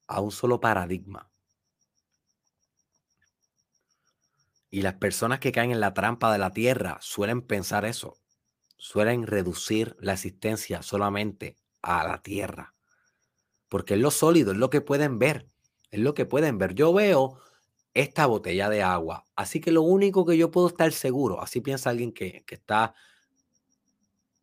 a 0.08 0.22
un 0.22 0.32
solo 0.32 0.62
paradigma. 0.62 1.30
Y 4.70 4.82
las 4.82 4.94
personas 4.94 5.40
que 5.40 5.52
caen 5.52 5.72
en 5.72 5.82
la 5.82 5.94
trampa 5.94 6.32
de 6.32 6.40
la 6.40 6.52
tierra 6.52 7.00
suelen 7.02 7.42
pensar 7.42 7.84
eso, 7.84 8.18
suelen 8.78 9.28
reducir 9.28 9.98
la 10.00 10.14
existencia 10.14 10.84
solamente 10.84 11.58
a 11.82 12.08
la 12.08 12.22
tierra, 12.22 12.76
porque 13.68 13.96
es 13.96 14.00
lo 14.00 14.10
sólido, 14.10 14.54
es 14.54 14.58
lo 14.58 14.70
que 14.70 14.80
pueden 14.80 15.20
ver, 15.20 15.50
es 15.94 16.00
lo 16.00 16.16
que 16.16 16.26
pueden 16.26 16.58
ver. 16.58 16.74
Yo 16.74 16.92
veo 16.92 17.38
esta 17.94 18.26
botella 18.26 18.68
de 18.68 18.82
agua, 18.82 19.28
así 19.36 19.62
que 19.62 19.72
lo 19.72 19.84
único 19.84 20.26
que 20.26 20.36
yo 20.36 20.50
puedo 20.50 20.68
estar 20.68 20.92
seguro, 20.92 21.40
así 21.40 21.62
piensa 21.62 21.92
alguien 21.92 22.12
que, 22.12 22.44
que 22.48 22.56
está 22.56 22.96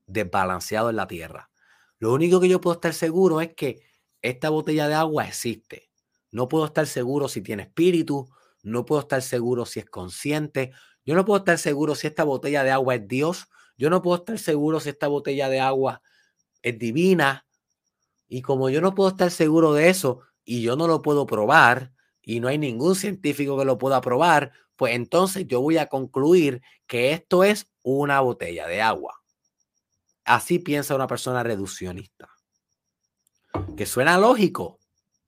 desbalanceado 0.06 0.90
en 0.90 0.96
la 0.96 1.08
tierra, 1.08 1.50
lo 1.98 2.14
único 2.14 2.38
que 2.38 2.48
yo 2.48 2.60
puedo 2.60 2.74
estar 2.74 2.94
seguro 2.94 3.40
es 3.40 3.52
que 3.54 3.82
esta 4.22 4.48
botella 4.48 4.86
de 4.86 4.94
agua 4.94 5.26
existe. 5.26 5.90
No 6.30 6.46
puedo 6.46 6.66
estar 6.66 6.86
seguro 6.86 7.26
si 7.26 7.42
tiene 7.42 7.64
espíritu, 7.64 8.30
no 8.62 8.86
puedo 8.86 9.00
estar 9.00 9.20
seguro 9.20 9.66
si 9.66 9.80
es 9.80 9.86
consciente, 9.86 10.70
yo 11.04 11.16
no 11.16 11.24
puedo 11.24 11.38
estar 11.38 11.58
seguro 11.58 11.96
si 11.96 12.06
esta 12.06 12.22
botella 12.22 12.62
de 12.62 12.70
agua 12.70 12.94
es 12.94 13.08
Dios, 13.08 13.48
yo 13.76 13.90
no 13.90 14.02
puedo 14.02 14.18
estar 14.18 14.38
seguro 14.38 14.78
si 14.78 14.90
esta 14.90 15.08
botella 15.08 15.48
de 15.48 15.58
agua 15.58 16.00
es 16.62 16.78
divina. 16.78 17.44
Y 18.28 18.42
como 18.42 18.70
yo 18.70 18.80
no 18.80 18.94
puedo 18.94 19.08
estar 19.08 19.32
seguro 19.32 19.74
de 19.74 19.88
eso 19.88 20.20
y 20.44 20.62
yo 20.62 20.76
no 20.76 20.86
lo 20.86 21.02
puedo 21.02 21.26
probar 21.26 21.92
y 22.22 22.40
no 22.40 22.48
hay 22.48 22.58
ningún 22.58 22.94
científico 22.94 23.58
que 23.58 23.64
lo 23.64 23.78
pueda 23.78 24.00
probar, 24.00 24.52
pues 24.76 24.94
entonces 24.94 25.46
yo 25.46 25.60
voy 25.60 25.78
a 25.78 25.86
concluir 25.86 26.62
que 26.86 27.12
esto 27.12 27.44
es 27.44 27.70
una 27.82 28.20
botella 28.20 28.66
de 28.66 28.82
agua. 28.82 29.22
Así 30.24 30.58
piensa 30.58 30.94
una 30.94 31.06
persona 31.06 31.42
reduccionista 31.42 32.28
que 33.76 33.86
suena 33.86 34.18
lógico, 34.18 34.78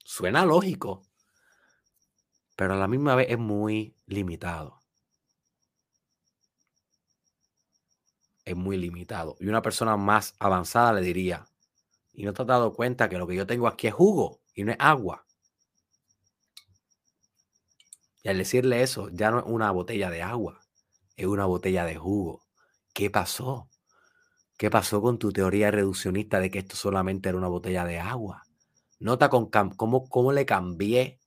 suena 0.04 0.44
lógico, 0.44 1.02
pero 2.56 2.74
a 2.74 2.76
la 2.76 2.88
misma 2.88 3.14
vez 3.14 3.28
es 3.30 3.38
muy 3.38 3.96
limitado. 4.06 4.80
Es 8.44 8.56
muy 8.56 8.76
limitado. 8.76 9.36
Y 9.40 9.46
una 9.48 9.62
persona 9.62 9.96
más 9.96 10.34
avanzada 10.38 10.92
le 10.92 11.00
diría, 11.00 11.46
y 12.12 12.24
no 12.24 12.32
te 12.32 12.42
has 12.42 12.48
dado 12.48 12.74
cuenta 12.74 13.08
que 13.08 13.18
lo 13.18 13.26
que 13.26 13.36
yo 13.36 13.46
tengo 13.46 13.66
aquí 13.66 13.86
es 13.86 13.94
jugo 13.94 14.41
y 14.54 14.64
no 14.64 14.72
es 14.72 14.78
agua. 14.80 15.26
Y 18.22 18.28
al 18.28 18.38
decirle 18.38 18.82
eso, 18.82 19.08
ya 19.10 19.30
no 19.30 19.40
es 19.40 19.44
una 19.46 19.70
botella 19.70 20.10
de 20.10 20.22
agua, 20.22 20.60
es 21.16 21.26
una 21.26 21.46
botella 21.46 21.84
de 21.84 21.96
jugo. 21.96 22.42
¿qué 22.92 23.10
pasó? 23.10 23.68
¿Qué 24.56 24.70
pasó 24.70 25.02
con 25.02 25.18
tu 25.18 25.32
teoría 25.32 25.70
reduccionista 25.70 26.40
de 26.40 26.50
que 26.50 26.60
esto 26.60 26.76
solamente 26.76 27.28
era 27.28 27.38
una 27.38 27.48
botella 27.48 27.84
de 27.84 27.98
agua? 27.98 28.42
Nota 29.00 29.28
con 29.28 29.50
cómo, 29.50 30.08
cómo 30.08 30.32
le 30.32 30.46
cambié 30.46 31.20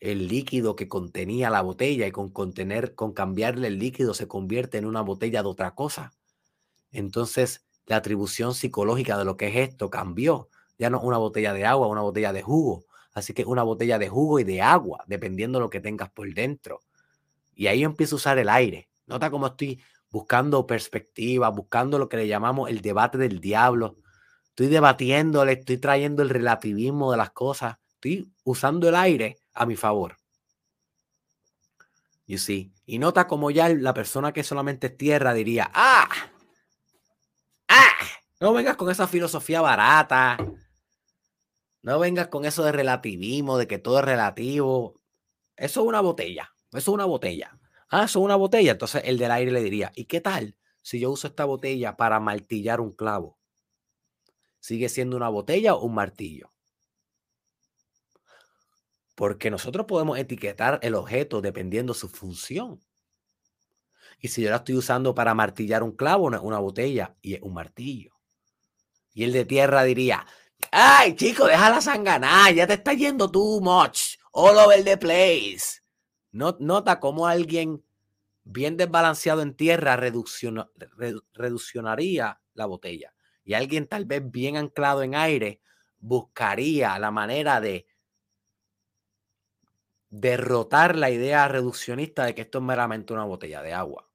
el 0.00 0.28
líquido 0.28 0.76
que 0.76 0.88
contenía 0.88 1.50
la 1.50 1.62
botella 1.62 2.06
y 2.06 2.12
con 2.12 2.30
contener, 2.30 2.94
con 2.94 3.12
cambiarle 3.12 3.68
el 3.68 3.78
líquido 3.78 4.14
se 4.14 4.28
convierte 4.28 4.78
en 4.78 4.86
una 4.86 5.02
botella 5.02 5.42
de 5.42 5.48
otra 5.48 5.74
cosa. 5.74 6.12
Entonces, 6.92 7.66
la 7.86 7.96
atribución 7.96 8.54
psicológica 8.54 9.18
de 9.18 9.24
lo 9.24 9.36
que 9.36 9.48
es 9.48 9.70
esto 9.70 9.90
cambió. 9.90 10.48
Ya 10.78 10.90
no 10.90 11.00
una 11.00 11.18
botella 11.18 11.52
de 11.52 11.64
agua, 11.64 11.86
una 11.86 12.00
botella 12.00 12.32
de 12.32 12.42
jugo. 12.42 12.84
Así 13.12 13.32
que 13.32 13.44
una 13.44 13.62
botella 13.62 13.98
de 13.98 14.08
jugo 14.08 14.40
y 14.40 14.44
de 14.44 14.60
agua, 14.60 15.04
dependiendo 15.06 15.58
de 15.58 15.64
lo 15.64 15.70
que 15.70 15.80
tengas 15.80 16.10
por 16.10 16.32
dentro. 16.34 16.80
Y 17.54 17.68
ahí 17.68 17.84
empiezo 17.84 18.16
a 18.16 18.18
usar 18.18 18.38
el 18.38 18.48
aire. 18.48 18.88
Nota 19.06 19.30
cómo 19.30 19.46
estoy 19.46 19.80
buscando 20.10 20.66
perspectiva, 20.66 21.48
buscando 21.50 21.98
lo 21.98 22.08
que 22.08 22.16
le 22.16 22.26
llamamos 22.26 22.70
el 22.70 22.80
debate 22.80 23.18
del 23.18 23.40
diablo. 23.40 23.96
Estoy 24.48 24.66
debatiéndole, 24.66 25.52
estoy 25.52 25.78
trayendo 25.78 26.22
el 26.22 26.30
relativismo 26.30 27.10
de 27.12 27.18
las 27.18 27.30
cosas. 27.30 27.76
Estoy 27.94 28.32
usando 28.44 28.88
el 28.88 28.96
aire 28.96 29.38
a 29.54 29.66
mi 29.66 29.76
favor. 29.76 30.16
You 32.26 32.38
see? 32.38 32.72
Y 32.86 32.98
nota 32.98 33.26
como 33.26 33.50
ya 33.50 33.68
la 33.68 33.94
persona 33.94 34.32
que 34.32 34.44
solamente 34.44 34.88
es 34.88 34.96
tierra 34.96 35.34
diría, 35.34 35.70
ah, 35.74 36.08
ah, 37.68 37.96
no 38.40 38.52
vengas 38.52 38.76
con 38.76 38.90
esa 38.90 39.06
filosofía 39.06 39.60
barata. 39.60 40.36
No 41.84 41.98
vengas 41.98 42.28
con 42.28 42.46
eso 42.46 42.64
de 42.64 42.72
relativismo, 42.72 43.58
de 43.58 43.66
que 43.66 43.78
todo 43.78 43.98
es 43.98 44.06
relativo. 44.06 45.02
Eso 45.54 45.82
es 45.82 45.86
una 45.86 46.00
botella. 46.00 46.56
Eso 46.72 46.78
es 46.78 46.88
una 46.88 47.04
botella. 47.04 47.60
Ah, 47.90 48.04
eso 48.04 48.20
es 48.20 48.24
una 48.24 48.36
botella. 48.36 48.72
Entonces 48.72 49.02
el 49.04 49.18
del 49.18 49.30
aire 49.30 49.52
le 49.52 49.60
diría, 49.60 49.92
¿y 49.94 50.06
qué 50.06 50.22
tal 50.22 50.56
si 50.80 50.98
yo 50.98 51.10
uso 51.10 51.26
esta 51.26 51.44
botella 51.44 51.94
para 51.98 52.18
martillar 52.20 52.80
un 52.80 52.92
clavo? 52.92 53.38
¿Sigue 54.60 54.88
siendo 54.88 55.14
una 55.14 55.28
botella 55.28 55.74
o 55.74 55.84
un 55.84 55.94
martillo? 55.94 56.54
Porque 59.14 59.50
nosotros 59.50 59.84
podemos 59.84 60.18
etiquetar 60.18 60.80
el 60.82 60.94
objeto 60.94 61.42
dependiendo 61.42 61.92
su 61.92 62.08
función. 62.08 62.80
Y 64.18 64.28
si 64.28 64.40
yo 64.40 64.48
la 64.48 64.56
estoy 64.56 64.76
usando 64.76 65.14
para 65.14 65.34
martillar 65.34 65.82
un 65.82 65.92
clavo, 65.92 66.30
no 66.30 66.38
es 66.38 66.42
una 66.42 66.60
botella 66.60 67.14
y 67.20 67.34
es 67.34 67.42
un 67.42 67.52
martillo. 67.52 68.14
Y 69.12 69.24
el 69.24 69.32
de 69.32 69.44
tierra 69.44 69.84
diría, 69.84 70.26
ay, 70.70 71.14
chico, 71.14 71.46
deja 71.46 71.70
la 71.70 71.80
sangana, 71.80 72.50
ya 72.50 72.66
te 72.66 72.74
está 72.74 72.92
yendo 72.92 73.30
too 73.30 73.60
much, 73.60 74.16
all 74.32 74.58
over 74.58 74.84
the 74.84 74.96
place. 74.96 75.80
nota 76.32 77.00
cómo 77.00 77.26
alguien 77.26 77.82
bien 78.44 78.76
desbalanceado 78.76 79.42
en 79.42 79.54
tierra 79.54 79.96
reduccionaría 79.96 82.40
la 82.54 82.66
botella. 82.66 83.14
Y 83.44 83.54
alguien 83.54 83.86
tal 83.86 84.04
vez 84.04 84.22
bien 84.30 84.56
anclado 84.56 85.02
en 85.02 85.14
aire 85.14 85.60
buscaría 85.98 86.98
la 86.98 87.10
manera 87.10 87.60
de 87.60 87.86
derrotar 90.10 90.96
la 90.96 91.10
idea 91.10 91.48
reduccionista 91.48 92.24
de 92.24 92.34
que 92.34 92.42
esto 92.42 92.58
es 92.58 92.64
meramente 92.64 93.12
una 93.12 93.24
botella 93.24 93.62
de 93.62 93.72
agua. 93.72 94.08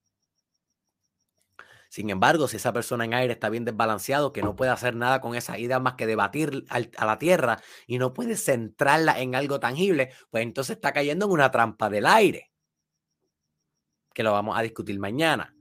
Sin 1.90 2.12
embargo, 2.12 2.48
si 2.48 2.58
esa 2.58 2.72
persona 2.72 3.04
en 3.04 3.16
aire 3.16 3.34
está 3.34 3.50
bien 3.50 3.66
desbalanceado, 3.66 4.32
que 4.32 4.44
no 4.44 4.56
puede 4.56 4.70
hacer 4.70 4.96
nada 4.96 5.22
con 5.22 5.36
esa 5.36 5.58
idea 5.58 5.80
más 5.80 5.96
que 5.96 6.06
debatir 6.06 6.66
a 6.70 7.06
la 7.06 7.18
tierra 7.18 7.62
y 7.88 7.98
no 7.98 8.14
puede 8.14 8.38
centrarla 8.38 9.20
en 9.20 9.34
algo 9.34 9.60
tangible, 9.60 10.12
pues 10.30 10.44
entonces 10.44 10.76
está 10.76 10.94
cayendo 10.94 11.26
en 11.26 11.32
una 11.32 11.50
trampa 11.50 11.90
del 11.90 12.06
aire, 12.06 12.52
que 14.14 14.22
lo 14.22 14.32
vamos 14.32 14.56
a 14.56 14.62
discutir 14.62 15.00
mañana. 15.00 15.56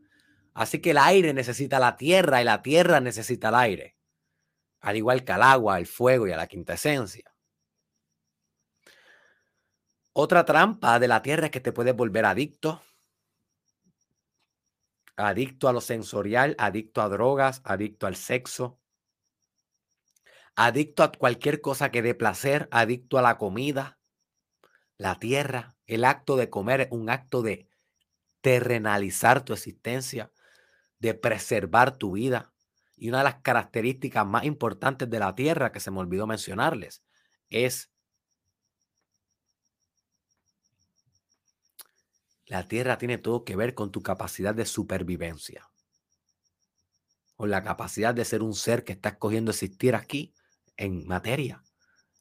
Así 0.53 0.81
que 0.81 0.91
el 0.91 0.99
aire 0.99 1.33
necesita 1.33 1.79
la 1.79 1.97
tierra 1.97 2.43
y 2.43 2.45
la 2.45 2.61
tierra 2.61 3.01
necesita 3.01 3.49
el 3.49 3.55
aire, 3.55 3.97
al 4.81 4.97
igual 4.97 5.25
que 5.25 5.33
al 5.33 5.43
agua, 5.43 5.77
al 5.77 5.87
fuego 5.87 6.27
y 6.27 6.33
a 6.33 6.37
la 6.37 6.47
quinta 6.47 6.75
esencia. 6.75 7.33
Otra 10.13 10.45
trampa 10.45 10.99
de 10.99 11.09
la 11.09 11.23
tierra 11.23 11.47
es 11.47 11.53
que 11.53 11.61
te 11.61 11.73
puedes 11.73 11.97
volver 11.97 12.27
adicto. 12.27 12.83
Adicto 15.19 15.69
a 15.69 15.73
lo 15.73 15.81
sensorial, 15.81 16.55
adicto 16.59 17.03
a 17.03 17.09
drogas, 17.09 17.61
adicto 17.65 18.07
al 18.07 18.15
sexo, 18.15 18.79
adicto 20.55 21.03
a 21.03 21.11
cualquier 21.11 21.61
cosa 21.61 21.91
que 21.91 22.03
dé 22.03 22.15
placer, 22.15 22.69
adicto 22.71 23.19
a 23.19 23.23
la 23.23 23.37
comida, 23.37 23.99
la 24.97 25.19
tierra. 25.19 25.77
El 25.87 26.05
acto 26.05 26.37
de 26.37 26.51
comer 26.51 26.83
es 26.83 26.89
un 26.93 27.11
acto 27.11 27.43
de 27.43 27.69
terrenalizar 28.43 29.45
tu 29.45 29.53
existencia, 29.53 30.31
de 31.01 31.15
preservar 31.15 31.97
tu 31.97 32.13
vida. 32.13 32.53
Y 32.97 33.09
una 33.09 33.19
de 33.19 33.25
las 33.25 33.41
características 33.43 34.25
más 34.25 34.45
importantes 34.45 35.11
de 35.11 35.19
la 35.19 35.35
tierra 35.35 35.73
que 35.73 35.81
se 35.81 35.91
me 35.91 35.99
olvidó 35.99 36.29
mencionarles 36.29 37.03
es 37.51 37.91
La 42.49 42.67
tierra 42.67 42.97
tiene 42.97 43.19
todo 43.19 43.45
que 43.45 43.57
ver 43.57 43.75
con 43.75 43.93
tu 43.93 44.03
capacidad 44.03 44.55
de 44.55 44.65
supervivencia. 44.65 45.69
Con 47.37 47.51
la 47.51 47.63
capacidad 47.63 48.15
de 48.15 48.25
ser 48.25 48.43
un 48.43 48.55
ser 48.55 48.85
que 48.85 48.95
está 48.95 49.11
escogiendo 49.11 49.51
existir 49.51 49.95
aquí 49.95 50.35
en 50.79 51.07
materia. 51.07 51.63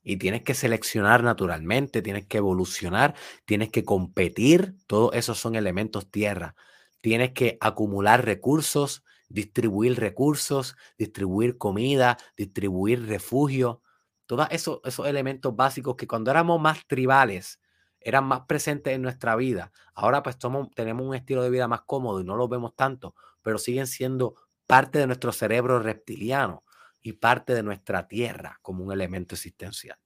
Y 0.04 0.18
tienes 0.18 0.44
que 0.44 0.54
seleccionar 0.54 1.24
naturalmente, 1.24 2.02
tienes 2.02 2.26
que 2.28 2.38
evolucionar, 2.40 3.16
tienes 3.46 3.70
que 3.70 3.86
competir. 3.86 4.76
Todos 4.86 5.16
esos 5.16 5.40
son 5.40 5.56
elementos 5.56 6.12
tierra. 6.12 6.56
Tienes 7.00 7.32
que 7.32 7.58
acumular 7.62 8.26
recursos, 8.26 9.06
distribuir 9.30 9.98
recursos, 9.98 10.76
distribuir 10.98 11.58
comida, 11.58 12.18
distribuir 12.36 13.06
refugio. 13.08 13.82
Todos 14.26 14.48
esos, 14.52 14.82
esos 14.84 15.08
elementos 15.08 15.56
básicos 15.56 15.96
que 15.96 16.08
cuando 16.08 16.32
éramos 16.32 16.60
más 16.60 16.86
tribales, 16.86 17.62
eran 18.08 18.24
más 18.24 18.46
presentes 18.48 18.94
en 18.94 19.02
nuestra 19.02 19.36
vida. 19.36 19.74
Ahora 19.94 20.24
pues 20.24 20.38
tenemos 20.74 21.06
un 21.06 21.14
estilo 21.14 21.44
de 21.44 21.50
vida 21.50 21.68
más 21.68 21.82
cómodo 21.82 22.22
y 22.22 22.24
no 22.24 22.38
los 22.38 22.48
vemos 22.48 22.74
tanto, 22.74 23.16
pero 23.42 23.58
siguen 23.58 23.86
siendo 23.86 24.36
parte 24.66 24.98
de 24.98 25.08
nuestro 25.08 25.34
cerebro 25.34 25.80
reptiliano 25.80 26.64
y 27.02 27.14
parte 27.14 27.54
de 27.54 27.64
nuestra 27.64 28.08
tierra 28.08 28.60
como 28.62 28.86
un 28.86 28.94
elemento 28.94 29.36
existencial. 29.36 29.98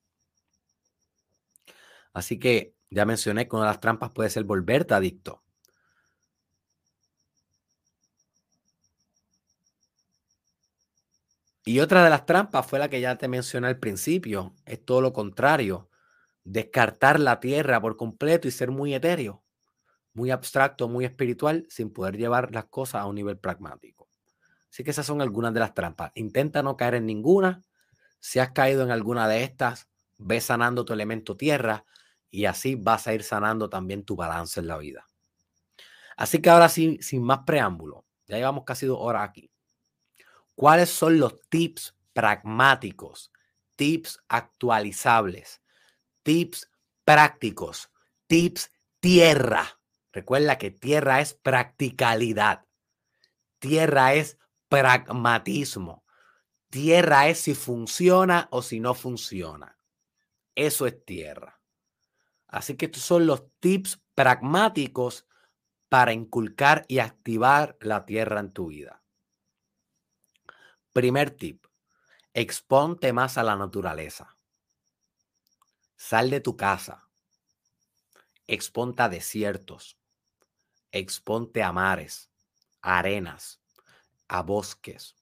Así 2.11 2.40
que 2.40 2.73
ya 2.90 3.06
mencioné 3.06 3.48
que 3.48 3.56
una 3.56 3.65
de 3.65 3.72
las 3.72 3.80
trampas 3.80 4.10
puede 4.10 4.32
ser 4.32 4.45
volverte 4.45 4.95
adicto. 4.95 5.44
Y 11.64 11.80
otra 11.82 12.03
de 12.03 12.10
las 12.10 12.26
trampas 12.26 12.65
fue 12.65 12.80
la 12.80 12.90
que 12.90 12.99
ya 12.99 13.15
te 13.19 13.28
mencioné 13.28 13.68
al 13.68 13.78
principio, 13.78 14.56
es 14.65 14.84
todo 14.84 15.02
lo 15.02 15.14
contrario, 15.14 15.91
descartar 16.44 17.20
la 17.20 17.40
tierra 17.40 17.80
por 17.82 17.98
completo 17.98 18.48
y 18.48 18.52
ser 18.52 18.72
muy 18.72 18.94
etéreo, 18.94 19.44
muy 20.14 20.32
abstracto, 20.32 20.88
muy 20.88 21.06
espiritual, 21.06 21.66
sin 21.70 21.92
poder 21.92 22.18
llevar 22.18 22.54
las 22.54 22.66
cosas 22.66 23.02
a 23.02 23.06
un 23.06 23.16
nivel 23.16 23.38
pragmático. 23.38 24.10
Así 24.70 24.84
que 24.84 24.92
esas 24.92 25.06
son 25.06 25.22
algunas 25.22 25.54
de 25.54 25.60
las 25.60 25.74
trampas. 25.74 26.12
Intenta 26.16 26.64
no 26.64 26.78
caer 26.78 26.96
en 26.96 27.06
ninguna. 27.06 27.62
Si 28.20 28.40
has 28.40 28.52
caído 28.52 28.84
en 28.84 28.92
alguna 28.92 29.28
de 29.28 29.44
estas, 29.44 29.90
ve 30.18 30.40
sanando 30.40 30.86
tu 30.86 30.94
elemento 30.94 31.36
tierra 31.36 31.86
y 32.30 32.46
así 32.46 32.76
vas 32.76 33.08
a 33.08 33.14
ir 33.14 33.24
sanando 33.24 33.70
también 33.70 34.04
tu 34.04 34.16
balance 34.16 34.60
en 34.60 34.68
la 34.68 34.78
vida. 34.78 35.08
Así 36.16 36.42
que 36.42 36.50
ahora 36.50 36.70
sin 36.70 37.00
más 37.24 37.40
preámbulo, 37.46 38.06
ya 38.28 38.38
llevamos 38.38 38.64
casi 38.64 38.86
dos 38.86 38.98
horas 39.02 39.28
aquí. 39.28 39.52
¿Cuáles 40.56 40.90
son 40.90 41.20
los 41.20 41.42
tips 41.50 41.96
pragmáticos, 42.14 43.32
tips 43.76 44.20
actualizables 44.28 45.62
tips 46.23 46.69
prácticos, 47.03 47.91
tips 48.27 48.72
tierra. 48.99 49.80
Recuerda 50.11 50.57
que 50.57 50.72
tierra 50.72 51.22
es 51.22 51.34
practicalidad. 51.34 52.65
Tierra 53.60 54.14
es 54.14 54.38
pragmatismo. 54.69 56.06
Tierra 56.69 57.27
es 57.27 57.39
si 57.39 57.53
funciona 57.53 58.48
o 58.52 58.61
si 58.61 58.80
no 58.80 58.93
funciona. 58.93 59.77
Eso 60.56 60.88
es 60.88 61.03
tierra. 61.06 61.61
Así 62.48 62.76
que 62.76 62.85
estos 62.85 63.03
son 63.03 63.26
los 63.26 63.45
tips 63.60 64.02
pragmáticos 64.14 65.26
para 65.89 66.14
inculcar 66.14 66.85
y 66.88 66.99
activar 66.99 67.77
la 67.81 68.06
tierra 68.06 68.39
en 68.39 68.52
tu 68.52 68.68
vida. 68.68 69.03
Primer 70.93 71.31
tip, 71.31 71.65
exponte 72.34 73.14
más 73.14 73.38
a 73.38 73.43
la 73.43 73.56
naturaleza. 73.56 74.38
Sal 76.03 76.32
de 76.32 76.41
tu 76.41 76.57
casa. 76.57 77.07
Exponte 78.48 79.03
a 79.03 79.07
desiertos. 79.07 79.99
Exponte 80.91 81.61
a 81.61 81.72
mares, 81.72 82.28
a 82.82 82.98
arenas, 82.98 83.61
a 84.28 84.41
bosques, 84.41 85.15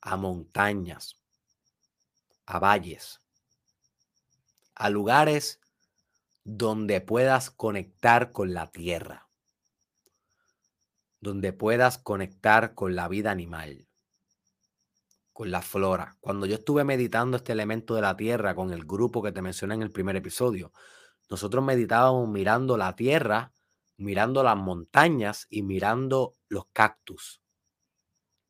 a 0.00 0.16
montañas, 0.16 1.20
a 2.46 2.58
valles, 2.58 3.20
a 4.74 4.90
lugares 4.90 5.60
donde 6.42 7.00
puedas 7.00 7.52
conectar 7.52 8.32
con 8.32 8.54
la 8.54 8.72
tierra, 8.72 9.28
donde 11.20 11.52
puedas 11.52 11.96
conectar 11.96 12.74
con 12.74 12.96
la 12.96 13.06
vida 13.06 13.30
animal, 13.30 13.86
con 15.32 15.50
la 15.50 15.62
flora. 15.62 16.16
Cuando 16.20 16.46
yo 16.46 16.56
estuve 16.56 16.84
meditando 16.84 17.36
este 17.36 17.52
elemento 17.52 17.94
de 17.94 18.02
la 18.02 18.16
tierra 18.16 18.54
con 18.54 18.72
el 18.72 18.84
grupo 18.84 19.22
que 19.22 19.32
te 19.32 19.42
mencioné 19.42 19.74
en 19.74 19.82
el 19.82 19.90
primer 19.90 20.16
episodio, 20.16 20.72
nosotros 21.30 21.64
meditábamos 21.64 22.28
mirando 22.28 22.76
la 22.76 22.94
tierra, 22.94 23.52
mirando 23.96 24.42
las 24.42 24.56
montañas 24.56 25.46
y 25.48 25.62
mirando 25.62 26.36
los 26.48 26.66
cactus 26.72 27.42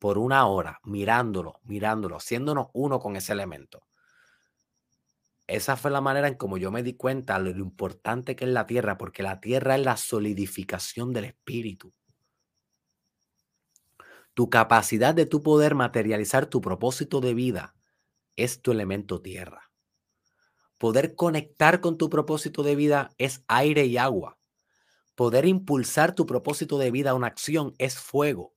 por 0.03 0.17
una 0.17 0.47
hora, 0.47 0.81
mirándolo, 0.83 1.61
mirándolo, 1.63 2.17
haciéndonos 2.17 2.67
uno 2.73 2.99
con 2.99 3.15
ese 3.15 3.31
elemento. 3.31 3.87
Esa 5.47 5.77
fue 5.77 5.91
la 5.91 6.01
manera 6.01 6.27
en 6.27 6.35
como 6.35 6.57
yo 6.57 6.71
me 6.71 6.83
di 6.83 6.95
cuenta 6.95 7.39
de 7.39 7.53
lo 7.53 7.63
importante 7.63 8.35
que 8.35 8.43
es 8.43 8.51
la 8.51 8.65
tierra, 8.65 8.97
porque 8.97 9.23
la 9.23 9.39
tierra 9.39 9.75
es 9.75 9.85
la 9.85 9.95
solidificación 9.95 11.13
del 11.13 11.23
espíritu. 11.23 11.93
Tu 14.33 14.49
capacidad 14.49 15.13
de 15.13 15.25
tu 15.25 15.43
poder 15.43 15.75
materializar 15.75 16.45
tu 16.47 16.61
propósito 16.61 17.21
de 17.21 17.33
vida 17.33 17.75
es 18.35 18.61
tu 18.61 18.71
elemento 18.71 19.21
tierra. 19.21 19.71
Poder 20.77 21.15
conectar 21.15 21.81
con 21.81 21.97
tu 21.97 22.09
propósito 22.09 22.63
de 22.63 22.75
vida 22.75 23.11
es 23.17 23.43
aire 23.47 23.85
y 23.85 23.97
agua. 23.97 24.37
Poder 25.15 25.45
impulsar 25.45 26.15
tu 26.15 26.25
propósito 26.25 26.77
de 26.77 26.91
vida 26.91 27.11
a 27.11 27.13
una 27.13 27.27
acción 27.27 27.73
es 27.77 27.99
fuego 27.99 28.53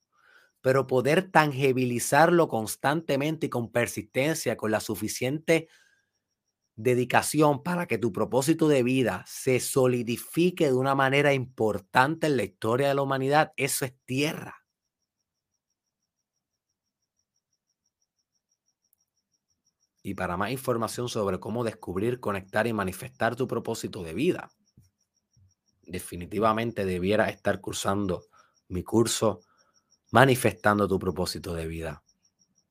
pero 0.66 0.88
poder 0.88 1.30
tangibilizarlo 1.30 2.48
constantemente 2.48 3.46
y 3.46 3.48
con 3.48 3.70
persistencia, 3.70 4.56
con 4.56 4.72
la 4.72 4.80
suficiente 4.80 5.68
dedicación 6.74 7.62
para 7.62 7.86
que 7.86 7.98
tu 7.98 8.12
propósito 8.12 8.66
de 8.66 8.82
vida 8.82 9.22
se 9.28 9.60
solidifique 9.60 10.66
de 10.66 10.74
una 10.74 10.96
manera 10.96 11.32
importante 11.34 12.26
en 12.26 12.36
la 12.36 12.42
historia 12.42 12.88
de 12.88 12.96
la 12.96 13.02
humanidad, 13.02 13.52
eso 13.56 13.84
es 13.84 13.94
tierra. 14.06 14.65
Y 20.06 20.14
para 20.14 20.36
más 20.36 20.52
información 20.52 21.08
sobre 21.08 21.40
cómo 21.40 21.64
descubrir, 21.64 22.20
conectar 22.20 22.68
y 22.68 22.72
manifestar 22.72 23.34
tu 23.34 23.48
propósito 23.48 24.04
de 24.04 24.14
vida, 24.14 24.52
definitivamente 25.82 26.84
debiera 26.84 27.28
estar 27.28 27.60
cursando 27.60 28.22
mi 28.68 28.84
curso 28.84 29.40
manifestando 30.12 30.86
tu 30.86 31.00
propósito 31.00 31.54
de 31.54 31.66
vida. 31.66 32.04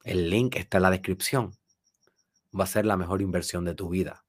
El 0.05 0.29
link 0.29 0.55
está 0.55 0.77
en 0.77 0.83
la 0.83 0.91
descripción. 0.91 1.57
Va 2.57 2.63
a 2.63 2.67
ser 2.67 2.85
la 2.85 2.95
mejor 2.95 3.21
inversión 3.21 3.65
de 3.65 3.75
tu 3.75 3.89
vida. 3.89 4.23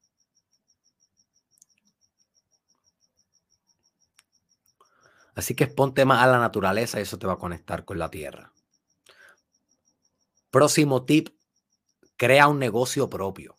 Así 5.36 5.54
que 5.54 5.68
ponte 5.68 6.04
más 6.04 6.24
a 6.24 6.26
la 6.26 6.40
naturaleza 6.40 6.98
y 6.98 7.02
eso 7.02 7.20
te 7.20 7.28
va 7.28 7.34
a 7.34 7.38
conectar 7.38 7.84
con 7.84 8.00
la 8.00 8.10
tierra. 8.10 8.52
Próximo 10.50 11.04
tip, 11.04 11.35
crea 12.16 12.48
un 12.48 12.58
negocio 12.58 13.08
propio. 13.08 13.56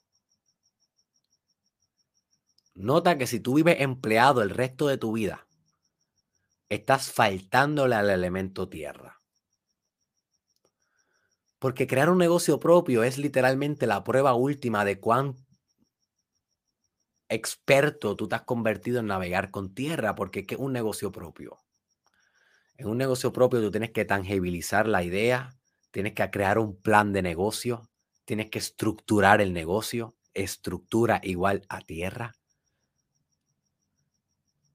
Nota 2.74 3.18
que 3.18 3.28
si 3.28 3.40
tú 3.40 3.56
vives 3.56 3.78
empleado 3.80 4.42
el 4.42 4.50
resto 4.50 4.88
de 4.88 4.98
tu 4.98 5.14
vida, 5.14 5.48
estás 6.70 7.12
faltándole 7.12 7.96
al 7.96 8.10
elemento 8.10 8.70
tierra. 8.70 9.22
Porque 11.60 11.88
crear 11.88 12.10
un 12.10 12.20
negocio 12.20 12.60
propio 12.60 13.04
es 13.04 13.18
literalmente 13.18 13.88
la 13.88 14.04
prueba 14.04 14.36
última 14.36 14.86
de 14.86 15.00
cuán 15.00 15.36
experto 17.30 18.16
tú 18.16 18.28
te 18.28 18.36
has 18.36 18.44
convertido 18.44 19.00
en 19.00 19.08
navegar 19.08 19.50
con 19.50 19.74
tierra, 19.74 20.16
porque 20.16 20.46
es 20.48 20.58
un 20.58 20.72
negocio 20.72 21.12
propio. 21.12 21.58
En 22.78 22.88
un 22.88 22.98
negocio 22.98 23.34
propio 23.34 23.60
tú 23.60 23.72
tienes 23.72 23.92
que 23.92 24.06
tangibilizar 24.06 24.88
la 24.88 25.04
idea, 25.04 25.58
tienes 25.92 26.14
que 26.14 26.30
crear 26.30 26.60
un 26.60 26.80
plan 26.80 27.12
de 27.12 27.24
negocio, 27.24 27.90
tienes 28.28 28.52
que 28.52 28.60
estructurar 28.60 29.40
el 29.40 29.54
negocio, 29.54 30.16
estructura 30.36 31.22
igual 31.24 31.64
a 31.70 31.80
tierra. 31.80 32.36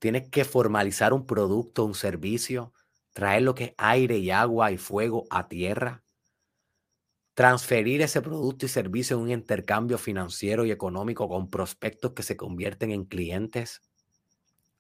Tienes 0.00 0.30
que 0.30 0.44
formalizar 0.44 1.12
un 1.12 1.26
producto, 1.26 1.84
un 1.84 1.94
servicio, 1.94 2.72
traer 3.12 3.42
lo 3.42 3.54
que 3.54 3.64
es 3.64 3.74
aire 3.76 4.16
y 4.16 4.30
agua 4.30 4.72
y 4.72 4.78
fuego 4.78 5.26
a 5.28 5.46
tierra 5.48 6.02
transferir 7.34 8.02
ese 8.02 8.22
producto 8.22 8.66
y 8.66 8.68
servicio 8.68 9.16
en 9.16 9.22
un 9.22 9.30
intercambio 9.30 9.98
financiero 9.98 10.64
y 10.64 10.70
económico 10.70 11.28
con 11.28 11.50
prospectos 11.50 12.12
que 12.12 12.22
se 12.22 12.36
convierten 12.36 12.92
en 12.92 13.04
clientes. 13.04 13.82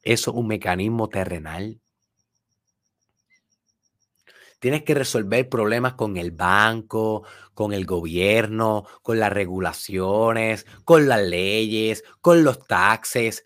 Eso 0.02 0.30
es 0.30 0.36
un 0.36 0.46
mecanismo 0.46 1.08
terrenal. 1.08 1.81
Tienes 4.62 4.84
que 4.84 4.94
resolver 4.94 5.48
problemas 5.48 5.94
con 5.94 6.16
el 6.16 6.30
banco, 6.30 7.24
con 7.52 7.72
el 7.72 7.84
gobierno, 7.84 8.86
con 9.02 9.18
las 9.18 9.32
regulaciones, 9.32 10.66
con 10.84 11.08
las 11.08 11.20
leyes, 11.20 12.04
con 12.20 12.44
los 12.44 12.64
taxes. 12.68 13.44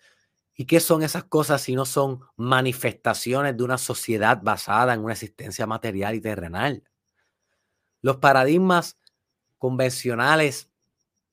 ¿Y 0.53 0.65
qué 0.65 0.79
son 0.79 1.01
esas 1.01 1.23
cosas 1.23 1.63
si 1.63 1.73
no 1.73 1.85
son 1.85 2.19
manifestaciones 2.35 3.57
de 3.57 3.63
una 3.63 3.79
sociedad 3.79 4.39
basada 4.43 4.93
en 4.93 5.03
una 5.03 5.13
existencia 5.13 5.65
material 5.65 6.13
y 6.13 6.21
terrenal? 6.21 6.83
Los 8.03 8.17
paradigmas 8.17 8.99
convencionales 9.57 10.69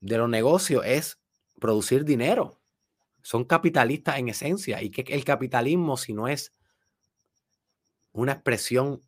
de 0.01 0.17
los 0.17 0.31
negocios 0.31 0.83
es 0.87 1.21
producir 1.61 2.07
dinero. 2.07 2.59
Son 3.21 3.45
capitalistas 3.45 4.17
en 4.17 4.31
esencia. 4.31 4.83
¿Y 4.83 4.89
que 4.89 5.03
el 5.13 5.27
capitalismo 5.27 5.99
si 5.99 6.15
no 6.15 6.27
es 6.27 6.55
una 8.13 8.33
expresión 8.33 9.03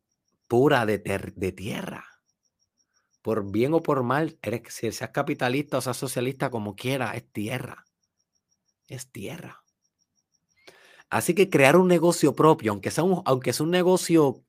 pura 0.48 0.86
de, 0.86 0.98
de 0.98 1.52
tierra? 1.52 2.04
Por 3.22 3.50
bien 3.50 3.74
o 3.74 3.82
por 3.82 4.02
mal, 4.02 4.38
eres, 4.42 4.62
si 4.68 4.92
seas 4.92 5.10
capitalista 5.10 5.78
o 5.78 5.80
seas 5.80 5.96
socialista, 5.96 6.50
como 6.50 6.76
quiera, 6.76 7.12
es 7.12 7.30
tierra. 7.32 7.84
Es 8.88 9.10
tierra. 9.10 9.64
Así 11.10 11.34
que 11.34 11.50
crear 11.50 11.76
un 11.76 11.88
negocio 11.88 12.34
propio, 12.34 12.72
aunque 12.72 12.90
sea 12.90 13.04
un, 13.04 13.22
aunque 13.24 13.52
sea 13.52 13.64
un 13.64 13.70
negocio 13.70 14.44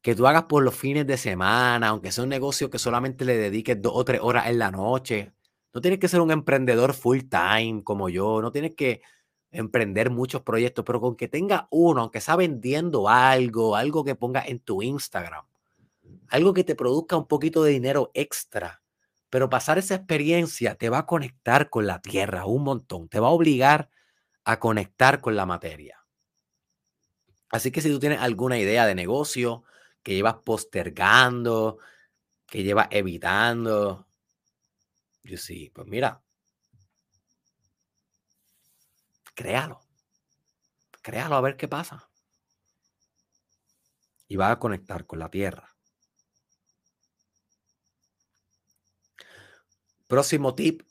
que 0.00 0.16
tú 0.16 0.26
hagas 0.26 0.44
por 0.44 0.64
los 0.64 0.74
fines 0.74 1.06
de 1.06 1.16
semana, 1.16 1.88
aunque 1.88 2.10
sea 2.10 2.24
un 2.24 2.30
negocio 2.30 2.68
que 2.70 2.78
solamente 2.78 3.24
le 3.24 3.36
dediques 3.36 3.80
dos 3.80 3.92
o 3.94 4.04
tres 4.04 4.20
horas 4.20 4.48
en 4.48 4.58
la 4.58 4.70
noche. 4.70 5.32
No 5.72 5.80
tienes 5.80 6.00
que 6.00 6.08
ser 6.08 6.20
un 6.20 6.32
emprendedor 6.32 6.92
full 6.92 7.20
time 7.30 7.82
como 7.84 8.08
yo, 8.08 8.42
no 8.42 8.50
tienes 8.50 8.74
que 8.74 9.00
emprender 9.52 10.10
muchos 10.10 10.42
proyectos, 10.42 10.84
pero 10.84 11.00
con 11.00 11.14
que 11.14 11.28
tenga 11.28 11.68
uno, 11.70 12.00
aunque 12.00 12.20
sea 12.20 12.36
vendiendo 12.36 13.08
algo, 13.08 13.76
algo 13.76 14.04
que 14.04 14.14
ponga 14.14 14.42
en 14.44 14.58
tu 14.58 14.82
Instagram, 14.82 15.44
algo 16.28 16.54
que 16.54 16.64
te 16.64 16.74
produzca 16.74 17.16
un 17.16 17.28
poquito 17.28 17.62
de 17.62 17.72
dinero 17.72 18.10
extra, 18.14 18.82
pero 19.30 19.48
pasar 19.48 19.78
esa 19.78 19.94
experiencia 19.94 20.74
te 20.74 20.88
va 20.88 20.98
a 20.98 21.06
conectar 21.06 21.70
con 21.70 21.86
la 21.86 22.00
tierra 22.00 22.46
un 22.46 22.64
montón, 22.64 23.08
te 23.08 23.20
va 23.20 23.28
a 23.28 23.32
obligar 23.32 23.90
a 24.44 24.58
conectar 24.58 25.20
con 25.20 25.36
la 25.36 25.46
materia. 25.46 26.04
Así 27.50 27.70
que 27.70 27.82
si 27.82 27.90
tú 27.90 27.98
tienes 27.98 28.20
alguna 28.20 28.58
idea 28.58 28.86
de 28.86 28.94
negocio, 28.94 29.64
que 30.02 30.14
llevas 30.14 30.36
postergando, 30.44 31.78
que 32.46 32.62
llevas 32.62 32.88
evitando. 32.90 34.06
Yo 35.22 35.36
sí, 35.36 35.70
pues 35.74 35.86
mira, 35.86 36.22
créalo. 39.34 39.80
Créalo 41.02 41.34
a 41.36 41.40
ver 41.40 41.56
qué 41.56 41.68
pasa. 41.68 42.10
Y 44.28 44.36
va 44.36 44.50
a 44.50 44.58
conectar 44.58 45.06
con 45.06 45.18
la 45.18 45.30
tierra. 45.30 45.76
Próximo 50.06 50.54
tip, 50.54 50.82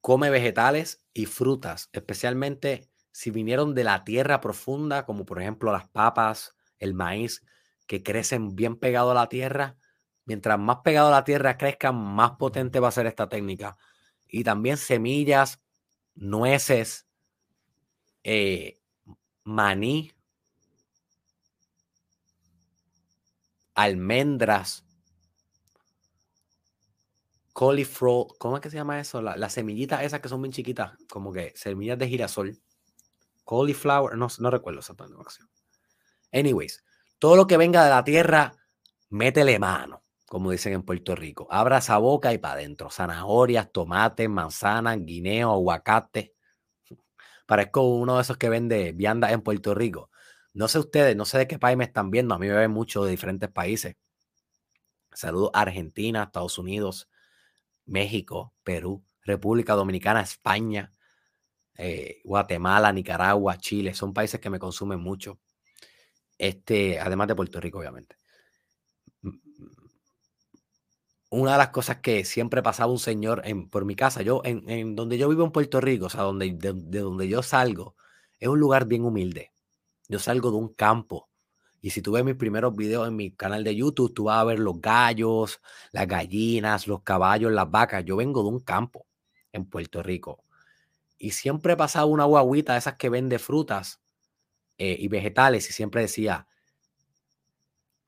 come 0.00 0.30
vegetales 0.30 1.02
y 1.12 1.26
frutas, 1.26 1.88
especialmente 1.92 2.90
si 3.10 3.30
vinieron 3.30 3.74
de 3.74 3.84
la 3.84 4.04
tierra 4.04 4.40
profunda, 4.40 5.06
como 5.06 5.24
por 5.24 5.40
ejemplo 5.40 5.72
las 5.72 5.88
papas, 5.88 6.54
el 6.78 6.92
maíz 6.92 7.42
que 7.86 8.02
crecen 8.02 8.54
bien 8.54 8.76
pegado 8.76 9.12
a 9.12 9.14
la 9.14 9.28
tierra. 9.28 9.78
Mientras 10.26 10.58
más 10.58 10.78
pegado 10.84 11.08
a 11.08 11.12
la 11.12 11.24
tierra 11.24 11.56
crezcan, 11.56 11.96
más 11.96 12.32
potente 12.32 12.80
va 12.80 12.88
a 12.88 12.92
ser 12.92 13.06
esta 13.06 13.28
técnica. 13.28 13.78
Y 14.28 14.44
también 14.44 14.76
semillas, 14.76 15.62
nueces, 16.14 17.05
eh, 18.28 18.80
maní, 19.44 20.10
almendras, 23.76 24.84
cauliflower, 27.54 28.26
¿cómo 28.40 28.56
es 28.56 28.62
que 28.62 28.70
se 28.70 28.78
llama 28.78 28.98
eso? 28.98 29.22
las 29.22 29.52
semillitas 29.52 30.02
esas 30.02 30.18
que 30.18 30.28
son 30.28 30.42
bien 30.42 30.50
chiquitas, 30.50 30.98
como 31.08 31.32
que 31.32 31.52
semillas 31.54 32.00
de 32.00 32.08
girasol. 32.08 32.58
Cauliflower, 33.46 34.16
no, 34.18 34.26
no 34.40 34.50
recuerdo 34.50 34.80
acción. 34.80 35.48
Anyways, 36.32 36.82
todo 37.20 37.36
lo 37.36 37.46
que 37.46 37.56
venga 37.56 37.84
de 37.84 37.90
la 37.90 38.02
tierra, 38.02 38.56
métele 39.08 39.60
mano, 39.60 40.02
como 40.26 40.50
dicen 40.50 40.72
en 40.72 40.82
Puerto 40.82 41.14
Rico. 41.14 41.46
Abra 41.48 41.78
esa 41.78 41.98
boca 41.98 42.32
y 42.32 42.38
para 42.38 42.54
adentro. 42.54 42.90
Zanahorias, 42.90 43.70
tomates, 43.70 44.28
manzanas, 44.28 44.98
guineo, 45.04 45.52
aguacate. 45.52 46.35
Parezco 47.46 47.82
uno 47.82 48.16
de 48.16 48.22
esos 48.22 48.36
que 48.36 48.48
vende 48.48 48.92
viandas 48.92 49.32
en 49.32 49.42
Puerto 49.42 49.74
Rico. 49.74 50.10
No 50.52 50.68
sé 50.68 50.78
ustedes, 50.78 51.16
no 51.16 51.24
sé 51.24 51.38
de 51.38 51.46
qué 51.46 51.58
país 51.58 51.76
me 51.76 51.84
están 51.84 52.10
viendo. 52.10 52.34
A 52.34 52.38
mí 52.38 52.48
me 52.48 52.54
ven 52.54 52.70
mucho 52.70 53.04
de 53.04 53.10
diferentes 53.10 53.50
países. 53.50 53.96
Saludos 55.12 55.50
a 55.54 55.62
Argentina, 55.62 56.24
Estados 56.24 56.58
Unidos, 56.58 57.08
México, 57.86 58.52
Perú, 58.62 59.04
República 59.22 59.74
Dominicana, 59.74 60.20
España, 60.20 60.92
eh, 61.76 62.20
Guatemala, 62.24 62.92
Nicaragua, 62.92 63.56
Chile. 63.58 63.94
Son 63.94 64.12
países 64.12 64.40
que 64.40 64.50
me 64.50 64.58
consumen 64.58 65.00
mucho. 65.00 65.38
Este, 66.38 67.00
además 67.00 67.28
de 67.28 67.34
Puerto 67.34 67.60
Rico, 67.60 67.78
obviamente. 67.78 68.16
Una 71.36 71.52
de 71.52 71.58
las 71.58 71.68
cosas 71.68 71.98
que 71.98 72.24
siempre 72.24 72.62
pasaba 72.62 72.90
un 72.90 72.98
señor 72.98 73.42
en, 73.44 73.68
por 73.68 73.84
mi 73.84 73.94
casa, 73.94 74.22
yo 74.22 74.40
en, 74.42 74.96
donde 74.96 75.18
yo 75.18 75.28
vivo 75.28 75.44
en 75.44 75.52
Puerto 75.52 75.82
Rico, 75.82 76.06
o 76.06 76.08
sea, 76.08 76.22
donde, 76.22 76.52
de 76.52 77.00
donde 77.00 77.28
yo 77.28 77.42
salgo, 77.42 77.94
es 78.40 78.48
un 78.48 78.58
lugar 78.58 78.86
bien 78.86 79.04
humilde. 79.04 79.52
Yo 80.08 80.18
salgo 80.18 80.50
de 80.50 80.56
un 80.56 80.72
campo. 80.72 81.28
Y 81.82 81.90
si 81.90 82.00
tú 82.00 82.12
ves 82.12 82.24
mis 82.24 82.36
primeros 82.36 82.74
videos 82.74 83.06
en 83.06 83.16
mi 83.16 83.32
canal 83.32 83.64
de 83.64 83.76
YouTube, 83.76 84.14
tú 84.14 84.24
vas 84.24 84.38
a 84.38 84.44
ver 84.44 84.58
los 84.58 84.80
gallos, 84.80 85.60
las 85.92 86.06
gallinas, 86.06 86.86
los 86.86 87.02
caballos, 87.02 87.52
las 87.52 87.70
vacas. 87.70 88.02
Yo 88.04 88.16
vengo 88.16 88.42
de 88.42 88.48
un 88.48 88.60
campo 88.60 89.06
en 89.52 89.66
Puerto 89.66 90.02
Rico. 90.02 90.42
Y 91.18 91.32
siempre 91.32 91.74
he 91.74 91.76
pasado 91.76 92.06
una 92.06 92.24
guaguita 92.24 92.72
de 92.72 92.78
esas 92.78 92.94
que 92.94 93.10
vende 93.10 93.38
frutas 93.38 94.00
eh, 94.78 94.96
y 94.98 95.08
vegetales 95.08 95.68
y 95.68 95.72
siempre 95.74 96.00
decía, 96.00 96.46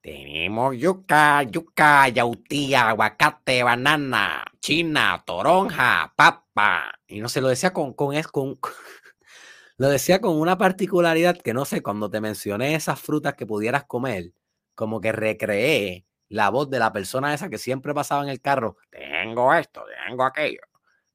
tenemos 0.00 0.76
yuca, 0.76 1.42
yuca, 1.42 2.08
yautía, 2.08 2.88
aguacate, 2.90 3.62
banana, 3.62 4.44
china, 4.60 5.22
toronja, 5.26 6.12
papa. 6.16 6.98
Y 7.06 7.20
no 7.20 7.28
se 7.28 7.40
lo 7.40 7.48
decía 7.48 7.72
con, 7.72 7.92
con, 7.94 8.20
con, 8.22 8.58
lo 9.76 9.88
decía 9.88 10.20
con 10.20 10.38
una 10.38 10.56
particularidad 10.58 11.38
que 11.38 11.54
no 11.54 11.64
sé, 11.64 11.82
cuando 11.82 12.10
te 12.10 12.20
mencioné 12.20 12.74
esas 12.74 13.00
frutas 13.00 13.34
que 13.34 13.46
pudieras 13.46 13.84
comer, 13.84 14.32
como 14.74 15.00
que 15.00 15.12
recreé 15.12 16.06
la 16.28 16.50
voz 16.50 16.70
de 16.70 16.78
la 16.78 16.92
persona 16.92 17.34
esa 17.34 17.48
que 17.48 17.58
siempre 17.58 17.94
pasaba 17.94 18.22
en 18.22 18.28
el 18.28 18.40
carro. 18.40 18.76
Tengo 18.90 19.52
esto, 19.54 19.84
tengo 20.06 20.24
aquello. 20.24 20.60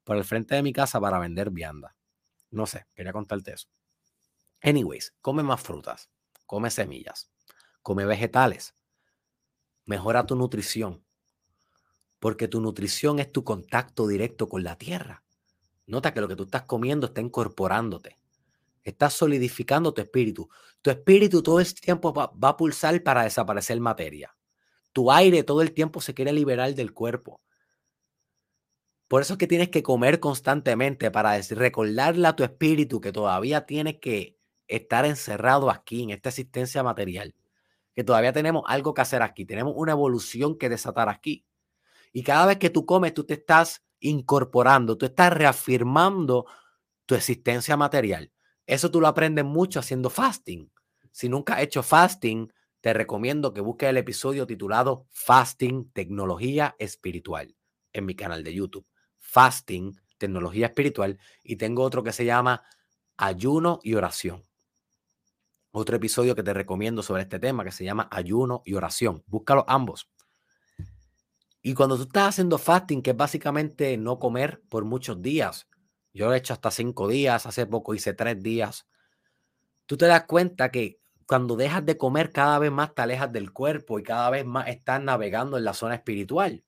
Por 0.04 0.18
el 0.18 0.26
frente 0.26 0.56
de 0.56 0.64
mi 0.64 0.74
casa 0.74 1.00
para 1.00 1.20
vender 1.20 1.50
vianda. 1.50 1.96
No 2.52 2.66
sé, 2.66 2.86
quería 2.94 3.14
contarte 3.14 3.54
eso. 3.54 3.70
Anyways, 4.62 5.14
come 5.22 5.44
más 5.44 5.62
frutas, 5.62 6.10
come 6.46 6.70
semillas, 6.70 7.30
come 7.84 8.06
vegetales. 8.06 8.74
Mejora 9.86 10.26
tu 10.26 10.36
nutrición. 10.36 11.04
Porque 12.20 12.48
tu 12.48 12.62
nutrición 12.62 13.20
es 13.20 13.32
tu 13.32 13.44
contacto 13.44 14.08
directo 14.08 14.48
con 14.50 14.64
la 14.64 14.78
tierra. 14.78 15.24
Nota 15.86 16.14
que 16.14 16.22
lo 16.22 16.28
que 16.30 16.38
tú 16.38 16.44
estás 16.44 16.64
comiendo 16.64 17.08
está 17.08 17.22
incorporándote. 17.22 18.18
Estás 18.84 19.14
solidificando 19.14 19.94
tu 19.94 20.02
espíritu. 20.02 20.50
Tu 20.82 20.90
espíritu 20.90 21.44
todo 21.44 21.60
el 21.60 21.74
tiempo 21.74 22.14
va, 22.14 22.32
a 22.50 22.58
pulsar 22.58 23.04
para 23.04 23.24
desaparecer 23.24 23.80
materia. 23.80 24.36
Tu 24.94 25.12
aire 25.12 25.44
todo 25.44 25.62
el 25.62 25.74
tiempo 25.74 26.02
se 26.02 26.14
quiere 26.14 26.32
liberar 26.32 26.74
del 26.74 26.94
cuerpo. 26.94 27.42
Por 29.08 29.22
eso 29.22 29.34
es 29.34 29.40
que 29.40 29.48
tienes 29.48 29.70
que 29.70 29.84
comer 29.84 30.20
constantemente 30.20 31.12
para 31.12 31.40
recordarle 31.42 32.28
a 32.28 32.36
tu 32.36 32.44
espíritu 32.44 33.02
que 33.02 33.12
todavía 33.12 33.66
tienes 33.66 34.00
que 34.00 34.40
estar 34.68 35.06
encerrado 35.06 35.70
aquí 35.70 36.04
en 36.04 36.12
esta 36.12 36.30
existencia 36.30 36.84
material. 36.84 37.36
Que 37.96 38.04
todavía 38.04 38.34
tenemos 38.34 38.64
algo 38.68 38.94
que 38.94 39.02
hacer 39.02 39.22
aquí. 39.22 39.46
Tenemos 39.46 39.74
una 39.76 39.92
evolución 39.92 40.58
que 40.58 40.70
desatar 40.70 41.10
aquí. 41.10 41.46
Y 42.12 42.24
cada 42.24 42.46
vez 42.46 42.58
que 42.58 42.70
tú 42.70 42.86
comes, 42.86 43.14
tú 43.14 43.24
te 43.24 43.36
estás 43.36 43.84
incorporando, 44.00 44.98
tú 44.98 45.06
estás 45.06 45.32
reafirmando 45.34 46.46
tu 47.06 47.16
existencia 47.16 47.78
material. 47.78 48.32
Eso 48.66 48.92
tú 48.92 49.02
lo 49.02 49.08
aprendes 49.08 49.46
mucho 49.46 49.80
haciendo 49.80 50.10
fasting. 50.10 50.72
Si 51.12 51.30
nunca 51.30 51.56
has 51.56 51.64
hecho 51.64 51.84
fasting, 51.84 52.52
te 52.82 52.94
recomiendo 52.94 53.54
que 53.54 53.62
busques 53.62 53.90
el 53.90 53.98
episodio 53.98 54.46
titulado 54.46 55.08
Fasting, 55.10 55.92
Tecnología 55.92 56.76
Espiritual 56.80 57.56
en 57.94 58.06
mi 58.06 58.16
canal 58.16 58.44
de 58.44 58.54
YouTube. 58.54 58.86
Fasting, 59.20 59.96
Tecnología 60.18 60.68
Espiritual. 60.68 61.18
Y 61.44 61.56
tengo 61.56 61.84
otro 61.84 62.04
que 62.04 62.12
se 62.12 62.26
llama 62.26 62.64
Ayuno 63.18 63.80
y 63.84 63.94
Oración. 63.94 64.44
Otro 65.76 65.96
episodio 65.96 66.36
que 66.36 66.44
te 66.44 66.54
recomiendo 66.54 67.02
sobre 67.02 67.24
este 67.24 67.40
tema 67.40 67.64
que 67.64 67.72
se 67.72 67.84
llama 67.84 68.08
Ayuno 68.12 68.62
y 68.64 68.76
Oración. 68.76 69.24
Búscalo 69.26 69.66
ambos. 69.68 70.08
Y 71.64 71.74
cuando 71.74 71.98
tú 71.98 72.04
estás 72.04 72.30
haciendo 72.30 72.60
fasting, 72.60 73.02
que 73.02 73.10
es 73.10 73.18
básicamente 73.18 73.98
no 73.98 74.20
comer 74.20 74.62
por 74.70 74.86
muchos 74.86 75.20
días, 75.20 75.68
yo 76.14 76.28
lo 76.28 76.36
he 76.36 76.38
hecho 76.38 76.54
hasta 76.54 76.70
cinco 76.70 77.08
días, 77.08 77.48
hace 77.48 77.66
poco 77.66 77.96
hice 77.96 78.14
tres 78.14 78.44
días. 78.44 78.86
Tú 79.88 79.98
te 79.98 80.06
das 80.06 80.26
cuenta 80.26 80.70
que 80.70 81.00
cuando 81.26 81.56
dejas 81.56 81.84
de 81.84 81.98
comer, 81.98 82.32
cada 82.32 82.60
vez 82.60 82.72
más 82.72 82.94
te 82.94 83.02
alejas 83.02 83.32
del 83.32 83.52
cuerpo 83.52 83.98
y 83.98 84.04
cada 84.04 84.30
vez 84.30 84.46
más 84.46 84.68
estás 84.68 85.02
navegando 85.02 85.58
en 85.58 85.64
la 85.64 85.74
zona 85.74 85.96
espiritual. 85.96 86.64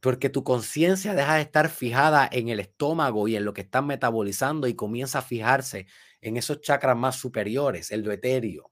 Porque 0.00 0.30
tu 0.30 0.44
conciencia 0.44 1.14
deja 1.14 1.34
de 1.34 1.42
estar 1.42 1.68
fijada 1.68 2.26
en 2.32 2.48
el 2.48 2.58
estómago 2.58 3.28
y 3.28 3.36
en 3.36 3.44
lo 3.44 3.52
que 3.52 3.60
estás 3.60 3.84
metabolizando 3.84 4.66
y 4.66 4.74
comienza 4.74 5.18
a 5.18 5.22
fijarse 5.22 5.86
en 6.22 6.36
esos 6.36 6.60
chakras 6.60 6.96
más 6.96 7.16
superiores, 7.16 7.90
el 7.90 8.02
do 8.02 8.12
etéreo. 8.12 8.70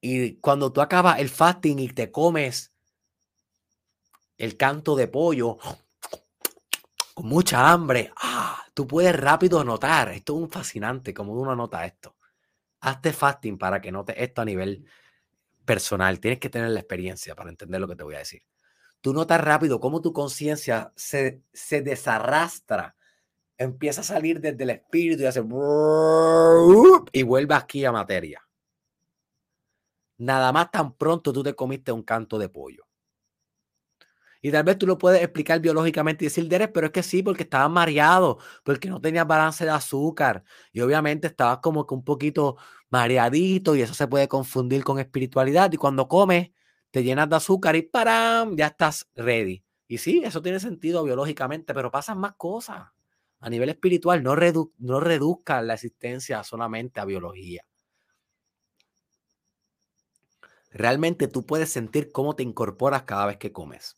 Y 0.00 0.36
cuando 0.36 0.72
tú 0.72 0.80
acabas 0.80 1.20
el 1.20 1.28
fasting 1.28 1.78
y 1.78 1.88
te 1.88 2.10
comes 2.10 2.72
el 4.38 4.56
canto 4.56 4.96
de 4.96 5.08
pollo, 5.08 5.58
con 7.14 7.26
mucha 7.26 7.70
hambre, 7.70 8.12
ah, 8.16 8.64
tú 8.74 8.86
puedes 8.86 9.14
rápido 9.14 9.62
notar. 9.64 10.10
Esto 10.10 10.36
es 10.36 10.42
un 10.42 10.50
fascinante, 10.50 11.12
como 11.12 11.34
uno 11.34 11.54
nota 11.54 11.84
esto. 11.84 12.16
Hazte 12.80 13.12
fasting 13.12 13.58
para 13.58 13.80
que 13.80 13.92
notes 13.92 14.16
esto 14.18 14.40
a 14.42 14.44
nivel 14.44 14.86
personal. 15.64 16.20
Tienes 16.20 16.40
que 16.40 16.50
tener 16.50 16.70
la 16.70 16.80
experiencia 16.80 17.34
para 17.34 17.50
entender 17.50 17.80
lo 17.80 17.88
que 17.88 17.96
te 17.96 18.04
voy 18.04 18.14
a 18.14 18.20
decir. 18.20 18.42
Tú 19.00 19.12
notas 19.12 19.40
rápido 19.40 19.80
cómo 19.80 20.00
tu 20.00 20.12
conciencia 20.12 20.92
se, 20.96 21.42
se 21.52 21.82
desarrastra, 21.82 22.96
empieza 23.58 24.00
a 24.00 24.04
salir 24.04 24.40
desde 24.40 24.62
el 24.62 24.70
espíritu 24.70 25.22
y 25.22 25.26
hace 25.26 25.40
y 27.12 27.22
vuelve 27.22 27.54
aquí 27.54 27.84
a 27.84 27.92
materia. 27.92 28.42
Nada 30.16 30.52
más 30.52 30.70
tan 30.70 30.96
pronto 30.96 31.32
tú 31.32 31.42
te 31.42 31.54
comiste 31.54 31.92
un 31.92 32.02
canto 32.02 32.38
de 32.38 32.48
pollo. 32.48 32.84
Y 34.40 34.52
tal 34.52 34.62
vez 34.62 34.78
tú 34.78 34.86
lo 34.86 34.98
puedes 34.98 35.20
explicar 35.20 35.60
biológicamente 35.60 36.24
y 36.24 36.28
decir, 36.28 36.48
Derek, 36.48 36.72
pero 36.72 36.86
es 36.86 36.92
que 36.92 37.02
sí, 37.02 37.24
porque 37.24 37.42
estabas 37.42 37.70
mareado, 37.70 38.38
porque 38.62 38.88
no 38.88 39.00
tenías 39.00 39.26
balance 39.26 39.64
de 39.64 39.70
azúcar. 39.70 40.44
Y 40.72 40.80
obviamente 40.80 41.26
estabas 41.26 41.58
como 41.58 41.86
que 41.86 41.94
un 41.94 42.04
poquito 42.04 42.56
mareadito 42.88 43.74
y 43.74 43.82
eso 43.82 43.94
se 43.94 44.06
puede 44.06 44.28
confundir 44.28 44.84
con 44.84 45.00
espiritualidad. 45.00 45.72
Y 45.72 45.76
cuando 45.76 46.06
comes, 46.06 46.50
te 46.92 47.02
llenas 47.02 47.28
de 47.28 47.36
azúcar 47.36 47.74
y 47.74 47.82
¡param! 47.82 48.56
Ya 48.56 48.68
estás 48.68 49.08
ready. 49.16 49.64
Y 49.88 49.98
sí, 49.98 50.22
eso 50.24 50.40
tiene 50.40 50.60
sentido 50.60 51.02
biológicamente, 51.02 51.74
pero 51.74 51.90
pasan 51.90 52.18
más 52.18 52.34
cosas. 52.36 52.88
A 53.40 53.50
nivel 53.50 53.68
espiritual, 53.68 54.22
no, 54.22 54.34
redu 54.34 54.72
no 54.78 55.00
reduzca 55.00 55.62
la 55.62 55.74
existencia 55.74 56.42
solamente 56.42 57.00
a 57.00 57.04
biología. 57.04 57.64
Realmente 60.70 61.28
tú 61.28 61.46
puedes 61.46 61.70
sentir 61.70 62.12
cómo 62.12 62.36
te 62.36 62.42
incorporas 62.42 63.04
cada 63.04 63.26
vez 63.26 63.38
que 63.38 63.52
comes. 63.52 63.96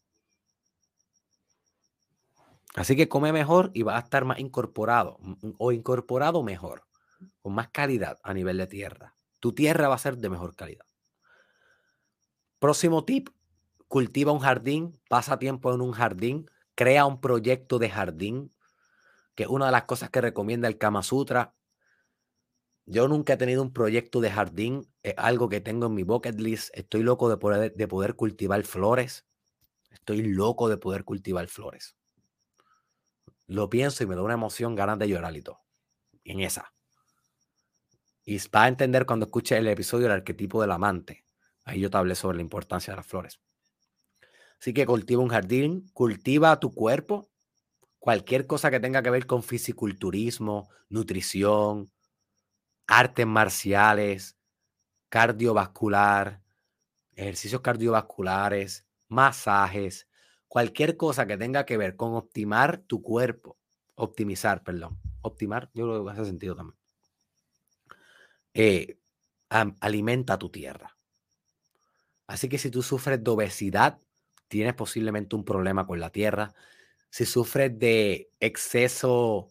Así 2.76 2.94
que 2.96 3.08
come 3.08 3.32
mejor 3.32 3.70
y 3.74 3.82
va 3.82 3.96
a 3.96 4.00
estar 4.00 4.24
más 4.24 4.38
incorporado 4.38 5.18
o 5.58 5.72
incorporado 5.72 6.42
mejor, 6.42 6.84
con 7.42 7.54
más 7.54 7.68
calidad 7.68 8.18
a 8.22 8.32
nivel 8.32 8.58
de 8.58 8.66
tierra. 8.68 9.16
Tu 9.40 9.52
tierra 9.52 9.88
va 9.88 9.96
a 9.96 9.98
ser 9.98 10.18
de 10.18 10.30
mejor 10.30 10.54
calidad. 10.54 10.84
Próximo 12.60 13.04
tip, 13.04 13.30
cultiva 13.88 14.32
un 14.32 14.38
jardín, 14.38 15.00
pasa 15.08 15.38
tiempo 15.38 15.74
en 15.74 15.80
un 15.80 15.92
jardín, 15.92 16.48
crea 16.74 17.06
un 17.06 17.20
proyecto 17.20 17.78
de 17.78 17.90
jardín, 17.90 18.52
que 19.34 19.44
es 19.44 19.48
una 19.48 19.66
de 19.66 19.72
las 19.72 19.84
cosas 19.84 20.10
que 20.10 20.20
recomienda 20.20 20.68
el 20.68 20.78
Kama 20.78 21.02
Sutra. 21.02 21.54
Yo 22.86 23.08
nunca 23.08 23.34
he 23.34 23.36
tenido 23.36 23.62
un 23.62 23.72
proyecto 23.72 24.20
de 24.20 24.30
jardín, 24.30 24.92
es 25.02 25.14
algo 25.16 25.48
que 25.48 25.60
tengo 25.60 25.86
en 25.86 25.94
mi 25.94 26.02
bucket 26.02 26.40
list. 26.40 26.70
Estoy 26.74 27.02
loco 27.02 27.28
de 27.28 27.36
poder, 27.36 27.74
de 27.74 27.88
poder 27.88 28.16
cultivar 28.16 28.62
flores. 28.64 29.26
Estoy 29.90 30.22
loco 30.22 30.68
de 30.68 30.76
poder 30.76 31.04
cultivar 31.04 31.46
flores 31.48 31.96
lo 33.50 33.68
pienso 33.68 34.04
y 34.04 34.06
me 34.06 34.14
da 34.14 34.22
una 34.22 34.34
emoción, 34.34 34.76
ganas 34.76 34.98
de 34.98 35.08
llorar 35.08 35.36
y 35.36 35.42
todo. 35.42 35.60
En 36.24 36.40
esa. 36.40 36.72
Y 38.24 38.38
va 38.48 38.64
a 38.64 38.68
entender 38.68 39.06
cuando 39.06 39.26
escuche 39.26 39.58
el 39.58 39.66
episodio 39.66 40.04
del 40.04 40.12
arquetipo 40.12 40.60
del 40.60 40.70
amante. 40.70 41.24
Ahí 41.64 41.80
yo 41.80 41.90
te 41.90 41.96
hablé 41.96 42.14
sobre 42.14 42.36
la 42.36 42.42
importancia 42.42 42.92
de 42.92 42.98
las 42.98 43.06
flores. 43.06 43.40
Así 44.60 44.72
que 44.72 44.86
cultiva 44.86 45.20
un 45.20 45.30
jardín, 45.30 45.88
cultiva 45.92 46.60
tu 46.60 46.72
cuerpo. 46.72 47.28
Cualquier 48.00 48.46
cosa 48.48 48.70
que 48.70 48.80
tenga 48.80 49.02
que 49.02 49.10
ver 49.10 49.26
con 49.26 49.42
fisiculturismo, 49.44 50.68
nutrición, 50.88 51.92
artes 52.86 53.26
marciales, 53.26 54.36
cardiovascular, 55.10 56.42
ejercicios 57.14 57.62
cardiovasculares, 57.62 58.86
masajes, 59.08 60.08
cualquier 60.48 60.96
cosa 60.96 61.26
que 61.26 61.38
tenga 61.38 61.66
que 61.66 61.76
ver 61.78 61.96
con 61.96 62.14
optimar 62.14 62.78
tu 62.86 63.02
cuerpo, 63.02 63.58
optimizar, 63.96 64.64
perdón, 64.64 65.00
optimar, 65.22 65.70
yo 65.74 65.86
creo 65.86 66.04
que 66.06 66.12
hace 66.12 66.26
sentido 66.26 66.56
también. 66.56 66.78
eh, 68.54 68.98
alimenta 69.80 70.38
tu 70.38 70.50
tierra. 70.50 70.96
Así 72.26 72.48
que 72.48 72.58
si 72.58 72.70
tú 72.70 72.82
sufres 72.82 73.22
de 73.22 73.30
obesidad, 73.30 73.98
tienes 74.48 74.74
posiblemente 74.74 75.36
un 75.36 75.44
problema 75.44 75.86
con 75.86 76.00
la 76.00 76.10
tierra. 76.10 76.54
Si 77.10 77.26
sufres 77.26 77.78
de 77.78 78.30
exceso 78.40 79.48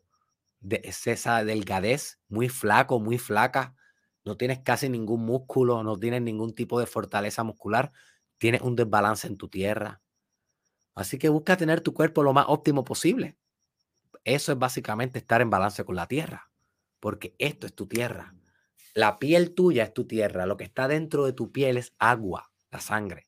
de 0.62 0.78
excesa 0.84 1.44
delgadez, 1.44 2.20
muy 2.28 2.50
flaco, 2.50 3.00
muy 3.00 3.18
flaca, 3.18 3.76
no 4.26 4.38
tienes 4.38 4.60
casi 4.60 4.90
ningún 4.90 5.26
músculo, 5.26 5.84
no 5.84 5.98
tienes 5.98 6.22
ningún 6.22 6.54
tipo 6.54 6.80
de 6.80 6.86
fortaleza 6.86 7.44
muscular, 7.44 7.92
tienes 8.38 8.62
un 8.62 8.76
desbalance 8.76 9.28
en 9.28 9.38
tu 9.38 9.48
tierra. 9.48 10.02
Así 10.96 11.18
que 11.18 11.30
busca 11.30 11.58
tener 11.58 11.82
tu 11.82 11.94
cuerpo 11.94 12.24
lo 12.24 12.34
más 12.34 12.46
óptimo 12.48 12.84
posible. 12.84 13.38
Eso 14.24 14.52
es 14.52 14.60
básicamente 14.60 15.20
estar 15.20 15.42
en 15.42 15.50
balance 15.50 15.84
con 15.86 15.96
la 15.96 16.08
tierra, 16.08 16.52
porque 17.00 17.36
esto 17.40 17.68
es 17.68 17.74
tu 17.74 17.88
tierra. 17.88 18.36
La 18.94 19.18
piel 19.18 19.54
tuya 19.54 19.84
es 19.84 19.94
tu 19.94 20.06
tierra, 20.06 20.46
lo 20.46 20.58
que 20.58 20.66
está 20.66 20.88
dentro 20.88 21.26
de 21.26 21.34
tu 21.34 21.52
piel 21.52 21.78
es 21.78 21.94
agua, 22.00 22.52
la 22.70 22.82
sangre. 22.82 23.28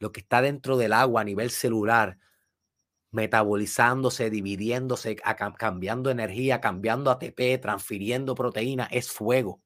Lo 0.00 0.10
que 0.10 0.20
está 0.20 0.42
dentro 0.42 0.76
del 0.76 0.92
agua 0.92 1.20
a 1.20 1.24
nivel 1.24 1.50
celular 1.50 2.18
metabolizándose, 3.14 4.28
dividiéndose, 4.28 5.14
cambiando 5.56 6.10
energía, 6.10 6.60
cambiando 6.60 7.12
ATP, 7.12 7.60
transfiriendo 7.62 8.34
proteína, 8.34 8.88
es 8.90 9.10
fuego. 9.10 9.62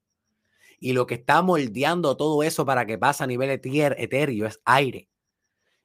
Y 0.79 0.93
lo 0.93 1.07
que 1.07 1.15
está 1.15 1.41
moldeando 1.41 2.16
todo 2.16 2.43
eso 2.43 2.66
para 2.66 2.85
que 2.85 2.99
pase 2.99 3.25
a 3.25 3.27
nivel 3.27 3.49
etéreo 3.51 4.47
es 4.47 4.61
aire. 4.66 5.09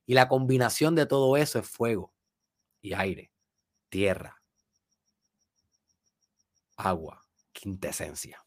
Y 0.05 0.13
la 0.13 0.27
combinación 0.27 0.93
de 0.93 1.05
todo 1.05 1.37
eso 1.37 1.57
es 1.57 1.67
fuego 1.67 2.13
y 2.81 2.93
aire, 2.93 3.31
tierra, 3.87 4.41
agua, 6.75 7.23
quintesencia. 7.53 8.45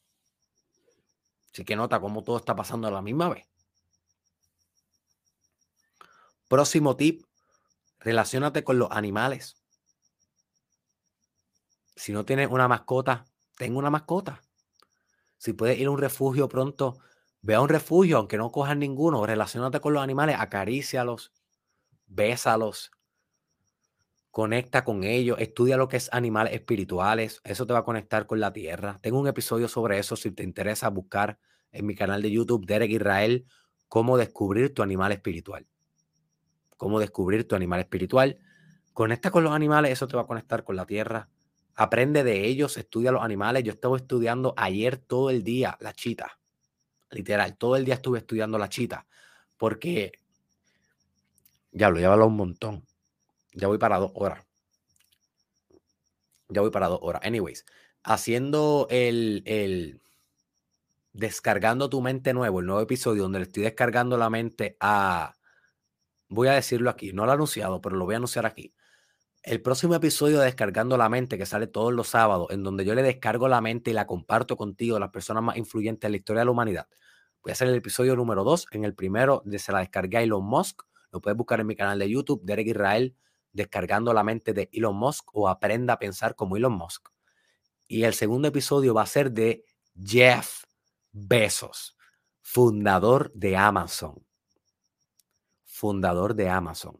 Así 1.55 1.65
que 1.65 1.75
nota 1.75 2.01
cómo 2.01 2.23
todo 2.23 2.37
está 2.37 2.55
pasando 2.55 2.87
a 2.87 2.91
la 2.91 3.01
misma 3.01 3.31
vez. 3.31 3.49
Próximo 6.49 6.97
tip, 6.97 7.26
Relaciónate 8.07 8.63
con 8.63 8.79
los 8.79 8.89
animales. 8.93 9.57
Si 11.97 12.13
no 12.13 12.25
tienes 12.25 12.49
una 12.49 12.69
mascota, 12.69 13.25
ten 13.59 13.75
una 13.75 13.91
mascota. 13.91 14.43
Si 15.39 15.55
puedes 15.55 15.77
ir 15.81 15.89
a 15.89 15.91
un 15.91 15.99
refugio 15.99 16.49
pronto, 16.49 16.99
ve 17.43 17.57
a 17.57 17.61
un 17.61 17.69
refugio, 17.69 18.19
aunque 18.19 18.37
no 18.37 18.53
cojas 18.53 18.77
ninguno. 18.77 19.27
Relaciónate 19.27 19.81
con 19.81 19.93
los 19.93 20.05
animales, 20.05 20.37
acarícialos, 20.39 21.33
bésalos, 22.07 22.93
conecta 24.31 24.85
con 24.85 25.03
ellos, 25.03 25.41
estudia 25.41 25.77
lo 25.77 25.89
que 25.89 25.97
es 25.97 26.09
animales 26.13 26.55
espirituales. 26.55 27.41
Eso 27.43 27.67
te 27.67 27.73
va 27.73 27.81
a 27.81 27.85
conectar 27.85 28.29
con 28.29 28.39
la 28.39 28.53
tierra. 28.53 29.01
Tengo 29.03 29.19
un 29.19 29.27
episodio 29.27 29.67
sobre 29.67 29.99
eso 29.99 30.15
si 30.15 30.31
te 30.31 30.45
interesa 30.45 30.91
buscar 30.91 31.41
en 31.73 31.85
mi 31.87 31.97
canal 31.97 32.23
de 32.23 32.31
YouTube, 32.31 32.67
Derek 32.67 32.93
Israel, 32.93 33.49
cómo 33.89 34.17
descubrir 34.17 34.73
tu 34.73 34.85
animal 34.85 35.11
espiritual 35.11 35.67
cómo 36.77 37.01
descubrir 37.01 37.47
tu 37.47 37.57
animal 37.57 37.81
espiritual. 37.81 38.39
Conecta 38.93 39.31
con 39.31 39.45
los 39.45 39.53
animales, 39.53 39.93
eso 39.93 40.09
te 40.09 40.17
va 40.17 40.23
a 40.23 40.27
conectar 40.27 40.65
con 40.65 40.77
la 40.77 40.87
tierra. 40.87 41.29
Aprende 41.75 42.25
de 42.25 42.47
ellos, 42.47 42.77
estudia 42.79 43.13
los 43.13 43.23
animales. 43.23 43.63
Yo 43.63 43.73
estaba 43.73 43.97
estudiando 43.97 44.55
ayer 44.57 44.97
todo 44.97 45.31
el 45.31 45.45
día 45.45 45.77
la 45.81 45.93
chita. 45.93 46.39
Literal, 47.11 47.57
todo 47.57 47.77
el 47.77 47.85
día 47.85 47.95
estuve 47.95 48.19
estudiando 48.19 48.59
la 48.59 48.69
chita. 48.69 49.07
Porque, 49.57 50.13
ya 51.73 51.91
lo 51.91 51.99
lleva 51.99 52.25
un 52.25 52.37
montón. 52.37 52.87
Ya 53.53 53.69
voy 53.69 53.79
para 53.79 53.99
dos 53.99 54.13
horas. 54.15 54.45
Ya 56.49 56.63
voy 56.63 56.71
para 56.71 56.89
dos 56.89 57.01
horas. 57.03 57.23
Anyways, 57.25 57.67
haciendo 58.03 58.87
el, 58.91 59.43
el 59.47 60.01
descargando 61.13 61.91
tu 61.91 62.01
mente 62.01 62.33
nuevo, 62.33 62.61
el 62.61 62.67
nuevo 62.67 62.81
episodio 62.81 63.25
donde 63.25 63.41
le 63.41 63.45
estoy 63.45 63.65
descargando 63.65 64.17
la 64.17 64.31
mente 64.31 64.77
a, 64.81 65.36
voy 66.29 66.49
a 66.49 66.53
decirlo 66.53 66.91
aquí, 66.91 67.13
no 67.13 67.25
lo 67.25 67.33
he 67.33 67.35
anunciado, 67.35 67.81
pero 67.81 67.97
lo 67.97 68.05
voy 68.05 68.15
a 68.15 68.19
anunciar 68.19 68.47
aquí. 68.47 68.75
El 69.43 69.63
próximo 69.63 69.95
episodio 69.95 70.41
de 70.41 70.47
Descargando 70.47 70.97
la 70.97 71.09
Mente, 71.09 71.39
que 71.39 71.47
sale 71.47 71.69
todos 71.69 71.93
los 71.93 72.09
sábados, 72.09 72.49
en 72.51 72.65
donde 72.65 72.85
yo 72.85 72.95
le 72.97 73.03
descargo 73.03 73.47
la 73.47 73.61
mente 73.61 73.93
y 73.93 73.95
la 73.95 74.05
comparto 74.05 74.57
contigo, 74.57 74.99
las 74.99 75.11
personas 75.11 75.43
más 75.45 75.57
influyentes 75.57 76.09
en 76.09 76.13
la 76.13 76.17
historia 76.17 76.41
de 76.41 76.47
la 76.47 76.51
humanidad. 76.51 76.89
Voy 77.45 77.51
a 77.51 77.53
hacer 77.53 77.69
el 77.69 77.77
episodio 77.77 78.17
número 78.17 78.43
2. 78.43 78.67
En 78.73 78.83
el 78.83 78.95
primero 78.95 79.43
de 79.45 79.61
se 79.61 79.71
la 79.71 79.79
descargué 79.79 80.19
a 80.19 80.23
Elon 80.23 80.45
Musk. 80.45 80.83
Lo 81.13 81.21
puedes 81.21 81.37
buscar 81.37 81.61
en 81.61 81.69
mi 81.69 81.77
canal 81.77 81.97
de 81.97 82.11
YouTube, 82.11 82.43
Derek 82.45 82.67
Israel, 82.67 83.15
Descargando 83.53 84.13
la 84.13 84.25
Mente 84.25 84.53
de 84.53 84.69
Elon 84.73 84.97
Musk 84.97 85.29
o 85.33 85.49
Aprenda 85.49 85.95
a 85.95 85.99
Pensar 86.01 86.35
como 86.35 86.57
Elon 86.57 86.73
Musk. 86.73 87.09
Y 87.87 88.03
el 88.03 88.15
segundo 88.15 88.49
episodio 88.49 88.95
va 88.95 89.03
a 89.03 89.07
ser 89.07 89.31
de 89.31 89.65
Jeff 89.95 90.65
Bezos, 91.13 91.97
fundador 92.43 93.33
de 93.33 93.57
Amazon 93.57 94.26
fundador 95.77 96.35
de 96.35 96.49
Amazon. 96.49 96.99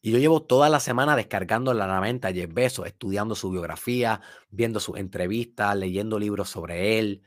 Y 0.00 0.10
yo 0.10 0.18
llevo 0.18 0.42
toda 0.42 0.68
la 0.68 0.80
semana 0.80 1.16
descargando 1.16 1.72
la 1.74 2.00
mente 2.00 2.26
a 2.26 2.32
Jeff 2.32 2.52
Bezos, 2.52 2.86
estudiando 2.86 3.34
su 3.34 3.50
biografía, 3.50 4.20
viendo 4.48 4.80
sus 4.80 4.96
entrevistas, 4.96 5.76
leyendo 5.76 6.18
libros 6.18 6.48
sobre 6.48 6.98
él, 6.98 7.22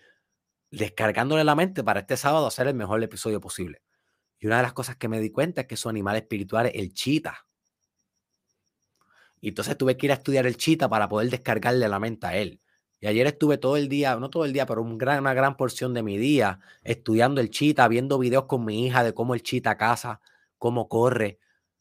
descargándole 0.72 1.44
la 1.44 1.56
mente 1.56 1.84
para 1.84 2.02
este 2.02 2.18
sábado 2.18 2.48
hacer 2.48 2.68
el 2.68 2.74
mejor 2.76 3.02
episodio 3.04 3.40
posible. 3.40 3.82
Y 4.40 4.48
una 4.48 4.58
de 4.58 4.64
las 4.64 4.74
cosas 4.74 4.98
que 4.98 5.08
me 5.08 5.20
di 5.20 5.32
cuenta 5.32 5.62
es 5.62 5.68
que 5.68 5.78
su 5.78 5.90
animal 5.90 6.16
espiritual 6.16 6.68
es 6.68 6.76
el 6.76 6.94
chita. 6.94 7.48
Y 9.40 9.49
entonces 9.49 9.78
tuve 9.78 9.95
que 9.95 10.08
ir 10.08 10.12
a 10.12 10.16
estudiar 10.16 10.45
el 10.48 10.58
chita 10.58 10.90
para 10.90 11.08
poder 11.08 11.30
descargarle 11.30 11.88
la 11.88 11.99
mente 11.99 12.28
a 12.28 12.36
él. 12.36 12.62
Y 12.99 13.07
ayer 13.07 13.28
estuve 13.28 13.57
todo 13.57 13.78
el 13.78 13.90
día, 13.90 14.15
no 14.15 14.30
todo 14.30 14.45
el 14.45 14.53
día, 14.53 14.65
pero 14.65 14.82
una 14.82 15.34
gran 15.34 15.56
porción 15.56 15.94
de 15.94 16.02
mi 16.02 16.18
día 16.18 16.60
estudiando 16.84 17.41
el 17.41 17.52
chita, 17.52 17.88
viendo 17.88 18.18
videos 18.18 18.45
con 18.45 18.65
mi 18.65 18.86
hija 18.86 19.03
de 19.03 19.14
cómo 19.14 19.36
el 19.36 19.44
chita 19.44 19.78
caza, 19.78 20.19
cómo 20.57 20.90
corre, 20.90 21.40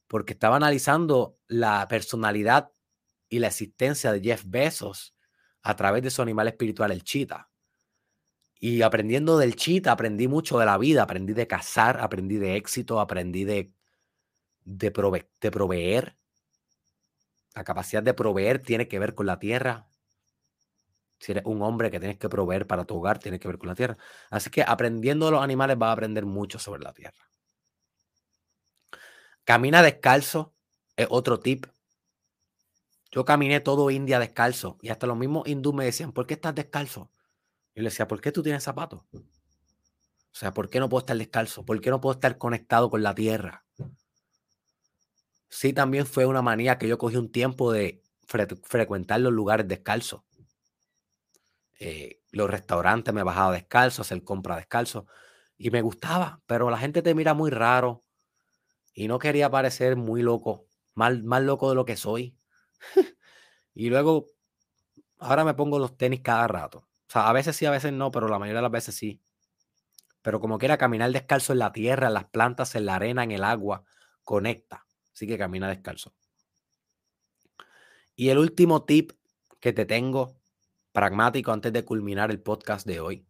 porque 0.09 0.35
estaba 0.35 0.57
analizando 0.57 1.39
la 1.49 1.89
personalidad 1.89 2.71
y 3.29 3.39
la 3.39 3.49
existencia 3.49 4.13
de 4.13 4.21
Jeff 4.21 4.45
Bezos 4.47 5.15
a 5.63 5.75
través 5.75 6.03
de 6.03 6.11
su 6.11 6.23
animal 6.23 6.49
espiritual, 6.49 6.93
el 6.93 7.03
chita. 7.03 7.51
Y 8.61 8.83
aprendiendo 8.83 9.39
del 9.39 9.57
chita, 9.57 9.93
aprendí 9.93 10.29
mucho 10.29 10.59
de 10.59 10.67
la 10.67 10.79
vida, 10.79 11.03
aprendí 11.03 11.33
de 11.33 11.47
cazar, 11.47 11.99
aprendí 12.01 12.37
de 12.37 12.57
éxito, 12.57 13.01
aprendí 13.01 13.45
de, 13.45 13.73
de, 14.65 14.93
de 15.41 15.51
proveer. 15.51 16.17
La 17.55 17.65
capacidad 17.65 18.03
de 18.03 18.15
proveer 18.15 18.61
tiene 18.61 18.87
que 18.87 18.99
ver 18.99 19.15
con 19.15 19.27
la 19.27 19.39
tierra, 19.39 19.87
si 21.27 21.33
eres 21.33 21.45
un 21.45 21.61
hombre 21.61 21.91
que 21.91 21.99
tienes 21.99 22.19
que 22.19 22.29
proveer 22.29 22.69
para 22.69 22.85
tu 22.85 22.97
hogar, 22.97 23.19
tiene 23.19 23.41
que 23.41 23.49
ver 23.49 23.59
con 23.59 23.69
la 23.69 23.75
tierra. 23.75 23.97
Así 24.31 24.49
que 24.49 24.63
aprendiendo 24.63 25.27
de 25.27 25.33
los 25.33 25.43
animales 25.43 25.77
vas 25.77 25.89
a 25.89 25.93
aprender 25.93 26.25
mucho 26.25 26.61
sobre 26.61 26.85
la 26.85 26.93
tierra. 26.93 27.29
Camina 29.43 29.83
descalzo 29.83 30.55
es 30.95 31.09
otro 31.11 31.41
tip. 31.41 31.67
Yo 33.11 33.25
caminé 33.25 33.59
todo 33.59 33.91
India 33.91 34.21
descalzo 34.21 34.79
y 34.81 34.91
hasta 34.91 35.09
los 35.09 35.17
mismos 35.17 35.49
hindú 35.49 35.73
me 35.73 35.85
decían, 35.85 36.13
¿por 36.13 36.29
qué 36.29 36.35
estás 36.35 36.55
descalzo? 36.55 37.11
Y 37.75 37.81
le 37.81 37.91
decía, 37.91 38.07
¿por 38.07 38.21
qué 38.21 38.31
tú 38.31 38.45
tienes 38.45 38.63
zapatos? 38.63 39.03
O 39.13 39.19
sea, 40.31 40.53
¿por 40.55 40.71
qué 40.71 40.79
no 40.79 40.89
puedo 40.89 41.01
estar 41.01 41.17
descalzo? 41.17 41.65
¿Por 41.65 41.81
qué 41.81 41.91
no 41.91 42.01
puedo 42.01 42.15
estar 42.15 42.39
conectado 42.39 42.89
con 42.89 43.03
la 43.03 43.17
tierra? 43.17 43.65
Sí, 45.49 45.73
también 45.73 46.07
fue 46.07 46.25
una 46.25 46.43
manía 46.43 46.79
que 46.79 46.87
yo 46.87 46.99
cogí 46.99 47.17
un 47.17 47.33
tiempo 47.33 47.73
de 47.73 48.05
frecuentar 48.29 49.21
los 49.21 49.33
lugares 49.33 49.67
descalzos. 49.67 50.26
Eh, 51.79 52.21
los 52.33 52.51
restaurantes 52.51 53.13
me 53.13 53.23
bajaba 53.23 53.53
descalzo, 53.53 54.03
hacer 54.03 54.23
compra 54.25 54.57
descalzo. 54.57 55.07
Y 55.59 55.71
me 55.71 55.83
gustaba, 55.83 56.43
pero 56.47 56.71
la 56.71 56.79
gente 56.79 57.03
te 57.03 57.15
mira 57.15 57.35
muy 57.35 57.51
raro. 57.51 58.05
Y 58.95 59.09
no 59.09 59.19
quería 59.19 59.51
parecer 59.51 59.97
muy 59.97 60.23
loco, 60.23 60.67
más, 60.95 61.23
más 61.23 61.43
loco 61.43 61.69
de 61.71 61.77
lo 61.77 61.85
que 61.85 61.97
soy. 61.97 62.37
y 63.75 63.91
luego, 63.91 64.27
ahora 65.19 65.45
me 65.45 65.55
pongo 65.55 65.79
los 65.79 65.97
tenis 65.97 66.21
cada 66.23 66.49
rato. 66.49 66.79
O 66.81 67.13
sea, 67.13 67.29
a 67.29 67.33
veces 67.33 67.57
sí, 67.57 67.67
a 67.67 67.71
veces 67.71 67.93
no, 67.93 68.11
pero 68.11 68.29
la 68.29 68.39
mayoría 68.39 68.59
de 68.59 68.63
las 68.63 68.73
veces 68.73 68.95
sí. 68.95 69.23
Pero 70.23 70.41
como 70.41 70.59
quiera, 70.59 70.77
caminar 70.77 71.11
descalzo 71.13 71.53
en 71.53 71.61
la 71.61 71.73
tierra, 71.73 72.09
en 72.09 72.15
las 72.15 72.27
plantas, 72.27 72.75
en 72.75 72.87
la 72.87 72.97
arena, 72.97 73.25
en 73.25 73.31
el 73.31 73.45
agua, 73.45 73.85
conecta. 74.25 74.87
Así 75.15 75.27
que 75.27 75.39
camina 75.39 75.69
descalzo. 75.69 76.15
Y 78.17 78.31
el 78.31 78.39
último 78.39 78.85
tip 78.85 79.13
que 79.61 79.73
te 79.73 79.87
tengo 79.87 80.36
pragmático 80.97 81.53
antes 81.53 81.75
de 81.75 81.85
culminar 81.85 82.31
el 82.31 82.41
podcast 82.41 82.87
de 82.87 83.01
hoy 83.01 83.27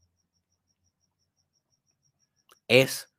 es 2.69 3.13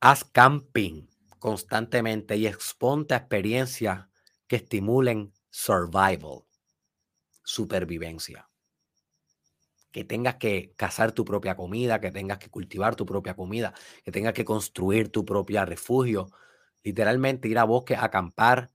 haz 0.00 0.24
camping 0.24 1.06
constantemente 1.38 2.38
y 2.38 2.46
exponte 2.46 3.12
a 3.12 3.18
experiencias 3.18 4.06
que 4.46 4.56
estimulen 4.56 5.30
survival, 5.50 6.44
supervivencia. 7.44 8.48
Que 9.90 10.04
tengas 10.04 10.36
que 10.36 10.72
cazar 10.76 11.12
tu 11.12 11.26
propia 11.26 11.54
comida, 11.54 12.00
que 12.00 12.12
tengas 12.12 12.38
que 12.38 12.48
cultivar 12.48 12.96
tu 12.96 13.04
propia 13.04 13.36
comida, 13.36 13.74
que 14.06 14.10
tengas 14.10 14.32
que 14.32 14.46
construir 14.46 15.10
tu 15.10 15.26
propio 15.26 15.62
refugio, 15.66 16.28
literalmente 16.82 17.46
ir 17.46 17.58
a 17.58 17.64
bosque 17.64 17.94
a 17.94 18.04
acampar, 18.04 18.70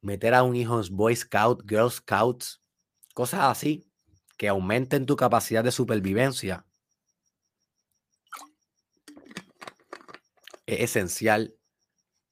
meter 0.00 0.34
a 0.34 0.42
un 0.42 0.56
hijo 0.56 0.82
en 0.82 0.96
Boy 0.96 1.14
Scout, 1.14 1.62
Girl 1.68 1.88
Scouts, 1.88 2.61
cosas 3.12 3.40
así 3.42 3.86
que 4.36 4.48
aumenten 4.48 5.06
tu 5.06 5.16
capacidad 5.16 5.62
de 5.62 5.72
supervivencia 5.72 6.66
es 10.66 10.80
esencial 10.80 11.56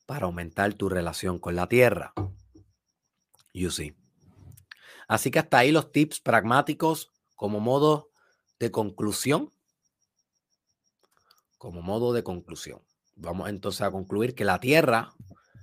para 0.06 0.26
aumentar 0.26 0.74
tu 0.74 0.88
relación 0.88 1.38
con 1.38 1.54
la 1.54 1.68
tierra. 1.68 2.12
You 3.52 3.70
see. 3.70 3.96
Así 5.08 5.30
que 5.30 5.40
hasta 5.40 5.58
ahí 5.58 5.72
los 5.72 5.92
tips 5.92 6.20
pragmáticos 6.20 7.12
como 7.34 7.60
modo 7.60 8.10
de 8.58 8.70
conclusión. 8.70 9.52
Como 11.58 11.82
modo 11.82 12.12
de 12.12 12.22
conclusión. 12.22 12.82
Vamos 13.16 13.48
entonces 13.48 13.82
a 13.82 13.90
concluir 13.90 14.34
que 14.34 14.44
la 14.44 14.60
tierra 14.60 15.12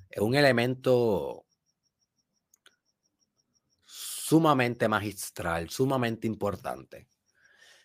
es 0.09 0.21
un 0.21 0.35
elemento 0.35 1.46
sumamente 4.27 4.89
magistral, 4.89 5.69
sumamente 5.69 6.27
importante. 6.27 7.07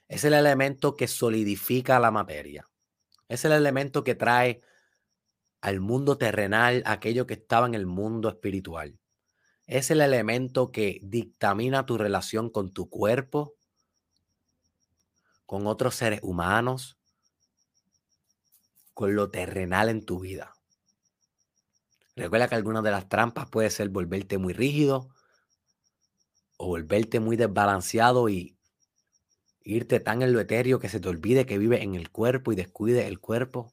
Es 0.09 0.25
el 0.25 0.35
elemento 0.35 0.97
que 0.97 1.07
solidifica 1.07 2.01
la 2.01 2.11
materia. 2.11 2.69
Es 3.29 3.45
el 3.45 3.53
elemento 3.53 4.03
que 4.03 4.17
trae 4.17 4.61
al 5.61 5.79
mundo 5.79 6.19
terrenal 6.19 6.83
aquello 6.85 7.29
que 7.29 7.35
estaba 7.35 7.69
en 7.69 7.75
el 7.75 7.87
mundo 7.87 8.29
espiritual. 8.29 8.99
Es 9.69 9.93
el 9.93 10.01
elemento 10.01 10.73
que 10.73 10.99
dictamina 11.05 11.87
tu 11.87 11.97
relación 11.97 12.51
con 12.51 12.73
tu 12.73 12.91
cuerpo, 12.91 13.55
con 15.47 15.69
otros 15.69 15.95
seres 15.95 16.19
humanos, 16.25 16.99
con 18.95 19.15
lo 19.15 19.31
terrenal 19.31 19.89
en 19.89 20.05
tu 20.05 20.19
vida. 20.19 20.53
Recuerda 22.17 22.49
que 22.49 22.57
alguna 22.57 22.83
de 22.83 22.91
las 22.91 23.09
trampas 23.09 23.49
puede 23.49 23.71
ser 23.71 23.91
volverte 23.91 24.39
muy 24.39 24.53
rígido 24.53 25.09
o 26.63 26.69
volverte 26.69 27.19
muy 27.19 27.37
desbalanceado 27.37 28.29
y 28.29 28.57
irte 29.65 29.99
tan 29.99 30.23
en 30.23 30.33
lo 30.33 30.39
etéreo 30.39 30.79
que 30.79 30.89
se 30.89 31.01
te 31.01 31.09
olvide 31.09 31.45
que 31.45 31.59
vive 31.59 31.83
en 31.83 31.97
el 31.97 32.11
cuerpo 32.11 32.53
y 32.53 32.55
descuide 32.55 33.09
el 33.09 33.19
cuerpo. 33.19 33.73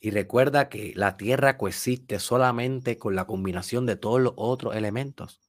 Y 0.00 0.10
recuerda 0.10 0.68
que 0.68 0.94
la 0.96 1.16
tierra 1.16 1.58
coexiste 1.58 2.18
solamente 2.18 2.98
con 2.98 3.14
la 3.14 3.24
combinación 3.24 3.86
de 3.86 3.94
todos 3.94 4.20
los 4.20 4.32
otros 4.36 4.74
elementos. 4.74 5.40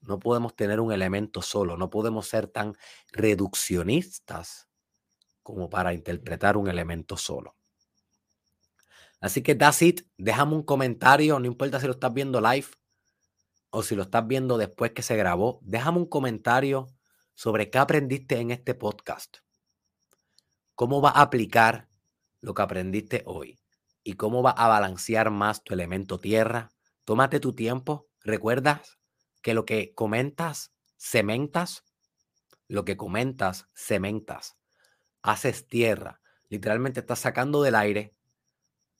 No 0.00 0.18
podemos 0.18 0.56
tener 0.56 0.80
un 0.80 0.92
elemento 0.92 1.42
solo, 1.42 1.76
no 1.76 1.90
podemos 1.90 2.26
ser 2.26 2.46
tan 2.46 2.74
reduccionistas 3.12 4.66
como 5.42 5.68
para 5.68 5.92
interpretar 5.92 6.56
un 6.56 6.68
elemento 6.68 7.18
solo. 7.18 7.54
Así 9.20 9.42
que 9.42 9.54
that's 9.54 9.82
it. 9.82 10.00
Déjame 10.16 10.54
un 10.54 10.62
comentario, 10.62 11.38
no 11.38 11.44
importa 11.44 11.78
si 11.78 11.86
lo 11.86 11.92
estás 11.92 12.14
viendo 12.14 12.40
live 12.40 12.79
o 13.70 13.82
si 13.82 13.96
lo 13.96 14.02
estás 14.02 14.26
viendo 14.26 14.58
después 14.58 14.92
que 14.92 15.02
se 15.02 15.16
grabó. 15.16 15.60
Déjame 15.62 15.98
un 15.98 16.06
comentario 16.06 16.88
sobre 17.34 17.70
qué 17.70 17.78
aprendiste 17.78 18.38
en 18.38 18.50
este 18.50 18.74
podcast. 18.74 19.38
¿Cómo 20.74 21.00
va 21.00 21.10
a 21.10 21.22
aplicar 21.22 21.88
lo 22.40 22.54
que 22.54 22.62
aprendiste 22.62 23.22
hoy? 23.26 23.58
¿Y 24.02 24.14
cómo 24.14 24.42
va 24.42 24.50
a 24.50 24.68
balancear 24.68 25.30
más 25.30 25.62
tu 25.62 25.74
elemento 25.74 26.18
tierra? 26.18 26.70
Tómate 27.04 27.40
tu 27.40 27.54
tiempo. 27.54 28.08
¿Recuerdas 28.22 28.98
que 29.42 29.54
lo 29.54 29.64
que 29.64 29.94
comentas, 29.94 30.72
cementas? 30.96 31.84
Lo 32.68 32.84
que 32.84 32.96
comentas, 32.96 33.68
cementas 33.74 34.56
haces 35.22 35.66
tierra. 35.66 36.20
Literalmente 36.48 37.00
estás 37.00 37.20
sacando 37.20 37.62
del 37.62 37.74
aire 37.74 38.14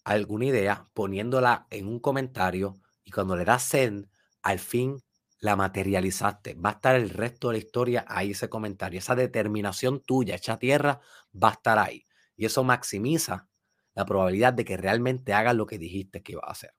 alguna 0.04 0.46
idea, 0.46 0.86
poniéndola 0.94 1.66
en 1.70 1.86
un 1.86 2.00
comentario 2.00 2.80
y 3.04 3.10
cuando 3.10 3.36
le 3.36 3.44
das 3.44 3.62
send, 3.64 4.08
al 4.42 4.58
fin 4.58 5.02
la 5.38 5.56
materializaste. 5.56 6.54
Va 6.54 6.70
a 6.70 6.72
estar 6.74 6.96
el 6.96 7.10
resto 7.10 7.48
de 7.48 7.54
la 7.54 7.58
historia 7.58 8.04
ahí 8.08 8.32
ese 8.32 8.48
comentario. 8.48 8.98
Esa 8.98 9.14
determinación 9.14 10.00
tuya 10.00 10.36
hecha 10.36 10.58
tierra 10.58 11.00
va 11.34 11.48
a 11.48 11.52
estar 11.52 11.78
ahí. 11.78 12.06
Y 12.36 12.44
eso 12.44 12.62
maximiza 12.62 13.48
la 13.94 14.04
probabilidad 14.04 14.52
de 14.52 14.64
que 14.64 14.76
realmente 14.76 15.32
hagas 15.32 15.56
lo 15.56 15.66
que 15.66 15.78
dijiste 15.78 16.22
que 16.22 16.32
iba 16.32 16.42
a 16.44 16.52
hacer. 16.52 16.74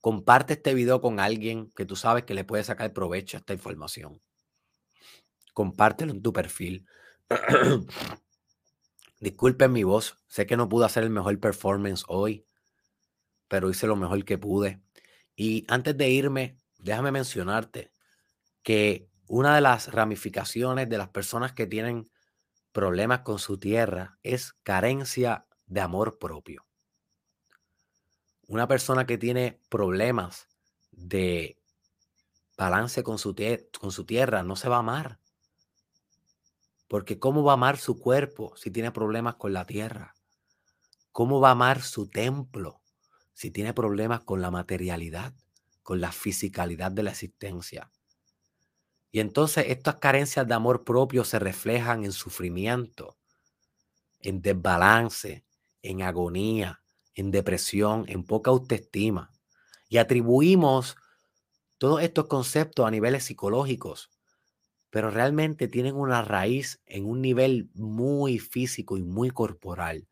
Comparte 0.00 0.54
este 0.54 0.74
video 0.74 1.00
con 1.00 1.20
alguien 1.20 1.72
que 1.72 1.84
tú 1.84 1.96
sabes 1.96 2.24
que 2.24 2.34
le 2.34 2.44
puede 2.44 2.64
sacar 2.64 2.92
provecho 2.92 3.36
a 3.36 3.40
esta 3.40 3.52
información. 3.52 4.20
Compártelo 5.52 6.12
en 6.12 6.22
tu 6.22 6.32
perfil. 6.32 6.86
Disculpen 9.20 9.72
mi 9.72 9.82
voz, 9.82 10.16
sé 10.28 10.46
que 10.46 10.56
no 10.56 10.68
pude 10.68 10.86
hacer 10.86 11.02
el 11.02 11.10
mejor 11.10 11.38
performance 11.40 12.04
hoy, 12.06 12.46
pero 13.48 13.68
hice 13.68 13.88
lo 13.88 13.96
mejor 13.96 14.24
que 14.24 14.38
pude. 14.38 14.80
Y 15.40 15.64
antes 15.68 15.96
de 15.96 16.10
irme, 16.10 16.58
déjame 16.78 17.12
mencionarte 17.12 17.92
que 18.64 19.08
una 19.28 19.54
de 19.54 19.60
las 19.60 19.92
ramificaciones 19.92 20.88
de 20.88 20.98
las 20.98 21.10
personas 21.10 21.52
que 21.52 21.68
tienen 21.68 22.10
problemas 22.72 23.20
con 23.20 23.38
su 23.38 23.56
tierra 23.56 24.18
es 24.24 24.54
carencia 24.64 25.46
de 25.66 25.80
amor 25.80 26.18
propio. 26.18 26.66
Una 28.48 28.66
persona 28.66 29.06
que 29.06 29.16
tiene 29.16 29.60
problemas 29.68 30.48
de 30.90 31.62
balance 32.56 33.04
con 33.04 33.18
su, 33.18 33.32
tierra 33.32 34.42
no 34.42 34.56
se 34.56 34.68
va 34.68 34.76
a 34.76 34.80
amar. 34.80 35.20
Porque 36.88 37.20
¿cómo 37.20 37.44
va 37.44 37.52
a 37.52 37.54
amar 37.54 37.78
su 37.78 38.00
cuerpo 38.00 38.56
si 38.56 38.72
tiene 38.72 38.90
problemas 38.90 39.36
con 39.36 39.52
la 39.52 39.66
tierra? 39.66 40.16
¿Cómo 41.12 41.40
va 41.40 41.50
a 41.50 41.52
amar 41.52 41.80
su 41.82 42.10
templo 42.10 42.77
si 43.38 43.52
tiene 43.52 43.72
problemas 43.72 44.24
con 44.24 44.42
la 44.42 44.50
materialidad, 44.50 45.32
con 45.84 46.00
la 46.00 46.10
fisicalidad 46.10 46.90
de 46.90 47.04
la 47.04 47.10
existencia? 47.10 47.92
Y 49.12 49.20
entonces 49.20 49.66
estas 49.68 49.96
carencias 49.96 50.48
de 50.48 50.54
amor 50.54 50.82
propio 50.82 51.22
se 51.22 51.38
reflejan 51.38 52.04
en 52.04 52.10
sufrimiento, 52.10 53.16
en 54.18 54.42
desbalance, 54.42 55.44
en 55.82 56.02
agonía, 56.02 56.82
en 57.14 57.30
depresión, 57.30 58.06
en 58.08 58.24
poca 58.24 58.50
autoestima. 58.50 59.30
Y 59.88 59.98
atribuimos 59.98 60.96
todos 61.78 62.02
estos 62.02 62.26
conceptos 62.26 62.84
a 62.84 62.90
niveles 62.90 63.22
psicológicos 63.22 64.10
pero 64.90 65.10
realmente 65.10 65.68
tienen 65.68 65.94
una 65.96 66.22
raíz 66.22 66.80
en 66.86 67.04
un 67.04 67.20
nivel 67.20 67.70
muy 67.74 68.38
físico 68.38 68.96
y 68.96 69.02
muy 69.02 69.30
corporal. 69.30 70.08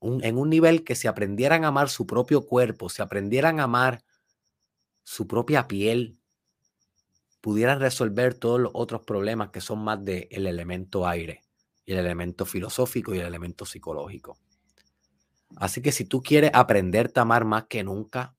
En 0.00 0.38
un 0.38 0.50
nivel 0.50 0.84
que 0.84 0.94
si 0.94 1.08
aprendieran 1.08 1.64
a 1.64 1.68
amar 1.68 1.88
su 1.88 2.06
propio 2.06 2.46
cuerpo, 2.46 2.88
si 2.88 3.02
aprendieran 3.02 3.60
a 3.60 3.64
amar 3.64 4.04
su 5.02 5.26
propia 5.26 5.66
piel, 5.66 6.18
pudieran 7.40 7.80
resolver 7.80 8.34
todos 8.34 8.60
los 8.60 8.72
otros 8.74 9.02
problemas 9.02 9.50
que 9.50 9.60
son 9.60 9.78
más 9.80 10.04
del 10.04 10.28
elemento 10.30 11.06
aire, 11.06 11.42
y 11.84 11.92
el 11.92 11.98
elemento 11.98 12.44
filosófico 12.44 13.14
y 13.14 13.18
el 13.18 13.26
elemento 13.26 13.64
psicológico. 13.64 14.38
Así 15.56 15.80
que 15.80 15.92
si 15.92 16.04
tú 16.04 16.22
quieres 16.22 16.50
aprenderte 16.52 17.20
a 17.20 17.22
amar 17.22 17.44
más 17.44 17.64
que 17.64 17.82
nunca, 17.82 18.36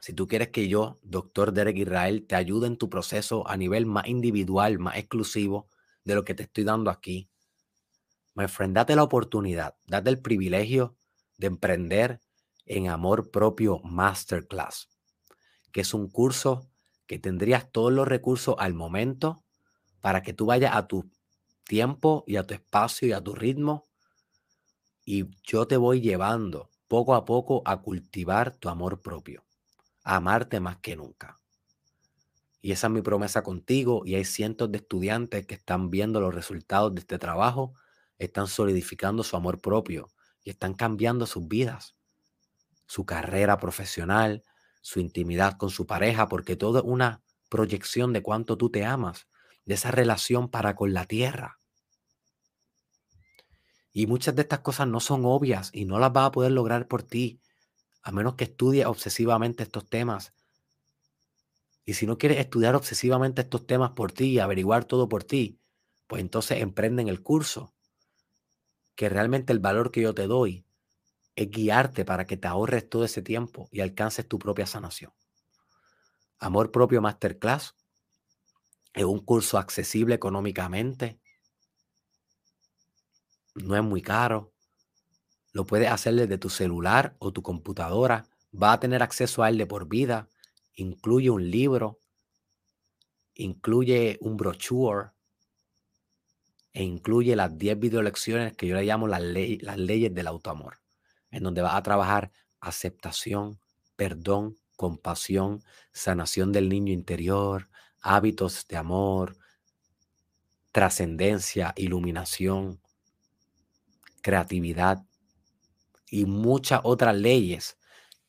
si 0.00 0.12
tú 0.12 0.26
quieres 0.26 0.48
que 0.48 0.68
yo, 0.68 0.98
doctor 1.02 1.52
Derek 1.52 1.76
Israel, 1.76 2.26
te 2.26 2.34
ayude 2.34 2.66
en 2.66 2.76
tu 2.76 2.88
proceso 2.88 3.48
a 3.48 3.56
nivel 3.56 3.86
más 3.86 4.06
individual, 4.06 4.78
más 4.78 4.96
exclusivo 4.96 5.68
de 6.04 6.14
lo 6.14 6.24
que 6.24 6.34
te 6.34 6.44
estoy 6.44 6.64
dando 6.64 6.90
aquí, 6.90 7.30
my 8.38 8.46
friend, 8.46 8.76
la 8.76 9.02
oportunidad, 9.02 9.74
date 9.86 10.10
el 10.10 10.20
privilegio 10.20 10.96
de 11.38 11.48
emprender 11.48 12.20
en 12.66 12.88
Amor 12.88 13.30
Propio 13.30 13.80
Masterclass, 13.80 14.88
que 15.72 15.80
es 15.80 15.92
un 15.92 16.08
curso 16.08 16.70
que 17.06 17.18
tendrías 17.18 17.70
todos 17.72 17.92
los 17.92 18.06
recursos 18.06 18.54
al 18.58 18.74
momento 18.74 19.42
para 20.00 20.22
que 20.22 20.32
tú 20.32 20.46
vayas 20.46 20.76
a 20.76 20.86
tu 20.86 21.10
tiempo 21.64 22.22
y 22.26 22.36
a 22.36 22.44
tu 22.44 22.54
espacio 22.54 23.08
y 23.08 23.12
a 23.12 23.20
tu 23.20 23.34
ritmo. 23.34 23.88
Y 25.04 25.24
yo 25.42 25.66
te 25.66 25.76
voy 25.76 26.00
llevando 26.00 26.70
poco 26.86 27.14
a 27.14 27.24
poco 27.24 27.62
a 27.64 27.82
cultivar 27.82 28.54
tu 28.56 28.68
amor 28.68 29.00
propio 29.00 29.44
amarte 30.04 30.58
más 30.58 30.78
que 30.78 30.96
nunca. 30.96 31.38
Y 32.62 32.72
esa 32.72 32.86
es 32.86 32.92
mi 32.92 33.02
promesa 33.02 33.42
contigo 33.42 34.02
y 34.06 34.14
hay 34.14 34.24
cientos 34.24 34.72
de 34.72 34.78
estudiantes 34.78 35.46
que 35.46 35.54
están 35.54 35.90
viendo 35.90 36.20
los 36.20 36.34
resultados 36.34 36.94
de 36.94 37.00
este 37.00 37.18
trabajo, 37.18 37.74
están 38.18 38.46
solidificando 38.46 39.22
su 39.22 39.36
amor 39.36 39.60
propio 39.60 40.08
y 40.42 40.50
están 40.50 40.74
cambiando 40.74 41.26
sus 41.26 41.46
vidas, 41.46 41.96
su 42.86 43.04
carrera 43.04 43.58
profesional, 43.58 44.42
su 44.82 45.00
intimidad 45.00 45.56
con 45.56 45.70
su 45.70 45.86
pareja, 45.86 46.28
porque 46.28 46.56
todo 46.56 46.78
es 46.78 46.84
una 46.86 47.22
proyección 47.48 48.12
de 48.12 48.22
cuánto 48.22 48.56
tú 48.56 48.70
te 48.70 48.84
amas, 48.84 49.28
de 49.64 49.74
esa 49.74 49.90
relación 49.90 50.48
para 50.48 50.74
con 50.74 50.94
la 50.94 51.04
tierra. 51.04 51.60
Y 53.92 54.06
muchas 54.06 54.34
de 54.34 54.42
estas 54.42 54.60
cosas 54.60 54.86
no 54.86 55.00
son 55.00 55.24
obvias 55.24 55.70
y 55.72 55.84
no 55.84 55.98
las 55.98 56.12
vas 56.12 56.26
a 56.26 56.32
poder 56.32 56.52
lograr 56.52 56.88
por 56.88 57.02
ti 57.02 57.40
a 58.02 58.12
menos 58.12 58.34
que 58.36 58.44
estudies 58.44 58.86
obsesivamente 58.86 59.62
estos 59.62 59.86
temas. 59.86 60.32
Y 61.84 61.94
si 61.94 62.06
no 62.06 62.16
quieres 62.16 62.38
estudiar 62.38 62.74
obsesivamente 62.74 63.42
estos 63.42 63.66
temas 63.66 63.90
por 63.90 64.12
ti 64.12 64.26
y 64.26 64.38
averiguar 64.38 64.84
todo 64.84 65.08
por 65.08 65.24
ti, 65.24 65.60
pues 66.06 66.20
entonces 66.20 66.62
emprenden 66.62 67.08
el 67.08 67.22
curso. 67.22 67.74
Que 68.98 69.08
realmente 69.08 69.52
el 69.52 69.60
valor 69.60 69.92
que 69.92 70.00
yo 70.00 70.12
te 70.12 70.26
doy 70.26 70.66
es 71.36 71.48
guiarte 71.52 72.04
para 72.04 72.26
que 72.26 72.36
te 72.36 72.48
ahorres 72.48 72.90
todo 72.90 73.04
ese 73.04 73.22
tiempo 73.22 73.68
y 73.70 73.78
alcances 73.78 74.26
tu 74.26 74.40
propia 74.40 74.66
sanación. 74.66 75.12
Amor 76.40 76.72
Propio 76.72 77.00
Masterclass 77.00 77.76
es 78.94 79.04
un 79.04 79.20
curso 79.20 79.56
accesible 79.56 80.16
económicamente. 80.16 81.20
No 83.54 83.76
es 83.76 83.84
muy 83.84 84.02
caro. 84.02 84.52
Lo 85.52 85.64
puedes 85.64 85.92
hacer 85.92 86.16
desde 86.16 86.36
tu 86.36 86.50
celular 86.50 87.14
o 87.20 87.32
tu 87.32 87.40
computadora. 87.40 88.26
Va 88.52 88.72
a 88.72 88.80
tener 88.80 89.04
acceso 89.04 89.44
a 89.44 89.48
él 89.48 89.58
de 89.58 89.66
por 89.66 89.86
vida. 89.86 90.28
Incluye 90.74 91.30
un 91.30 91.48
libro. 91.48 92.00
Incluye 93.34 94.18
un 94.22 94.36
brochure. 94.36 95.10
E 96.72 96.82
incluye 96.82 97.34
las 97.36 97.56
10 97.56 97.78
videolecciones 97.78 98.56
que 98.56 98.66
yo 98.66 98.76
le 98.76 98.84
llamo 98.84 99.08
las, 99.08 99.22
las 99.22 99.78
leyes 99.78 100.14
del 100.14 100.26
autoamor. 100.26 100.78
En 101.30 101.42
donde 101.42 101.62
vas 101.62 101.74
a 101.74 101.82
trabajar 101.82 102.30
aceptación, 102.60 103.58
perdón, 103.96 104.56
compasión, 104.76 105.62
sanación 105.92 106.52
del 106.52 106.68
niño 106.68 106.92
interior, 106.92 107.68
hábitos 108.00 108.66
de 108.68 108.76
amor, 108.76 109.36
trascendencia, 110.72 111.74
iluminación, 111.76 112.80
creatividad 114.22 115.04
y 116.10 116.26
muchas 116.26 116.80
otras 116.84 117.16
leyes 117.16 117.78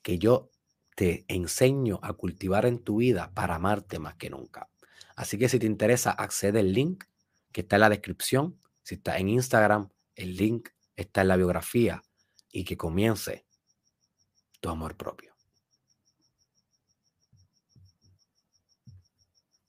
que 0.02 0.18
yo 0.18 0.50
te 0.96 1.26
enseño 1.28 2.00
a 2.02 2.14
cultivar 2.14 2.66
en 2.66 2.80
tu 2.80 2.98
vida 2.98 3.32
para 3.34 3.56
amarte 3.56 4.00
más 4.00 4.16
que 4.16 4.30
nunca. 4.30 4.70
Así 5.16 5.38
que 5.38 5.50
si 5.50 5.60
te 5.60 5.66
interesa, 5.66 6.12
accede 6.12 6.60
al 6.60 6.74
link 6.74 7.04
que 7.52 7.62
está 7.62 7.78
en 7.78 7.82
la 7.82 7.90
descripción. 7.90 8.60
Si 8.84 8.96
está 8.96 9.18
en 9.18 9.30
Instagram, 9.30 9.90
el 10.16 10.36
link 10.36 10.70
está 10.96 11.22
en 11.22 11.30
la 11.30 11.38
biografía 11.38 12.02
y 12.52 12.64
que 12.64 12.78
comience 12.78 13.46
tu 14.60 14.70
amor 14.70 14.98
propio. 14.98 15.29